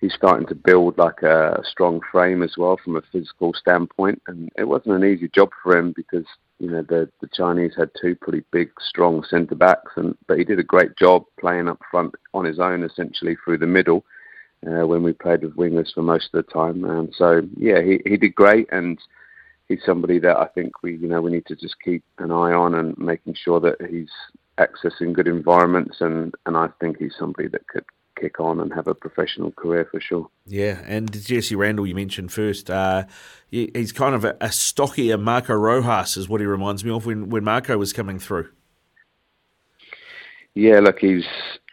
he's 0.00 0.14
starting 0.14 0.46
to 0.48 0.54
build 0.54 0.98
like 0.98 1.22
a, 1.22 1.60
strong 1.64 2.00
frame 2.10 2.42
as 2.42 2.56
well 2.56 2.78
from 2.82 2.96
a 2.96 3.02
physical 3.12 3.52
standpoint. 3.54 4.20
And 4.26 4.50
it 4.56 4.64
wasn't 4.64 4.94
an 4.96 5.04
easy 5.04 5.28
job 5.28 5.50
for 5.62 5.76
him 5.76 5.92
because 5.94 6.26
you 6.58 6.70
know 6.70 6.82
the 6.82 7.08
the 7.20 7.28
Chinese 7.32 7.72
had 7.76 7.90
two 8.00 8.14
pretty 8.14 8.44
big, 8.50 8.70
strong 8.80 9.24
centre 9.24 9.54
backs, 9.54 9.92
and 9.96 10.16
but 10.26 10.38
he 10.38 10.44
did 10.44 10.58
a 10.58 10.64
great 10.64 10.96
job 10.96 11.24
playing 11.38 11.68
up 11.68 11.80
front 11.90 12.14
on 12.34 12.44
his 12.44 12.58
own, 12.58 12.82
essentially 12.82 13.36
through 13.44 13.58
the 13.58 13.66
middle 13.66 14.04
uh, 14.66 14.86
when 14.86 15.02
we 15.02 15.12
played 15.12 15.42
with 15.42 15.56
wingers 15.56 15.92
for 15.94 16.02
most 16.02 16.30
of 16.32 16.44
the 16.44 16.52
time. 16.52 16.84
And 16.84 17.14
so, 17.16 17.42
yeah, 17.56 17.80
he, 17.82 18.00
he 18.04 18.16
did 18.16 18.34
great, 18.34 18.68
and 18.72 18.98
he's 19.68 19.84
somebody 19.84 20.18
that 20.20 20.36
I 20.36 20.46
think 20.46 20.82
we, 20.82 20.96
you 20.96 21.08
know, 21.08 21.20
we 21.20 21.30
need 21.30 21.46
to 21.46 21.56
just 21.56 21.76
keep 21.84 22.02
an 22.18 22.30
eye 22.30 22.52
on 22.52 22.74
and 22.74 22.96
making 22.98 23.34
sure 23.34 23.60
that 23.60 23.76
he's 23.88 24.10
accessing 24.58 25.12
good 25.12 25.28
environments. 25.28 26.00
And, 26.00 26.34
and 26.46 26.56
I 26.56 26.68
think 26.80 26.98
he's 26.98 27.14
somebody 27.18 27.48
that 27.48 27.68
could 27.68 27.84
kick 28.20 28.40
on 28.40 28.60
and 28.60 28.72
have 28.72 28.88
a 28.88 28.94
professional 28.94 29.52
career 29.52 29.86
for 29.90 30.00
sure. 30.00 30.28
Yeah, 30.46 30.80
and 30.86 31.12
Jesse 31.12 31.54
Randall, 31.54 31.86
you 31.86 31.94
mentioned 31.94 32.32
first, 32.32 32.70
uh, 32.70 33.04
he's 33.50 33.92
kind 33.92 34.14
of 34.14 34.24
a, 34.24 34.36
a 34.40 34.50
stockier 34.50 35.18
Marco 35.18 35.54
Rojas, 35.54 36.16
is 36.16 36.28
what 36.28 36.40
he 36.40 36.46
reminds 36.46 36.84
me 36.84 36.90
of 36.90 37.06
when, 37.06 37.30
when 37.30 37.44
Marco 37.44 37.76
was 37.78 37.92
coming 37.92 38.18
through. 38.18 38.48
Yeah, 40.54 40.80
look, 40.80 40.98
he's 40.98 41.24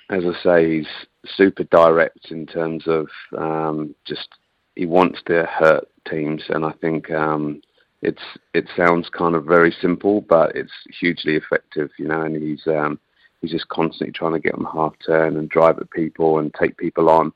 as 0.10 0.24
I 0.26 0.44
say, 0.44 0.78
he's 0.78 0.88
super 1.36 1.64
direct 1.66 2.32
in 2.32 2.46
terms 2.46 2.84
of 2.88 3.08
um, 3.38 3.96
just 4.06 4.30
he 4.76 4.86
wants 4.86 5.20
to 5.26 5.46
hurt 5.46 5.88
teams, 6.10 6.44
and 6.50 6.66
I 6.66 6.72
think 6.74 7.12
um, 7.12 7.62
it's 8.02 8.22
it 8.54 8.66
sounds 8.78 9.10
kind 9.10 9.36
of 9.36 9.46
very 9.46 9.76
simple, 9.82 10.22
but 10.22 10.56
it's 10.56 10.72
hugely 11.00 11.36
effective, 11.36 11.90
you 11.98 12.08
know. 12.08 12.22
And 12.22 12.36
he's 12.36 12.68
um, 12.68 13.00
he's 13.46 13.60
just 13.60 13.70
constantly 13.70 14.12
trying 14.12 14.34
to 14.34 14.40
get 14.40 14.54
them 14.54 14.68
half 14.72 14.94
turn 15.06 15.38
and 15.38 15.50
drive 15.50 15.78
at 15.78 15.90
people 15.92 16.40
and 16.40 16.54
take 16.54 16.78
people 16.78 17.10
on, 17.10 17.32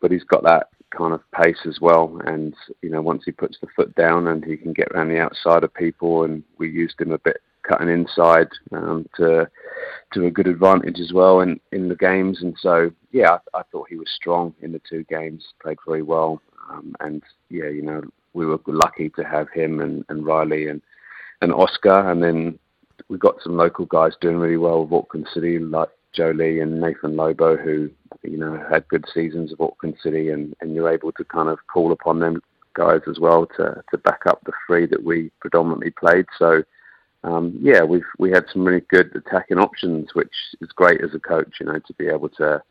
but 0.00 0.10
he's 0.10 0.24
got 0.24 0.44
that 0.44 0.68
kind 0.90 1.12
of 1.12 1.20
pace 1.32 1.66
as 1.66 1.80
well. 1.80 2.20
And 2.26 2.54
you 2.82 2.90
know, 2.90 3.02
once 3.02 3.22
he 3.24 3.32
puts 3.32 3.58
the 3.60 3.66
foot 3.74 3.94
down 3.94 4.28
and 4.28 4.44
he 4.44 4.56
can 4.56 4.72
get 4.72 4.88
around 4.92 5.08
the 5.08 5.18
outside 5.18 5.64
of 5.64 5.74
people, 5.74 6.24
and 6.24 6.42
we 6.58 6.70
used 6.70 7.00
him 7.00 7.12
a 7.12 7.18
bit 7.18 7.38
cutting 7.62 7.88
inside 7.88 8.48
um, 8.72 9.08
to 9.16 9.48
to 10.12 10.26
a 10.26 10.30
good 10.30 10.46
advantage 10.46 11.00
as 11.00 11.12
well 11.12 11.40
in, 11.40 11.58
in 11.72 11.88
the 11.88 11.96
games. 11.96 12.42
And 12.42 12.54
so, 12.60 12.92
yeah, 13.12 13.38
I, 13.54 13.60
I 13.60 13.62
thought 13.70 13.88
he 13.88 13.96
was 13.96 14.10
strong 14.14 14.54
in 14.60 14.72
the 14.72 14.80
two 14.88 15.04
games, 15.04 15.54
played 15.60 15.78
very 15.86 16.02
well. 16.02 16.40
Um, 16.70 16.94
and 17.00 17.22
yeah, 17.48 17.68
you 17.68 17.82
know, 17.82 18.02
we 18.34 18.46
were 18.46 18.58
lucky 18.66 19.08
to 19.10 19.24
have 19.24 19.48
him 19.50 19.80
and, 19.80 20.04
and 20.08 20.26
Riley 20.26 20.68
and, 20.68 20.82
and 21.40 21.52
Oscar. 21.52 22.10
And 22.10 22.22
then 22.22 22.58
we 23.12 23.18
got 23.18 23.42
some 23.42 23.58
local 23.58 23.84
guys 23.84 24.12
doing 24.22 24.38
really 24.38 24.56
well 24.56 24.84
with 24.84 24.92
Auckland 24.92 25.28
City, 25.34 25.58
like 25.58 25.90
Joe 26.14 26.30
Lee 26.30 26.60
and 26.60 26.80
Nathan 26.80 27.14
Lobo, 27.14 27.58
who, 27.58 27.90
you 28.22 28.38
know, 28.38 28.64
had 28.70 28.88
good 28.88 29.04
seasons 29.12 29.52
of 29.52 29.60
Auckland 29.60 29.96
City. 30.02 30.30
And, 30.30 30.56
and 30.62 30.74
you're 30.74 30.90
able 30.90 31.12
to 31.12 31.24
kind 31.24 31.50
of 31.50 31.58
call 31.70 31.92
upon 31.92 32.20
them 32.20 32.42
guys 32.74 33.02
as 33.06 33.18
well 33.18 33.46
to, 33.58 33.82
to 33.90 33.98
back 33.98 34.20
up 34.26 34.40
the 34.44 34.52
three 34.66 34.86
that 34.86 35.04
we 35.04 35.30
predominantly 35.40 35.90
played. 35.90 36.24
So, 36.38 36.62
um, 37.22 37.54
yeah, 37.60 37.82
we've 37.82 38.00
we 38.18 38.30
had 38.30 38.46
some 38.50 38.64
really 38.64 38.84
good 38.88 39.14
attacking 39.14 39.58
options, 39.58 40.14
which 40.14 40.32
is 40.62 40.70
great 40.74 41.04
as 41.04 41.14
a 41.14 41.20
coach, 41.20 41.56
you 41.60 41.66
know, 41.66 41.78
to 41.78 41.92
be 41.98 42.06
able 42.06 42.30
to 42.30 42.62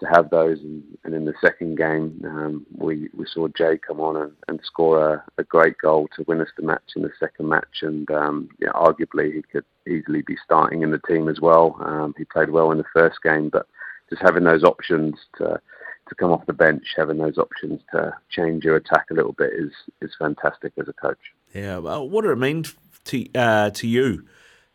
to 0.00 0.06
have 0.06 0.30
those. 0.30 0.60
And, 0.60 0.82
and 1.04 1.14
in 1.14 1.24
the 1.24 1.34
second 1.40 1.76
game, 1.76 2.20
um, 2.24 2.66
we 2.76 3.08
we 3.14 3.26
saw 3.26 3.48
Jay 3.48 3.78
come 3.78 4.00
on 4.00 4.16
and, 4.16 4.32
and 4.48 4.60
score 4.64 5.14
a, 5.14 5.24
a, 5.38 5.44
great 5.44 5.78
goal 5.78 6.08
to 6.16 6.24
win 6.26 6.40
us 6.40 6.48
the 6.56 6.62
match 6.62 6.92
in 6.96 7.02
the 7.02 7.10
second 7.18 7.48
match. 7.48 7.82
And 7.82 8.10
um, 8.10 8.48
yeah, 8.58 8.70
arguably 8.70 9.34
he 9.34 9.42
could 9.42 9.64
easily 9.86 10.22
be 10.22 10.36
starting 10.44 10.82
in 10.82 10.90
the 10.90 11.00
team 11.08 11.28
as 11.28 11.40
well. 11.40 11.76
Um, 11.80 12.14
he 12.16 12.24
played 12.24 12.50
well 12.50 12.70
in 12.70 12.78
the 12.78 12.84
first 12.92 13.22
game, 13.22 13.48
but 13.48 13.66
just 14.10 14.22
having 14.22 14.44
those 14.44 14.64
options 14.64 15.14
to 15.38 15.60
to 16.08 16.14
come 16.14 16.32
off 16.32 16.46
the 16.46 16.52
bench, 16.54 16.94
having 16.96 17.18
those 17.18 17.36
options 17.36 17.80
to 17.92 18.14
change 18.30 18.64
your 18.64 18.76
attack 18.76 19.06
a 19.10 19.14
little 19.14 19.32
bit 19.34 19.52
is 19.52 19.72
is 20.00 20.10
fantastic 20.18 20.72
as 20.78 20.88
a 20.88 20.92
coach. 20.92 21.18
Yeah, 21.54 21.78
well, 21.78 22.08
what 22.08 22.22
did 22.22 22.30
it 22.30 22.38
mean 22.38 22.64
to 23.04 23.26
uh, 23.34 23.70
to 23.70 23.86
you 23.86 24.24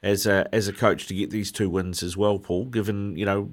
as 0.01 0.25
a 0.25 0.47
as 0.53 0.67
a 0.67 0.73
coach 0.73 1.07
to 1.07 1.13
get 1.13 1.29
these 1.29 1.51
two 1.51 1.69
wins 1.69 2.03
as 2.03 2.17
well, 2.17 2.39
Paul? 2.39 2.65
Given 2.65 3.15
you 3.15 3.25
know 3.25 3.49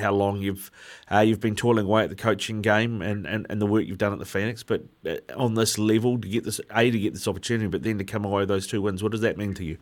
how 0.00 0.12
long 0.12 0.40
you've 0.40 0.70
uh, 1.10 1.20
you've 1.20 1.40
been 1.40 1.56
toiling 1.56 1.86
away 1.86 2.04
at 2.04 2.10
the 2.10 2.16
coaching 2.16 2.62
game 2.62 3.02
and, 3.02 3.26
and, 3.26 3.46
and 3.48 3.60
the 3.60 3.66
work 3.66 3.86
you've 3.86 3.98
done 3.98 4.12
at 4.12 4.18
the 4.18 4.24
Phoenix, 4.24 4.62
but 4.62 4.82
uh, 5.06 5.16
on 5.36 5.54
this 5.54 5.78
level 5.78 6.18
to 6.18 6.28
get 6.28 6.44
this 6.44 6.60
a 6.74 6.90
to 6.90 6.98
get 6.98 7.12
this 7.12 7.28
opportunity, 7.28 7.68
but 7.68 7.82
then 7.82 7.98
to 7.98 8.04
come 8.04 8.24
away 8.24 8.40
with 8.42 8.48
those 8.48 8.66
two 8.66 8.82
wins, 8.82 9.02
what 9.02 9.12
does 9.12 9.20
that 9.20 9.36
mean 9.36 9.54
to 9.54 9.64
you? 9.64 9.78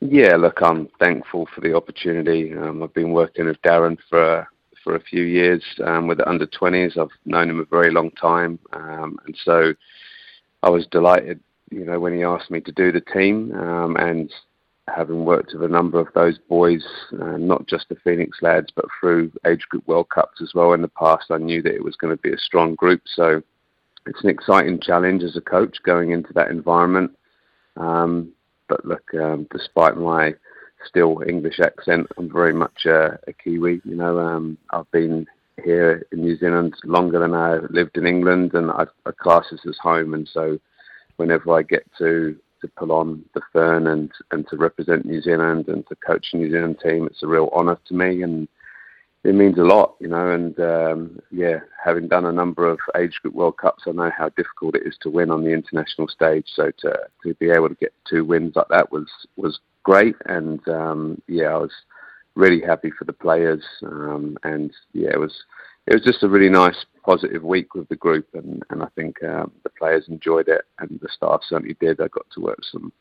Yeah, 0.00 0.36
look, 0.36 0.62
I'm 0.62 0.88
thankful 1.00 1.48
for 1.54 1.60
the 1.60 1.74
opportunity. 1.74 2.56
Um, 2.56 2.82
I've 2.82 2.94
been 2.94 3.12
working 3.12 3.46
with 3.46 3.60
Darren 3.62 3.98
for 4.08 4.46
for 4.84 4.94
a 4.94 5.00
few 5.00 5.24
years 5.24 5.62
um, 5.84 6.06
with 6.06 6.18
the 6.18 6.28
under 6.28 6.46
20s. 6.46 6.96
I've 6.96 7.08
known 7.24 7.50
him 7.50 7.60
a 7.60 7.64
very 7.64 7.90
long 7.90 8.10
time, 8.12 8.58
um, 8.72 9.18
and 9.26 9.36
so 9.44 9.74
I 10.62 10.70
was 10.70 10.86
delighted 10.86 11.40
you 11.70 11.84
know, 11.84 12.00
when 12.00 12.14
he 12.14 12.22
asked 12.22 12.50
me 12.50 12.60
to 12.60 12.72
do 12.72 12.92
the 12.92 13.00
team, 13.00 13.52
um, 13.52 13.96
and 13.96 14.32
having 14.94 15.24
worked 15.24 15.52
with 15.52 15.62
a 15.62 15.72
number 15.72 15.98
of 15.98 16.08
those 16.14 16.38
boys, 16.38 16.84
uh, 17.20 17.36
not 17.36 17.66
just 17.66 17.88
the 17.88 17.96
Phoenix 18.04 18.38
lads, 18.42 18.68
but 18.74 18.84
through 18.98 19.32
age 19.46 19.62
group 19.68 19.86
World 19.86 20.08
Cups 20.10 20.40
as 20.42 20.52
well 20.54 20.72
in 20.72 20.82
the 20.82 20.88
past, 20.88 21.26
I 21.30 21.38
knew 21.38 21.62
that 21.62 21.74
it 21.74 21.84
was 21.84 21.96
going 21.96 22.16
to 22.16 22.22
be 22.22 22.32
a 22.32 22.38
strong 22.38 22.74
group. 22.74 23.02
So 23.14 23.42
it's 24.06 24.22
an 24.22 24.30
exciting 24.30 24.80
challenge 24.80 25.22
as 25.22 25.36
a 25.36 25.40
coach 25.40 25.78
going 25.84 26.10
into 26.12 26.32
that 26.34 26.50
environment. 26.50 27.12
Um, 27.76 28.32
but 28.68 28.84
look, 28.84 29.14
um, 29.14 29.46
despite 29.50 29.96
my 29.96 30.34
still 30.86 31.22
English 31.26 31.60
accent, 31.60 32.06
I'm 32.16 32.32
very 32.32 32.52
much 32.52 32.86
a, 32.86 33.18
Kiwi. 33.42 33.80
You 33.84 33.96
know, 33.96 34.18
um, 34.18 34.58
I've 34.70 34.90
been 34.90 35.26
here 35.64 36.06
in 36.12 36.20
New 36.20 36.36
Zealand 36.38 36.74
longer 36.84 37.18
than 37.18 37.34
I 37.34 37.56
lived 37.70 37.96
in 37.96 38.06
England, 38.06 38.54
and 38.54 38.70
I, 38.70 38.84
I 39.06 39.10
class 39.20 39.46
this 39.50 39.60
as 39.66 39.78
home, 39.78 40.14
and 40.14 40.28
so 40.32 40.58
whenever 41.16 41.52
I 41.52 41.62
get 41.62 41.84
to 41.98 42.36
to 42.60 42.68
pull 42.68 42.92
on 42.92 43.24
the 43.34 43.40
fern 43.52 43.86
and 43.86 44.10
and 44.30 44.46
to 44.48 44.56
represent 44.56 45.04
New 45.04 45.20
Zealand 45.22 45.68
and 45.68 45.86
to 45.88 45.96
coach 45.96 46.28
a 46.32 46.36
New 46.36 46.50
Zealand 46.50 46.78
team, 46.82 47.06
it's 47.06 47.22
a 47.22 47.26
real 47.26 47.50
honour 47.54 47.78
to 47.86 47.94
me. 47.94 48.22
And 48.22 48.48
it 49.24 49.34
means 49.34 49.58
a 49.58 49.62
lot, 49.62 49.96
you 50.00 50.08
know. 50.08 50.30
And 50.30 50.58
um, 50.60 51.20
yeah, 51.30 51.58
having 51.82 52.08
done 52.08 52.24
a 52.24 52.32
number 52.32 52.66
of 52.66 52.78
age 52.96 53.18
group 53.22 53.34
World 53.34 53.58
Cups, 53.58 53.84
I 53.86 53.92
know 53.92 54.10
how 54.16 54.28
difficult 54.30 54.76
it 54.76 54.86
is 54.86 54.96
to 55.02 55.10
win 55.10 55.30
on 55.30 55.42
the 55.42 55.50
international 55.50 56.08
stage. 56.08 56.46
So 56.54 56.70
to 56.78 56.98
to 57.24 57.34
be 57.34 57.50
able 57.50 57.68
to 57.68 57.74
get 57.74 57.92
two 58.08 58.24
wins 58.24 58.56
like 58.56 58.68
that 58.68 58.92
was 58.92 59.08
was 59.36 59.60
great. 59.82 60.16
And 60.26 60.66
um, 60.68 61.20
yeah, 61.26 61.48
I 61.48 61.58
was 61.58 61.72
really 62.34 62.60
happy 62.60 62.90
for 62.96 63.04
the 63.04 63.12
players. 63.12 63.64
Um, 63.82 64.38
and 64.44 64.72
yeah, 64.92 65.10
it 65.10 65.20
was 65.20 65.34
it 65.88 65.94
was 65.94 66.04
just 66.04 66.22
a 66.22 66.28
really 66.28 66.50
nice 66.50 66.76
positive 67.02 67.42
week 67.42 67.74
with 67.74 67.88
the 67.88 67.96
group, 67.96 68.28
and, 68.34 68.62
and 68.68 68.82
I 68.82 68.88
think 68.94 69.24
um, 69.24 69.50
the 69.62 69.70
players 69.70 70.04
enjoyed 70.08 70.46
it, 70.46 70.66
and 70.78 70.98
the 71.00 71.08
staff 71.08 71.40
certainly 71.48 71.76
did. 71.80 71.98
I 72.00 72.08
got 72.08 72.26
to 72.34 72.40
work 72.40 72.58
with 72.58 72.66
some 72.70 72.92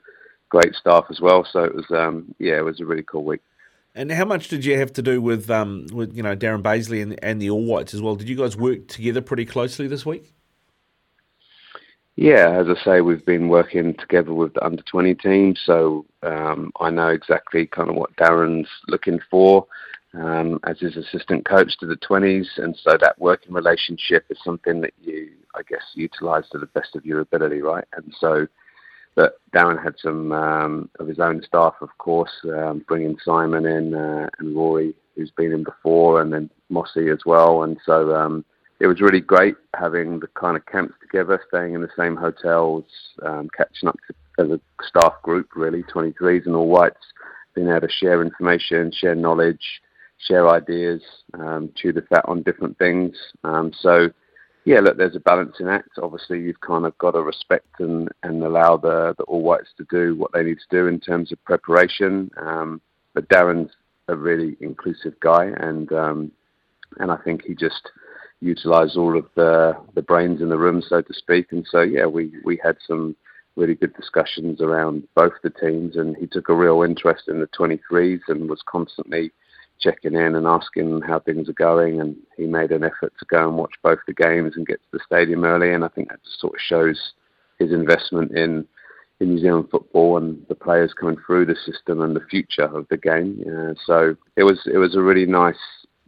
great 0.48 0.74
staff 0.74 1.04
as 1.10 1.20
well, 1.20 1.46
so 1.52 1.66
it 1.66 1.76
was 1.76 1.86
um, 1.92 2.34
yeah, 2.40 2.58
it 2.58 2.64
was 2.64 2.80
a 2.80 2.86
really 2.86 3.04
cool 3.04 3.26
week. 3.26 3.42
And 3.94 4.10
how 4.10 4.24
much 4.24 4.48
did 4.48 4.64
you 4.64 4.80
have 4.80 4.94
to 4.94 5.02
do 5.02 5.22
with 5.22 5.50
um, 5.50 5.88
with 5.92 6.16
you 6.16 6.24
know 6.24 6.34
Darren 6.34 6.62
Bazeley 6.64 7.02
and, 7.02 7.22
and 7.22 7.42
the 7.42 7.50
All 7.50 7.66
Whites 7.66 7.94
as 7.94 8.02
well? 8.02 8.16
Did 8.16 8.30
you 8.30 8.38
guys 8.38 8.56
work 8.56 8.88
together 8.88 9.20
pretty 9.20 9.46
closely 9.46 9.88
this 9.88 10.06
week? 10.06 10.34
Yeah, 12.16 12.58
as 12.58 12.68
I 12.70 12.84
say, 12.86 13.02
we've 13.02 13.26
been 13.26 13.50
working 13.50 13.96
together 13.96 14.34
with 14.34 14.54
the 14.54 14.66
under 14.66 14.82
20 14.82 15.14
team, 15.16 15.56
so 15.66 16.06
um, 16.24 16.72
I 16.80 16.90
know 16.90 17.10
exactly 17.10 17.68
kind 17.68 17.90
of 17.90 17.96
what 17.96 18.16
Darren's 18.16 18.70
looking 18.88 19.20
for 19.30 19.68
um, 20.14 20.60
as 20.66 20.80
his 20.80 20.96
assistant 20.98 21.46
coach 21.46 21.78
to 21.80 21.86
the 21.86 21.98
20s, 21.98 22.48
and 22.58 22.78
so 22.82 22.98
that 23.00 23.20
working 23.20 23.54
relationship 23.54 24.26
is 24.30 24.38
something 24.44 24.82
that 24.82 24.94
you, 25.02 25.30
I 25.56 25.62
guess, 25.68 25.84
utilise 25.96 26.48
to 26.52 26.58
the 26.58 26.68
best 26.68 26.96
of 26.96 27.06
your 27.06 27.20
ability, 27.20 27.62
right? 27.62 27.86
And 27.94 28.14
so, 28.20 28.48
but 29.16 29.40
Darren 29.54 29.82
had 29.82 29.96
some 30.00 30.32
um, 30.32 30.90
of 31.00 31.08
his 31.08 31.20
own 31.20 31.42
staff, 31.44 31.76
of 31.82 31.90
course, 31.98 32.32
um, 32.46 32.86
bringing 32.88 33.18
Simon 33.24 33.66
in 33.66 33.94
uh, 33.94 34.30
and 34.40 34.56
Rory, 34.56 34.94
who's 35.16 35.32
been 35.32 35.52
in 35.52 35.64
before, 35.64 36.22
and 36.22 36.32
then 36.32 36.50
Mossy 36.70 37.10
as 37.10 37.20
well, 37.26 37.64
and 37.64 37.78
so 37.86 38.16
um, 38.16 38.46
it 38.80 38.88
was 38.88 39.02
really 39.02 39.22
great 39.22 39.56
having 39.76 40.20
the 40.20 40.28
kind 40.28 40.56
of 40.56 40.66
camps 40.68 40.94
together, 41.02 41.42
staying 41.48 41.74
in 41.74 41.82
the 41.82 41.90
same 41.98 42.16
hotels, 42.16 42.86
um, 43.24 43.50
catching 43.56 43.90
up 43.90 43.98
to, 44.08 44.44
as 44.44 44.52
a 44.52 44.60
staff 44.86 45.14
group, 45.24 45.50
really, 45.56 45.84
23s 45.84 46.46
and 46.46 46.56
all 46.56 46.68
whites, 46.68 47.06
being 47.56 47.70
able 47.70 47.82
to 47.82 47.90
share 47.90 48.22
information, 48.22 48.92
share 48.92 49.16
knowledge, 49.16 49.82
share 50.20 50.50
ideas, 50.50 51.02
um, 51.34 51.72
chew 51.76 51.94
the 51.94 52.02
fat 52.02 52.26
on 52.26 52.44
different 52.44 52.78
things. 52.78 53.16
Um, 53.44 53.72
so, 53.80 54.10
yeah, 54.66 54.80
look, 54.80 54.98
there's 54.98 55.16
a 55.16 55.22
balancing 55.22 55.68
act. 55.68 55.90
Obviously, 56.02 56.42
you've 56.42 56.62
kind 56.62 56.86
of 56.86 56.98
got 56.98 57.12
to 57.12 57.22
respect 57.22 57.80
and, 57.80 58.10
and 58.24 58.44
allow 58.44 58.78
the, 58.78 59.16
the 59.18 59.24
All 59.26 59.42
Whites 59.42 59.70
to 59.78 59.86
do 59.90 60.16
what 60.16 60.32
they 60.34 60.44
need 60.44 60.58
to 60.58 60.76
do 60.76 60.88
in 60.88 61.00
terms 61.00 61.32
of 61.32 61.44
preparation. 61.46 62.30
Um, 62.38 62.82
but 63.14 63.30
Darren's 63.30 63.72
a 64.08 64.16
really 64.16 64.58
inclusive 64.60 65.20
guy, 65.20 65.46
and 65.58 65.92
um, 65.92 66.32
and 67.00 67.12
I 67.12 67.18
think 67.18 67.44
he 67.44 67.54
just 67.54 67.90
utilised 68.42 68.96
all 68.96 69.18
of 69.18 69.26
the 69.36 69.76
the 69.96 70.02
brains 70.02 70.42
in 70.42 70.50
the 70.50 70.58
room, 70.58 70.82
so 70.82 71.02
to 71.02 71.14
speak. 71.14 71.52
And 71.52 71.66
so, 71.70 71.82
yeah, 71.82 72.06
we 72.06 72.32
we 72.44 72.60
had 72.64 72.78
some 72.88 73.16
really 73.56 73.76
good 73.76 73.94
discussions 73.96 74.62
around 74.62 75.08
both 75.16 75.34
the 75.44 75.50
teams, 75.50 75.98
and 75.98 76.16
he 76.16 76.28
took 76.28 76.50
a 76.50 76.54
real 76.54 76.84
interest 76.84 77.24
in 77.28 77.40
the 77.40 77.48
23s 77.48 78.22
and 78.28 78.50
was 78.50 78.62
constantly 78.66 79.32
checking 79.80 80.16
in 80.16 80.36
and 80.36 80.48
asking 80.48 81.02
how 81.02 81.20
things 81.20 81.50
are 81.50 81.54
going. 81.54 82.02
And 82.02 82.16
he 82.36 82.46
made 82.46 82.72
an 82.72 82.84
effort 82.84 83.14
to 83.20 83.26
go 83.26 83.48
and 83.48 83.58
watch 83.58 83.74
both 83.84 84.00
the 84.08 84.14
games 84.14 84.54
and 84.56 84.68
get 84.68 84.82
to 84.82 84.88
the 84.94 85.00
stadium 85.06 85.44
early. 85.44 85.74
And 85.74 85.84
I 85.84 85.90
think 85.90 86.10
that 86.10 86.24
just 86.24 86.40
sort 86.40 86.54
of 86.54 86.62
shows 86.62 87.14
his 87.60 87.72
investment 87.72 88.32
in 88.38 88.68
in 89.20 89.30
New 89.30 89.40
Zealand 89.40 89.68
football 89.72 90.18
and 90.18 90.46
the 90.48 90.54
players 90.54 90.94
coming 90.94 91.18
through 91.26 91.48
the 91.48 91.56
system 91.56 92.02
and 92.02 92.16
the 92.16 92.26
future 92.30 92.66
of 92.66 92.88
the 92.90 92.98
game. 92.98 93.44
So 93.86 94.16
it 94.36 94.44
was 94.44 94.62
it 94.72 94.78
was 94.78 94.96
a 94.96 95.02
really 95.02 95.26
nice 95.26 95.56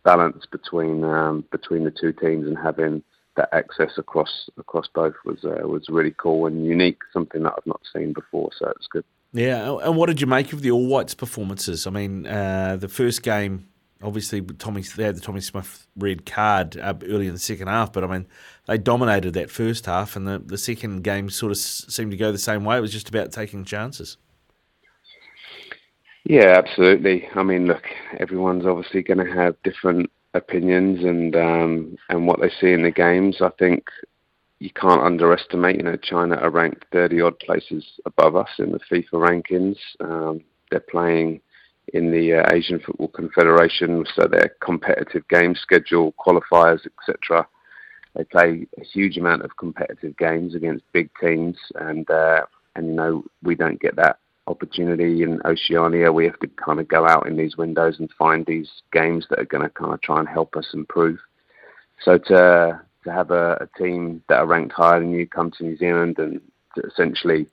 balance 0.03 0.45
between 0.51 1.03
um, 1.03 1.43
between 1.51 1.83
the 1.83 1.91
two 1.91 2.13
teams 2.13 2.47
and 2.47 2.57
having 2.57 3.03
that 3.35 3.49
access 3.53 3.97
across 3.97 4.49
across 4.57 4.87
both 4.93 5.15
was 5.25 5.43
uh, 5.43 5.67
was 5.67 5.85
really 5.89 6.13
cool 6.17 6.45
and 6.45 6.65
unique, 6.65 6.99
something 7.11 7.43
that 7.43 7.53
I've 7.57 7.65
not 7.65 7.81
seen 7.93 8.13
before. 8.13 8.49
So 8.57 8.67
it 8.67 8.77
was 8.77 8.87
good. 8.91 9.05
Yeah, 9.31 9.77
and 9.83 9.95
what 9.95 10.07
did 10.07 10.21
you 10.21 10.27
make 10.27 10.53
of 10.53 10.61
the 10.61 10.71
All 10.71 10.87
Whites 10.87 11.13
performances? 11.13 11.85
I 11.85 11.91
mean, 11.91 12.25
uh, 12.25 12.77
the 12.77 12.87
first 12.87 13.21
game, 13.21 13.67
obviously, 14.01 14.41
Tommy 14.41 14.81
they 14.81 15.03
had 15.03 15.15
the 15.15 15.21
Tommy 15.21 15.41
Smith 15.41 15.85
red 15.95 16.25
card 16.25 16.77
early 16.77 17.27
in 17.27 17.33
the 17.33 17.39
second 17.39 17.67
half, 17.67 17.93
but 17.93 18.03
I 18.03 18.07
mean, 18.07 18.27
they 18.65 18.79
dominated 18.79 19.35
that 19.35 19.51
first 19.51 19.85
half, 19.85 20.15
and 20.15 20.27
the, 20.27 20.39
the 20.39 20.57
second 20.57 21.03
game 21.03 21.29
sort 21.29 21.51
of 21.51 21.57
seemed 21.57 22.11
to 22.11 22.17
go 22.17 22.31
the 22.31 22.39
same 22.39 22.65
way. 22.65 22.77
It 22.77 22.81
was 22.81 22.91
just 22.91 23.09
about 23.09 23.31
taking 23.31 23.65
chances. 23.65 24.17
Yeah, 26.23 26.57
absolutely. 26.57 27.27
I 27.35 27.43
mean, 27.43 27.67
look, 27.67 27.83
everyone's 28.19 28.65
obviously 28.65 29.03
going 29.03 29.25
to 29.25 29.31
have 29.31 29.55
different 29.63 30.11
opinions 30.33 31.03
and 31.03 31.35
um, 31.35 31.97
and 32.09 32.27
what 32.27 32.39
they 32.41 32.49
see 32.49 32.71
in 32.71 32.81
the 32.81 32.91
games. 32.91 33.41
I 33.41 33.49
think 33.59 33.85
you 34.59 34.69
can't 34.71 35.01
underestimate. 35.01 35.77
You 35.77 35.83
know, 35.83 35.95
China 35.95 36.35
are 36.35 36.49
ranked 36.49 36.85
30 36.91 37.21
odd 37.21 37.39
places 37.39 37.85
above 38.05 38.35
us 38.35 38.49
in 38.59 38.71
the 38.71 38.79
FIFA 38.91 39.13
rankings. 39.13 39.77
Um, 39.99 40.41
they're 40.69 40.81
playing 40.81 41.41
in 41.93 42.11
the 42.11 42.35
uh, 42.35 42.53
Asian 42.53 42.79
Football 42.79 43.07
Confederation, 43.07 44.05
so 44.15 44.27
their 44.27 44.53
competitive 44.61 45.27
game 45.27 45.55
schedule, 45.55 46.13
qualifiers, 46.13 46.81
etc. 46.85 47.47
They 48.15 48.23
play 48.25 48.67
a 48.79 48.83
huge 48.83 49.17
amount 49.17 49.43
of 49.43 49.57
competitive 49.57 50.17
games 50.17 50.55
against 50.55 50.91
big 50.93 51.09
teams, 51.19 51.57
and 51.75 52.09
uh, 52.09 52.41
and 52.75 52.87
you 52.87 52.93
know 52.93 53.23
we 53.41 53.55
don't 53.55 53.81
get 53.81 53.95
that 53.95 54.19
opportunity 54.47 55.23
in 55.23 55.41
Oceania. 55.45 56.11
We 56.11 56.25
have 56.25 56.39
to 56.39 56.47
kind 56.47 56.79
of 56.79 56.87
go 56.87 57.07
out 57.07 57.27
in 57.27 57.37
these 57.37 57.55
windows 57.55 57.97
and 57.99 58.09
find 58.17 58.45
these 58.45 58.69
games 58.91 59.25
that 59.29 59.39
are 59.39 59.45
going 59.45 59.63
to 59.63 59.69
kind 59.69 59.93
of 59.93 60.01
try 60.01 60.19
and 60.19 60.27
help 60.27 60.55
us 60.55 60.67
improve. 60.73 61.19
So 62.03 62.17
to 62.17 62.81
to 63.09 63.15
have 63.15 63.31
a, 63.31 63.57
a 63.61 63.77
team 63.77 64.23
that 64.29 64.39
are 64.39 64.45
ranked 64.45 64.73
higher 64.73 64.99
than 64.99 65.11
you 65.11 65.27
come 65.27 65.51
to 65.51 65.63
New 65.63 65.77
Zealand 65.77 66.19
and 66.19 66.39
essentially 66.87 67.47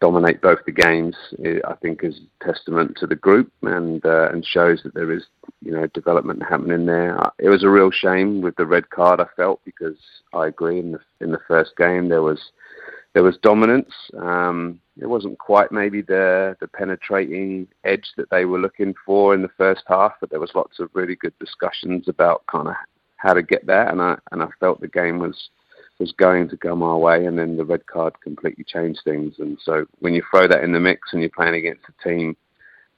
dominate 0.00 0.42
both 0.42 0.58
the 0.66 0.72
games, 0.72 1.16
I 1.42 1.74
think 1.80 2.04
is 2.04 2.20
testament 2.42 2.96
to 2.98 3.06
the 3.06 3.14
group 3.14 3.50
and 3.62 4.04
uh, 4.04 4.28
and 4.30 4.44
shows 4.44 4.82
that 4.82 4.94
there 4.94 5.10
is 5.10 5.24
you 5.62 5.72
know 5.72 5.86
development 5.88 6.42
happening 6.42 6.84
there. 6.84 7.18
It 7.38 7.48
was 7.48 7.64
a 7.64 7.70
real 7.70 7.90
shame 7.90 8.42
with 8.42 8.56
the 8.56 8.66
red 8.66 8.90
card 8.90 9.20
I 9.20 9.26
felt 9.36 9.60
because 9.64 9.96
I 10.34 10.48
agree 10.48 10.80
in 10.80 10.92
the 10.92 11.00
in 11.20 11.30
the 11.30 11.40
first 11.48 11.76
game 11.76 12.08
there 12.08 12.22
was 12.22 12.40
there 13.14 13.22
was 13.22 13.38
dominance. 13.38 13.92
Um, 14.18 14.80
it 15.00 15.06
wasn't 15.06 15.38
quite 15.38 15.72
maybe 15.72 16.02
the 16.02 16.56
the 16.60 16.68
penetrating 16.68 17.66
edge 17.84 18.12
that 18.18 18.28
they 18.28 18.44
were 18.44 18.58
looking 18.58 18.94
for 19.06 19.34
in 19.34 19.40
the 19.40 19.56
first 19.56 19.84
half, 19.86 20.12
but 20.20 20.28
there 20.28 20.40
was 20.40 20.54
lots 20.54 20.78
of 20.78 20.90
really 20.92 21.16
good 21.16 21.34
discussions 21.38 22.08
about 22.08 22.44
kind 22.48 22.68
of 22.68 22.74
how 23.16 23.32
to 23.34 23.42
get 23.42 23.66
there, 23.66 23.88
and 23.88 24.00
I 24.00 24.16
and 24.32 24.42
I 24.42 24.48
felt 24.60 24.80
the 24.80 24.88
game 24.88 25.18
was 25.18 25.50
was 25.98 26.12
going 26.12 26.48
to 26.48 26.56
go 26.56 26.76
my 26.76 26.94
way, 26.94 27.26
and 27.26 27.38
then 27.38 27.56
the 27.56 27.64
red 27.64 27.86
card 27.86 28.20
completely 28.20 28.64
changed 28.64 29.00
things. 29.04 29.34
And 29.38 29.58
so 29.62 29.86
when 30.00 30.14
you 30.14 30.22
throw 30.30 30.46
that 30.46 30.62
in 30.62 30.72
the 30.72 30.80
mix 30.80 31.12
and 31.12 31.22
you're 31.22 31.30
playing 31.30 31.54
against 31.54 31.84
a 31.88 32.08
team 32.08 32.36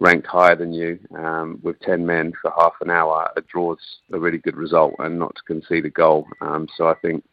ranked 0.01 0.27
higher 0.27 0.57
than 0.57 0.73
you 0.73 0.99
um, 1.16 1.59
with 1.62 1.79
10 1.81 2.07
men 2.07 2.33
for 2.41 2.53
half 2.57 2.75
an 2.81 2.91
hour, 2.91 3.31
it 3.37 3.47
draws 3.49 3.79
a 4.12 4.19
really 4.19 4.39
good 4.39 4.57
result 4.57 4.95
and 5.01 5.19
not 5.19 5.35
to 5.35 5.43
concede 5.43 5.85
a 5.85 5.91
goal. 5.91 6.27
Um, 6.41 6.69
so 6.77 6.89
I 6.89 6.95
think 6.95 7.25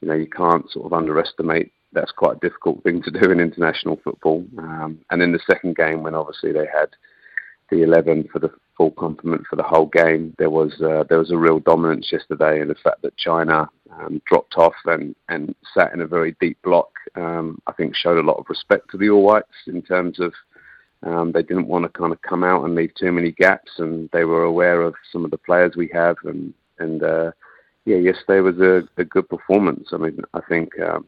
you 0.00 0.08
know 0.08 0.14
you 0.14 0.28
can't 0.28 0.70
sort 0.70 0.86
of 0.86 0.92
underestimate. 0.92 1.72
That's 1.92 2.12
quite 2.12 2.36
a 2.36 2.40
difficult 2.40 2.82
thing 2.82 3.02
to 3.02 3.10
do 3.10 3.30
in 3.30 3.40
international 3.40 4.00
football. 4.02 4.44
Um, 4.58 5.00
and 5.10 5.20
in 5.20 5.32
the 5.32 5.40
second 5.46 5.76
game, 5.76 6.02
when 6.02 6.14
obviously 6.14 6.52
they 6.52 6.66
had 6.72 6.88
the 7.70 7.82
11 7.82 8.28
for 8.32 8.38
the 8.38 8.50
full 8.76 8.90
complement 8.92 9.46
for 9.46 9.56
the 9.56 9.62
whole 9.62 9.86
game. 9.86 10.34
There 10.38 10.50
was 10.50 10.80
uh, 10.80 11.04
there 11.08 11.18
was 11.18 11.30
a 11.30 11.36
real 11.36 11.60
dominance 11.60 12.10
yesterday, 12.10 12.60
and 12.60 12.70
the 12.70 12.74
fact 12.74 13.02
that 13.02 13.16
China 13.16 13.68
um, 13.92 14.22
dropped 14.26 14.56
off 14.56 14.74
and, 14.86 15.14
and 15.28 15.54
sat 15.74 15.92
in 15.92 16.00
a 16.00 16.06
very 16.06 16.34
deep 16.40 16.56
block, 16.62 16.90
um, 17.14 17.60
I 17.66 17.72
think 17.72 17.94
showed 17.94 18.18
a 18.18 18.26
lot 18.26 18.38
of 18.38 18.46
respect 18.48 18.90
to 18.90 18.96
the 18.96 19.10
All 19.10 19.22
Whites 19.22 19.66
in 19.66 19.82
terms 19.82 20.18
of 20.18 20.32
um, 21.02 21.32
they 21.32 21.42
didn't 21.42 21.68
want 21.68 21.84
to 21.84 21.98
kind 21.98 22.12
of 22.12 22.22
come 22.22 22.42
out 22.44 22.64
and 22.64 22.74
leave 22.74 22.94
too 22.94 23.12
many 23.12 23.32
gaps, 23.32 23.72
and 23.78 24.08
they 24.12 24.24
were 24.24 24.44
aware 24.44 24.82
of 24.82 24.94
some 25.12 25.24
of 25.24 25.30
the 25.30 25.38
players 25.38 25.76
we 25.76 25.90
have, 25.92 26.16
and 26.24 26.54
and 26.78 27.02
uh, 27.02 27.32
yeah, 27.84 27.96
yesterday 27.96 28.40
was 28.40 28.58
a, 28.60 28.88
a 29.00 29.04
good 29.04 29.28
performance. 29.28 29.90
I 29.92 29.98
mean, 29.98 30.20
I 30.34 30.40
think. 30.48 30.78
Um, 30.80 31.06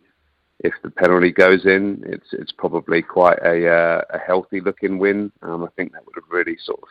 if 0.62 0.74
the 0.82 0.90
penalty 0.90 1.32
goes 1.32 1.66
in, 1.66 2.02
it's 2.06 2.28
it's 2.32 2.52
probably 2.52 3.02
quite 3.02 3.38
a 3.44 3.68
uh, 3.68 4.02
a 4.10 4.18
healthy 4.18 4.60
looking 4.60 4.98
win. 4.98 5.32
Um, 5.42 5.64
I 5.64 5.68
think 5.76 5.92
that 5.92 6.04
would 6.06 6.14
have 6.14 6.30
really 6.30 6.56
sort 6.62 6.80
of 6.82 6.88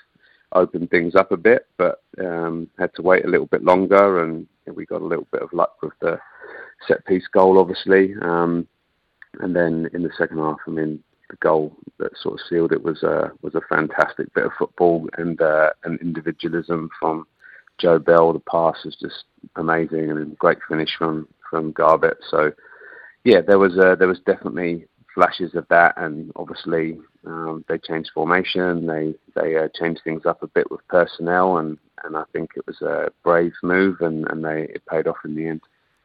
opened 0.54 0.90
things 0.90 1.16
up 1.16 1.32
a 1.32 1.38
bit, 1.38 1.68
but 1.78 2.04
um, 2.20 2.70
had 2.78 2.94
to 2.96 3.02
wait 3.02 3.26
a 3.26 3.30
little 3.30 3.46
bit 3.46 3.64
longer, 3.64 4.24
and 4.24 4.48
we 4.74 4.86
got 4.86 5.02
a 5.02 5.06
little 5.06 5.28
bit 5.32 5.42
of 5.42 5.54
luck 5.54 5.82
with 5.82 5.94
the 6.02 6.20
set 6.88 7.06
piece 7.06 7.28
goal, 7.28 7.58
obviously. 7.58 8.14
Um, 8.22 8.68
and 9.40 9.56
then 9.56 9.90
in 9.94 10.04
the 10.04 10.12
second 10.18 10.38
half, 10.38 10.58
I 10.68 10.72
mean, 10.72 11.02
the 11.30 11.38
goal 11.38 11.76
that 12.00 12.12
sort 12.18 12.36
of 12.40 12.46
sealed 12.50 12.74
it 12.74 12.84
was 12.84 13.04
a 13.04 13.32
was 13.42 13.56
a 13.56 13.62
fantastic 13.70 14.34
bit 14.34 14.46
of 14.46 14.52
football 14.60 15.08
and 15.18 15.42
uh, 15.42 15.70
individualism 16.02 16.90
from 17.00 17.26
Joe 17.78 18.00
Bell. 18.00 18.34
The 18.34 18.40
pass 18.40 18.84
was 18.84 18.98
just 19.00 19.24
amazing 19.56 20.12
and 20.12 20.20
a 20.20 20.36
great 20.36 20.60
finish 20.68 20.92
from 20.98 21.28
from 21.50 21.72
Garbett. 21.72 22.18
So 22.30 22.52
yeah, 23.24 23.42
there 23.42 23.60
was 23.60 23.78
a, 23.78 23.96
there 23.98 24.08
was 24.08 24.20
definitely 24.26 24.88
flashes 25.14 25.56
of 25.56 25.68
that, 25.70 25.94
and 25.98 26.32
obviously 26.36 26.98
um, 27.26 27.64
they 27.68 27.78
changed 27.78 28.12
formation. 28.14 28.88
They 28.88 29.14
they 29.36 29.58
uh, 29.58 29.68
changed 29.80 30.02
things 30.04 30.26
up 30.26 30.42
a 30.44 30.48
bit 30.48 30.70
with 30.72 30.88
personnel, 30.88 31.58
and, 31.58 31.78
and 32.04 32.18
I 32.18 32.24
think 32.34 32.52
it 32.56 32.66
was 32.66 32.82
a 32.82 33.12
brave 33.24 33.54
move, 33.64 34.02
and, 34.02 34.28
and 34.30 34.44
they 34.44 34.64
it 34.64 34.84
paid 34.90 35.08
off 35.08 35.18
in 35.26 35.36
the 35.36 35.48
end. 35.48 35.62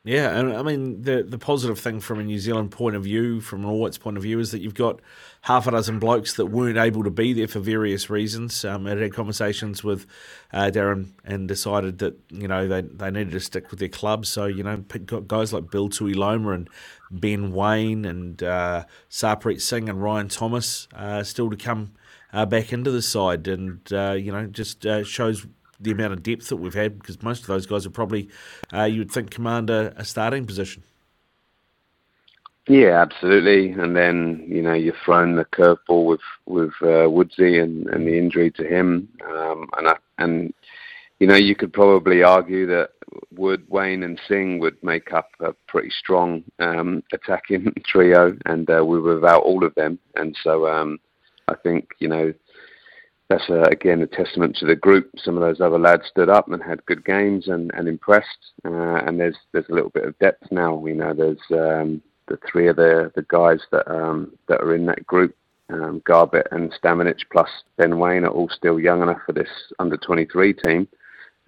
Yeah, 0.07 0.39
and 0.39 0.53
I 0.53 0.63
mean 0.63 1.03
the 1.03 1.25
the 1.25 1.37
positive 1.37 1.81
thing 1.81 1.99
from 1.99 2.21
a 2.21 2.23
New 2.23 2.39
Zealand 2.39 2.71
point 2.71 2.95
of 2.95 3.03
view, 3.03 3.41
from 3.41 3.65
an 3.65 3.71
Whites 3.73 3.99
point 3.99 4.17
of 4.17 4.23
view, 4.23 4.39
is 4.39 4.53
that 4.53 4.61
you've 4.61 4.73
got 4.73 5.01
half 5.43 5.67
a 5.67 5.73
dozen 5.73 5.99
blokes 5.99 6.35
that 6.35 6.47
weren't 6.47 6.79
able 6.79 7.03
to 7.03 7.11
be 7.11 7.33
there 7.33 7.49
for 7.49 7.59
various 7.59 8.09
reasons. 8.09 8.65
Um, 8.65 8.87
I 8.87 8.91
had 8.91 9.13
conversations 9.13 9.83
with 9.83 10.07
uh, 10.53 10.71
Darren 10.73 11.09
and 11.25 11.49
decided 11.49 11.99
that 11.99 12.17
you 12.31 12.47
know 12.47 12.69
they 12.69 12.83
they 12.83 13.11
needed 13.11 13.33
to 13.33 13.41
stick 13.41 13.73
with 13.73 13.81
their 13.81 13.89
clubs. 13.89 14.29
So 14.29 14.45
you 14.45 14.63
know 14.63 14.77
got 14.77 15.27
guys 15.27 15.53
like 15.53 15.73
Bill 15.73 15.89
Tui 15.89 16.15
Tuiloma 16.15 16.55
and 16.55 16.71
Ben 17.11 17.51
Waine 17.51 18.05
and 18.05 18.41
uh, 18.45 18.85
Sarpreet 19.11 19.61
Singh 19.61 19.89
and 19.89 20.01
Ryan 20.01 20.29
Thomas 20.29 20.87
uh, 20.95 21.25
still 21.25 21.51
to 21.51 21.57
come 21.57 21.95
uh, 22.33 22.47
back 22.47 22.73
into 22.73 22.93
the 22.93 23.03
side, 23.03 23.49
and 23.49 23.81
uh, 23.93 24.13
you 24.13 24.31
know 24.31 24.47
just 24.47 24.87
uh, 24.87 25.03
shows 25.03 25.49
the 25.81 25.91
amount 25.91 26.13
of 26.13 26.23
depth 26.23 26.49
that 26.49 26.57
we've 26.57 26.75
had 26.75 26.99
because 26.99 27.23
most 27.23 27.43
of 27.43 27.47
those 27.47 27.67
guys 27.67 27.87
are 27.87 27.91
probably, 27.91 28.29
uh, 28.73 28.85
you 28.85 29.01
would 29.01 29.11
think, 29.11 29.31
command 29.31 29.71
a, 29.71 29.93
a, 29.97 30.05
starting 30.05 30.47
position. 30.47 30.83
Yeah, 32.69 33.01
absolutely. 33.01 33.71
And 33.71 33.95
then 33.95 34.45
you 34.49 34.63
know 34.63 34.75
you've 34.75 34.97
thrown 35.05 35.37
the 35.37 35.45
curveball 35.45 36.07
with 36.07 36.21
with 36.47 36.73
uh, 36.83 37.09
Woodsy 37.09 37.59
and, 37.63 37.87
and 37.89 38.07
the 38.07 38.19
injury 38.19 38.51
to 38.53 38.65
him, 38.65 39.09
um, 39.29 39.69
and 39.77 39.89
I, 39.89 39.97
and 40.19 40.53
you 41.21 41.29
know 41.29 41.37
you 41.37 41.55
could 41.55 41.73
probably 41.73 42.25
argue 42.25 42.67
that 42.67 42.91
Wood, 43.31 43.65
Waine, 43.69 44.03
and 44.03 44.21
Singh 44.27 44.59
would 44.59 44.83
make 44.83 45.13
up 45.13 45.31
a 45.39 45.53
pretty 45.69 45.91
strong 45.91 46.43
um, 46.59 47.05
attacking 47.13 47.73
trio, 47.87 48.37
and 48.47 48.69
uh, 48.69 48.85
we 48.85 48.99
were 48.99 49.15
without 49.15 49.43
all 49.43 49.65
of 49.65 49.75
them. 49.77 50.01
And 50.17 50.37
so 50.43 50.67
um, 50.67 50.99
I 51.47 51.55
think 51.55 51.91
you 52.01 52.09
know 52.09 52.35
that's 53.29 53.49
uh, 53.51 53.63
again 53.71 54.03
a 54.03 54.07
testament 54.07 54.57
to 54.57 54.67
the 54.67 54.77
group. 54.77 55.11
Some 55.19 55.37
of 55.37 55.41
those 55.41 55.61
other 55.61 55.79
lads 55.79 56.05
stood 56.09 56.29
up 56.29 56.49
and 56.49 56.63
had 56.63 56.85
good 56.87 57.05
games 57.05 57.49
and, 57.49 57.71
and 57.75 57.89
impressed. 57.89 58.53
Uh, 58.65 59.01
and 59.05 59.19
there's 59.19 59.37
there's 59.53 59.69
a 59.69 59.75
little 59.75 59.91
bit 59.91 60.05
of 60.05 60.19
depth 60.19 60.51
now. 60.51 60.75
We 60.75 60.93
know 60.93 61.13
there's 61.13 61.39
um, 61.51 62.03
the 62.29 62.39
three 62.51 62.69
of 62.69 62.77
the 62.77 63.11
the 63.15 63.27
guys 63.29 63.61
that 63.73 63.91
um, 63.91 64.33
that 64.49 64.61
are 64.61 64.75
in 64.75 64.87
that 64.87 65.07
group. 65.07 65.35
Um, 65.69 66.01
Garbett 66.05 66.47
and 66.53 66.73
Stamenic 66.81 67.19
plus 67.33 67.51
Ben 67.77 67.99
Waine 67.99 68.25
are 68.25 68.31
all 68.31 68.49
still 68.49 68.79
young 68.79 69.03
enough 69.03 69.19
for 69.27 69.33
this 69.33 69.49
under 69.81 69.97
23 69.97 70.53
team. 70.53 70.87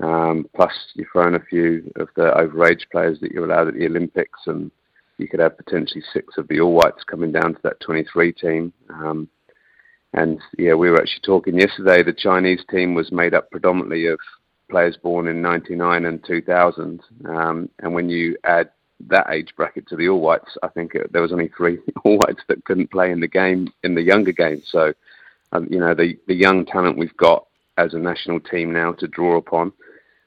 Um, 0.00 0.48
plus, 0.56 0.72
you've 0.94 1.06
thrown 1.12 1.36
a 1.36 1.40
few 1.40 1.90
of 1.96 2.08
the 2.16 2.32
overage 2.32 2.90
players 2.90 3.20
that 3.20 3.30
you're 3.30 3.44
allowed 3.44 3.68
at 3.68 3.74
the 3.74 3.86
Olympics, 3.86 4.40
and 4.46 4.72
you 5.18 5.28
could 5.28 5.38
have 5.38 5.56
potentially 5.56 6.02
six 6.12 6.36
of 6.36 6.48
the 6.48 6.60
All 6.60 6.72
Whites 6.72 7.04
coming 7.04 7.30
down 7.30 7.54
to 7.54 7.60
that 7.62 7.80
23 7.80 8.32
team. 8.32 8.72
Um, 8.90 9.28
and 10.14 10.40
yeah, 10.56 10.74
we 10.74 10.90
were 10.90 11.00
actually 11.00 11.22
talking 11.22 11.58
yesterday. 11.58 12.02
The 12.02 12.12
Chinese 12.12 12.60
team 12.70 12.94
was 12.94 13.12
made 13.12 13.34
up 13.34 13.50
predominantly 13.50 14.06
of 14.06 14.18
players 14.70 14.96
born 14.96 15.28
in 15.28 15.42
'99 15.42 16.06
and 16.06 16.24
2000. 16.24 17.00
Um, 17.26 17.68
and 17.80 17.94
when 17.94 18.08
you 18.08 18.36
add 18.44 18.70
that 19.08 19.30
age 19.30 19.54
bracket 19.56 19.86
to 19.88 19.96
the 19.96 20.08
All 20.08 20.20
Whites, 20.20 20.56
I 20.62 20.68
think 20.68 20.94
it, 20.94 21.12
there 21.12 21.22
was 21.22 21.32
only 21.32 21.50
three 21.56 21.78
All 22.04 22.18
Whites 22.18 22.42
that 22.48 22.64
couldn't 22.64 22.90
play 22.90 23.10
in 23.10 23.20
the 23.20 23.28
game 23.28 23.68
in 23.84 23.94
the 23.94 24.02
younger 24.02 24.32
game. 24.32 24.62
So, 24.66 24.92
um, 25.52 25.68
you 25.70 25.78
know, 25.78 25.94
the 25.94 26.18
the 26.26 26.34
young 26.34 26.64
talent 26.64 26.98
we've 26.98 27.16
got 27.16 27.46
as 27.76 27.94
a 27.94 27.98
national 27.98 28.40
team 28.40 28.72
now 28.72 28.92
to 28.92 29.06
draw 29.06 29.36
upon. 29.36 29.72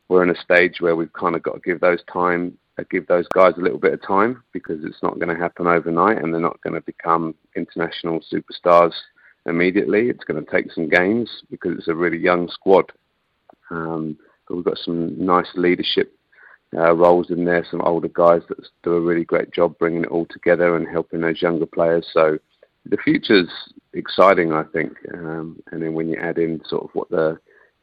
We're 0.09 0.23
in 0.23 0.29
a 0.29 0.41
stage 0.41 0.81
where 0.81 0.95
we've 0.95 1.13
kind 1.13 1.35
of 1.35 1.43
got 1.43 1.53
to 1.53 1.61
give 1.61 1.79
those 1.79 2.03
time, 2.11 2.57
uh, 2.77 2.83
give 2.91 3.07
those 3.07 3.27
guys 3.33 3.53
a 3.57 3.61
little 3.61 3.79
bit 3.79 3.93
of 3.93 4.01
time 4.05 4.43
because 4.51 4.83
it's 4.83 5.01
not 5.01 5.19
going 5.19 5.33
to 5.33 5.41
happen 5.41 5.67
overnight, 5.67 6.17
and 6.17 6.33
they're 6.33 6.41
not 6.41 6.61
going 6.61 6.73
to 6.73 6.81
become 6.81 7.33
international 7.55 8.21
superstars 8.31 8.93
immediately. 9.45 10.09
It's 10.09 10.23
going 10.23 10.43
to 10.43 10.51
take 10.51 10.71
some 10.71 10.89
games 10.89 11.29
because 11.49 11.77
it's 11.77 11.87
a 11.87 11.95
really 11.95 12.17
young 12.17 12.49
squad. 12.49 12.91
Um, 13.69 14.17
but 14.47 14.55
we've 14.55 14.65
got 14.65 14.77
some 14.77 15.23
nice 15.23 15.47
leadership 15.55 16.13
uh, 16.75 16.93
roles 16.95 17.31
in 17.31 17.45
there, 17.45 17.65
some 17.69 17.81
older 17.81 18.09
guys 18.09 18.41
that 18.49 18.65
do 18.83 18.93
a 18.93 19.01
really 19.01 19.23
great 19.25 19.51
job 19.51 19.77
bringing 19.77 20.03
it 20.03 20.09
all 20.09 20.25
together 20.29 20.75
and 20.75 20.87
helping 20.87 21.21
those 21.21 21.41
younger 21.41 21.65
players. 21.65 22.07
So 22.13 22.37
the 22.85 22.97
future's 22.97 23.49
exciting, 23.93 24.53
I 24.53 24.63
think. 24.63 24.93
Um, 25.13 25.61
and 25.71 25.81
then 25.81 25.93
when 25.93 26.09
you 26.09 26.17
add 26.17 26.37
in 26.37 26.61
sort 26.65 26.83
of 26.83 26.89
what 26.93 27.09
the 27.09 27.39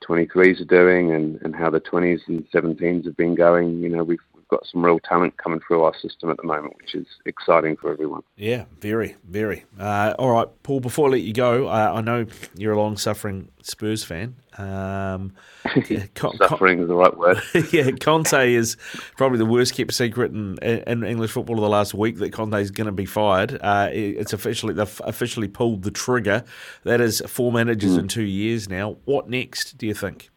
23s 0.06 0.61
are 0.61 0.64
doing 0.64 1.12
and, 1.12 1.40
and 1.42 1.54
how 1.54 1.70
the 1.70 1.80
20s 1.80 2.20
and 2.28 2.46
17s 2.50 3.04
have 3.04 3.16
been 3.16 3.34
going, 3.34 3.78
you 3.78 3.88
know, 3.88 4.04
we've 4.49 4.59
got 4.59 4.66
some 4.66 4.84
real 4.84 4.99
talent 5.01 5.36
coming 5.36 5.61
through 5.61 5.82
our 5.82 5.94
system 5.94 6.30
at 6.30 6.36
the 6.36 6.44
moment, 6.44 6.76
which 6.76 6.94
is 6.94 7.07
exciting 7.26 7.76
for 7.76 7.92
everyone. 7.92 8.22
Yeah, 8.36 8.64
very, 8.80 9.16
very. 9.28 9.64
Uh, 9.78 10.14
all 10.18 10.30
right, 10.30 10.49
Paul. 10.62 10.80
Before 10.80 11.09
I 11.09 11.12
let 11.12 11.22
you 11.22 11.32
go, 11.32 11.66
uh, 11.68 11.92
I 11.94 12.01
know 12.01 12.26
you're 12.57 12.72
a 12.72 12.80
long-suffering 12.80 13.49
Spurs 13.62 14.05
fan. 14.05 14.36
Um, 14.57 15.34
yeah, 15.88 16.07
Con- 16.14 16.36
Suffering 16.38 16.80
is 16.80 16.88
the 16.88 16.94
right 16.94 17.16
word. 17.16 17.40
yeah, 17.72 17.90
Conte 17.92 18.55
is 18.55 18.76
probably 19.16 19.38
the 19.38 19.46
worst 19.46 19.74
kept 19.74 19.92
secret 19.92 20.32
in, 20.32 20.59
in 20.59 21.05
English 21.05 21.32
football 21.32 21.57
of 21.57 21.62
the 21.62 21.68
last 21.68 21.94
week 21.94 22.18
that 22.18 22.32
Conte 22.32 22.61
is 22.61 22.70
going 22.70 22.86
to 22.86 22.92
be 22.92 23.07
fired. 23.07 23.59
Uh, 23.61 23.88
it's 23.92 24.32
officially 24.32 24.74
they've 24.74 25.01
officially 25.05 25.49
pulled 25.49 25.82
the 25.82 25.90
trigger. 25.90 26.44
That 26.84 27.01
is 27.01 27.22
four 27.26 27.53
managers 27.53 27.96
mm. 27.96 28.01
in 28.01 28.09
two 28.09 28.22
years 28.22 28.68
now. 28.68 28.96
What 29.05 29.28
next? 29.28 29.78
Do 29.78 29.86
you 29.86 29.94
think? 29.94 30.30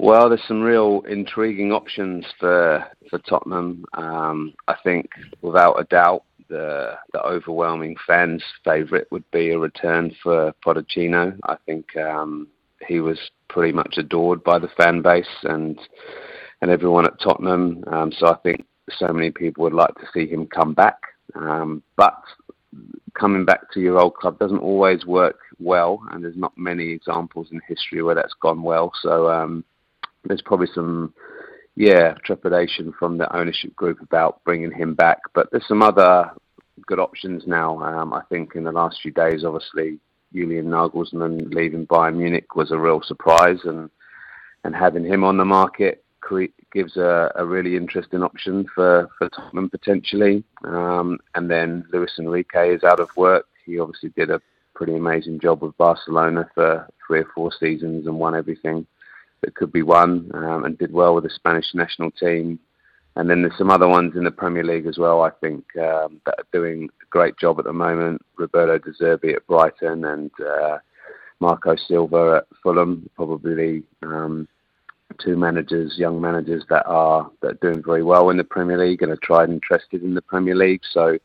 Well, 0.00 0.28
there's 0.28 0.46
some 0.46 0.62
real 0.62 1.02
intriguing 1.08 1.72
options 1.72 2.24
for 2.38 2.84
for 3.10 3.18
Tottenham. 3.18 3.84
Um, 3.94 4.54
I 4.68 4.76
think, 4.84 5.10
without 5.42 5.80
a 5.80 5.84
doubt, 5.84 6.22
the 6.48 6.94
the 7.12 7.20
overwhelming 7.22 7.96
fans' 8.06 8.44
favourite 8.64 9.10
would 9.10 9.28
be 9.32 9.50
a 9.50 9.58
return 9.58 10.14
for 10.22 10.54
Pochettino. 10.64 11.36
I 11.44 11.56
think 11.66 11.96
um, 11.96 12.46
he 12.86 13.00
was 13.00 13.18
pretty 13.48 13.72
much 13.72 13.96
adored 13.98 14.44
by 14.44 14.60
the 14.60 14.68
fan 14.76 15.02
base 15.02 15.26
and 15.42 15.78
and 16.62 16.70
everyone 16.70 17.06
at 17.06 17.20
Tottenham. 17.20 17.82
Um, 17.88 18.12
so 18.12 18.28
I 18.28 18.36
think 18.36 18.64
so 18.90 19.12
many 19.12 19.32
people 19.32 19.64
would 19.64 19.72
like 19.72 19.94
to 19.96 20.06
see 20.14 20.28
him 20.28 20.46
come 20.46 20.74
back. 20.74 20.98
Um, 21.34 21.82
but 21.96 22.22
coming 23.14 23.44
back 23.44 23.70
to 23.72 23.80
your 23.80 23.98
old 23.98 24.14
club 24.14 24.38
doesn't 24.38 24.58
always 24.58 25.06
work 25.06 25.40
well, 25.58 26.02
and 26.12 26.22
there's 26.22 26.36
not 26.36 26.56
many 26.56 26.88
examples 26.90 27.48
in 27.50 27.60
history 27.66 28.00
where 28.02 28.14
that's 28.14 28.34
gone 28.40 28.62
well. 28.62 28.92
So 29.02 29.28
um, 29.28 29.64
there's 30.24 30.42
probably 30.42 30.68
some 30.74 31.14
yeah 31.76 32.14
trepidation 32.24 32.92
from 32.98 33.18
the 33.18 33.34
ownership 33.36 33.74
group 33.76 34.00
about 34.00 34.42
bringing 34.44 34.72
him 34.72 34.94
back. 34.94 35.18
But 35.34 35.50
there's 35.50 35.66
some 35.68 35.82
other 35.82 36.30
good 36.86 36.98
options 36.98 37.44
now. 37.46 37.80
Um, 37.80 38.12
I 38.12 38.22
think 38.28 38.54
in 38.54 38.64
the 38.64 38.72
last 38.72 39.00
few 39.02 39.12
days, 39.12 39.44
obviously 39.44 39.98
Julian 40.32 40.66
Nagelsmann 40.66 41.54
leaving 41.54 41.86
Bayern 41.86 42.16
Munich 42.16 42.54
was 42.54 42.70
a 42.70 42.78
real 42.78 43.02
surprise, 43.02 43.58
and 43.64 43.90
and 44.64 44.74
having 44.74 45.04
him 45.04 45.24
on 45.24 45.36
the 45.36 45.44
market 45.44 46.04
gives 46.72 46.96
a, 46.96 47.32
a 47.36 47.44
really 47.44 47.76
interesting 47.76 48.22
option 48.22 48.66
for, 48.74 49.08
for 49.16 49.28
Tottenham 49.30 49.70
potentially. 49.70 50.44
Um, 50.64 51.18
and 51.34 51.50
then 51.50 51.84
Luis 51.92 52.12
Enrique 52.18 52.74
is 52.74 52.84
out 52.84 53.00
of 53.00 53.08
work. 53.16 53.46
He 53.64 53.78
obviously 53.78 54.10
did 54.10 54.30
a 54.30 54.40
pretty 54.74 54.94
amazing 54.94 55.40
job 55.40 55.62
with 55.62 55.76
Barcelona 55.76 56.48
for 56.54 56.86
three 57.06 57.20
or 57.20 57.28
four 57.34 57.50
seasons 57.58 58.06
and 58.06 58.18
won 58.18 58.34
everything 58.34 58.86
that 59.42 59.54
could 59.54 59.72
be 59.72 59.82
won 59.82 60.30
um, 60.34 60.64
and 60.64 60.78
did 60.78 60.92
well 60.92 61.14
with 61.14 61.24
the 61.24 61.30
Spanish 61.30 61.74
national 61.74 62.10
team. 62.12 62.58
And 63.16 63.28
then 63.28 63.42
there's 63.42 63.58
some 63.58 63.70
other 63.70 63.88
ones 63.88 64.14
in 64.16 64.22
the 64.22 64.30
Premier 64.30 64.62
League 64.62 64.86
as 64.86 64.96
well, 64.96 65.22
I 65.22 65.30
think, 65.30 65.64
um, 65.76 66.20
that 66.24 66.36
are 66.38 66.46
doing 66.52 66.88
a 67.02 67.06
great 67.10 67.36
job 67.36 67.58
at 67.58 67.64
the 67.64 67.72
moment. 67.72 68.22
Roberto 68.36 68.78
De 68.78 68.96
Zerbi 68.96 69.34
at 69.34 69.46
Brighton 69.48 70.04
and 70.04 70.30
uh, 70.40 70.78
Marco 71.40 71.74
Silva 71.76 72.42
at 72.42 72.56
Fulham, 72.62 73.10
probably 73.16 73.82
um, 74.02 74.46
two 75.18 75.36
managers, 75.36 75.94
young 75.98 76.20
managers 76.20 76.64
that 76.68 76.86
are 76.86 77.30
that 77.40 77.50
are 77.50 77.72
doing 77.72 77.82
very 77.84 78.02
well 78.02 78.30
in 78.30 78.36
the 78.36 78.44
Premier 78.44 78.78
League 78.78 79.02
and 79.02 79.10
are 79.10 79.18
tried 79.22 79.48
and 79.48 79.62
trusted 79.62 80.02
in 80.02 80.14
the 80.14 80.22
Premier 80.22 80.54
League. 80.54 80.82
So, 80.92 81.18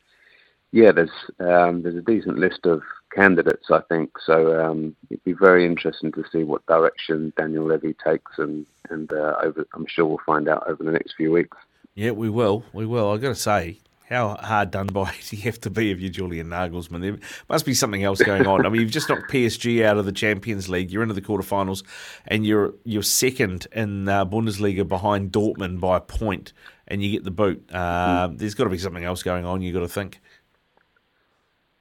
yeah, 0.71 0.91
there's 0.91 1.11
um, 1.39 1.83
there's 1.83 1.95
a 1.95 2.01
decent 2.01 2.39
list 2.39 2.65
of 2.65 2.81
candidates, 3.13 3.69
I 3.71 3.81
think. 3.89 4.11
So 4.25 4.59
um, 4.63 4.95
it'd 5.09 5.23
be 5.23 5.33
very 5.33 5.65
interesting 5.65 6.11
to 6.13 6.23
see 6.31 6.43
what 6.43 6.65
direction 6.65 7.33
Daniel 7.37 7.65
Levy 7.65 7.95
takes, 8.03 8.31
and 8.37 8.65
and 8.89 9.11
uh, 9.11 9.35
over, 9.43 9.65
I'm 9.73 9.85
sure 9.87 10.05
we'll 10.05 10.19
find 10.25 10.47
out 10.47 10.67
over 10.67 10.83
the 10.83 10.91
next 10.91 11.13
few 11.15 11.31
weeks. 11.31 11.57
Yeah, 11.95 12.11
we 12.11 12.29
will. 12.29 12.63
We 12.73 12.85
will. 12.85 13.11
I've 13.11 13.21
got 13.21 13.29
to 13.29 13.35
say, 13.35 13.79
how 14.09 14.35
hard 14.35 14.71
done 14.71 14.87
by 14.87 15.13
do 15.29 15.35
you 15.35 15.43
have 15.43 15.59
to 15.61 15.69
be 15.69 15.91
if 15.91 15.99
you're 15.99 16.11
Julian 16.11 16.47
Nagelsmann? 16.47 17.01
There 17.01 17.17
must 17.49 17.65
be 17.65 17.73
something 17.73 18.03
else 18.03 18.21
going 18.21 18.47
on. 18.47 18.65
I 18.65 18.69
mean, 18.69 18.81
you've 18.81 18.91
just 18.91 19.09
knocked 19.09 19.31
PSG 19.31 19.83
out 19.83 19.97
of 19.97 20.05
the 20.05 20.11
Champions 20.11 20.69
League. 20.69 20.91
You're 20.91 21.03
into 21.03 21.13
the 21.13 21.21
quarterfinals, 21.21 21.83
and 22.27 22.45
you're 22.45 22.73
you're 22.83 23.03
second 23.03 23.67
in 23.71 24.07
uh, 24.07 24.25
Bundesliga 24.25 24.87
behind 24.87 25.31
Dortmund 25.31 25.79
by 25.79 25.97
a 25.97 26.01
point, 26.01 26.53
and 26.87 27.03
you 27.03 27.11
get 27.11 27.23
the 27.23 27.31
boot. 27.31 27.63
Uh, 27.71 28.29
mm. 28.29 28.37
There's 28.37 28.55
got 28.55 28.65
to 28.65 28.69
be 28.69 28.77
something 28.77 29.03
else 29.03 29.23
going 29.23 29.45
on. 29.45 29.61
You've 29.61 29.73
got 29.73 29.81
to 29.81 29.87
think. 29.87 30.19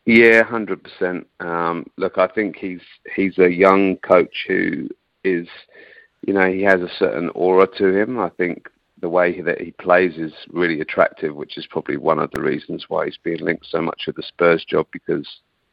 Yeah, 0.04 0.42
hundred 0.42 0.80
um, 1.00 1.24
percent. 1.38 1.86
Look, 1.96 2.18
I 2.18 2.26
think 2.26 2.56
he's 2.56 2.80
he's 3.14 3.38
a 3.38 3.52
young 3.52 3.96
coach 3.98 4.44
who 4.48 4.88
is, 5.22 5.46
you 6.26 6.32
know, 6.32 6.50
he 6.50 6.62
has 6.62 6.80
a 6.80 6.90
certain 6.98 7.30
aura 7.30 7.68
to 7.78 7.96
him. 7.96 8.18
I 8.18 8.30
think 8.30 8.68
the 9.00 9.08
way 9.08 9.40
that 9.40 9.60
he 9.60 9.72
plays 9.72 10.16
is 10.16 10.32
really 10.50 10.80
attractive, 10.80 11.34
which 11.34 11.58
is 11.58 11.66
probably 11.66 11.96
one 11.96 12.18
of 12.18 12.30
the 12.32 12.40
reasons 12.40 12.86
why 12.88 13.04
he's 13.04 13.18
being 13.22 13.40
linked 13.40 13.66
so 13.66 13.80
much 13.80 14.04
with 14.06 14.16
the 14.16 14.22
Spurs 14.22 14.64
job 14.64 14.86
because 14.92 15.26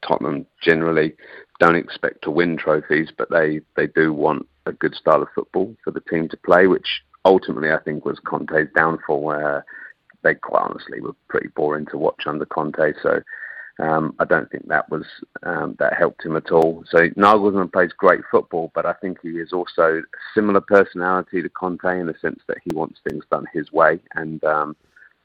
Tottenham 0.05 0.45
generally 0.61 1.13
don't 1.59 1.75
expect 1.75 2.23
to 2.23 2.31
win 2.31 2.57
trophies, 2.57 3.09
but 3.15 3.29
they, 3.29 3.61
they 3.75 3.87
do 3.87 4.13
want 4.13 4.47
a 4.65 4.71
good 4.71 4.95
style 4.95 5.21
of 5.21 5.27
football 5.35 5.75
for 5.83 5.91
the 5.91 6.01
team 6.01 6.27
to 6.29 6.37
play, 6.37 6.67
which 6.67 7.01
ultimately 7.25 7.71
I 7.71 7.79
think 7.79 8.05
was 8.05 8.19
Conte's 8.25 8.69
downfall, 8.75 9.21
where 9.21 9.65
they 10.23 10.35
quite 10.35 10.63
honestly 10.63 10.99
were 11.01 11.15
pretty 11.27 11.49
boring 11.49 11.85
to 11.87 11.97
watch 11.97 12.23
under 12.25 12.45
Conte. 12.45 12.93
So 13.03 13.21
um, 13.79 14.13
I 14.19 14.25
don't 14.25 14.49
think 14.51 14.67
that 14.67 14.89
was 14.89 15.05
um, 15.43 15.75
that 15.79 15.97
helped 15.97 16.25
him 16.25 16.35
at 16.35 16.51
all. 16.51 16.83
So 16.89 16.99
Nagelsmann 17.09 17.71
plays 17.71 17.91
great 17.93 18.21
football, 18.29 18.71
but 18.75 18.85
I 18.85 18.93
think 18.93 19.19
he 19.21 19.29
is 19.29 19.53
also 19.53 19.99
a 19.99 20.17
similar 20.35 20.61
personality 20.61 21.41
to 21.41 21.49
Conte 21.49 21.99
in 21.99 22.07
the 22.07 22.15
sense 22.21 22.41
that 22.47 22.57
he 22.63 22.75
wants 22.75 22.99
things 23.07 23.23
done 23.31 23.45
his 23.53 23.71
way, 23.71 23.99
and 24.15 24.43
um, 24.43 24.75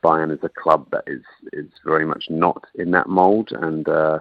Bayern 0.05 0.33
is 0.33 0.43
a 0.43 0.49
club 0.49 0.87
that 0.93 1.05
is 1.07 1.23
is 1.53 1.67
very 1.85 2.07
much 2.07 2.27
not 2.31 2.65
in 2.77 2.93
that 2.93 3.09
mould, 3.09 3.51
and 3.53 3.89
uh, 3.89 4.21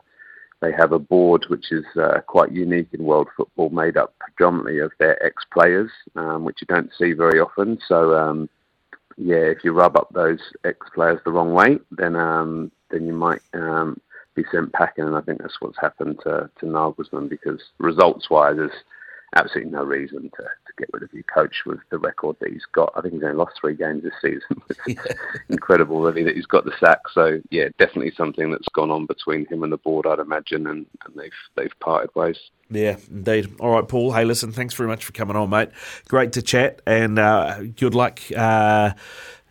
they 0.61 0.71
have 0.71 0.93
a 0.93 0.99
board 0.99 1.45
which 1.49 1.71
is 1.71 1.86
uh, 2.01 2.21
quite 2.25 2.51
unique 2.51 2.88
in 2.93 3.03
world 3.03 3.27
football, 3.36 3.69
made 3.69 3.97
up 3.97 4.15
predominantly 4.19 4.79
of 4.79 4.91
their 4.97 5.21
ex-players, 5.23 5.91
um, 6.15 6.45
which 6.45 6.59
you 6.61 6.67
don't 6.67 6.91
see 6.97 7.11
very 7.11 7.39
often. 7.39 7.77
So 7.88 8.17
um, 8.17 8.49
yeah, 9.17 9.36
if 9.36 9.63
you 9.63 9.73
rub 9.73 9.97
up 9.97 10.09
those 10.13 10.39
ex-players 10.63 11.19
the 11.23 11.31
wrong 11.31 11.53
way, 11.53 11.79
then 11.91 12.15
um, 12.15 12.71
then 12.89 13.05
you 13.05 13.13
might 13.13 13.41
be 14.36 14.43
sent 14.51 14.73
packing, 14.73 15.05
and 15.05 15.15
I 15.15 15.21
think 15.21 15.39
that's 15.39 15.59
what's 15.59 15.79
happened 15.79 16.19
to, 16.23 16.49
to 16.59 16.65
Nagelsmann 16.65 17.29
because 17.29 17.61
results-wise, 17.77 18.55
there's 18.57 18.71
absolutely 19.36 19.71
no 19.71 19.84
reason 19.84 20.23
to, 20.36 20.43
to 20.43 20.73
get 20.77 20.89
rid 20.93 21.03
of 21.03 21.13
your 21.13 21.23
coach 21.23 21.55
with 21.65 21.79
the 21.89 21.97
record 21.97 22.36
that 22.39 22.51
he's 22.51 22.65
got. 22.71 22.91
I 22.95 23.01
think 23.01 23.15
he's 23.15 23.23
only 23.23 23.36
lost 23.36 23.53
three 23.59 23.75
games 23.75 24.03
this 24.03 24.13
season. 24.21 24.61
It's 25.36 25.49
incredible, 25.49 26.01
really, 26.01 26.23
that 26.23 26.36
he's 26.36 26.45
got 26.45 26.65
the 26.65 26.73
sack. 26.79 26.99
So 27.13 27.39
yeah, 27.49 27.69
definitely 27.77 28.13
something 28.15 28.51
that's 28.51 28.67
gone 28.73 28.91
on 28.91 29.05
between 29.05 29.45
him 29.47 29.63
and 29.63 29.71
the 29.71 29.77
board, 29.77 30.05
I'd 30.07 30.19
imagine, 30.19 30.67
and, 30.67 30.86
and 31.05 31.15
they've 31.15 31.31
they've 31.55 31.79
parted 31.79 32.13
ways. 32.15 32.38
Yeah, 32.69 32.97
indeed. 33.09 33.55
All 33.59 33.71
right, 33.71 33.88
Paul. 33.88 34.13
Hey, 34.13 34.25
listen, 34.25 34.51
thanks 34.51 34.73
very 34.73 34.89
much 34.89 35.05
for 35.05 35.11
coming 35.11 35.36
on, 35.36 35.49
mate. 35.49 35.69
Great 36.07 36.34
to 36.34 36.41
chat, 36.41 36.81
and 36.86 37.19
uh, 37.19 37.63
good 37.75 37.95
luck. 37.95 38.19
Uh, 38.36 38.93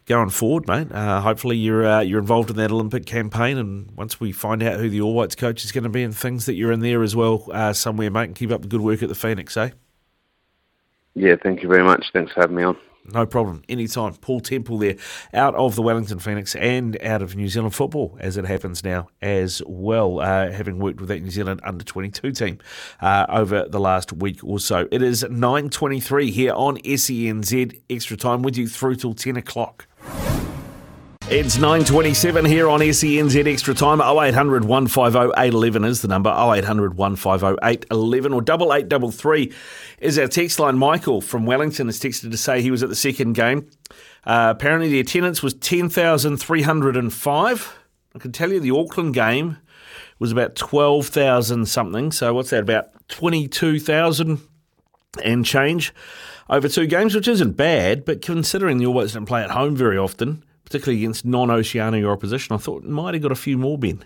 going 0.07 0.31
forward, 0.31 0.67
mate. 0.69 0.91
Uh, 0.93 1.21
hopefully, 1.21 1.57
you're 1.57 1.87
uh, 1.87 2.01
you're 2.01 2.21
involved 2.21 2.51
in 2.51 2.57
that 2.57 2.71
Olympic 2.71 3.07
campaign, 3.07 3.59
and 3.59 3.91
once 3.93 4.21
we 4.21 4.33
find 4.33 4.63
out 4.63 4.79
who 4.79 4.89
the 4.89 5.01
All 5.01 5.15
Whites 5.15 5.35
coach 5.35 5.65
is 5.65 5.73
going 5.73 5.85
to 5.85 5.91
be 5.91 6.03
and 6.03 6.17
things 6.17 6.47
that 6.47 6.55
you're 6.55 6.73
in 6.73 6.81
there 6.81 7.03
as 7.03 7.17
well 7.17 7.47
uh, 7.53 7.73
somewhere, 7.73 8.11
mate. 8.11 8.25
And 8.25 8.35
keep 8.35 8.51
up 8.51 8.63
the 8.63 8.69
good 8.69 8.81
work 8.81 9.03
at 9.03 9.09
the 9.09 9.15
Phoenix, 9.15 9.57
eh? 9.57 9.71
Yeah, 11.15 11.37
thank 11.43 11.63
you 11.63 11.69
very 11.69 11.85
much. 11.85 12.07
Thanks 12.13 12.33
for 12.33 12.41
having 12.41 12.57
me 12.57 12.63
on. 12.63 12.77
No 13.05 13.27
problem. 13.27 13.63
Anytime. 13.69 14.15
Paul 14.15 14.41
Temple 14.41 14.79
there, 14.79 14.97
out 15.35 15.55
of 15.57 15.75
the 15.75 15.83
Wellington 15.83 16.19
Phoenix 16.21 16.55
and 16.55 17.01
out 17.03 17.21
of 17.21 17.35
New 17.35 17.49
Zealand 17.49 17.75
football, 17.75 18.17
as 18.21 18.37
it 18.37 18.45
happens 18.45 18.85
now 18.85 19.09
as 19.21 19.61
well, 19.67 20.21
uh, 20.21 20.51
having 20.51 20.79
worked 20.79 21.01
with 21.01 21.09
that 21.09 21.21
New 21.21 21.31
Zealand 21.31 21.61
under 21.65 21.85
22 21.85 22.33
team 22.33 22.59
uh, 23.01 23.27
over 23.29 23.67
the 23.69 23.81
last 23.81 24.13
week 24.13 24.39
or 24.45 24.61
so. 24.61 24.87
It 24.93 25.03
is 25.03 25.25
9.23 25.25 26.31
here 26.31 26.53
on 26.53 26.77
SENZ. 26.79 27.81
Extra 27.91 28.17
time 28.17 28.43
with 28.43 28.57
you 28.57 28.69
through 28.69 28.97
till 28.97 29.15
10 29.15 29.37
o'clock. 29.37 29.89
It's 31.35 31.57
9.27 31.57 32.47
here 32.47 32.69
on 32.69 32.81
SENZ 32.81 33.51
Extra 33.51 33.73
Time. 33.73 34.03
0800 34.03 34.67
150 34.67 35.19
811 35.19 35.83
is 35.83 36.03
the 36.03 36.09
number. 36.09 36.29
0800 36.29 36.99
150 36.99 37.57
811 37.63 38.35
or 38.35 38.43
8833 38.43 39.51
is 40.01 40.19
our 40.19 40.29
text 40.29 40.61
line. 40.61 40.77
Michael 40.77 41.23
from 41.23 41.47
Wellington 41.47 41.87
has 41.87 41.99
texted 41.99 42.33
to 42.33 42.37
say 42.37 42.61
he 42.61 42.71
was 42.71 42.83
at 42.83 42.91
the 42.91 42.95
second 42.95 43.33
game. 43.33 43.67
Uh, 44.27 44.53
apparently 44.55 44.91
the 44.91 45.01
attendance 45.01 45.43
was 45.43 45.55
10,305. 45.55 47.79
I 48.15 48.19
can 48.19 48.33
tell 48.33 48.53
you 48.53 48.61
the 48.61 48.77
Auckland 48.77 49.15
game 49.15 49.57
was 50.19 50.33
about 50.33 50.55
12,000 50.55 51.65
something. 51.65 52.13
So 52.13 52.35
what's 52.35 52.51
that, 52.51 52.61
about 52.61 52.91
22,000 53.09 54.39
and 55.25 55.47
change 55.47 55.95
over 56.51 56.69
two 56.69 56.87
games, 56.87 57.15
which 57.15 57.27
isn't 57.27 57.53
bad, 57.53 58.05
but 58.05 58.21
considering 58.21 58.77
the 58.77 58.85
All 58.85 58.93
Whites 58.93 59.15
don't 59.15 59.25
play 59.25 59.43
at 59.43 59.53
home 59.53 59.75
very 59.75 59.97
often– 59.97 60.45
particularly 60.73 61.03
against 61.03 61.27
non-Oceania 61.27 62.09
opposition. 62.09 62.55
I 62.55 62.59
thought 62.59 62.83
might 62.85 63.13
have 63.13 63.23
got 63.23 63.31
a 63.31 63.37
few 63.37 63.59
more, 63.59 63.77
Ben. 63.77 64.03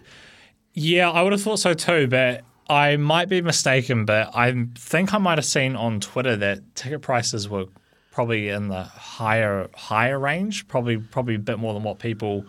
Yeah, 0.74 1.08
I 1.08 1.22
would 1.22 1.32
have 1.32 1.40
thought 1.40 1.60
so 1.60 1.74
too, 1.74 2.08
but 2.08 2.42
I 2.68 2.96
might 2.96 3.28
be 3.28 3.40
mistaken. 3.40 4.04
But 4.04 4.34
I 4.34 4.66
think 4.74 5.14
I 5.14 5.18
might 5.18 5.38
have 5.38 5.44
seen 5.44 5.76
on 5.76 6.00
Twitter 6.00 6.34
that 6.34 6.74
ticket 6.74 7.02
prices 7.02 7.48
were 7.48 7.66
probably 8.10 8.48
in 8.48 8.66
the 8.66 8.82
higher 8.82 9.70
higher 9.76 10.18
range, 10.18 10.66
probably 10.66 10.98
probably 10.98 11.36
a 11.36 11.38
bit 11.38 11.60
more 11.60 11.72
than 11.72 11.84
what 11.84 12.00
people 12.00 12.44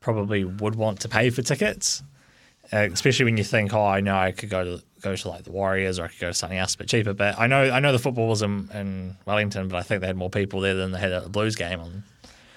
probably 0.00 0.44
would 0.44 0.74
want 0.74 1.00
to 1.00 1.08
pay 1.08 1.30
for 1.30 1.42
tickets. 1.42 2.02
Uh, 2.72 2.88
especially 2.92 3.26
when 3.26 3.36
you 3.36 3.44
think, 3.44 3.72
oh, 3.72 3.86
I 3.86 4.00
know 4.00 4.16
I 4.16 4.32
could 4.32 4.50
go 4.50 4.64
to 4.64 4.82
go 5.00 5.14
to 5.14 5.28
like 5.28 5.44
the 5.44 5.52
Warriors 5.52 6.00
or 6.00 6.06
I 6.06 6.08
could 6.08 6.18
go 6.18 6.28
to 6.28 6.34
something 6.34 6.58
else 6.58 6.74
a 6.74 6.78
bit 6.78 6.88
cheaper. 6.88 7.14
But 7.14 7.38
I 7.38 7.46
know 7.46 7.70
I 7.70 7.78
know 7.78 7.92
the 7.92 8.00
football 8.00 8.26
was 8.26 8.42
in, 8.42 8.68
in 8.74 9.16
Wellington, 9.24 9.68
but 9.68 9.76
I 9.76 9.82
think 9.82 10.00
they 10.00 10.08
had 10.08 10.16
more 10.16 10.30
people 10.30 10.60
there 10.60 10.74
than 10.74 10.90
they 10.90 10.98
had 10.98 11.12
at 11.12 11.22
the 11.22 11.28
Blues 11.28 11.54
game 11.54 11.78
on 11.78 12.02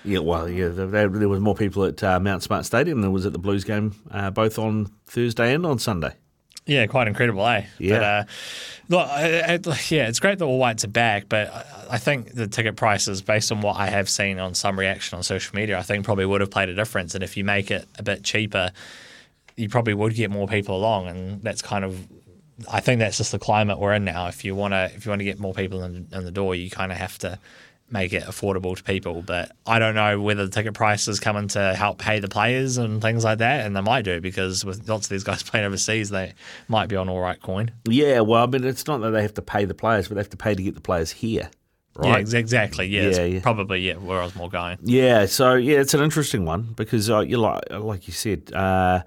yeah, 0.04 0.20
well, 0.20 0.50
yeah, 0.50 0.70
there, 0.70 1.08
there 1.08 1.30
was 1.30 1.40
more 1.40 1.56
people 1.56 1.84
at 1.86 2.04
uh, 2.04 2.20
Mount 2.20 2.44
Smart 2.44 2.66
Stadium 2.66 2.98
than 2.98 3.10
there 3.10 3.12
was 3.12 3.26
at 3.26 3.34
the 3.34 3.40
Blues 3.40 3.64
game, 3.64 3.96
uh, 4.12 4.32
both 4.32 4.58
on 4.58 4.88
Thursday 5.08 5.54
and 5.54 5.66
on 5.66 5.80
Sunday. 5.80 6.14
Yeah, 6.66 6.86
quite 6.86 7.08
incredible, 7.08 7.46
eh? 7.48 7.66
Yeah. 7.80 8.26
But, 8.88 8.98
uh, 8.98 9.70
look, 9.70 9.92
yeah, 9.92 10.08
it's 10.08 10.20
great 10.20 10.38
that 10.38 10.46
all 10.46 10.60
whites 10.60 10.86
are 10.86 10.90
back, 10.90 11.26
but 11.28 11.52
I 11.90 11.98
think 11.98 12.34
the 12.34 12.48
ticket 12.48 12.76
prices, 12.76 13.24
based 13.24 13.52
on 13.52 13.62
what 13.62 13.78
I 13.78 13.88
have 13.88 14.08
seen 14.08 14.38
on 14.38 14.54
some 14.54 14.78
reaction 14.78 15.18
on 15.18 15.24
social 15.24 15.56
media, 15.56 15.80
I 15.80 15.82
think 15.82 16.06
probably 16.06 16.26
would 16.26 16.42
have 16.42 16.52
played 16.52 16.70
a 16.70 16.76
difference. 16.76 17.16
And 17.16 17.24
if 17.24 17.36
you 17.38 17.44
make 17.44 17.72
it 17.72 17.88
a 17.98 18.04
bit 18.04 18.24
cheaper, 18.24 18.72
you 19.56 19.68
probably 19.68 19.96
would 19.96 20.14
get 20.14 20.30
more 20.30 20.48
people 20.48 20.78
along, 20.78 21.08
and 21.08 21.42
that's 21.42 21.62
kind 21.62 21.84
of. 21.84 22.08
I 22.72 22.82
think 22.82 23.00
that's 23.00 23.18
just 23.18 23.32
the 23.32 23.40
climate 23.40 23.80
we're 23.80 23.94
in 23.94 24.06
now. 24.06 24.28
If 24.28 24.46
you 24.46 24.54
want 24.54 24.74
to, 24.74 24.92
if 24.94 25.06
you 25.06 25.10
want 25.10 25.22
to 25.22 25.26
get 25.26 25.40
more 25.40 25.54
people 25.54 25.82
in, 25.84 26.08
in 26.12 26.24
the 26.24 26.32
door, 26.32 26.56
you 26.56 26.70
kind 26.70 26.92
of 26.92 26.98
have 26.98 27.18
to 27.20 27.40
make 27.92 28.14
it 28.14 28.24
affordable 28.24 28.76
to 28.76 28.84
people. 28.84 29.22
But 29.22 29.52
I 29.66 29.80
don't 29.80 29.96
know 29.96 30.20
whether 30.22 30.46
the 30.46 30.52
ticket 30.52 30.74
prices 30.74 31.20
come 31.20 31.38
in 31.38 31.48
to 31.50 31.74
help 31.76 31.98
pay 31.98 32.20
the 32.20 32.28
players 32.28 32.78
and 32.78 33.02
things 33.02 33.24
like 33.24 33.40
that, 33.40 33.66
and 33.66 33.76
they 33.76 33.82
might 33.82 34.04
do 34.04 34.22
because 34.22 34.64
with 34.66 34.88
lots 34.88 35.08
of 35.08 35.10
these 35.10 35.24
guys 35.24 35.44
playing 35.50 35.66
overseas, 35.66 36.10
they 36.10 36.34
might 36.68 36.90
be 36.90 36.96
on 36.96 37.10
all 37.10 37.20
right 37.20 37.42
coin. 37.42 37.72
Yeah, 37.88 38.22
well, 38.22 38.48
but 38.48 38.64
it's 38.64 38.88
not 38.88 39.02
that 39.02 39.12
they 39.12 39.22
have 39.22 39.34
to 39.36 39.42
pay 39.42 39.66
the 39.66 39.74
players, 39.74 40.08
but 40.08 40.16
they 40.16 40.22
have 40.22 40.30
to 40.30 40.38
pay 40.38 40.56
to 40.56 40.64
get 40.64 40.76
the 40.76 40.82
players 40.82 41.12
here. 41.12 41.50
Right? 41.96 42.26
Yeah, 42.26 42.38
exactly. 42.38 42.88
Yeah, 42.88 43.10
yeah, 43.10 43.24
yeah, 43.26 43.40
probably 43.42 43.82
yeah 43.82 43.96
where 43.96 44.22
I 44.22 44.24
was 44.24 44.36
more 44.36 44.50
going. 44.50 44.78
Yeah, 44.84 45.26
so 45.26 45.56
yeah, 45.56 45.80
it's 45.80 45.94
an 45.94 46.02
interesting 46.02 46.46
one 46.46 46.74
because 46.76 47.10
uh, 47.10 47.20
you 47.20 47.38
like 47.38 47.64
like 47.72 48.08
you 48.08 48.14
said, 48.14 48.54
uh, 48.54 49.02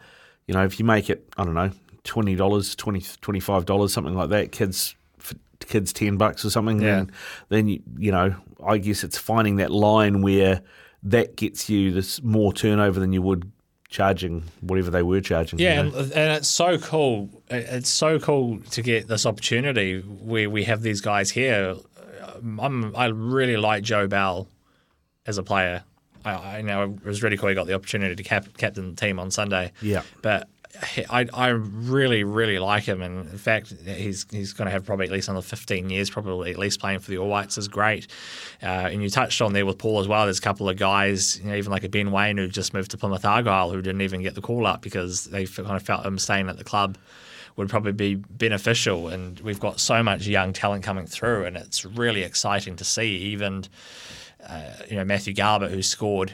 you 0.46 0.54
know, 0.54 0.64
if 0.64 0.78
you 0.78 0.84
make 0.84 1.08
it, 1.08 1.26
I 1.38 1.44
don't 1.44 1.54
know, 1.54 1.70
twenty 2.04 2.34
dollars, 2.34 2.74
20 2.76 3.02
25 3.20 3.64
dollars, 3.64 3.92
something 3.94 4.14
like 4.14 4.28
that, 4.30 4.52
kids 4.52 4.94
kids 5.66 5.92
ten 5.92 6.16
bucks 6.16 6.44
or 6.44 6.50
something, 6.50 6.80
yeah. 6.80 6.96
then 6.96 7.10
then 7.48 7.68
you, 7.68 7.82
you 7.98 8.12
know, 8.12 8.34
I 8.66 8.78
guess 8.78 9.04
it's 9.04 9.18
finding 9.18 9.56
that 9.56 9.70
line 9.70 10.22
where 10.22 10.62
that 11.02 11.36
gets 11.36 11.68
you 11.68 11.90
this 11.90 12.22
more 12.22 12.52
turnover 12.52 13.00
than 13.00 13.12
you 13.12 13.22
would 13.22 13.50
charging 13.88 14.42
whatever 14.60 14.90
they 14.90 15.02
were 15.02 15.20
charging. 15.20 15.58
Yeah, 15.58 15.82
you 15.82 15.90
know? 15.90 15.98
and, 15.98 16.12
and, 16.12 16.32
it's 16.32 16.48
so 16.48 16.78
cool. 16.78 17.28
It's 17.50 17.90
so 17.90 18.18
cool 18.18 18.58
to 18.70 18.82
get 18.82 19.06
this 19.06 19.26
opportunity 19.26 20.00
where 20.00 20.48
we 20.50 20.64
have 20.64 20.82
these 20.82 21.00
guys 21.00 21.30
here. 21.30 21.76
Uh, 22.20 22.32
I'm, 22.60 22.96
I 22.96 23.06
really 23.06 23.56
like 23.56 23.84
Joe 23.84 24.08
Bell 24.08 24.48
as 25.26 25.38
a 25.38 25.42
player. 25.42 25.84
I, 26.24 26.58
I 26.58 26.62
know 26.62 26.84
it 26.84 27.04
was 27.04 27.22
really 27.22 27.36
cool 27.36 27.50
he 27.50 27.54
got 27.54 27.66
the 27.66 27.74
opportunity 27.74 28.16
to 28.16 28.22
cap, 28.22 28.46
captain 28.56 28.94
the 28.94 28.96
team 28.96 29.20
on 29.20 29.30
Sunday. 29.30 29.72
Yeah, 29.82 30.02
but 30.22 30.48
I, 31.10 31.28
I 31.34 31.48
really, 31.48 32.24
really 32.24 32.58
like 32.58 32.84
him. 32.84 33.02
And 33.02 33.28
in 33.30 33.38
fact, 33.38 33.74
he's 33.84 34.26
he's 34.30 34.52
going 34.52 34.66
to 34.66 34.72
have 34.72 34.84
probably 34.84 35.06
at 35.06 35.12
least 35.12 35.28
another 35.28 35.44
15 35.44 35.90
years, 35.90 36.10
probably 36.10 36.50
at 36.50 36.58
least 36.58 36.80
playing 36.80 37.00
for 37.00 37.10
the 37.10 37.18
All 37.18 37.28
Whites 37.28 37.58
is 37.58 37.68
great. 37.68 38.06
Uh, 38.62 38.88
and 38.90 39.02
you 39.02 39.10
touched 39.10 39.42
on 39.42 39.52
there 39.52 39.66
with 39.66 39.78
Paul 39.78 40.00
as 40.00 40.08
well. 40.08 40.24
There's 40.24 40.38
a 40.38 40.42
couple 40.42 40.68
of 40.68 40.76
guys, 40.76 41.38
you 41.40 41.50
know, 41.50 41.56
even 41.56 41.70
like 41.70 41.84
a 41.84 41.88
Ben 41.88 42.10
Waine 42.10 42.38
who 42.38 42.48
just 42.48 42.72
moved 42.72 42.90
to 42.92 42.96
Plymouth 42.96 43.24
Argyle 43.24 43.70
who 43.70 43.82
didn't 43.82 44.00
even 44.00 44.22
get 44.22 44.34
the 44.34 44.40
call 44.40 44.66
up 44.66 44.82
because 44.82 45.26
they 45.26 45.44
kind 45.46 45.76
of 45.76 45.82
felt 45.82 46.06
him 46.06 46.18
staying 46.18 46.48
at 46.48 46.56
the 46.56 46.64
club 46.64 46.96
would 47.56 47.68
probably 47.68 47.92
be 47.92 48.14
beneficial. 48.14 49.08
And 49.08 49.38
we've 49.40 49.60
got 49.60 49.78
so 49.78 50.02
much 50.02 50.26
young 50.26 50.52
talent 50.52 50.84
coming 50.84 51.06
through, 51.06 51.44
and 51.44 51.56
it's 51.56 51.84
really 51.84 52.22
exciting 52.22 52.76
to 52.76 52.84
see. 52.84 53.16
Even 53.16 53.64
uh, 54.48 54.72
you 54.88 54.96
know 54.96 55.04
Matthew 55.04 55.34
Garbett, 55.34 55.70
who 55.70 55.82
scored 55.82 56.32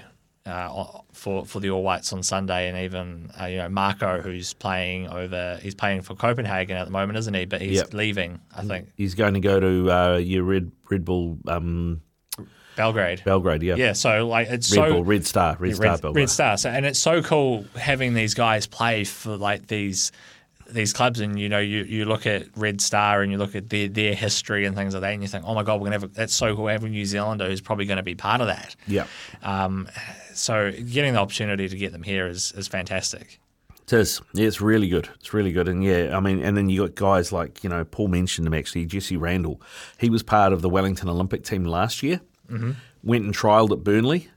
uh, 0.49 1.01
for 1.13 1.45
for 1.45 1.61
the 1.61 1.71
All 1.71 1.83
Whites 1.83 2.13
on 2.13 2.23
Sunday, 2.23 2.69
and 2.69 2.79
even 2.79 3.31
uh, 3.41 3.47
you 3.47 3.59
know 3.59 3.69
Marko, 3.69 4.21
who's 4.21 4.55
playing 4.55 5.09
over, 5.09 5.59
he's 5.63 5.75
playing 5.75 6.03
for 6.03 6.15
Copenhagen 6.15 6.77
at 6.77 6.85
the 6.85 6.91
moment, 6.91 7.19
isn't 7.19 7.35
he? 7.35 7.45
But 7.45 7.61
he's 7.61 7.77
yep. 7.77 7.95
leaving, 7.95 8.41
I 8.55 8.65
think. 8.65 8.89
He's 8.97 9.15
going 9.15 9.35
to 9.35 9.41
go 9.41 9.61
to 9.61 9.91
uh, 9.91 10.17
your 10.17 10.45
Red 10.45 10.73
Red 10.91 11.05
Bull. 11.05 11.39
Um, 11.47 12.03
Belgrade. 12.77 13.25
Belgrade, 13.25 13.65
yeah. 13.65 13.75
Yeah, 13.75 13.93
so 13.93 14.29
like 14.29 14.47
it's 14.49 14.71
Red 14.77 14.87
so 14.89 14.93
Bull, 14.93 15.05
Red 15.05 15.27
Star, 15.27 15.57
Red, 15.59 15.71
Red 15.71 15.75
Star, 15.75 15.99
Belgrade. 15.99 16.23
Red 16.23 16.31
Star. 16.31 16.57
So, 16.57 16.71
and 16.71 16.87
it's 16.87 17.01
so 17.01 17.23
cool 17.23 17.65
having 17.75 18.15
these 18.15 18.35
guys 18.35 18.69
play 18.69 19.03
for 19.03 19.37
like 19.37 19.67
these 19.67 20.13
these 20.69 20.93
clubs, 20.93 21.21
and 21.21 21.39
you 21.39 21.49
know, 21.49 21.59
you, 21.59 21.85
you 21.85 22.05
look 22.05 22.27
at 22.27 22.47
Red 22.57 22.81
Star 22.81 23.23
and 23.23 23.33
you 23.33 23.39
look 23.39 23.55
at 23.55 23.71
their, 23.71 23.89
their 23.89 24.15
history 24.15 24.65
and 24.65 24.77
things 24.77 24.95
like 24.95 25.01
that, 25.03 25.13
and 25.13 25.23
you 25.23 25.29
think, 25.29 25.45
oh 25.47 25.55
my 25.55 25.63
god, 25.63 25.81
we're 25.81 25.87
gonna 25.87 26.01
have 26.01 26.05
a, 26.05 26.09
that's 26.09 26.35
so 26.35 26.55
cool. 26.55 26.69
A 26.69 26.79
New 26.79 27.05
Zealander 27.05 27.49
who's 27.49 27.61
probably 27.61 27.87
going 27.87 27.97
to 27.97 28.03
be 28.03 28.15
part 28.15 28.41
of 28.41 28.47
that. 28.47 28.77
Yeah. 28.87 29.07
Um, 29.43 29.89
so 30.35 30.71
getting 30.71 31.15
the 31.15 31.21
opportunity 31.21 31.69
to 31.69 31.77
get 31.77 31.93
them 31.93 32.03
here 32.03 32.27
is 32.27 32.53
is 32.53 32.69
fantastic. 32.69 33.41
It 33.85 33.93
is. 33.95 34.21
Yeah, 34.35 34.47
it's 34.47 34.61
really 34.61 34.89
good. 34.89 35.09
It's 35.15 35.33
really 35.33 35.51
good. 35.51 35.67
And 35.67 35.83
yeah, 35.83 36.15
I 36.15 36.21
mean, 36.21 36.43
and 36.43 36.57
then 36.57 36.69
you 36.69 36.83
got 36.87 36.95
guys 36.95 37.33
like, 37.33 37.65
you 37.65 37.71
know, 37.71 37.85
Paul 37.85 38.09
mentioned 38.09 38.47
him 38.47 38.53
actually, 38.53 38.85
Jesse 38.85 39.17
Randall. 39.17 39.63
He 39.99 40.11
was 40.11 40.23
part 40.23 40.53
of 40.53 40.61
the 40.61 40.69
Wellington 40.69 41.09
Olympic 41.09 41.43
team 41.43 41.65
last 41.65 42.03
year. 42.03 42.21
Mm-hmm. 42.51 42.73
Went 43.03 43.25
and 43.25 43.35
trialled 43.35 43.73
at 43.73 43.83
Burnley 43.85 44.29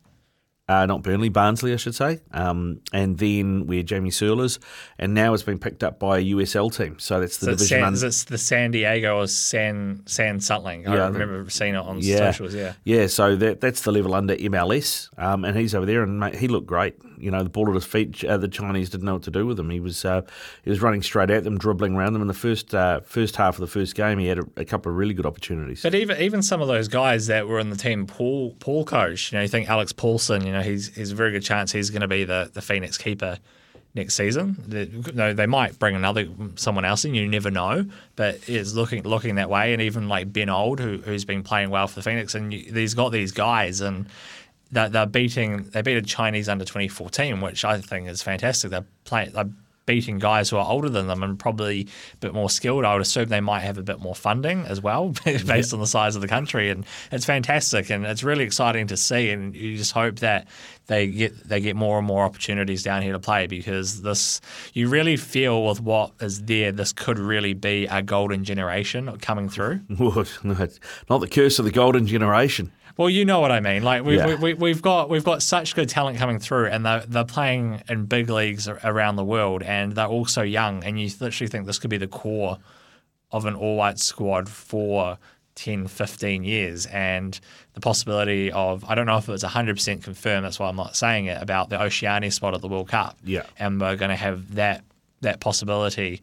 uh, 0.72 0.86
not 0.86 1.04
Burnley, 1.04 1.30
Barnsley, 1.30 1.74
I 1.74 1.76
should 1.78 1.96
say. 1.96 2.20
Um, 2.32 2.80
and 2.94 3.18
then 3.18 3.68
we 3.68 3.78
had 3.78 3.88
Jamie 3.88 4.12
Searlers, 4.12 4.60
and 4.98 5.14
now 5.14 5.34
it's 5.34 5.44
been 5.44 5.60
picked 5.60 5.84
up 5.84 6.00
by 6.00 6.20
a 6.20 6.24
USL 6.36 6.76
team. 6.76 6.98
So 7.00 7.20
that's 7.20 7.38
the 7.38 7.46
So 7.48 7.52
it's, 7.52 7.62
division. 7.64 7.78
San, 7.80 7.88
un- 7.88 7.94
is 7.94 8.04
it 8.24 8.28
the 8.30 8.38
San 8.38 8.72
Diego 8.72 9.18
or 9.20 9.28
San 9.28 10.04
San 10.06 10.40
something? 10.40 10.88
I 10.88 10.96
Yeah, 10.96 11.08
remember 11.10 11.50
seeing 11.50 11.76
it 11.76 11.78
on 11.80 12.00
yeah, 12.02 12.32
socials. 12.32 12.54
Yeah. 12.56 12.74
yeah. 12.84 13.08
So 13.08 13.36
that 13.36 13.62
that's 13.62 13.82
the 13.82 13.92
level 13.92 14.14
under 14.14 14.36
MLS, 14.36 15.10
um, 15.18 15.44
and 15.46 15.58
he's 15.58 15.76
over 15.76 15.86
there, 15.86 16.04
and 16.04 16.20
mate, 16.20 16.36
he 16.36 16.48
looked 16.48 16.68
great. 16.68 16.96
You 17.18 17.30
know, 17.30 17.44
the 17.44 17.50
ball 17.52 17.70
at 17.70 17.76
his 17.76 17.86
feet. 17.86 18.24
Uh, 18.24 18.38
the 18.38 18.48
Chinese 18.48 18.90
didn't 18.90 19.06
know 19.06 19.14
what 19.14 19.24
to 19.24 19.32
do 19.32 19.46
with 19.46 19.60
him. 19.60 19.70
He 19.70 19.80
was 19.80 20.04
uh, 20.06 20.22
he 20.64 20.70
was 20.72 20.82
running 20.82 21.04
straight 21.04 21.30
at 21.30 21.44
them, 21.44 21.58
dribbling 21.58 21.96
around 21.96 22.14
them. 22.14 22.22
In 22.24 22.28
the 22.28 22.34
first 22.34 22.74
uh, 22.74 23.02
first 23.02 23.36
half 23.36 23.56
of 23.56 23.62
the 23.62 23.68
first 23.68 23.94
game, 23.94 24.18
he 24.18 24.26
had 24.28 24.40
a, 24.40 24.44
a 24.58 24.66
couple 24.66 24.92
of 24.92 24.98
really 24.98 25.14
good 25.14 25.28
opportunities. 25.28 25.84
But 25.84 25.94
even 25.94 26.20
even 26.20 26.42
some 26.42 26.62
of 26.62 26.68
those 26.68 26.88
guys 26.88 27.28
that 27.28 27.48
were 27.48 27.60
in 27.60 27.70
the 27.70 27.76
team, 27.76 28.08
Paul 28.08 28.56
Paul 28.60 28.86
coach, 28.86 29.32
you 29.32 29.38
know, 29.38 29.44
you 29.44 29.48
think 29.48 29.70
Alex 29.70 29.94
Paulsen, 29.94 30.46
you 30.46 30.52
know, 30.52 30.61
he's 30.64 30.96
he's 30.96 31.12
a 31.12 31.16
very 31.16 31.32
good 31.32 31.44
chance 31.44 31.72
he's 31.72 31.90
going 31.90 32.02
to 32.02 32.08
be 32.08 32.24
the, 32.24 32.50
the 32.54 32.62
Phoenix 32.62 32.98
keeper 32.98 33.38
next 33.94 34.16
season. 34.16 34.58
The, 34.68 35.12
no, 35.14 35.34
they 35.34 35.48
might 35.48 35.78
bring 35.78 35.96
another 35.96 36.28
someone 36.56 36.86
else 36.86 37.06
in. 37.06 37.14
You 37.14 37.28
never 37.28 37.52
know, 37.52 37.86
but 38.16 38.40
it's 38.48 38.74
looking 38.74 39.04
looking 39.04 39.36
that 39.36 39.50
way. 39.50 39.74
And 39.74 39.82
even 39.82 40.08
like 40.08 40.32
Ben 40.32 40.50
Old, 40.50 40.80
who 40.80 40.98
who's 40.98 41.26
been 41.26 41.44
playing 41.44 41.70
well 41.70 41.88
for 41.88 41.96
the 41.96 42.04
Phoenix, 42.04 42.36
and 42.36 42.54
you, 42.54 42.74
he's 42.74 42.94
got 42.94 43.10
these 43.10 43.32
guys 43.32 43.82
and. 43.82 44.08
They're, 44.74 44.88
they're 44.88 45.06
beating. 45.06 45.64
They 45.64 45.82
beat 45.82 45.98
a 45.98 46.02
Chinese 46.02 46.48
under 46.48 46.64
twenty 46.64 46.88
fourteen, 46.88 47.42
which 47.42 47.66
I 47.66 47.82
think 47.82 48.08
is 48.08 48.24
fantastic. 48.24 48.72
They're 48.72 48.86
playing. 49.04 49.34
They're 49.34 49.50
beating 49.92 50.20
guys 50.20 50.50
who 50.50 50.56
are 50.56 50.66
older 50.66 50.88
than 50.88 51.08
them 51.08 51.22
and 51.22 51.38
probably 51.38 51.82
a 52.14 52.18
bit 52.22 52.34
more 52.34 52.50
skilled. 52.50 52.86
I 52.86 52.94
would 52.94 53.02
assume 53.02 53.28
they 53.28 53.42
might 53.42 53.60
have 53.60 53.78
a 53.78 53.84
bit 53.84 54.00
more 54.00 54.16
funding 54.16 54.62
as 54.62 54.80
well, 54.80 55.10
based 55.26 55.74
on 55.74 55.82
the 55.82 55.86
size 55.86 56.16
of 56.16 56.22
the 56.22 56.30
country. 56.30 56.70
And 56.70 56.86
it's 57.12 57.26
fantastic, 57.26 57.90
and 57.90 58.06
it's 58.06 58.24
really 58.24 58.46
exciting 58.46 58.88
to 58.88 58.96
see. 58.96 59.32
And 59.32 59.54
you 59.54 59.76
just 59.76 59.92
hope 59.92 60.20
that 60.20 60.48
they 60.88 61.08
get 61.08 61.46
they 61.46 61.60
get 61.60 61.76
more 61.76 61.98
and 61.98 62.08
more 62.08 62.24
opportunities 62.24 62.84
down 62.84 63.02
here 63.02 63.12
to 63.12 63.20
play 63.20 63.48
because 63.48 64.02
this 64.02 64.40
you 64.74 64.88
really 64.88 65.18
feel 65.18 65.66
with 65.66 65.82
what 65.82 66.14
is 66.22 66.44
there, 66.44 66.72
this 66.72 66.94
could 66.94 67.20
really 67.20 67.54
be 67.54 67.86
a 67.88 68.02
golden 68.02 68.46
generation 68.46 69.18
coming 69.18 69.50
through. 69.50 69.82
not 71.10 71.20
the 71.20 71.28
curse 71.30 71.60
of 71.60 71.66
the 71.66 71.72
golden 71.72 72.08
generation. 72.08 72.72
Well, 72.98 73.10
you 73.10 73.26
know 73.26 73.40
what 73.40 73.52
I 73.52 73.60
mean. 73.60 73.84
Like 73.84 74.04
we, 74.04 74.18
Yeah. 74.18 74.28
we, 74.28 74.36
we, 74.36 74.54
we've 74.54 74.82
got 74.82 75.10
we've 75.10 75.24
got 75.24 75.42
such 75.42 75.76
good 75.76 75.90
talent 75.90 76.18
coming 76.18 76.40
through, 76.40 76.68
and 76.68 76.86
they're, 76.86 77.02
they're 77.02 77.24
playing 77.26 77.84
in 77.90 78.06
big 78.06 78.30
leagues 78.30 78.68
around 78.68 79.16
the 79.16 79.24
world, 79.24 79.64
and 79.64 79.94
they're 79.94 80.08
all 80.08 80.26
so 80.26 80.42
young. 80.42 80.84
And 80.84 81.00
you 81.00 81.10
literally 81.20 81.48
think 81.50 81.66
this 81.66 81.80
could 81.80 81.90
be 81.90 81.98
the 81.98 82.08
core 82.08 82.58
of 83.32 83.46
an 83.46 83.56
all 83.56 83.78
white 83.78 83.98
squad 84.00 84.50
for 84.50 85.18
10, 85.56 85.88
15 85.88 86.44
years. 86.44 86.86
And 86.88 87.40
the 87.74 87.80
possibility 87.80 88.52
of, 88.52 88.84
I 88.86 88.96
don't 88.96 89.06
know 89.06 89.18
if 89.18 89.28
it 89.30 89.32
was 89.32 89.44
100% 89.44 90.04
confirmed, 90.04 90.46
that's 90.46 90.60
why 90.60 90.68
I'm 90.68 90.76
not 90.76 90.96
saying 90.96 91.26
it, 91.28 91.42
about 91.42 91.70
the 91.70 91.82
Oceania 91.82 92.32
spot 92.32 92.54
at 92.54 92.62
the 92.62 92.68
World 92.68 92.90
Cup. 92.90 93.18
Yeah. 93.24 93.44
And 93.58 93.80
we're 93.80 93.96
going 93.96 94.10
to 94.10 94.16
have 94.16 94.56
that 94.56 94.84
that 95.22 95.40
possibility. 95.40 96.22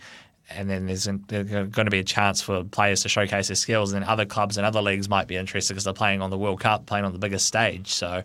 And 0.51 0.71
then 0.71 0.87
there's, 0.87 1.05
there's 1.05 1.49
going 1.49 1.73
to 1.73 1.91
be 1.91 1.99
a 1.99 2.05
chance 2.05 2.41
for 2.41 2.65
players 2.65 3.03
to 3.03 3.09
showcase 3.09 3.49
their 3.49 3.55
skills, 3.55 3.93
and 3.93 4.03
then 4.03 4.09
other 4.09 4.25
clubs 4.25 4.57
and 4.57 4.65
other 4.65 4.81
leagues 4.81 5.09
might 5.09 5.29
be 5.29 5.37
interested 5.37 5.75
because 5.75 5.85
they're 5.85 5.93
playing 5.93 6.23
on 6.23 6.31
the 6.31 6.39
World 6.39 6.61
Cup, 6.61 6.87
playing 6.87 7.05
on 7.05 7.13
the 7.13 7.19
biggest 7.19 7.47
stage. 7.47 7.93
So 7.93 8.23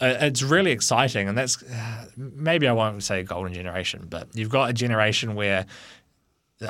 uh, 0.00 0.14
it's 0.20 0.42
really 0.42 0.70
exciting, 0.70 1.28
and 1.28 1.36
that's 1.36 1.62
uh, 1.62 2.06
maybe 2.16 2.68
I 2.68 2.72
won't 2.72 3.02
say 3.02 3.22
golden 3.24 3.52
generation, 3.52 4.06
but 4.08 4.28
you've 4.34 4.50
got 4.50 4.70
a 4.70 4.72
generation 4.72 5.34
where 5.34 5.66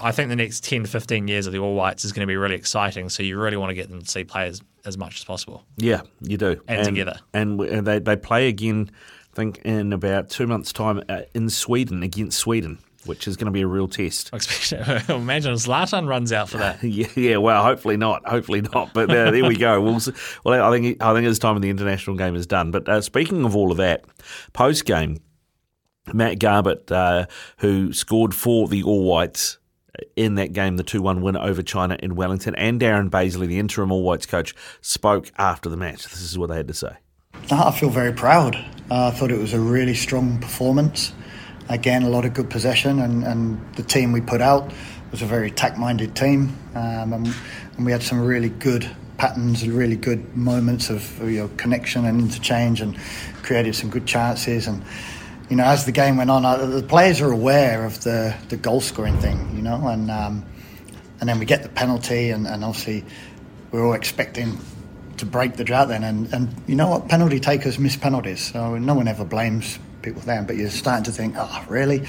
I 0.03 0.13
think 0.13 0.29
the 0.29 0.37
next 0.37 0.65
10 0.65 0.87
15 0.87 1.29
years 1.29 1.47
of 1.47 1.53
the 1.53 1.59
All 1.59 1.75
Whites 1.75 2.05
is 2.05 2.13
going 2.13 2.23
to 2.23 2.27
be 2.27 2.37
really 2.37 2.55
exciting. 2.55 3.09
So 3.09 3.23
you 3.23 3.39
really 3.39 3.57
want 3.57 3.71
to 3.71 3.75
get 3.75 3.89
them 3.89 4.01
to 4.01 4.09
see 4.09 4.25
players 4.25 4.61
as 4.85 4.99
much 4.99 5.17
as 5.17 5.25
possible. 5.25 5.65
Yeah, 5.77 6.03
you 6.21 6.37
do. 6.37 6.61
And 6.69 6.85
together. 6.85 7.19
And, 7.33 7.61
and 7.61 7.87
they, 7.87 7.99
they 7.99 8.17
play 8.17 8.49
again, 8.49 8.91
I 9.33 9.37
think, 9.37 9.59
in 9.65 9.93
about 9.93 10.29
two 10.29 10.47
months' 10.47 10.73
time 10.73 11.03
uh, 11.09 11.23
in 11.35 11.49
Sweden 11.49 12.03
against 12.03 12.39
Sweden, 12.39 12.79
which 13.09 13.27
is 13.27 13.37
going 13.37 13.47
to 13.47 13.51
be 13.51 13.63
a 13.63 13.67
real 13.67 13.89
test. 13.89 14.31
Especially, 14.33 14.79
imagine 15.15 15.53
if 15.53 15.59
Zlatan 15.61 16.07
runs 16.07 16.33
out 16.33 16.49
for 16.51 16.59
that. 16.59 16.83
Yeah, 16.89 17.07
yeah. 17.17 17.37
Well, 17.37 17.63
hopefully 17.63 17.97
not. 17.97 18.27
Hopefully 18.27 18.61
not. 18.63 18.93
But 18.95 19.11
uh, 19.11 19.31
there 19.31 19.45
we 19.45 19.57
go. 19.57 19.81
We'll, 19.81 20.01
well, 20.45 20.65
I 20.73 20.77
think 20.77 21.03
I 21.03 21.13
think 21.13 21.27
his 21.27 21.39
time 21.39 21.57
in 21.57 21.63
the 21.63 21.71
international 21.71 22.17
game 22.17 22.35
is 22.35 22.47
done. 22.47 22.71
But 22.71 22.89
uh, 22.89 23.01
speaking 23.01 23.45
of 23.45 23.55
all 23.55 23.71
of 23.71 23.77
that, 23.79 24.05
post 24.53 24.85
game, 24.85 25.19
Matt 26.13 26.39
Garbett, 26.39 26.91
uh, 26.91 27.27
who 27.59 27.93
scored 27.93 28.35
for 28.35 28.69
the 28.69 28.83
All 28.83 29.05
Whites 29.05 29.59
in 30.17 30.37
that 30.37 30.53
game, 30.53 30.77
the 30.77 30.83
two 30.83 31.03
one 31.03 31.21
win 31.23 31.37
over 31.37 31.63
China 31.63 31.97
in 32.01 32.15
Wellington, 32.15 32.55
and 32.55 32.81
Darren 32.81 33.11
Bazeley, 33.11 33.47
the 33.47 33.59
interim 33.59 33.93
All 33.93 34.03
Whites 34.03 34.27
coach, 34.27 34.55
spoke 34.81 35.31
after 35.39 35.69
the 35.69 35.77
match. 35.77 36.05
This 36.05 36.21
is 36.21 36.39
what 36.39 36.49
they 36.49 36.57
had 36.57 36.69
to 36.69 36.75
say. 36.75 36.97
I 37.51 37.71
feel 37.71 37.91
very 37.91 38.13
proud. 38.13 38.57
Uh, 38.91 39.09
I 39.09 39.11
thought 39.11 39.31
it 39.31 39.39
was 39.39 39.53
a 39.53 39.61
really 39.61 39.95
strong 39.95 40.39
performance. 40.39 41.13
Again, 41.69 42.03
a 42.03 42.09
lot 42.09 42.25
of 42.25 42.33
good 42.35 42.49
possession, 42.49 43.01
and, 43.01 43.25
and 43.25 43.75
the 43.75 43.83
team 43.83 44.13
we 44.13 44.21
put 44.21 44.41
out 44.41 44.73
was 45.11 45.23
a 45.23 45.27
very 45.27 45.49
attack-minded 45.49 46.17
team, 46.17 46.57
um, 46.75 47.13
and, 47.13 47.35
and 47.77 47.87
we 47.87 47.93
had 47.93 48.03
some 48.03 48.21
really 48.21 48.49
good 48.49 48.89
patterns, 49.19 49.63
and 49.63 49.73
really 49.73 49.97
good 49.97 50.37
moments 50.37 50.91
of 50.91 51.21
you 51.21 51.41
know, 51.41 51.51
connection 51.57 52.05
and 52.05 52.21
interchange, 52.21 52.81
and 52.81 52.97
created 53.43 53.75
some 53.75 53.91
good 53.91 54.07
chances. 54.07 54.67
And 54.67 54.83
you 55.51 55.57
know, 55.57 55.65
as 55.65 55.85
the 55.85 55.93
game 55.93 56.17
went 56.17 56.31
on, 56.31 56.45
uh, 56.45 56.57
the 56.57 56.83
players 56.83 57.21
are 57.21 57.33
aware 57.33 57.85
of 57.85 58.03
the 58.03 58.35
the 58.49 58.57
goal 58.57 58.81
scoring 58.81 59.19
thing, 59.19 59.57
you 59.57 59.63
know, 59.63 59.89
and 59.89 60.11
um, 60.11 60.47
and 61.21 61.29
then 61.29 61.39
we 61.39 61.47
get 61.47 61.63
the 61.63 61.69
penalty, 61.69 62.31
and, 62.31 62.47
and 62.47 62.65
obviously 62.65 63.05
we're 63.73 63.85
all 63.85 63.95
expecting 63.95 64.59
to 65.19 65.27
break 65.27 65.57
the 65.57 65.65
drought 65.65 65.89
then. 65.89 66.05
And, 66.05 66.33
and 66.33 66.55
you 66.67 66.77
know 66.77 66.89
what? 66.89 67.09
Penalty 67.09 67.41
takers 67.41 67.79
miss 67.79 67.97
penalties. 67.97 68.53
So 68.53 68.79
no 68.79 68.95
one 68.95 69.09
ever 69.09 69.25
blames 69.25 69.79
people 70.09 70.23
then, 70.23 70.47
but 70.47 70.57
you're 70.57 70.71
starting 70.71 71.05
to 71.05 71.13
think, 71.13 71.35
oh, 71.37 71.65
really? 71.69 72.07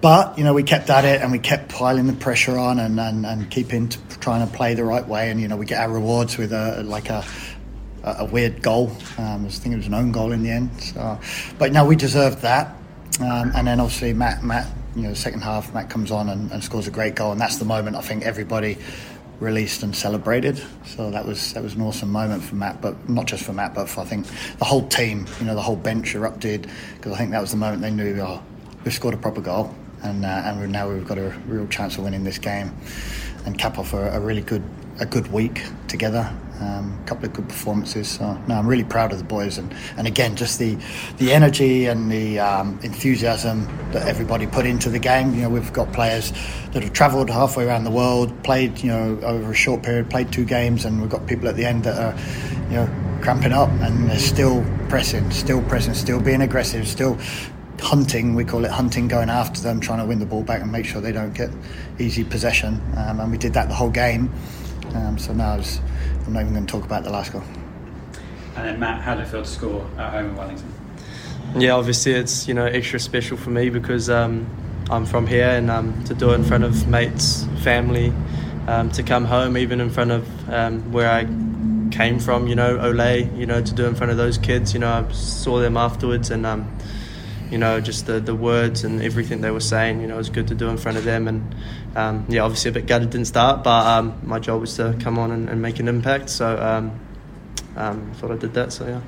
But, 0.00 0.38
you 0.38 0.44
know, 0.44 0.54
we 0.54 0.62
kept 0.62 0.90
at 0.90 1.04
it 1.04 1.20
and 1.22 1.32
we 1.32 1.40
kept 1.40 1.70
piling 1.70 2.06
the 2.06 2.12
pressure 2.12 2.56
on 2.56 2.78
and, 2.78 3.00
and, 3.00 3.26
and 3.26 3.50
keeping 3.50 3.88
trying 4.20 4.46
to 4.46 4.56
play 4.56 4.74
the 4.74 4.84
right 4.84 5.06
way. 5.06 5.30
And, 5.30 5.40
you 5.40 5.48
know, 5.48 5.56
we 5.56 5.66
get 5.66 5.80
our 5.80 5.90
rewards 5.90 6.38
with 6.38 6.52
a, 6.52 6.82
like 6.84 7.10
a, 7.10 7.24
a 8.04 8.16
a 8.20 8.24
weird 8.24 8.62
goal. 8.62 8.92
Um, 9.18 9.44
I 9.44 9.48
think 9.48 9.74
it 9.74 9.76
was 9.76 9.86
an 9.86 9.94
own 9.94 10.12
goal 10.12 10.32
in 10.32 10.42
the 10.42 10.50
end. 10.50 10.70
So, 10.80 11.18
but 11.58 11.72
no, 11.72 11.84
we 11.84 11.96
deserved 11.96 12.42
that. 12.42 12.76
Um, 13.20 13.50
and 13.54 13.66
then 13.66 13.80
obviously 13.80 14.12
Matt, 14.12 14.44
Matt, 14.44 14.68
you 14.94 15.02
know, 15.02 15.14
second 15.14 15.42
half, 15.42 15.74
Matt 15.74 15.90
comes 15.90 16.10
on 16.10 16.28
and, 16.28 16.50
and 16.52 16.62
scores 16.62 16.86
a 16.86 16.90
great 16.90 17.14
goal, 17.14 17.32
and 17.32 17.40
that's 17.40 17.56
the 17.56 17.64
moment 17.64 17.96
I 17.96 18.00
think 18.00 18.24
everybody 18.24 18.78
released 19.40 19.82
and 19.82 19.94
celebrated. 19.94 20.60
So 20.84 21.10
that 21.10 21.26
was 21.26 21.52
that 21.54 21.62
was 21.62 21.74
an 21.74 21.82
awesome 21.82 22.10
moment 22.10 22.42
for 22.42 22.56
Matt, 22.56 22.80
but 22.80 23.08
not 23.08 23.26
just 23.26 23.44
for 23.44 23.52
Matt, 23.52 23.74
but 23.74 23.88
for 23.88 24.00
I 24.00 24.04
think 24.04 24.26
the 24.58 24.64
whole 24.64 24.86
team. 24.88 25.26
You 25.40 25.46
know, 25.46 25.54
the 25.54 25.62
whole 25.62 25.76
bench 25.76 26.14
erupted 26.14 26.68
because 26.96 27.12
I 27.12 27.18
think 27.18 27.30
that 27.30 27.40
was 27.40 27.50
the 27.50 27.56
moment 27.56 27.82
they 27.82 27.90
knew, 27.90 28.20
oh, 28.20 28.42
we've 28.84 28.94
scored 28.94 29.14
a 29.14 29.18
proper 29.18 29.40
goal, 29.40 29.74
and 30.02 30.24
uh, 30.24 30.42
and 30.44 30.60
we 30.60 30.66
now 30.66 30.88
we've 30.88 31.06
got 31.06 31.18
a 31.18 31.30
real 31.46 31.66
chance 31.68 31.98
of 31.98 32.04
winning 32.04 32.24
this 32.24 32.38
game, 32.38 32.74
and 33.46 33.58
cap 33.58 33.78
off 33.78 33.92
a, 33.92 34.12
a 34.12 34.20
really 34.20 34.42
good 34.42 34.62
a 35.00 35.06
good 35.06 35.30
week 35.32 35.62
together. 35.86 36.32
Um, 36.60 36.98
a 37.04 37.06
couple 37.06 37.26
of 37.26 37.32
good 37.32 37.48
performances. 37.48 38.08
So 38.08 38.36
no, 38.48 38.56
I'm 38.56 38.66
really 38.66 38.82
proud 38.82 39.12
of 39.12 39.18
the 39.18 39.24
boys, 39.24 39.58
and, 39.58 39.72
and 39.96 40.08
again, 40.08 40.34
just 40.34 40.58
the 40.58 40.76
the 41.18 41.32
energy 41.32 41.86
and 41.86 42.10
the 42.10 42.40
um, 42.40 42.80
enthusiasm 42.82 43.64
that 43.92 44.08
everybody 44.08 44.48
put 44.48 44.66
into 44.66 44.90
the 44.90 44.98
game. 44.98 45.34
You 45.34 45.42
know, 45.42 45.50
we've 45.50 45.72
got 45.72 45.92
players 45.92 46.32
that 46.72 46.82
have 46.82 46.92
travelled 46.92 47.30
halfway 47.30 47.64
around 47.64 47.84
the 47.84 47.92
world, 47.92 48.42
played 48.42 48.80
you 48.80 48.88
know 48.88 49.20
over 49.22 49.52
a 49.52 49.54
short 49.54 49.84
period, 49.84 50.10
played 50.10 50.32
two 50.32 50.44
games, 50.44 50.84
and 50.84 51.00
we've 51.00 51.10
got 51.10 51.28
people 51.28 51.48
at 51.48 51.54
the 51.54 51.64
end 51.64 51.84
that 51.84 51.96
are 51.96 52.18
you 52.70 52.76
know 52.76 53.18
cramping 53.20 53.52
up 53.52 53.68
and 53.80 54.10
they're 54.10 54.18
still 54.18 54.64
pressing, 54.88 55.30
still 55.30 55.62
pressing, 55.62 55.94
still 55.94 56.20
being 56.20 56.40
aggressive, 56.40 56.86
still 56.88 57.18
hunting. 57.80 58.34
We 58.34 58.44
call 58.44 58.64
it 58.64 58.70
hunting, 58.70 59.08
going 59.08 59.30
after 59.30 59.60
them, 59.60 59.80
trying 59.80 59.98
to 59.98 60.06
win 60.06 60.18
the 60.18 60.26
ball 60.26 60.42
back 60.42 60.62
and 60.62 60.70
make 60.70 60.86
sure 60.86 61.00
they 61.00 61.12
don't 61.12 61.34
get 61.34 61.50
easy 61.98 62.24
possession. 62.24 62.80
Um, 62.96 63.20
and 63.20 63.30
we 63.30 63.38
did 63.38 63.54
that 63.54 63.68
the 63.68 63.74
whole 63.74 63.90
game. 63.90 64.32
Um, 64.94 65.18
so 65.18 65.32
now 65.32 65.56
it's, 65.56 65.80
I'm 66.26 66.32
not 66.32 66.40
even 66.40 66.54
going 66.54 66.66
to 66.66 66.70
talk 66.72 66.84
about 66.84 67.04
the 67.04 67.10
last 67.10 67.32
goal. 67.32 67.42
And 68.56 68.66
then 68.66 68.80
Matt, 68.80 69.02
how 69.02 69.14
did 69.14 69.24
it 69.24 69.28
feel 69.28 69.42
to 69.42 69.48
score 69.48 69.86
at 69.98 70.12
home 70.12 70.30
in 70.30 70.36
Wellington? 70.36 70.72
Yeah, 71.56 71.72
obviously 71.72 72.12
it's 72.12 72.46
you 72.46 72.54
know 72.54 72.66
extra 72.66 73.00
special 73.00 73.36
for 73.36 73.50
me 73.50 73.70
because 73.70 74.10
um, 74.10 74.46
I'm 74.90 75.06
from 75.06 75.26
here 75.26 75.48
and 75.48 75.70
um, 75.70 76.04
to 76.04 76.14
do 76.14 76.30
it 76.30 76.34
in 76.34 76.44
front 76.44 76.64
of 76.64 76.88
mates, 76.88 77.46
family, 77.62 78.12
um, 78.66 78.90
to 78.92 79.02
come 79.02 79.24
home 79.24 79.56
even 79.56 79.80
in 79.80 79.90
front 79.90 80.10
of 80.10 80.50
um, 80.50 80.92
where 80.92 81.10
I 81.10 81.24
came 81.90 82.18
from, 82.18 82.46
you 82.46 82.54
know, 82.54 82.76
Olay, 82.78 83.34
you 83.36 83.46
know, 83.46 83.62
to 83.62 83.74
do 83.74 83.84
it 83.84 83.88
in 83.88 83.94
front 83.94 84.10
of 84.10 84.18
those 84.18 84.38
kids. 84.38 84.74
You 84.74 84.80
know, 84.80 84.90
I 84.90 85.12
saw 85.12 85.58
them 85.58 85.76
afterwards 85.76 86.30
and 86.30 86.44
um, 86.44 86.70
you 87.50 87.58
know, 87.58 87.80
just 87.80 88.06
the, 88.06 88.20
the 88.20 88.34
words 88.34 88.84
and 88.84 89.02
everything 89.02 89.40
they 89.40 89.50
were 89.50 89.60
saying, 89.60 90.00
you 90.00 90.06
know, 90.06 90.14
it 90.14 90.18
was 90.18 90.30
good 90.30 90.48
to 90.48 90.54
do 90.54 90.68
in 90.68 90.76
front 90.76 90.98
of 90.98 91.04
them. 91.04 91.28
And 91.28 91.54
um, 91.96 92.26
yeah, 92.28 92.42
obviously 92.42 92.70
a 92.70 92.72
bit 92.72 92.86
gutted 92.86 93.10
didn't 93.10 93.26
start, 93.26 93.64
but 93.64 93.86
um, 93.86 94.20
my 94.22 94.38
job 94.38 94.60
was 94.60 94.76
to 94.76 94.96
come 95.00 95.18
on 95.18 95.30
and, 95.30 95.48
and 95.48 95.62
make 95.62 95.78
an 95.78 95.88
impact. 95.88 96.30
So 96.30 96.58
um, 96.60 97.00
um, 97.76 98.10
I 98.10 98.14
thought 98.14 98.30
I 98.30 98.36
did 98.36 98.54
that. 98.54 98.72
So 98.72 98.86
yeah. 98.86 99.00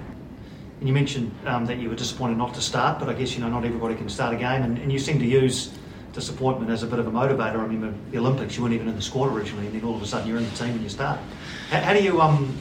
And 0.80 0.88
you 0.88 0.94
mentioned 0.94 1.30
um, 1.44 1.66
that 1.66 1.76
you 1.76 1.90
were 1.90 1.94
disappointed 1.94 2.38
not 2.38 2.54
to 2.54 2.62
start, 2.62 2.98
but 2.98 3.08
I 3.10 3.12
guess 3.12 3.34
you 3.34 3.40
know 3.40 3.50
not 3.50 3.66
everybody 3.66 3.94
can 3.94 4.08
start 4.08 4.34
a 4.34 4.38
game, 4.38 4.62
and, 4.62 4.78
and 4.78 4.90
you 4.90 4.98
seem 4.98 5.18
to 5.18 5.26
use 5.26 5.70
disappointment 6.14 6.70
as 6.70 6.82
a 6.82 6.86
bit 6.86 6.98
of 6.98 7.06
a 7.06 7.10
motivator. 7.10 7.56
I 7.56 7.62
remember 7.62 7.94
the 8.10 8.18
Olympics, 8.18 8.56
you 8.56 8.62
weren't 8.62 8.74
even 8.74 8.88
in 8.88 8.96
the 8.96 9.02
squad 9.02 9.26
originally, 9.26 9.66
and 9.66 9.74
then 9.74 9.84
all 9.84 9.94
of 9.94 10.02
a 10.02 10.06
sudden 10.06 10.26
you're 10.26 10.38
in 10.38 10.44
the 10.44 10.56
team 10.56 10.70
and 10.70 10.82
you 10.82 10.88
start. 10.88 11.20
How, 11.68 11.80
how 11.80 11.92
do 11.92 12.02
you 12.02 12.20
um, 12.22 12.56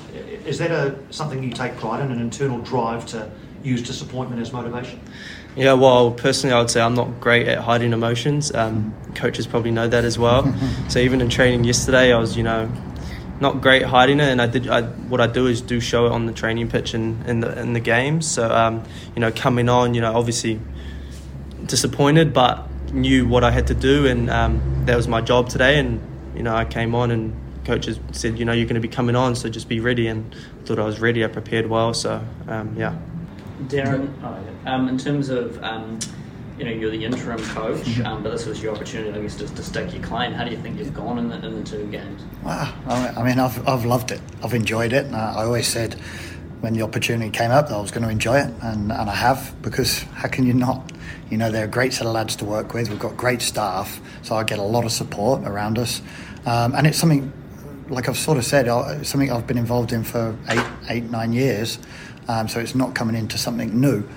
is 0.45 0.57
that 0.57 0.71
a 0.71 0.99
something 1.11 1.41
you 1.41 1.51
take 1.51 1.77
pride 1.77 2.03
in, 2.03 2.11
an 2.11 2.19
internal 2.19 2.59
drive 2.59 3.05
to 3.07 3.31
use 3.63 3.81
disappointment 3.81 4.41
as 4.41 4.51
motivation? 4.51 4.99
Yeah, 5.59 5.73
well, 5.73 6.11
personally, 6.11 6.55
I 6.55 6.59
would 6.59 6.69
say 6.69 6.79
I'm 6.79 6.95
not 6.95 7.19
great 7.19 7.45
at 7.45 7.57
hiding 7.57 7.91
emotions. 7.91 8.55
Um, 8.55 8.95
coaches 9.13 9.45
probably 9.45 9.71
know 9.71 9.89
that 9.89 10.05
as 10.05 10.17
well. 10.17 10.55
so 10.87 10.99
even 10.99 11.19
in 11.19 11.27
training 11.27 11.65
yesterday, 11.65 12.13
I 12.13 12.17
was, 12.17 12.37
you 12.37 12.43
know, 12.43 12.71
not 13.41 13.59
great 13.59 13.83
hiding 13.83 14.21
it, 14.21 14.29
and 14.29 14.41
I 14.41 14.47
did. 14.47 14.69
I, 14.69 14.83
what 14.83 15.19
I 15.19 15.27
do 15.27 15.47
is 15.47 15.59
do 15.59 15.81
show 15.81 16.05
it 16.05 16.13
on 16.13 16.27
the 16.27 16.31
training 16.31 16.69
pitch 16.69 16.93
and 16.93 17.27
in 17.27 17.41
the 17.41 17.59
in 17.59 17.73
the 17.73 17.81
games. 17.81 18.25
So 18.25 18.49
um, 18.49 18.85
you 19.13 19.19
know, 19.19 19.33
coming 19.33 19.67
on, 19.67 19.93
you 19.93 19.99
know, 19.99 20.15
obviously 20.15 20.61
disappointed, 21.65 22.33
but 22.33 22.65
knew 22.93 23.27
what 23.27 23.43
I 23.43 23.51
had 23.51 23.67
to 23.67 23.75
do, 23.75 24.07
and 24.07 24.29
um, 24.29 24.83
that 24.85 24.95
was 24.95 25.09
my 25.09 25.19
job 25.19 25.49
today. 25.49 25.77
And 25.77 25.99
you 26.37 26.43
know, 26.43 26.55
I 26.55 26.63
came 26.63 26.95
on, 26.95 27.11
and 27.11 27.35
coaches 27.65 27.99
said, 28.13 28.39
you 28.39 28.45
know, 28.45 28.53
you're 28.53 28.65
going 28.65 28.81
to 28.81 28.87
be 28.87 28.87
coming 28.87 29.17
on, 29.17 29.35
so 29.35 29.49
just 29.49 29.67
be 29.67 29.81
ready. 29.81 30.07
And 30.07 30.33
I 30.33 30.65
thought 30.65 30.79
I 30.79 30.85
was 30.85 31.01
ready. 31.01 31.25
I 31.25 31.27
prepared 31.27 31.67
well, 31.67 31.93
so 31.93 32.23
um, 32.47 32.77
yeah. 32.77 32.97
Darren, 33.67 34.09
um, 34.65 34.87
in 34.87 34.97
terms 34.97 35.29
of 35.29 35.61
um, 35.63 35.99
you 36.57 36.65
know 36.65 36.71
you're 36.71 36.91
the 36.91 37.05
interim 37.05 37.41
coach, 37.45 37.77
Mm-hmm. 37.79 38.05
um, 38.05 38.23
but 38.23 38.31
this 38.31 38.45
was 38.45 38.61
your 38.61 38.75
opportunity, 38.75 39.17
I 39.17 39.21
guess, 39.21 39.35
to, 39.37 39.47
to 39.47 39.63
stake 39.63 39.93
your 39.93 40.03
claim. 40.03 40.33
How 40.33 40.43
do 40.43 40.51
you 40.51 40.57
think 40.57 40.77
you've 40.77 40.93
gone 40.93 41.17
in 41.17 41.29
the, 41.29 41.35
in 41.45 41.63
the 41.63 41.69
two 41.69 41.85
games? 41.87 42.21
Wow. 42.43 42.73
I 42.87 43.23
mean, 43.23 43.39
I've, 43.39 43.67
I've 43.67 43.85
loved 43.85 44.11
it. 44.11 44.21
I've 44.43 44.53
enjoyed 44.53 44.93
it. 44.93 45.05
And 45.05 45.15
I 45.15 45.33
I 45.35 45.45
always 45.45 45.67
said 45.67 45.95
when 46.61 46.73
the 46.73 46.81
opportunity 46.81 47.29
came 47.29 47.51
up 47.51 47.69
that 47.69 47.75
I 47.75 47.79
was 47.79 47.91
going 47.91 48.03
to 48.03 48.09
enjoy 48.09 48.37
it, 48.39 48.53
and, 48.61 48.91
and 48.91 49.09
I 49.09 49.15
have 49.15 49.55
because 49.61 50.03
how 50.13 50.27
can 50.27 50.45
you 50.45 50.53
not? 50.53 50.91
You 51.29 51.37
know, 51.37 51.51
they're 51.51 51.65
a 51.65 51.69
great 51.69 51.93
set 51.93 52.05
of 52.07 52.13
lads 52.13 52.35
to 52.37 52.45
work 52.45 52.73
with. 52.73 52.89
We've 52.89 52.99
got 52.99 53.15
great 53.15 53.41
staff, 53.41 54.01
so 54.23 54.35
I 54.35 54.43
get 54.43 54.59
a 54.59 54.63
lot 54.63 54.83
of 54.83 54.91
support 54.91 55.43
around 55.43 55.77
us, 55.79 56.01
um, 56.45 56.75
and 56.75 56.85
it's 56.87 56.97
something 56.97 57.31
like 57.87 58.09
I've 58.09 58.17
sort 58.17 58.37
of 58.37 58.45
said, 58.45 58.67
something 59.05 59.31
I've 59.31 59.47
been 59.47 59.57
involved 59.57 59.93
in 59.93 60.03
for 60.03 60.37
eight, 60.49 60.65
eight, 60.89 61.03
nine 61.05 61.33
years. 61.33 61.79
Um, 62.29 62.47
so 62.47 62.59
it's 62.59 62.75
not 62.75 62.93
coming 62.93 63.15
into 63.15 63.37
something 63.37 63.81
new. 63.81 64.07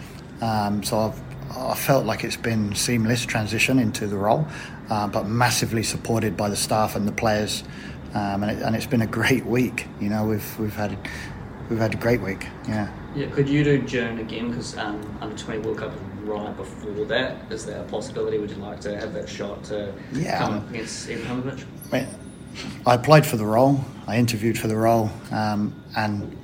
Um, 0.41 0.83
so 0.85 0.99
I've 0.99 1.21
I 1.57 1.75
felt 1.75 2.07
like 2.07 2.25
it's 2.25 2.37
been 2.37 2.75
seamless 2.75 3.27
transition 3.27 3.79
into 3.79 4.07
the 4.07 4.17
role, 4.17 4.47
uh, 4.89 5.07
but 5.07 5.27
massively 5.27 5.83
supported 5.83 6.37
by 6.37 6.49
the 6.49 6.57
staff 6.57 6.97
and 6.97 7.07
the 7.07 7.13
players, 7.13 7.63
um, 8.15 8.43
and, 8.43 8.53
it, 8.53 8.63
and 8.63 8.75
it's 8.75 8.87
been 8.87 9.03
a 9.03 9.07
great 9.07 9.45
week. 9.45 9.87
You 10.01 10.09
know, 10.09 10.25
we've 10.25 10.59
we've 10.59 10.75
had 10.75 10.97
we've 11.69 11.79
had 11.79 11.95
a 11.95 11.99
great 11.99 12.21
week. 12.21 12.47
Yeah. 12.69 12.91
Yeah, 13.15 13.27
could 13.27 13.49
you 13.49 13.63
do 13.63 13.83
June 13.83 14.19
again? 14.19 14.49
Because 14.49 14.77
um, 14.79 15.19
under 15.21 15.37
20 15.37 15.61
World 15.61 15.79
Cup 15.79 15.93
right 16.25 16.57
before 16.57 17.05
that. 17.07 17.37
Is 17.53 17.67
there 17.67 17.81
a 17.81 17.85
possibility? 17.85 18.39
Would 18.39 18.51
you 18.51 18.57
like 18.57 18.81
to 18.83 18.99
have 18.99 19.13
that 19.13 19.29
shot 19.29 19.63
to 19.65 19.93
Yeah, 20.13 20.39
come 20.39 20.55
um, 20.55 20.69
against 20.71 21.09
Ibrahimovic? 21.09 21.67
I 22.87 22.95
applied 22.95 23.27
for 23.27 23.37
the 23.37 23.45
role. 23.45 23.85
I 24.07 24.17
interviewed 24.17 24.59
for 24.59 24.69
the 24.69 24.77
role, 24.77 25.11
um, 25.31 25.75
and 25.97 26.37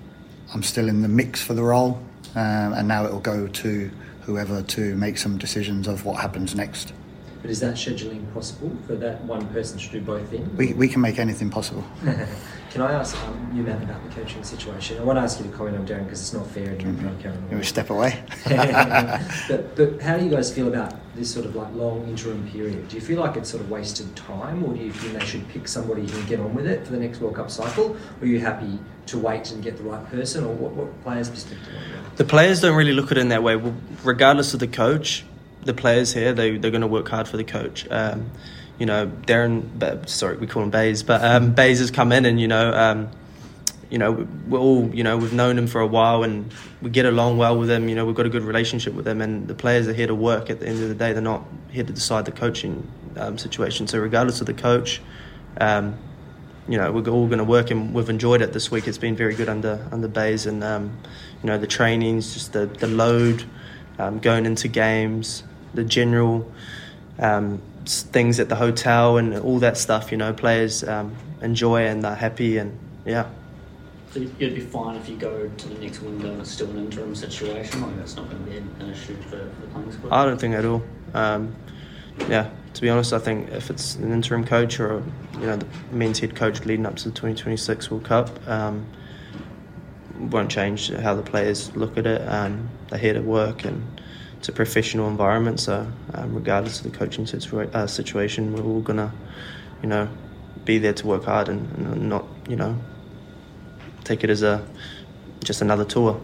I'm 0.55 0.63
still 0.63 0.89
in 0.89 1.03
the 1.03 1.09
mix 1.09 1.43
for 1.43 1.55
the 1.55 1.63
role. 1.63 2.01
Um, 2.35 2.73
and 2.75 2.87
now 2.89 3.05
it 3.05 3.13
will 3.13 3.21
go 3.21 3.47
to 3.47 3.91
whoever 4.23 4.63
to 4.63 4.95
make 4.97 5.19
some 5.19 5.39
decisions 5.39 5.89
of 5.89 6.05
what 6.05 6.21
happens 6.21 6.55
next. 6.55 6.93
But 7.41 7.51
is 7.51 7.61
that 7.61 7.75
scheduling 7.75 8.33
possible 8.35 8.77
for 8.87 8.95
that 8.97 9.23
one 9.25 9.47
person 9.49 9.79
to 9.79 9.89
do 9.91 10.01
both 10.01 10.33
ends? 10.33 10.57
We, 10.57 10.75
we 10.75 10.89
can 10.89 11.01
make 11.01 11.19
anything 11.19 11.51
possible. 11.51 11.85
Can 12.71 12.83
I 12.83 12.93
ask 12.93 13.17
um, 13.25 13.51
you, 13.55 13.63
Matt, 13.63 13.83
about 13.83 14.05
the 14.05 14.15
coaching 14.15 14.45
situation? 14.45 14.99
I 14.99 15.03
want 15.03 15.17
to 15.17 15.23
ask 15.23 15.41
you 15.41 15.51
to 15.51 15.57
comment 15.57 15.79
on 15.79 15.87
Darren 15.87 16.05
because 16.05 16.21
it's 16.21 16.35
not 16.35 16.47
fair 16.47 16.71
and 16.71 16.83
you're 16.83 16.91
in 16.91 16.99
front 16.99 17.25
of 17.25 17.53
You 17.53 17.63
step 17.63 17.89
away. 17.89 18.23
but, 18.47 19.75
but 19.75 20.03
how 20.03 20.19
do 20.19 20.25
you 20.25 20.31
guys 20.31 20.53
feel 20.53 20.69
about 20.69 20.95
this 21.15 21.33
sort 21.33 21.47
of 21.47 21.57
like 21.57 21.75
long 21.75 22.07
interim 22.07 22.47
period? 22.51 22.89
Do 22.89 22.97
you 22.97 23.01
feel 23.01 23.21
like 23.21 23.37
it's 23.37 23.49
sort 23.49 23.63
of 23.63 23.71
wasted 23.71 24.15
time, 24.15 24.63
or 24.65 24.75
do 24.75 24.81
you 24.81 24.93
think 24.93 25.19
they 25.19 25.25
should 25.25 25.49
pick 25.49 25.67
somebody 25.67 26.03
who 26.03 26.09
can 26.09 26.27
get 26.27 26.41
on 26.41 26.55
with 26.55 26.67
it 26.67 26.85
for 26.85 26.93
the 26.93 26.99
next 26.99 27.21
World 27.21 27.37
Cup 27.37 27.51
cycle? 27.51 27.97
Or 28.21 28.25
are 28.25 28.27
you 28.27 28.39
happy 28.39 28.79
to 29.07 29.19
wait 29.19 29.51
and 29.51 29.65
get 29.65 29.79
the 29.79 29.85
right 29.85 30.07
person, 30.11 30.45
or 30.45 30.53
what, 30.53 30.73
what 30.73 31.03
players' 31.03 31.31
perspective 31.31 31.69
on 31.69 31.91
that? 31.93 32.17
The 32.19 32.25
players 32.25 32.61
don't 32.61 32.77
really 32.77 32.93
look 32.93 33.11
at 33.11 33.17
it 33.17 33.23
in 33.23 33.31
that 33.31 33.43
way. 33.43 33.57
Regardless 34.05 34.53
of 34.53 34.61
the 34.61 34.69
coach, 34.69 35.25
the 35.65 35.75
players 35.75 36.13
here 36.13 36.33
they 36.33 36.59
they're 36.59 36.71
going 36.71 36.83
to 36.83 36.87
work 36.87 37.09
hard 37.09 37.29
for 37.29 37.39
the 37.39 37.45
coach. 37.45 37.87
Um, 37.91 38.31
you 38.79 38.87
know, 38.87 39.09
Darren, 39.27 40.09
sorry, 40.09 40.37
we 40.37 40.47
call 40.47 40.63
him 40.63 40.71
Bays, 40.71 41.03
but 41.03 41.23
um, 41.25 41.53
Bays 41.53 41.81
has 41.81 41.91
come 41.91 42.13
in 42.13 42.25
and 42.25 42.41
you 42.41 42.49
know, 42.49 42.73
um, 42.73 43.11
you 43.91 43.99
know, 43.99 44.27
we're 44.49 44.59
all 44.59 44.95
you 44.95 45.03
know 45.03 45.17
we've 45.17 45.33
known 45.33 45.59
him 45.59 45.67
for 45.67 45.81
a 45.81 45.87
while 45.87 46.23
and 46.23 46.53
we 46.83 46.91
get 46.91 47.07
along 47.07 47.39
well 47.39 47.59
with 47.59 47.71
him. 47.71 47.89
You 47.89 47.95
know, 47.95 48.05
we've 48.05 48.15
got 48.15 48.27
a 48.27 48.31
good 48.31 48.45
relationship 48.45 48.95
with 48.95 49.07
him, 49.07 49.21
and 49.21 49.49
the 49.49 49.55
players 49.55 49.89
are 49.89 49.95
here 49.95 50.07
to 50.07 50.15
work. 50.15 50.51
At 50.51 50.61
the 50.61 50.69
end 50.69 50.83
of 50.83 50.89
the 50.89 50.95
day, 50.95 51.13
they're 51.13 51.23
not 51.23 51.45
here 51.71 51.85
to 51.85 51.93
decide 51.93 52.25
the 52.25 52.33
coaching 52.33 52.87
um, 53.17 53.39
situation. 53.39 53.87
So 53.87 53.99
regardless 53.99 54.41
of 54.41 54.47
the 54.47 54.55
coach. 54.55 55.01
Um, 55.61 55.99
you 56.69 56.77
know, 56.77 56.93
we're 56.93 57.09
all 57.09 57.27
going 57.27 57.39
to 57.39 57.45
work 57.45 57.71
and 57.71 57.95
we've 57.95 58.11
enjoyed 58.11 58.43
it 58.43 58.53
this 58.53 58.71
week. 58.71 58.87
It's 58.87 58.99
been 58.99 59.17
very 59.17 59.35
good 59.35 59.49
under 59.49 59.89
under 59.91 60.07
Bays 60.07 60.45
and 60.45 60.63
um, 60.63 60.99
you 61.43 61.47
know 61.47 61.57
the 61.57 61.67
trainings, 61.67 62.35
just 62.35 62.53
the 62.53 62.67
the 62.67 62.87
load, 62.87 63.45
um, 63.99 64.19
going 64.19 64.45
into 64.45 64.69
games, 64.69 65.45
the 65.73 65.83
general 65.83 66.53
um, 67.19 67.63
things 67.89 68.39
at 68.41 68.49
the 68.49 68.57
hotel 68.57 69.17
and 69.17 69.35
all 69.39 69.59
that 69.59 69.77
stuff. 69.77 70.11
You 70.13 70.19
know, 70.19 70.33
players 70.33 70.85
um, 70.85 71.15
enjoy 71.43 71.87
and 71.87 72.03
they're 72.03 72.15
happy 72.15 72.59
and 72.59 72.79
yeah. 73.05 73.29
So 74.11 74.21
you'd 74.21 74.55
be 74.55 74.61
fine 74.61 74.97
if 74.97 75.09
you 75.09 75.17
go 75.17 75.49
to 75.49 75.69
the 75.69 75.79
next 75.81 76.01
window 76.01 76.31
and 76.31 76.41
it's 76.41 76.51
still 76.51 76.71
an 76.71 76.79
interim 76.79 77.15
situation, 77.15 77.83
like 77.83 77.97
that's 77.97 78.17
not 78.17 78.31
going 78.31 78.43
to 78.45 78.51
be 78.51 78.57
an 78.57 78.91
issue 78.91 79.15
for, 79.23 79.31
for 79.31 79.37
the 79.37 79.67
playing 79.69 79.93
squad? 79.93 80.13
I 80.13 80.25
don't 80.25 80.41
think 80.41 80.55
at 80.55 80.65
all. 80.65 80.83
Um, 81.13 81.55
yeah, 82.29 82.51
to 82.75 82.81
be 82.81 82.89
honest, 82.89 83.13
I 83.13 83.19
think 83.19 83.51
if 83.51 83.71
it's 83.71 83.97
an 83.97 84.13
interim 84.13 84.45
coach 84.45 84.81
or 84.81 85.03
you 85.35 85.47
know 85.47 85.57
the 85.57 85.67
men's 85.93 86.19
head 86.19 86.35
coach 86.35 86.65
leading 86.65 86.87
up 86.87 86.97
to 86.97 87.05
the 87.05 87.11
2026 87.11 87.91
World 87.91 88.05
Cup, 88.05 88.49
um, 88.49 88.87
won't 90.19 90.51
change 90.51 90.91
how 90.91 91.15
the 91.15 91.23
players 91.23 91.75
look 91.77 91.97
at 91.99 92.07
it. 92.07 92.27
Um, 92.27 92.71
they're 92.89 92.99
here 92.99 93.15
to 93.15 93.23
work 93.23 93.65
and 93.65 94.01
it's 94.39 94.49
a 94.49 94.53
professional 94.53 95.09
environment. 95.09 95.61
So 95.61 95.87
um, 96.15 96.35
regardless 96.35 96.79
of 96.79 96.91
the 96.91 96.97
coaching 96.97 97.25
situa- 97.25 97.75
uh, 97.75 97.87
situation, 97.87 98.53
we're 98.55 98.63
all 98.63 98.81
gonna, 98.81 99.13
you 99.83 99.89
know, 99.89 100.09
be 100.65 100.79
there 100.79 100.93
to 100.93 101.07
work 101.07 101.25
hard 101.25 101.49
and, 101.49 101.61
and 101.77 102.09
not 102.09 102.25
you 102.49 102.57
know 102.57 102.79
take 104.05 104.25
it 104.25 104.31
as 104.31 104.43
a 104.43 104.67
just 105.45 105.61
another 105.63 105.85
tour. 105.85 106.21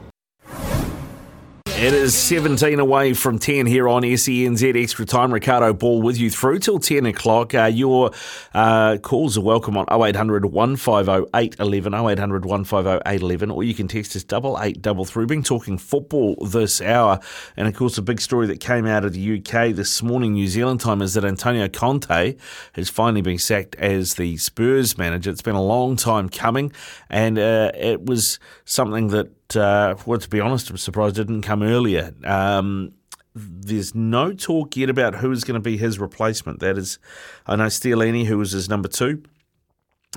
It 1.84 1.92
is 1.92 2.14
17 2.14 2.80
away 2.80 3.12
from 3.12 3.38
10 3.38 3.66
here 3.66 3.86
on 3.86 4.04
SENZ 4.04 4.82
Extra 4.82 5.04
Time. 5.04 5.34
Riccardo 5.34 5.74
Ball 5.74 6.00
with 6.00 6.16
you 6.16 6.30
through 6.30 6.60
till 6.60 6.78
10 6.78 7.04
o'clock. 7.04 7.54
Uh, 7.54 7.64
your 7.64 8.10
uh, 8.54 8.96
calls 9.02 9.36
are 9.36 9.42
welcome 9.42 9.76
on 9.76 9.84
0800 9.90 10.46
150 10.46 11.28
811, 11.34 11.92
0800 11.92 12.46
150 12.46 13.02
811, 13.04 13.50
or 13.50 13.62
you 13.62 13.74
can 13.74 13.86
text 13.86 14.16
us 14.16 14.24
double 14.24 14.58
eight 14.62 14.80
double 14.80 15.04
three. 15.04 15.24
We've 15.24 15.28
been 15.28 15.42
talking 15.42 15.76
football 15.76 16.36
this 16.36 16.80
hour, 16.80 17.20
and 17.54 17.68
of 17.68 17.74
course, 17.74 17.96
the 17.96 18.02
big 18.02 18.22
story 18.22 18.46
that 18.46 18.60
came 18.60 18.86
out 18.86 19.04
of 19.04 19.12
the 19.12 19.38
UK 19.38 19.74
this 19.74 20.02
morning, 20.02 20.32
New 20.32 20.48
Zealand 20.48 20.80
time, 20.80 21.02
is 21.02 21.12
that 21.12 21.26
Antonio 21.26 21.68
Conte 21.68 22.34
has 22.72 22.88
finally 22.88 23.20
been 23.20 23.36
sacked 23.36 23.74
as 23.74 24.14
the 24.14 24.38
Spurs 24.38 24.96
manager. 24.96 25.30
It's 25.30 25.42
been 25.42 25.54
a 25.54 25.62
long 25.62 25.96
time 25.96 26.30
coming, 26.30 26.72
and 27.10 27.38
uh, 27.38 27.72
it 27.74 28.06
was 28.06 28.38
something 28.64 29.08
that 29.08 29.43
uh, 29.56 29.96
well, 30.06 30.18
to 30.18 30.28
be 30.28 30.40
honest, 30.40 30.70
I'm 30.70 30.76
surprised 30.76 31.18
it 31.18 31.26
didn't 31.26 31.42
come 31.42 31.62
earlier. 31.62 32.14
Um, 32.24 32.92
there's 33.34 33.94
no 33.94 34.32
talk 34.32 34.76
yet 34.76 34.90
about 34.90 35.16
who 35.16 35.32
is 35.32 35.44
going 35.44 35.54
to 35.54 35.60
be 35.60 35.76
his 35.76 35.98
replacement. 35.98 36.60
That 36.60 36.78
is, 36.78 36.98
I 37.46 37.56
know 37.56 37.66
Stellini, 37.66 38.26
who 38.26 38.38
was 38.38 38.52
his 38.52 38.68
number 38.68 38.88
two, 38.88 39.22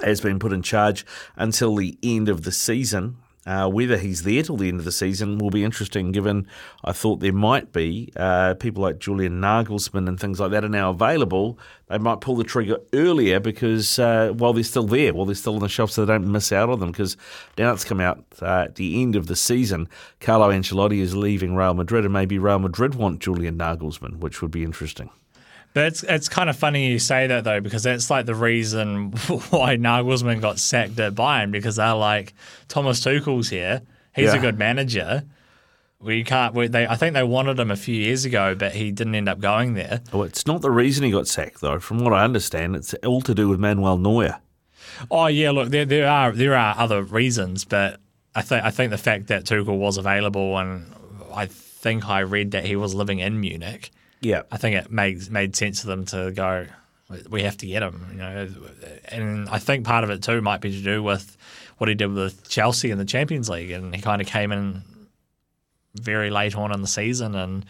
has 0.03 0.21
been 0.21 0.39
put 0.39 0.53
in 0.53 0.61
charge 0.61 1.05
until 1.35 1.75
the 1.75 1.97
end 2.03 2.29
of 2.29 2.43
the 2.43 2.51
season. 2.51 3.17
Uh, 3.47 3.69
whether 3.69 3.97
he's 3.97 4.23
there 4.23 4.43
till 4.43 4.57
the 4.57 4.67
end 4.67 4.77
of 4.77 4.83
the 4.83 4.91
season 4.91 5.37
will 5.37 5.49
be 5.49 5.63
interesting, 5.63 6.11
given 6.11 6.45
I 6.83 6.91
thought 6.91 7.21
there 7.21 7.31
might 7.31 7.71
be 7.71 8.11
uh, 8.17 8.55
people 8.55 8.83
like 8.83 8.99
Julian 8.99 9.39
Nagelsmann 9.39 10.09
and 10.09 10.19
things 10.19 10.41
like 10.41 10.51
that 10.51 10.65
are 10.65 10.69
now 10.69 10.89
available. 10.89 11.57
They 11.87 11.97
might 11.97 12.19
pull 12.19 12.35
the 12.35 12.43
trigger 12.43 12.79
earlier 12.91 13.39
because 13.39 13.99
uh, 13.99 14.33
while 14.35 14.51
they're 14.51 14.63
still 14.65 14.85
there, 14.85 15.13
while 15.13 15.25
they're 15.25 15.33
still 15.33 15.55
on 15.55 15.61
the 15.61 15.69
shelf, 15.69 15.91
so 15.91 16.03
they 16.03 16.11
don't 16.11 16.29
miss 16.29 16.51
out 16.51 16.69
on 16.69 16.81
them. 16.81 16.91
Because 16.91 17.15
now 17.57 17.71
it's 17.71 17.85
come 17.85 18.01
out 18.01 18.25
uh, 18.41 18.65
at 18.65 18.75
the 18.75 19.01
end 19.01 19.15
of 19.15 19.27
the 19.27 19.35
season, 19.37 19.87
Carlo 20.19 20.51
Ancelotti 20.51 20.99
is 20.99 21.15
leaving 21.15 21.55
Real 21.55 21.73
Madrid, 21.73 22.03
and 22.03 22.13
maybe 22.13 22.37
Real 22.37 22.59
Madrid 22.59 22.95
want 22.95 23.21
Julian 23.21 23.57
Nagelsmann, 23.57 24.17
which 24.17 24.41
would 24.41 24.51
be 24.51 24.65
interesting. 24.65 25.09
But 25.77 25.85
it's 25.85 26.01
it's 26.01 26.27
kind 26.27 26.49
of 26.49 26.55
funny 26.55 26.87
you 26.89 26.97
say 26.97 27.27
that 27.27 27.43
though, 27.43 27.61
because 27.61 27.83
that's 27.83 28.09
like 28.09 28.25
the 28.25 28.33
reason 28.33 29.11
why 29.51 29.77
Nagelsmann 29.77 30.41
got 30.41 30.57
sacked 30.57 30.99
at 30.99 31.13
Bayern 31.13 31.51
because 31.51 31.75
they're 31.75 31.93
like 31.93 32.33
Thomas 32.67 32.99
Tuchel's 32.99 33.49
here, 33.49 33.83
he's 34.15 34.33
Yeah. 34.33 34.37
a 34.37 34.41
good 34.41 34.57
manager. 34.57 35.23
We 35.99 36.23
can't. 36.23 36.55
We, 36.55 36.65
they, 36.67 36.87
I 36.87 36.95
think 36.95 37.13
they 37.13 37.21
wanted 37.21 37.59
him 37.59 37.69
a 37.69 37.75
few 37.75 37.93
years 37.93 38.25
ago, 38.25 38.55
but 38.55 38.71
he 38.73 38.91
didn't 38.91 39.13
end 39.13 39.29
up 39.29 39.39
going 39.39 39.75
there. 39.75 40.01
Oh, 40.11 40.23
it's 40.23 40.47
not 40.47 40.61
the 40.63 40.71
reason 40.71 41.03
he 41.03 41.11
got 41.11 41.27
sacked, 41.27 41.61
though. 41.61 41.79
From 41.79 41.99
what 41.99 42.11
I 42.11 42.23
understand, 42.23 42.75
it's 42.75 42.95
all 43.05 43.21
to 43.21 43.35
do 43.35 43.47
with 43.47 43.59
Manuel 43.59 43.99
Neuer. 43.99 44.39
Oh 45.11 45.27
yeah, 45.27 45.51
look, 45.51 45.69
there 45.69 45.85
there 45.85 46.07
are 46.09 46.31
there 46.31 46.55
are 46.55 46.73
other 46.75 47.03
reasons, 47.03 47.65
but 47.65 47.99
I 48.33 48.41
think 48.41 48.63
I 48.65 48.71
think 48.71 48.89
the 48.89 48.97
fact 48.97 49.27
that 49.27 49.43
Tuchel 49.45 49.77
was 49.77 49.97
available 49.97 50.57
and 50.57 50.91
I 51.35 51.45
think 51.45 52.07
I 52.09 52.21
read 52.21 52.49
that 52.51 52.65
he 52.65 52.75
was 52.75 52.95
living 52.95 53.19
in 53.19 53.39
Munich. 53.39 53.91
Yeah, 54.27 54.41
I 54.51 54.57
think 54.57 54.75
it 54.75 54.91
made 54.91 55.31
made 55.31 55.55
sense 55.55 55.81
to 55.81 55.87
them 55.87 56.03
to 56.07 56.31
go. 56.31 56.65
We 57.29 57.43
have 57.43 57.55
to 57.57 57.65
get 57.65 57.81
him, 57.81 58.05
you 58.11 58.17
know, 58.17 58.49
and 59.07 59.47
I 59.47 59.59
think 59.59 59.85
part 59.85 60.03
of 60.03 60.09
it 60.09 60.21
too 60.21 60.41
might 60.41 60.59
be 60.59 60.71
to 60.71 60.83
do 60.83 61.01
with 61.01 61.37
what 61.77 61.87
he 61.87 61.95
did 61.95 62.11
with 62.11 62.49
Chelsea 62.49 62.91
in 62.91 62.97
the 62.97 63.05
Champions 63.05 63.49
League, 63.49 63.71
and 63.71 63.95
he 63.95 64.01
kind 64.01 64.21
of 64.21 64.27
came 64.27 64.51
in 64.51 64.81
very 65.95 66.29
late 66.29 66.57
on 66.57 66.73
in 66.73 66.81
the 66.81 66.87
season 66.87 67.35
and 67.35 67.65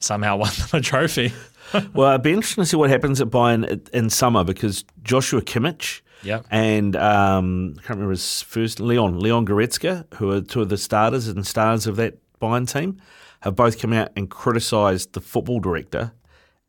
somehow 0.00 0.36
won 0.42 0.50
them 0.58 0.80
a 0.80 0.82
trophy. 0.82 1.32
well, 1.94 2.10
it'd 2.10 2.22
be 2.22 2.32
interesting 2.32 2.64
to 2.64 2.68
see 2.68 2.76
what 2.76 2.90
happens 2.90 3.18
at 3.22 3.28
Bayern 3.28 3.88
in 3.94 4.10
summer 4.10 4.44
because 4.44 4.84
Joshua 5.02 5.40
Kimmich 5.40 6.02
Yep. 6.22 6.44
and 6.50 6.96
um, 6.96 7.76
I 7.78 7.80
can't 7.80 7.90
remember 7.96 8.10
his 8.10 8.42
first 8.42 8.78
Leon 8.78 9.18
Leon 9.20 9.46
Goretzka, 9.46 10.04
who 10.16 10.30
are 10.32 10.42
two 10.42 10.60
of 10.60 10.68
the 10.68 10.76
starters 10.76 11.28
and 11.28 11.46
stars 11.46 11.86
of 11.86 11.96
that 11.96 12.18
Bayern 12.42 12.70
team, 12.70 13.00
have 13.40 13.56
both 13.56 13.78
come 13.78 13.92
out 13.92 14.10
and 14.16 14.30
criticised 14.30 15.12
the 15.12 15.20
football 15.20 15.60
director 15.60 16.12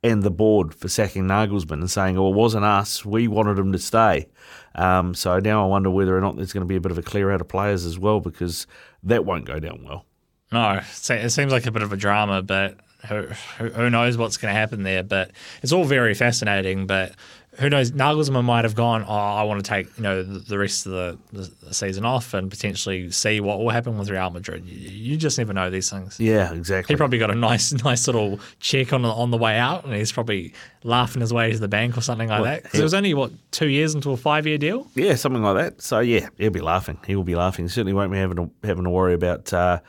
and 0.03 0.23
the 0.23 0.31
board 0.31 0.73
for 0.73 0.88
sacking 0.88 1.27
Nagelsmann 1.27 1.73
and 1.73 1.91
saying, 1.91 2.18
"Oh, 2.18 2.30
it 2.31 2.35
wasn't 2.35 2.65
us. 2.65 3.06
We 3.06 3.27
wanted 3.27 3.60
him 3.60 3.72
to 3.72 3.80
stay." 3.80 4.27
Um, 4.76 5.14
so 5.14 5.39
now 5.39 5.64
I 5.64 5.68
wonder 5.68 5.89
whether 5.89 6.18
or 6.18 6.22
not 6.22 6.35
there's 6.35 6.53
going 6.53 6.65
to 6.65 6.68
be 6.68 6.76
a 6.76 6.81
bit 6.81 6.91
of 6.91 6.98
a 6.98 7.03
clear 7.03 7.31
out 7.31 7.41
of 7.41 7.48
players 7.48 7.85
as 7.85 7.99
well 7.99 8.19
because 8.19 8.68
that 9.03 9.26
won't 9.26 9.45
go 9.45 9.60
down 9.60 9.84
well. 9.84 10.06
No, 10.52 10.81
it 10.81 11.30
seems 11.30 11.52
like 11.52 11.65
a 11.65 11.72
bit 11.72 11.81
of 11.81 11.93
a 11.93 11.98
drama, 11.98 12.41
but 12.41 12.77
who, 13.07 13.23
who 13.57 13.89
knows 13.89 14.18
what's 14.18 14.38
going 14.38 14.53
to 14.53 14.60
happen 14.60 14.84
there? 14.84 15.03
But 15.03 15.31
it's 15.64 15.72
all 15.72 15.85
very 15.85 16.14
fascinating. 16.14 16.88
But 16.88 17.14
who 17.60 17.69
knows? 17.69 17.91
Nagelsmann 17.91 18.45
might 18.45 18.64
have 18.64 18.76
gone. 18.76 19.03
Oh, 19.06 19.14
I 19.14 19.44
want 19.44 19.64
to 19.64 19.69
take 19.69 19.86
you 19.98 20.03
know 20.03 20.23
the 20.23 20.57
rest 20.57 20.86
of 20.86 20.94
the, 20.94 21.18
the 21.34 21.73
season 21.73 22.06
off 22.06 22.34
and 22.34 22.49
potentially 22.49 23.11
see 23.11 23.41
what 23.41 23.60
will 23.60 23.69
happen 23.69 23.98
with 23.98 24.10
Real 24.10 24.30
Madrid. 24.30 24.65
You, 24.65 24.90
you, 24.90 25.18
just 25.18 25.38
never 25.38 25.52
know 25.52 25.69
these 25.69 25.90
things. 25.90 26.18
Yeah, 26.18 26.53
exactly. 26.53 26.94
He 26.94 26.98
probably 26.98 27.18
got 27.18 27.30
a 27.30 27.36
nice, 27.36 27.73
nice 27.84 28.07
little 28.07 28.40
check 28.61 28.94
on 28.94 29.03
on 29.03 29.32
the 29.32 29.38
way 29.38 29.57
out, 29.57 29.84
and 29.84 29.94
he's 29.94 30.14
probably 30.14 30.53
laughing 30.84 31.19
his 31.19 31.34
way 31.34 31.52
to 31.52 31.60
the 31.60 31.68
bank 31.68 31.98
or 31.98 32.02
something 32.02 32.30
like 32.30 32.41
well, 32.41 32.52
that. 32.52 32.64
Because 32.64 32.80
it 32.80 32.84
was 32.84 32.94
only 32.94 33.14
what 33.14 33.32
two 33.52 33.68
years 33.68 33.95
into 33.95 34.11
a 34.11 34.18
five 34.18 34.48
year 34.48 34.57
deal. 34.57 34.88
Yeah, 34.95 35.15
something 35.15 35.44
like 35.44 35.57
that. 35.57 35.82
So 35.82 35.99
yeah, 35.99 36.30
he'll 36.38 36.52
be 36.52 36.61
laughing. 36.61 36.99
He 37.06 37.18
will 37.18 37.26
be 37.26 37.36
laughing. 37.36 37.65
He 37.65 37.69
Certainly 37.69 37.94
won't 37.94 38.14
be 38.14 38.18
having 38.18 38.38
to, 38.38 38.49
having 38.65 38.86
to 38.86 38.90
worry 38.90 39.14
about. 39.14 39.52
Uh, 39.52 39.80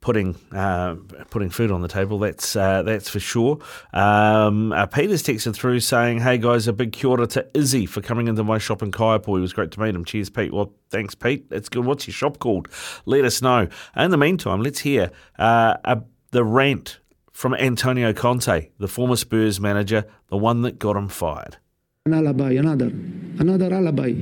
putting 0.00 0.36
uh, 0.52 0.96
putting 1.30 1.50
food 1.50 1.70
on 1.70 1.82
the 1.82 1.88
table. 1.88 2.18
That's 2.18 2.54
uh, 2.56 2.82
that's 2.82 3.08
for 3.08 3.20
sure. 3.20 3.58
Um, 3.92 4.72
uh, 4.72 4.86
Peter's 4.86 5.22
texted 5.22 5.54
through 5.54 5.80
saying, 5.80 6.20
"Hey 6.20 6.38
guys, 6.38 6.68
a 6.68 6.72
big 6.72 6.92
kia 6.92 7.10
ora 7.10 7.26
to 7.28 7.46
Izzy 7.54 7.86
for 7.86 8.00
coming 8.00 8.28
into 8.28 8.44
my 8.44 8.58
shop 8.58 8.82
in 8.82 8.92
Kaiapoi. 8.92 9.38
It 9.38 9.40
was 9.40 9.52
great 9.52 9.70
to 9.72 9.80
meet 9.80 9.94
him. 9.94 10.04
Cheers, 10.04 10.30
Pete. 10.30 10.52
Well, 10.52 10.72
thanks, 10.90 11.14
Pete. 11.14 11.50
That's 11.50 11.68
good. 11.68 11.84
What's 11.84 12.06
your 12.06 12.14
shop 12.14 12.38
called? 12.38 12.68
Let 13.04 13.24
us 13.24 13.42
know. 13.42 13.68
In 13.96 14.10
the 14.10 14.18
meantime, 14.18 14.62
let's 14.62 14.80
hear 14.80 15.10
uh, 15.38 15.96
the 16.30 16.44
rant 16.44 17.00
from 17.32 17.54
Antonio 17.54 18.12
Conte, 18.12 18.70
the 18.78 18.88
former 18.88 19.16
Spurs 19.16 19.60
manager, 19.60 20.06
the 20.28 20.38
one 20.38 20.62
that 20.62 20.78
got 20.78 20.96
him 20.96 21.08
fired. 21.08 21.58
An 22.06 22.14
alibi, 22.14 22.52
another, 22.52 22.86
another 22.86 23.74
alibi. 23.74 24.14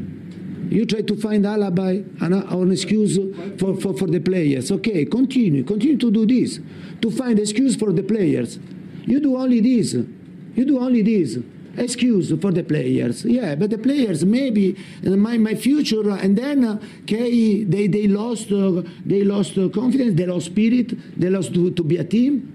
You 0.70 0.86
try 0.86 1.03
to 1.03 1.16
find 1.16 1.47
alibi 1.47 2.03
and 2.20 2.35
an 2.35 2.73
excuse 2.73 3.19
for, 3.59 3.77
for, 3.77 3.95
for 3.95 4.07
the 4.07 4.20
players. 4.20 4.70
Okay, 4.70 5.05
continue, 5.05 5.65
continue 5.65 5.99
to 5.99 6.11
do 6.11 6.27
this, 6.27 6.61
to 7.01 7.11
find 7.11 7.39
excuse 7.39 7.77
for 7.77 7.93
the 7.93 8.03
players. 8.03 8.59
You 9.07 9.20
do 9.20 9.36
only 9.36 9.61
this. 9.61 9.93
You 9.93 10.65
do 10.65 10.78
only 10.78 11.03
this. 11.03 11.39
Excuse 11.77 12.32
for 12.41 12.53
the 12.53 12.62
players. 12.62 13.24
Yeah, 13.24 13.57
but 13.57 13.70
the 13.70 13.78
players 13.78 14.24
maybe 14.24 14.77
uh, 15.05 15.11
my, 15.11 15.39
my 15.39 15.57
future 15.57 16.09
and 16.09 16.39
then 16.39 16.65
uh, 16.65 16.81
okay, 17.03 17.65
they 17.65 17.89
they 17.89 18.07
lost 18.07 18.53
uh, 18.53 18.82
they 19.05 19.24
lost 19.24 19.59
uh, 19.59 19.69
confidence, 19.70 20.15
they 20.15 20.24
lost 20.24 20.47
spirit, 20.47 21.19
they 21.19 21.28
lost 21.28 21.53
to, 21.55 21.73
to 21.73 21.82
be 21.82 21.97
a 21.97 22.05
team. 22.05 22.51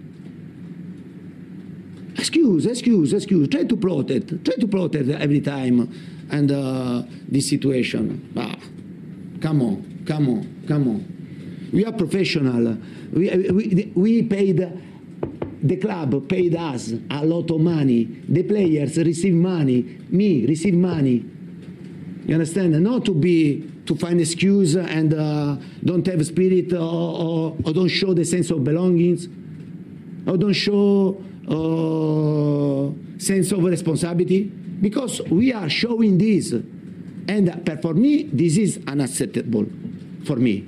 Excuse, 2.18 2.66
excuse, 2.66 3.12
excuse. 3.14 3.50
Try 3.50 3.66
to 3.66 3.76
protect. 3.76 4.46
Try 4.46 4.56
to 4.56 4.68
protect 4.68 5.10
every 5.10 5.42
time 5.42 5.90
and 6.32 6.52
uh, 6.52 7.04
this 7.28 7.50
situation. 7.50 8.32
Ah, 8.38 8.56
come 9.42 9.62
on, 9.62 10.04
come 10.06 10.30
on, 10.30 10.64
come 10.68 10.88
on. 10.88 11.70
We 11.72 11.86
are 11.86 11.92
professional. 11.92 12.78
We, 13.12 13.30
we, 13.52 13.92
we 13.96 14.24
paid, 14.24 14.58
the 15.62 15.78
club 15.78 16.28
paid 16.28 16.56
us 16.56 16.94
a 17.10 17.26
lot 17.26 17.52
of 17.52 17.62
money. 17.62 18.06
The 18.28 18.44
players 18.44 18.98
receive 18.98 19.34
money. 19.34 20.00
Me 20.10 20.46
receive 20.46 20.74
money. 20.74 21.26
You 22.26 22.36
understand? 22.36 22.80
Not 22.84 23.06
to 23.06 23.14
be 23.14 23.70
to 23.86 23.96
find 23.96 24.22
excuse 24.22 24.76
and 24.76 25.16
uh, 25.16 25.56
don't 25.84 26.06
have 26.06 26.24
spirit 26.24 26.72
or, 26.74 26.78
or, 26.78 27.56
or, 27.66 27.74
don't 27.74 27.88
show 27.88 28.14
the 28.14 28.24
sense 28.24 28.52
of 28.52 28.64
belongings 28.64 29.28
or 30.28 30.38
don't 30.38 30.54
show 30.54 31.18
uh, 31.50 33.20
sense 33.20 33.52
of 33.52 33.64
responsibility 33.64 34.52
because 34.82 35.22
we 35.30 35.54
are 35.54 35.70
showing 35.70 36.18
this. 36.18 36.54
And 36.54 37.80
for 37.82 37.94
me, 37.94 38.24
this 38.24 38.58
is 38.58 38.80
unacceptable 38.88 39.66
for 40.26 40.36
me. 40.36 40.62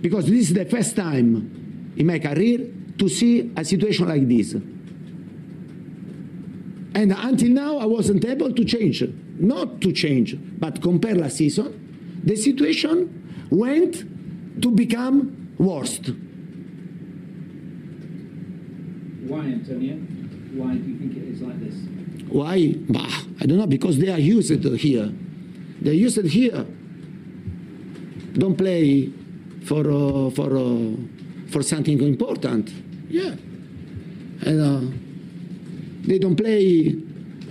Because 0.00 0.26
this 0.26 0.50
is 0.50 0.54
the 0.54 0.64
first 0.64 0.96
time 0.96 1.92
in 1.96 2.06
my 2.06 2.18
career 2.18 2.66
to 2.98 3.08
see 3.08 3.52
a 3.56 3.64
situation 3.64 4.08
like 4.08 4.26
this. 4.28 4.54
And 6.94 7.12
until 7.12 7.50
now, 7.50 7.78
I 7.78 7.86
wasn't 7.86 8.24
able 8.24 8.52
to 8.52 8.64
change. 8.64 9.04
Not 9.38 9.80
to 9.82 9.92
change, 9.92 10.36
but 10.58 10.82
compare 10.82 11.14
last 11.14 11.36
season, 11.36 12.20
the 12.24 12.34
situation 12.34 13.46
went 13.50 14.62
to 14.62 14.70
become 14.72 15.54
worst. 15.58 16.10
Why, 19.28 19.40
Antonio? 19.40 19.94
Why 20.54 20.74
do 20.74 20.90
you 20.90 20.98
think 20.98 21.16
it 21.16 21.22
is 21.24 21.42
like 21.42 21.60
this? 21.60 21.97
Why? 22.30 22.74
Bah, 22.88 23.22
I 23.40 23.46
don't 23.46 23.58
know, 23.58 23.66
because 23.66 23.98
they 23.98 24.08
are 24.08 24.18
used 24.18 24.64
here. 24.78 25.12
They're 25.80 25.94
used 25.94 26.24
here. 26.26 26.66
Don't 28.34 28.56
play 28.56 29.10
for, 29.64 29.90
uh, 29.90 30.30
for, 30.30 30.56
uh, 30.56 31.50
for 31.50 31.62
something 31.62 32.00
important. 32.02 32.70
Yeah. 33.08 33.34
And 34.42 34.60
uh, 34.60 36.06
they 36.06 36.18
don't 36.18 36.36
play, 36.36 36.94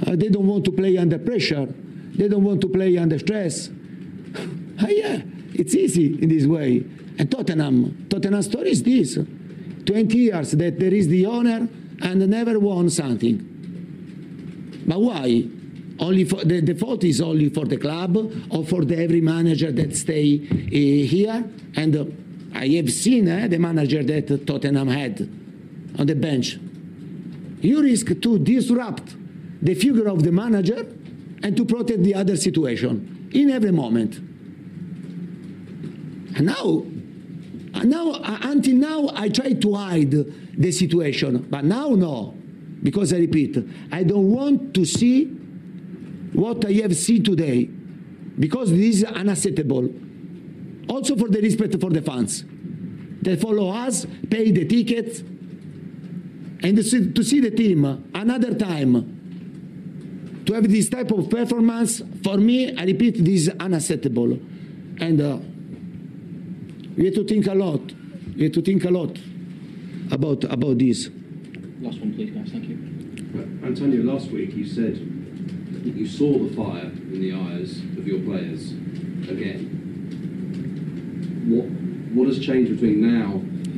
uh, 0.06 0.16
they 0.16 0.30
don't 0.30 0.48
want 0.48 0.66
to 0.66 0.72
play 0.72 0.98
under 0.98 1.20
pressure. 1.20 1.68
They 2.16 2.28
don't 2.28 2.44
want 2.44 2.62
to 2.62 2.70
play 2.70 2.98
under 2.98 3.20
stress. 3.20 3.70
yeah, 4.88 5.22
it's 5.54 5.76
easy 5.76 6.22
in 6.22 6.30
this 6.30 6.46
way. 6.46 6.84
And 7.20 7.30
Tottenham, 7.32 8.08
Tottenham 8.10 8.42
story 8.42 8.72
is 8.72 8.84
this. 8.84 9.18
20 9.86 10.18
years 10.18 10.52
that 10.52 10.80
there 10.80 10.94
is 10.94 11.08
the 11.08 11.26
owner 11.26 11.68
and 12.02 12.30
never 12.30 12.60
won 12.60 12.90
something. 12.90 13.57
But 14.88 15.02
why? 15.02 15.44
Only 16.00 16.24
for, 16.24 16.44
the, 16.46 16.62
the 16.62 16.76
fault 16.76 17.04
is 17.04 17.22
only 17.22 17.50
for 17.50 17.66
the 17.66 17.78
club 17.78 18.18
or 18.50 18.64
for 18.66 18.86
the, 18.86 18.98
every 18.98 19.22
manager 19.22 19.72
that 19.72 19.96
stay 19.96 20.40
uh, 20.48 20.70
here. 20.70 21.44
And 21.76 21.96
uh, 21.96 22.06
I 22.54 22.68
have 22.70 22.92
seen 22.92 23.28
uh, 23.28 23.48
the 23.48 23.58
manager 23.58 24.04
that 24.04 24.48
Tottenham 24.48 24.88
had 24.88 25.22
on 26.00 26.06
the 26.06 26.16
bench. 26.16 26.58
You 27.62 27.82
risk 27.82 28.08
to 28.22 28.40
disrupt 28.40 29.16
the 29.62 29.74
figure 29.74 30.08
of 30.08 30.24
the 30.24 30.32
manager 30.32 30.86
and 31.44 31.58
to 31.58 31.66
protect 31.66 32.04
the 32.04 32.16
other 32.16 32.38
situation 32.38 33.30
in 33.34 33.50
every 33.50 33.72
moment. 33.72 34.20
Now, 36.40 36.86
now 37.84 38.14
until 38.44 38.76
now, 38.76 39.10
I 39.16 39.30
tried 39.30 39.62
to 39.64 39.74
hide 39.74 40.12
the 40.12 40.72
situation, 40.72 41.48
but 41.50 41.64
now 41.66 41.90
no. 41.90 42.37
Because 42.88 43.12
I 43.12 43.18
repeat, 43.18 43.58
I 43.92 44.04
don't 44.04 44.32
want 44.32 44.74
to 44.76 44.86
see 44.86 45.26
what 46.32 46.64
I 46.64 46.72
have 46.84 46.96
seen 46.96 47.22
today, 47.22 47.66
because 47.66 48.70
this 48.72 49.00
is 49.00 49.04
unacceptable. 49.04 49.90
Also 50.88 51.18
for 51.18 51.28
the 51.28 51.42
respect 51.42 51.78
for 51.82 51.90
the 51.90 52.02
fans. 52.02 52.46
They 53.22 53.36
follow 53.36 53.68
us, 53.72 54.08
pay 54.30 54.52
the 54.52 54.64
tickets, 54.64 55.20
and 55.20 56.78
to 56.78 57.24
see 57.26 57.42
the 57.42 57.52
team 57.52 58.10
another 58.16 58.54
time 58.56 60.44
to 60.46 60.54
have 60.54 60.72
this 60.72 60.88
type 60.88 61.12
of 61.12 61.30
performance, 61.30 62.02
for 62.24 62.38
me, 62.38 62.74
I 62.74 62.86
repeat, 62.86 63.18
this 63.18 63.48
is 63.48 63.50
unacceptable. 63.60 64.40
And 65.02 65.20
uh, 65.20 65.40
we 66.96 67.04
have 67.04 67.16
to 67.16 67.26
think 67.26 67.48
a 67.48 67.54
lot. 67.54 67.82
We 68.34 68.44
have 68.44 68.54
to 68.54 68.62
think 68.62 68.86
a 68.86 68.92
lot 68.92 69.20
about, 70.10 70.46
about 70.46 70.78
this. 70.78 71.10
Last 71.80 72.00
one, 72.00 72.14
please, 72.16 72.32
guys. 72.32 72.50
Thank 72.50 72.70
you. 72.70 72.78
Uh, 73.36 73.66
Antonio, 73.68 74.02
last 74.02 74.32
week 74.32 74.56
you 74.56 74.66
said 74.66 74.96
that 74.96 75.96
you 75.96 76.08
saw 76.08 76.40
the 76.40 76.56
fire 76.56 76.86
in 76.86 77.22
the 77.22 77.34
eyes 77.34 77.80
of 77.98 78.08
your 78.08 78.20
players 78.22 78.72
again. 79.30 79.76
What 81.48 81.66
what 82.16 82.28
has 82.28 82.40
changed 82.44 82.72
between 82.72 83.02
now 83.02 83.34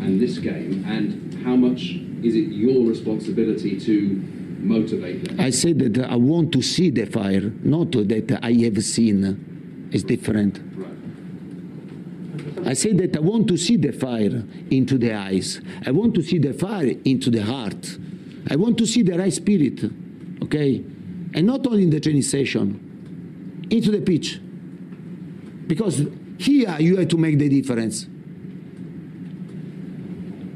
and 0.06 0.20
this 0.20 0.38
game, 0.38 0.86
and 0.88 1.44
how 1.44 1.58
much 1.58 2.00
is 2.24 2.36
it 2.36 2.52
your 2.54 2.88
responsibility 2.88 3.78
to 3.82 4.24
motivate 4.60 5.28
them? 5.28 5.40
I 5.40 5.50
said 5.50 5.80
that 5.80 6.10
I 6.10 6.16
want 6.16 6.54
to 6.54 6.62
see 6.62 6.90
the 6.90 7.06
fire, 7.06 7.52
not 7.64 7.92
that 7.92 8.40
I 8.42 8.54
have 8.54 8.82
seen. 8.84 9.90
It's 9.92 10.04
different. 10.04 10.62
I 12.70 12.74
say 12.74 12.94
that 12.94 13.18
I 13.18 13.20
want 13.20 13.48
to 13.48 13.58
see 13.58 13.78
the 13.78 13.92
fire 13.92 14.44
into 14.70 15.00
the 15.00 15.16
eyes. 15.16 15.60
I 15.88 15.90
want 15.90 16.14
to 16.14 16.22
see 16.22 16.38
the 16.38 16.54
fire 16.54 16.94
into 17.04 17.32
the 17.32 17.42
heart. 17.42 17.98
I 18.48 18.58
want 18.58 18.78
to 18.78 18.86
see 18.86 19.02
the 19.02 19.18
right 19.18 19.34
spirit, 19.34 19.84
okay? 20.44 20.76
And 21.34 21.48
not 21.48 21.66
only 21.66 21.82
in 21.82 21.90
the 21.90 22.00
training 22.00 22.22
session, 22.22 23.66
into 23.72 23.90
the 23.90 24.02
pitch. 24.02 24.40
Because 25.66 26.06
here 26.38 26.78
you 26.80 26.98
have 26.98 27.08
to 27.08 27.18
make 27.18 27.40
the 27.40 27.50
difference. 27.50 28.04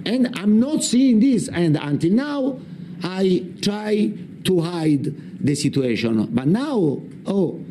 And 0.06 0.38
I'm 0.38 0.60
not 0.60 0.84
seeing 0.84 1.19
this. 1.19 1.48
And 1.48 1.77
until 1.77 2.11
now, 2.11 2.60
I 3.02 3.44
try 3.60 4.14
to 4.44 4.61
hide 4.61 5.44
the 5.44 5.56
situation. 5.56 6.27
But 6.27 6.45
now, 6.45 7.02
oh, 7.26 7.65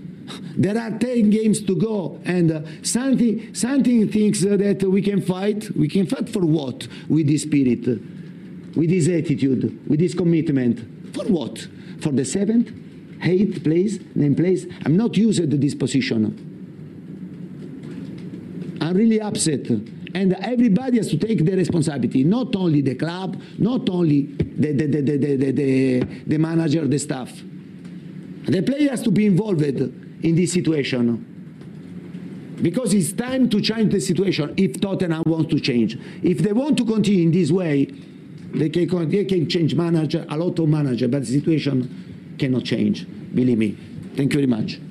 there 0.56 0.78
are 0.78 0.90
10 0.98 1.30
games 1.30 1.62
to 1.62 1.76
go, 1.76 2.20
and 2.24 2.50
uh, 2.52 2.62
something, 2.82 3.54
something 3.54 4.08
thinks 4.08 4.44
uh, 4.44 4.56
that 4.56 4.82
we 4.82 5.02
can 5.02 5.20
fight. 5.22 5.70
We 5.76 5.88
can 5.88 6.06
fight 6.06 6.28
for 6.28 6.40
what? 6.40 6.86
With 7.08 7.26
this 7.26 7.42
spirit, 7.42 7.86
with 7.86 8.90
this 8.90 9.08
attitude, 9.08 9.88
with 9.88 10.00
this 10.00 10.14
commitment. 10.14 11.14
For 11.14 11.24
what? 11.24 11.66
For 12.00 12.10
the 12.10 12.24
seventh, 12.24 12.70
eighth 13.22 13.62
place, 13.62 13.98
ninth 14.14 14.36
place? 14.36 14.66
I'm 14.84 14.96
not 14.96 15.16
used 15.16 15.38
to 15.38 15.56
this 15.56 15.74
position. 15.74 16.48
I'm 18.80 18.96
really 18.96 19.20
upset. 19.20 19.68
And 20.14 20.34
everybody 20.34 20.98
has 20.98 21.08
to 21.08 21.16
take 21.16 21.44
the 21.44 21.56
responsibility, 21.56 22.24
not 22.24 22.54
only 22.56 22.82
the 22.82 22.94
club, 22.94 23.40
not 23.58 23.88
only 23.88 24.22
the, 24.22 24.72
the, 24.72 24.86
the, 24.86 25.00
the, 25.00 25.16
the, 25.36 25.52
the, 25.52 26.00
the 26.26 26.38
manager, 26.38 26.86
the 26.86 26.98
staff. 26.98 27.32
The 28.44 28.62
player 28.62 28.90
has 28.90 29.02
to 29.02 29.10
be 29.10 29.26
involved 29.26 29.60
in 30.22 30.34
this 30.34 30.52
situation. 30.52 31.28
Because 32.60 32.94
it's 32.94 33.12
time 33.12 33.48
to 33.50 33.60
change 33.60 33.92
the 33.92 34.00
situation 34.00 34.54
if 34.56 34.80
Tottenham 34.80 35.24
wants 35.26 35.52
to 35.52 35.60
change. 35.60 35.98
If 36.22 36.38
they 36.38 36.52
want 36.52 36.78
to 36.78 36.84
continue 36.84 37.24
in 37.24 37.32
this 37.32 37.50
way, 37.50 37.86
they 38.54 38.68
can, 38.68 39.08
they 39.08 39.24
can 39.24 39.48
change 39.48 39.74
manager, 39.74 40.24
a 40.28 40.36
lot 40.36 40.58
of 40.58 40.68
manager, 40.68 41.08
but 41.08 41.20
the 41.20 41.26
situation 41.26 42.36
cannot 42.38 42.64
change. 42.64 43.06
Believe 43.34 43.58
me. 43.58 43.76
Thank 44.14 44.34
you 44.34 44.40
very 44.40 44.46
much. 44.46 44.78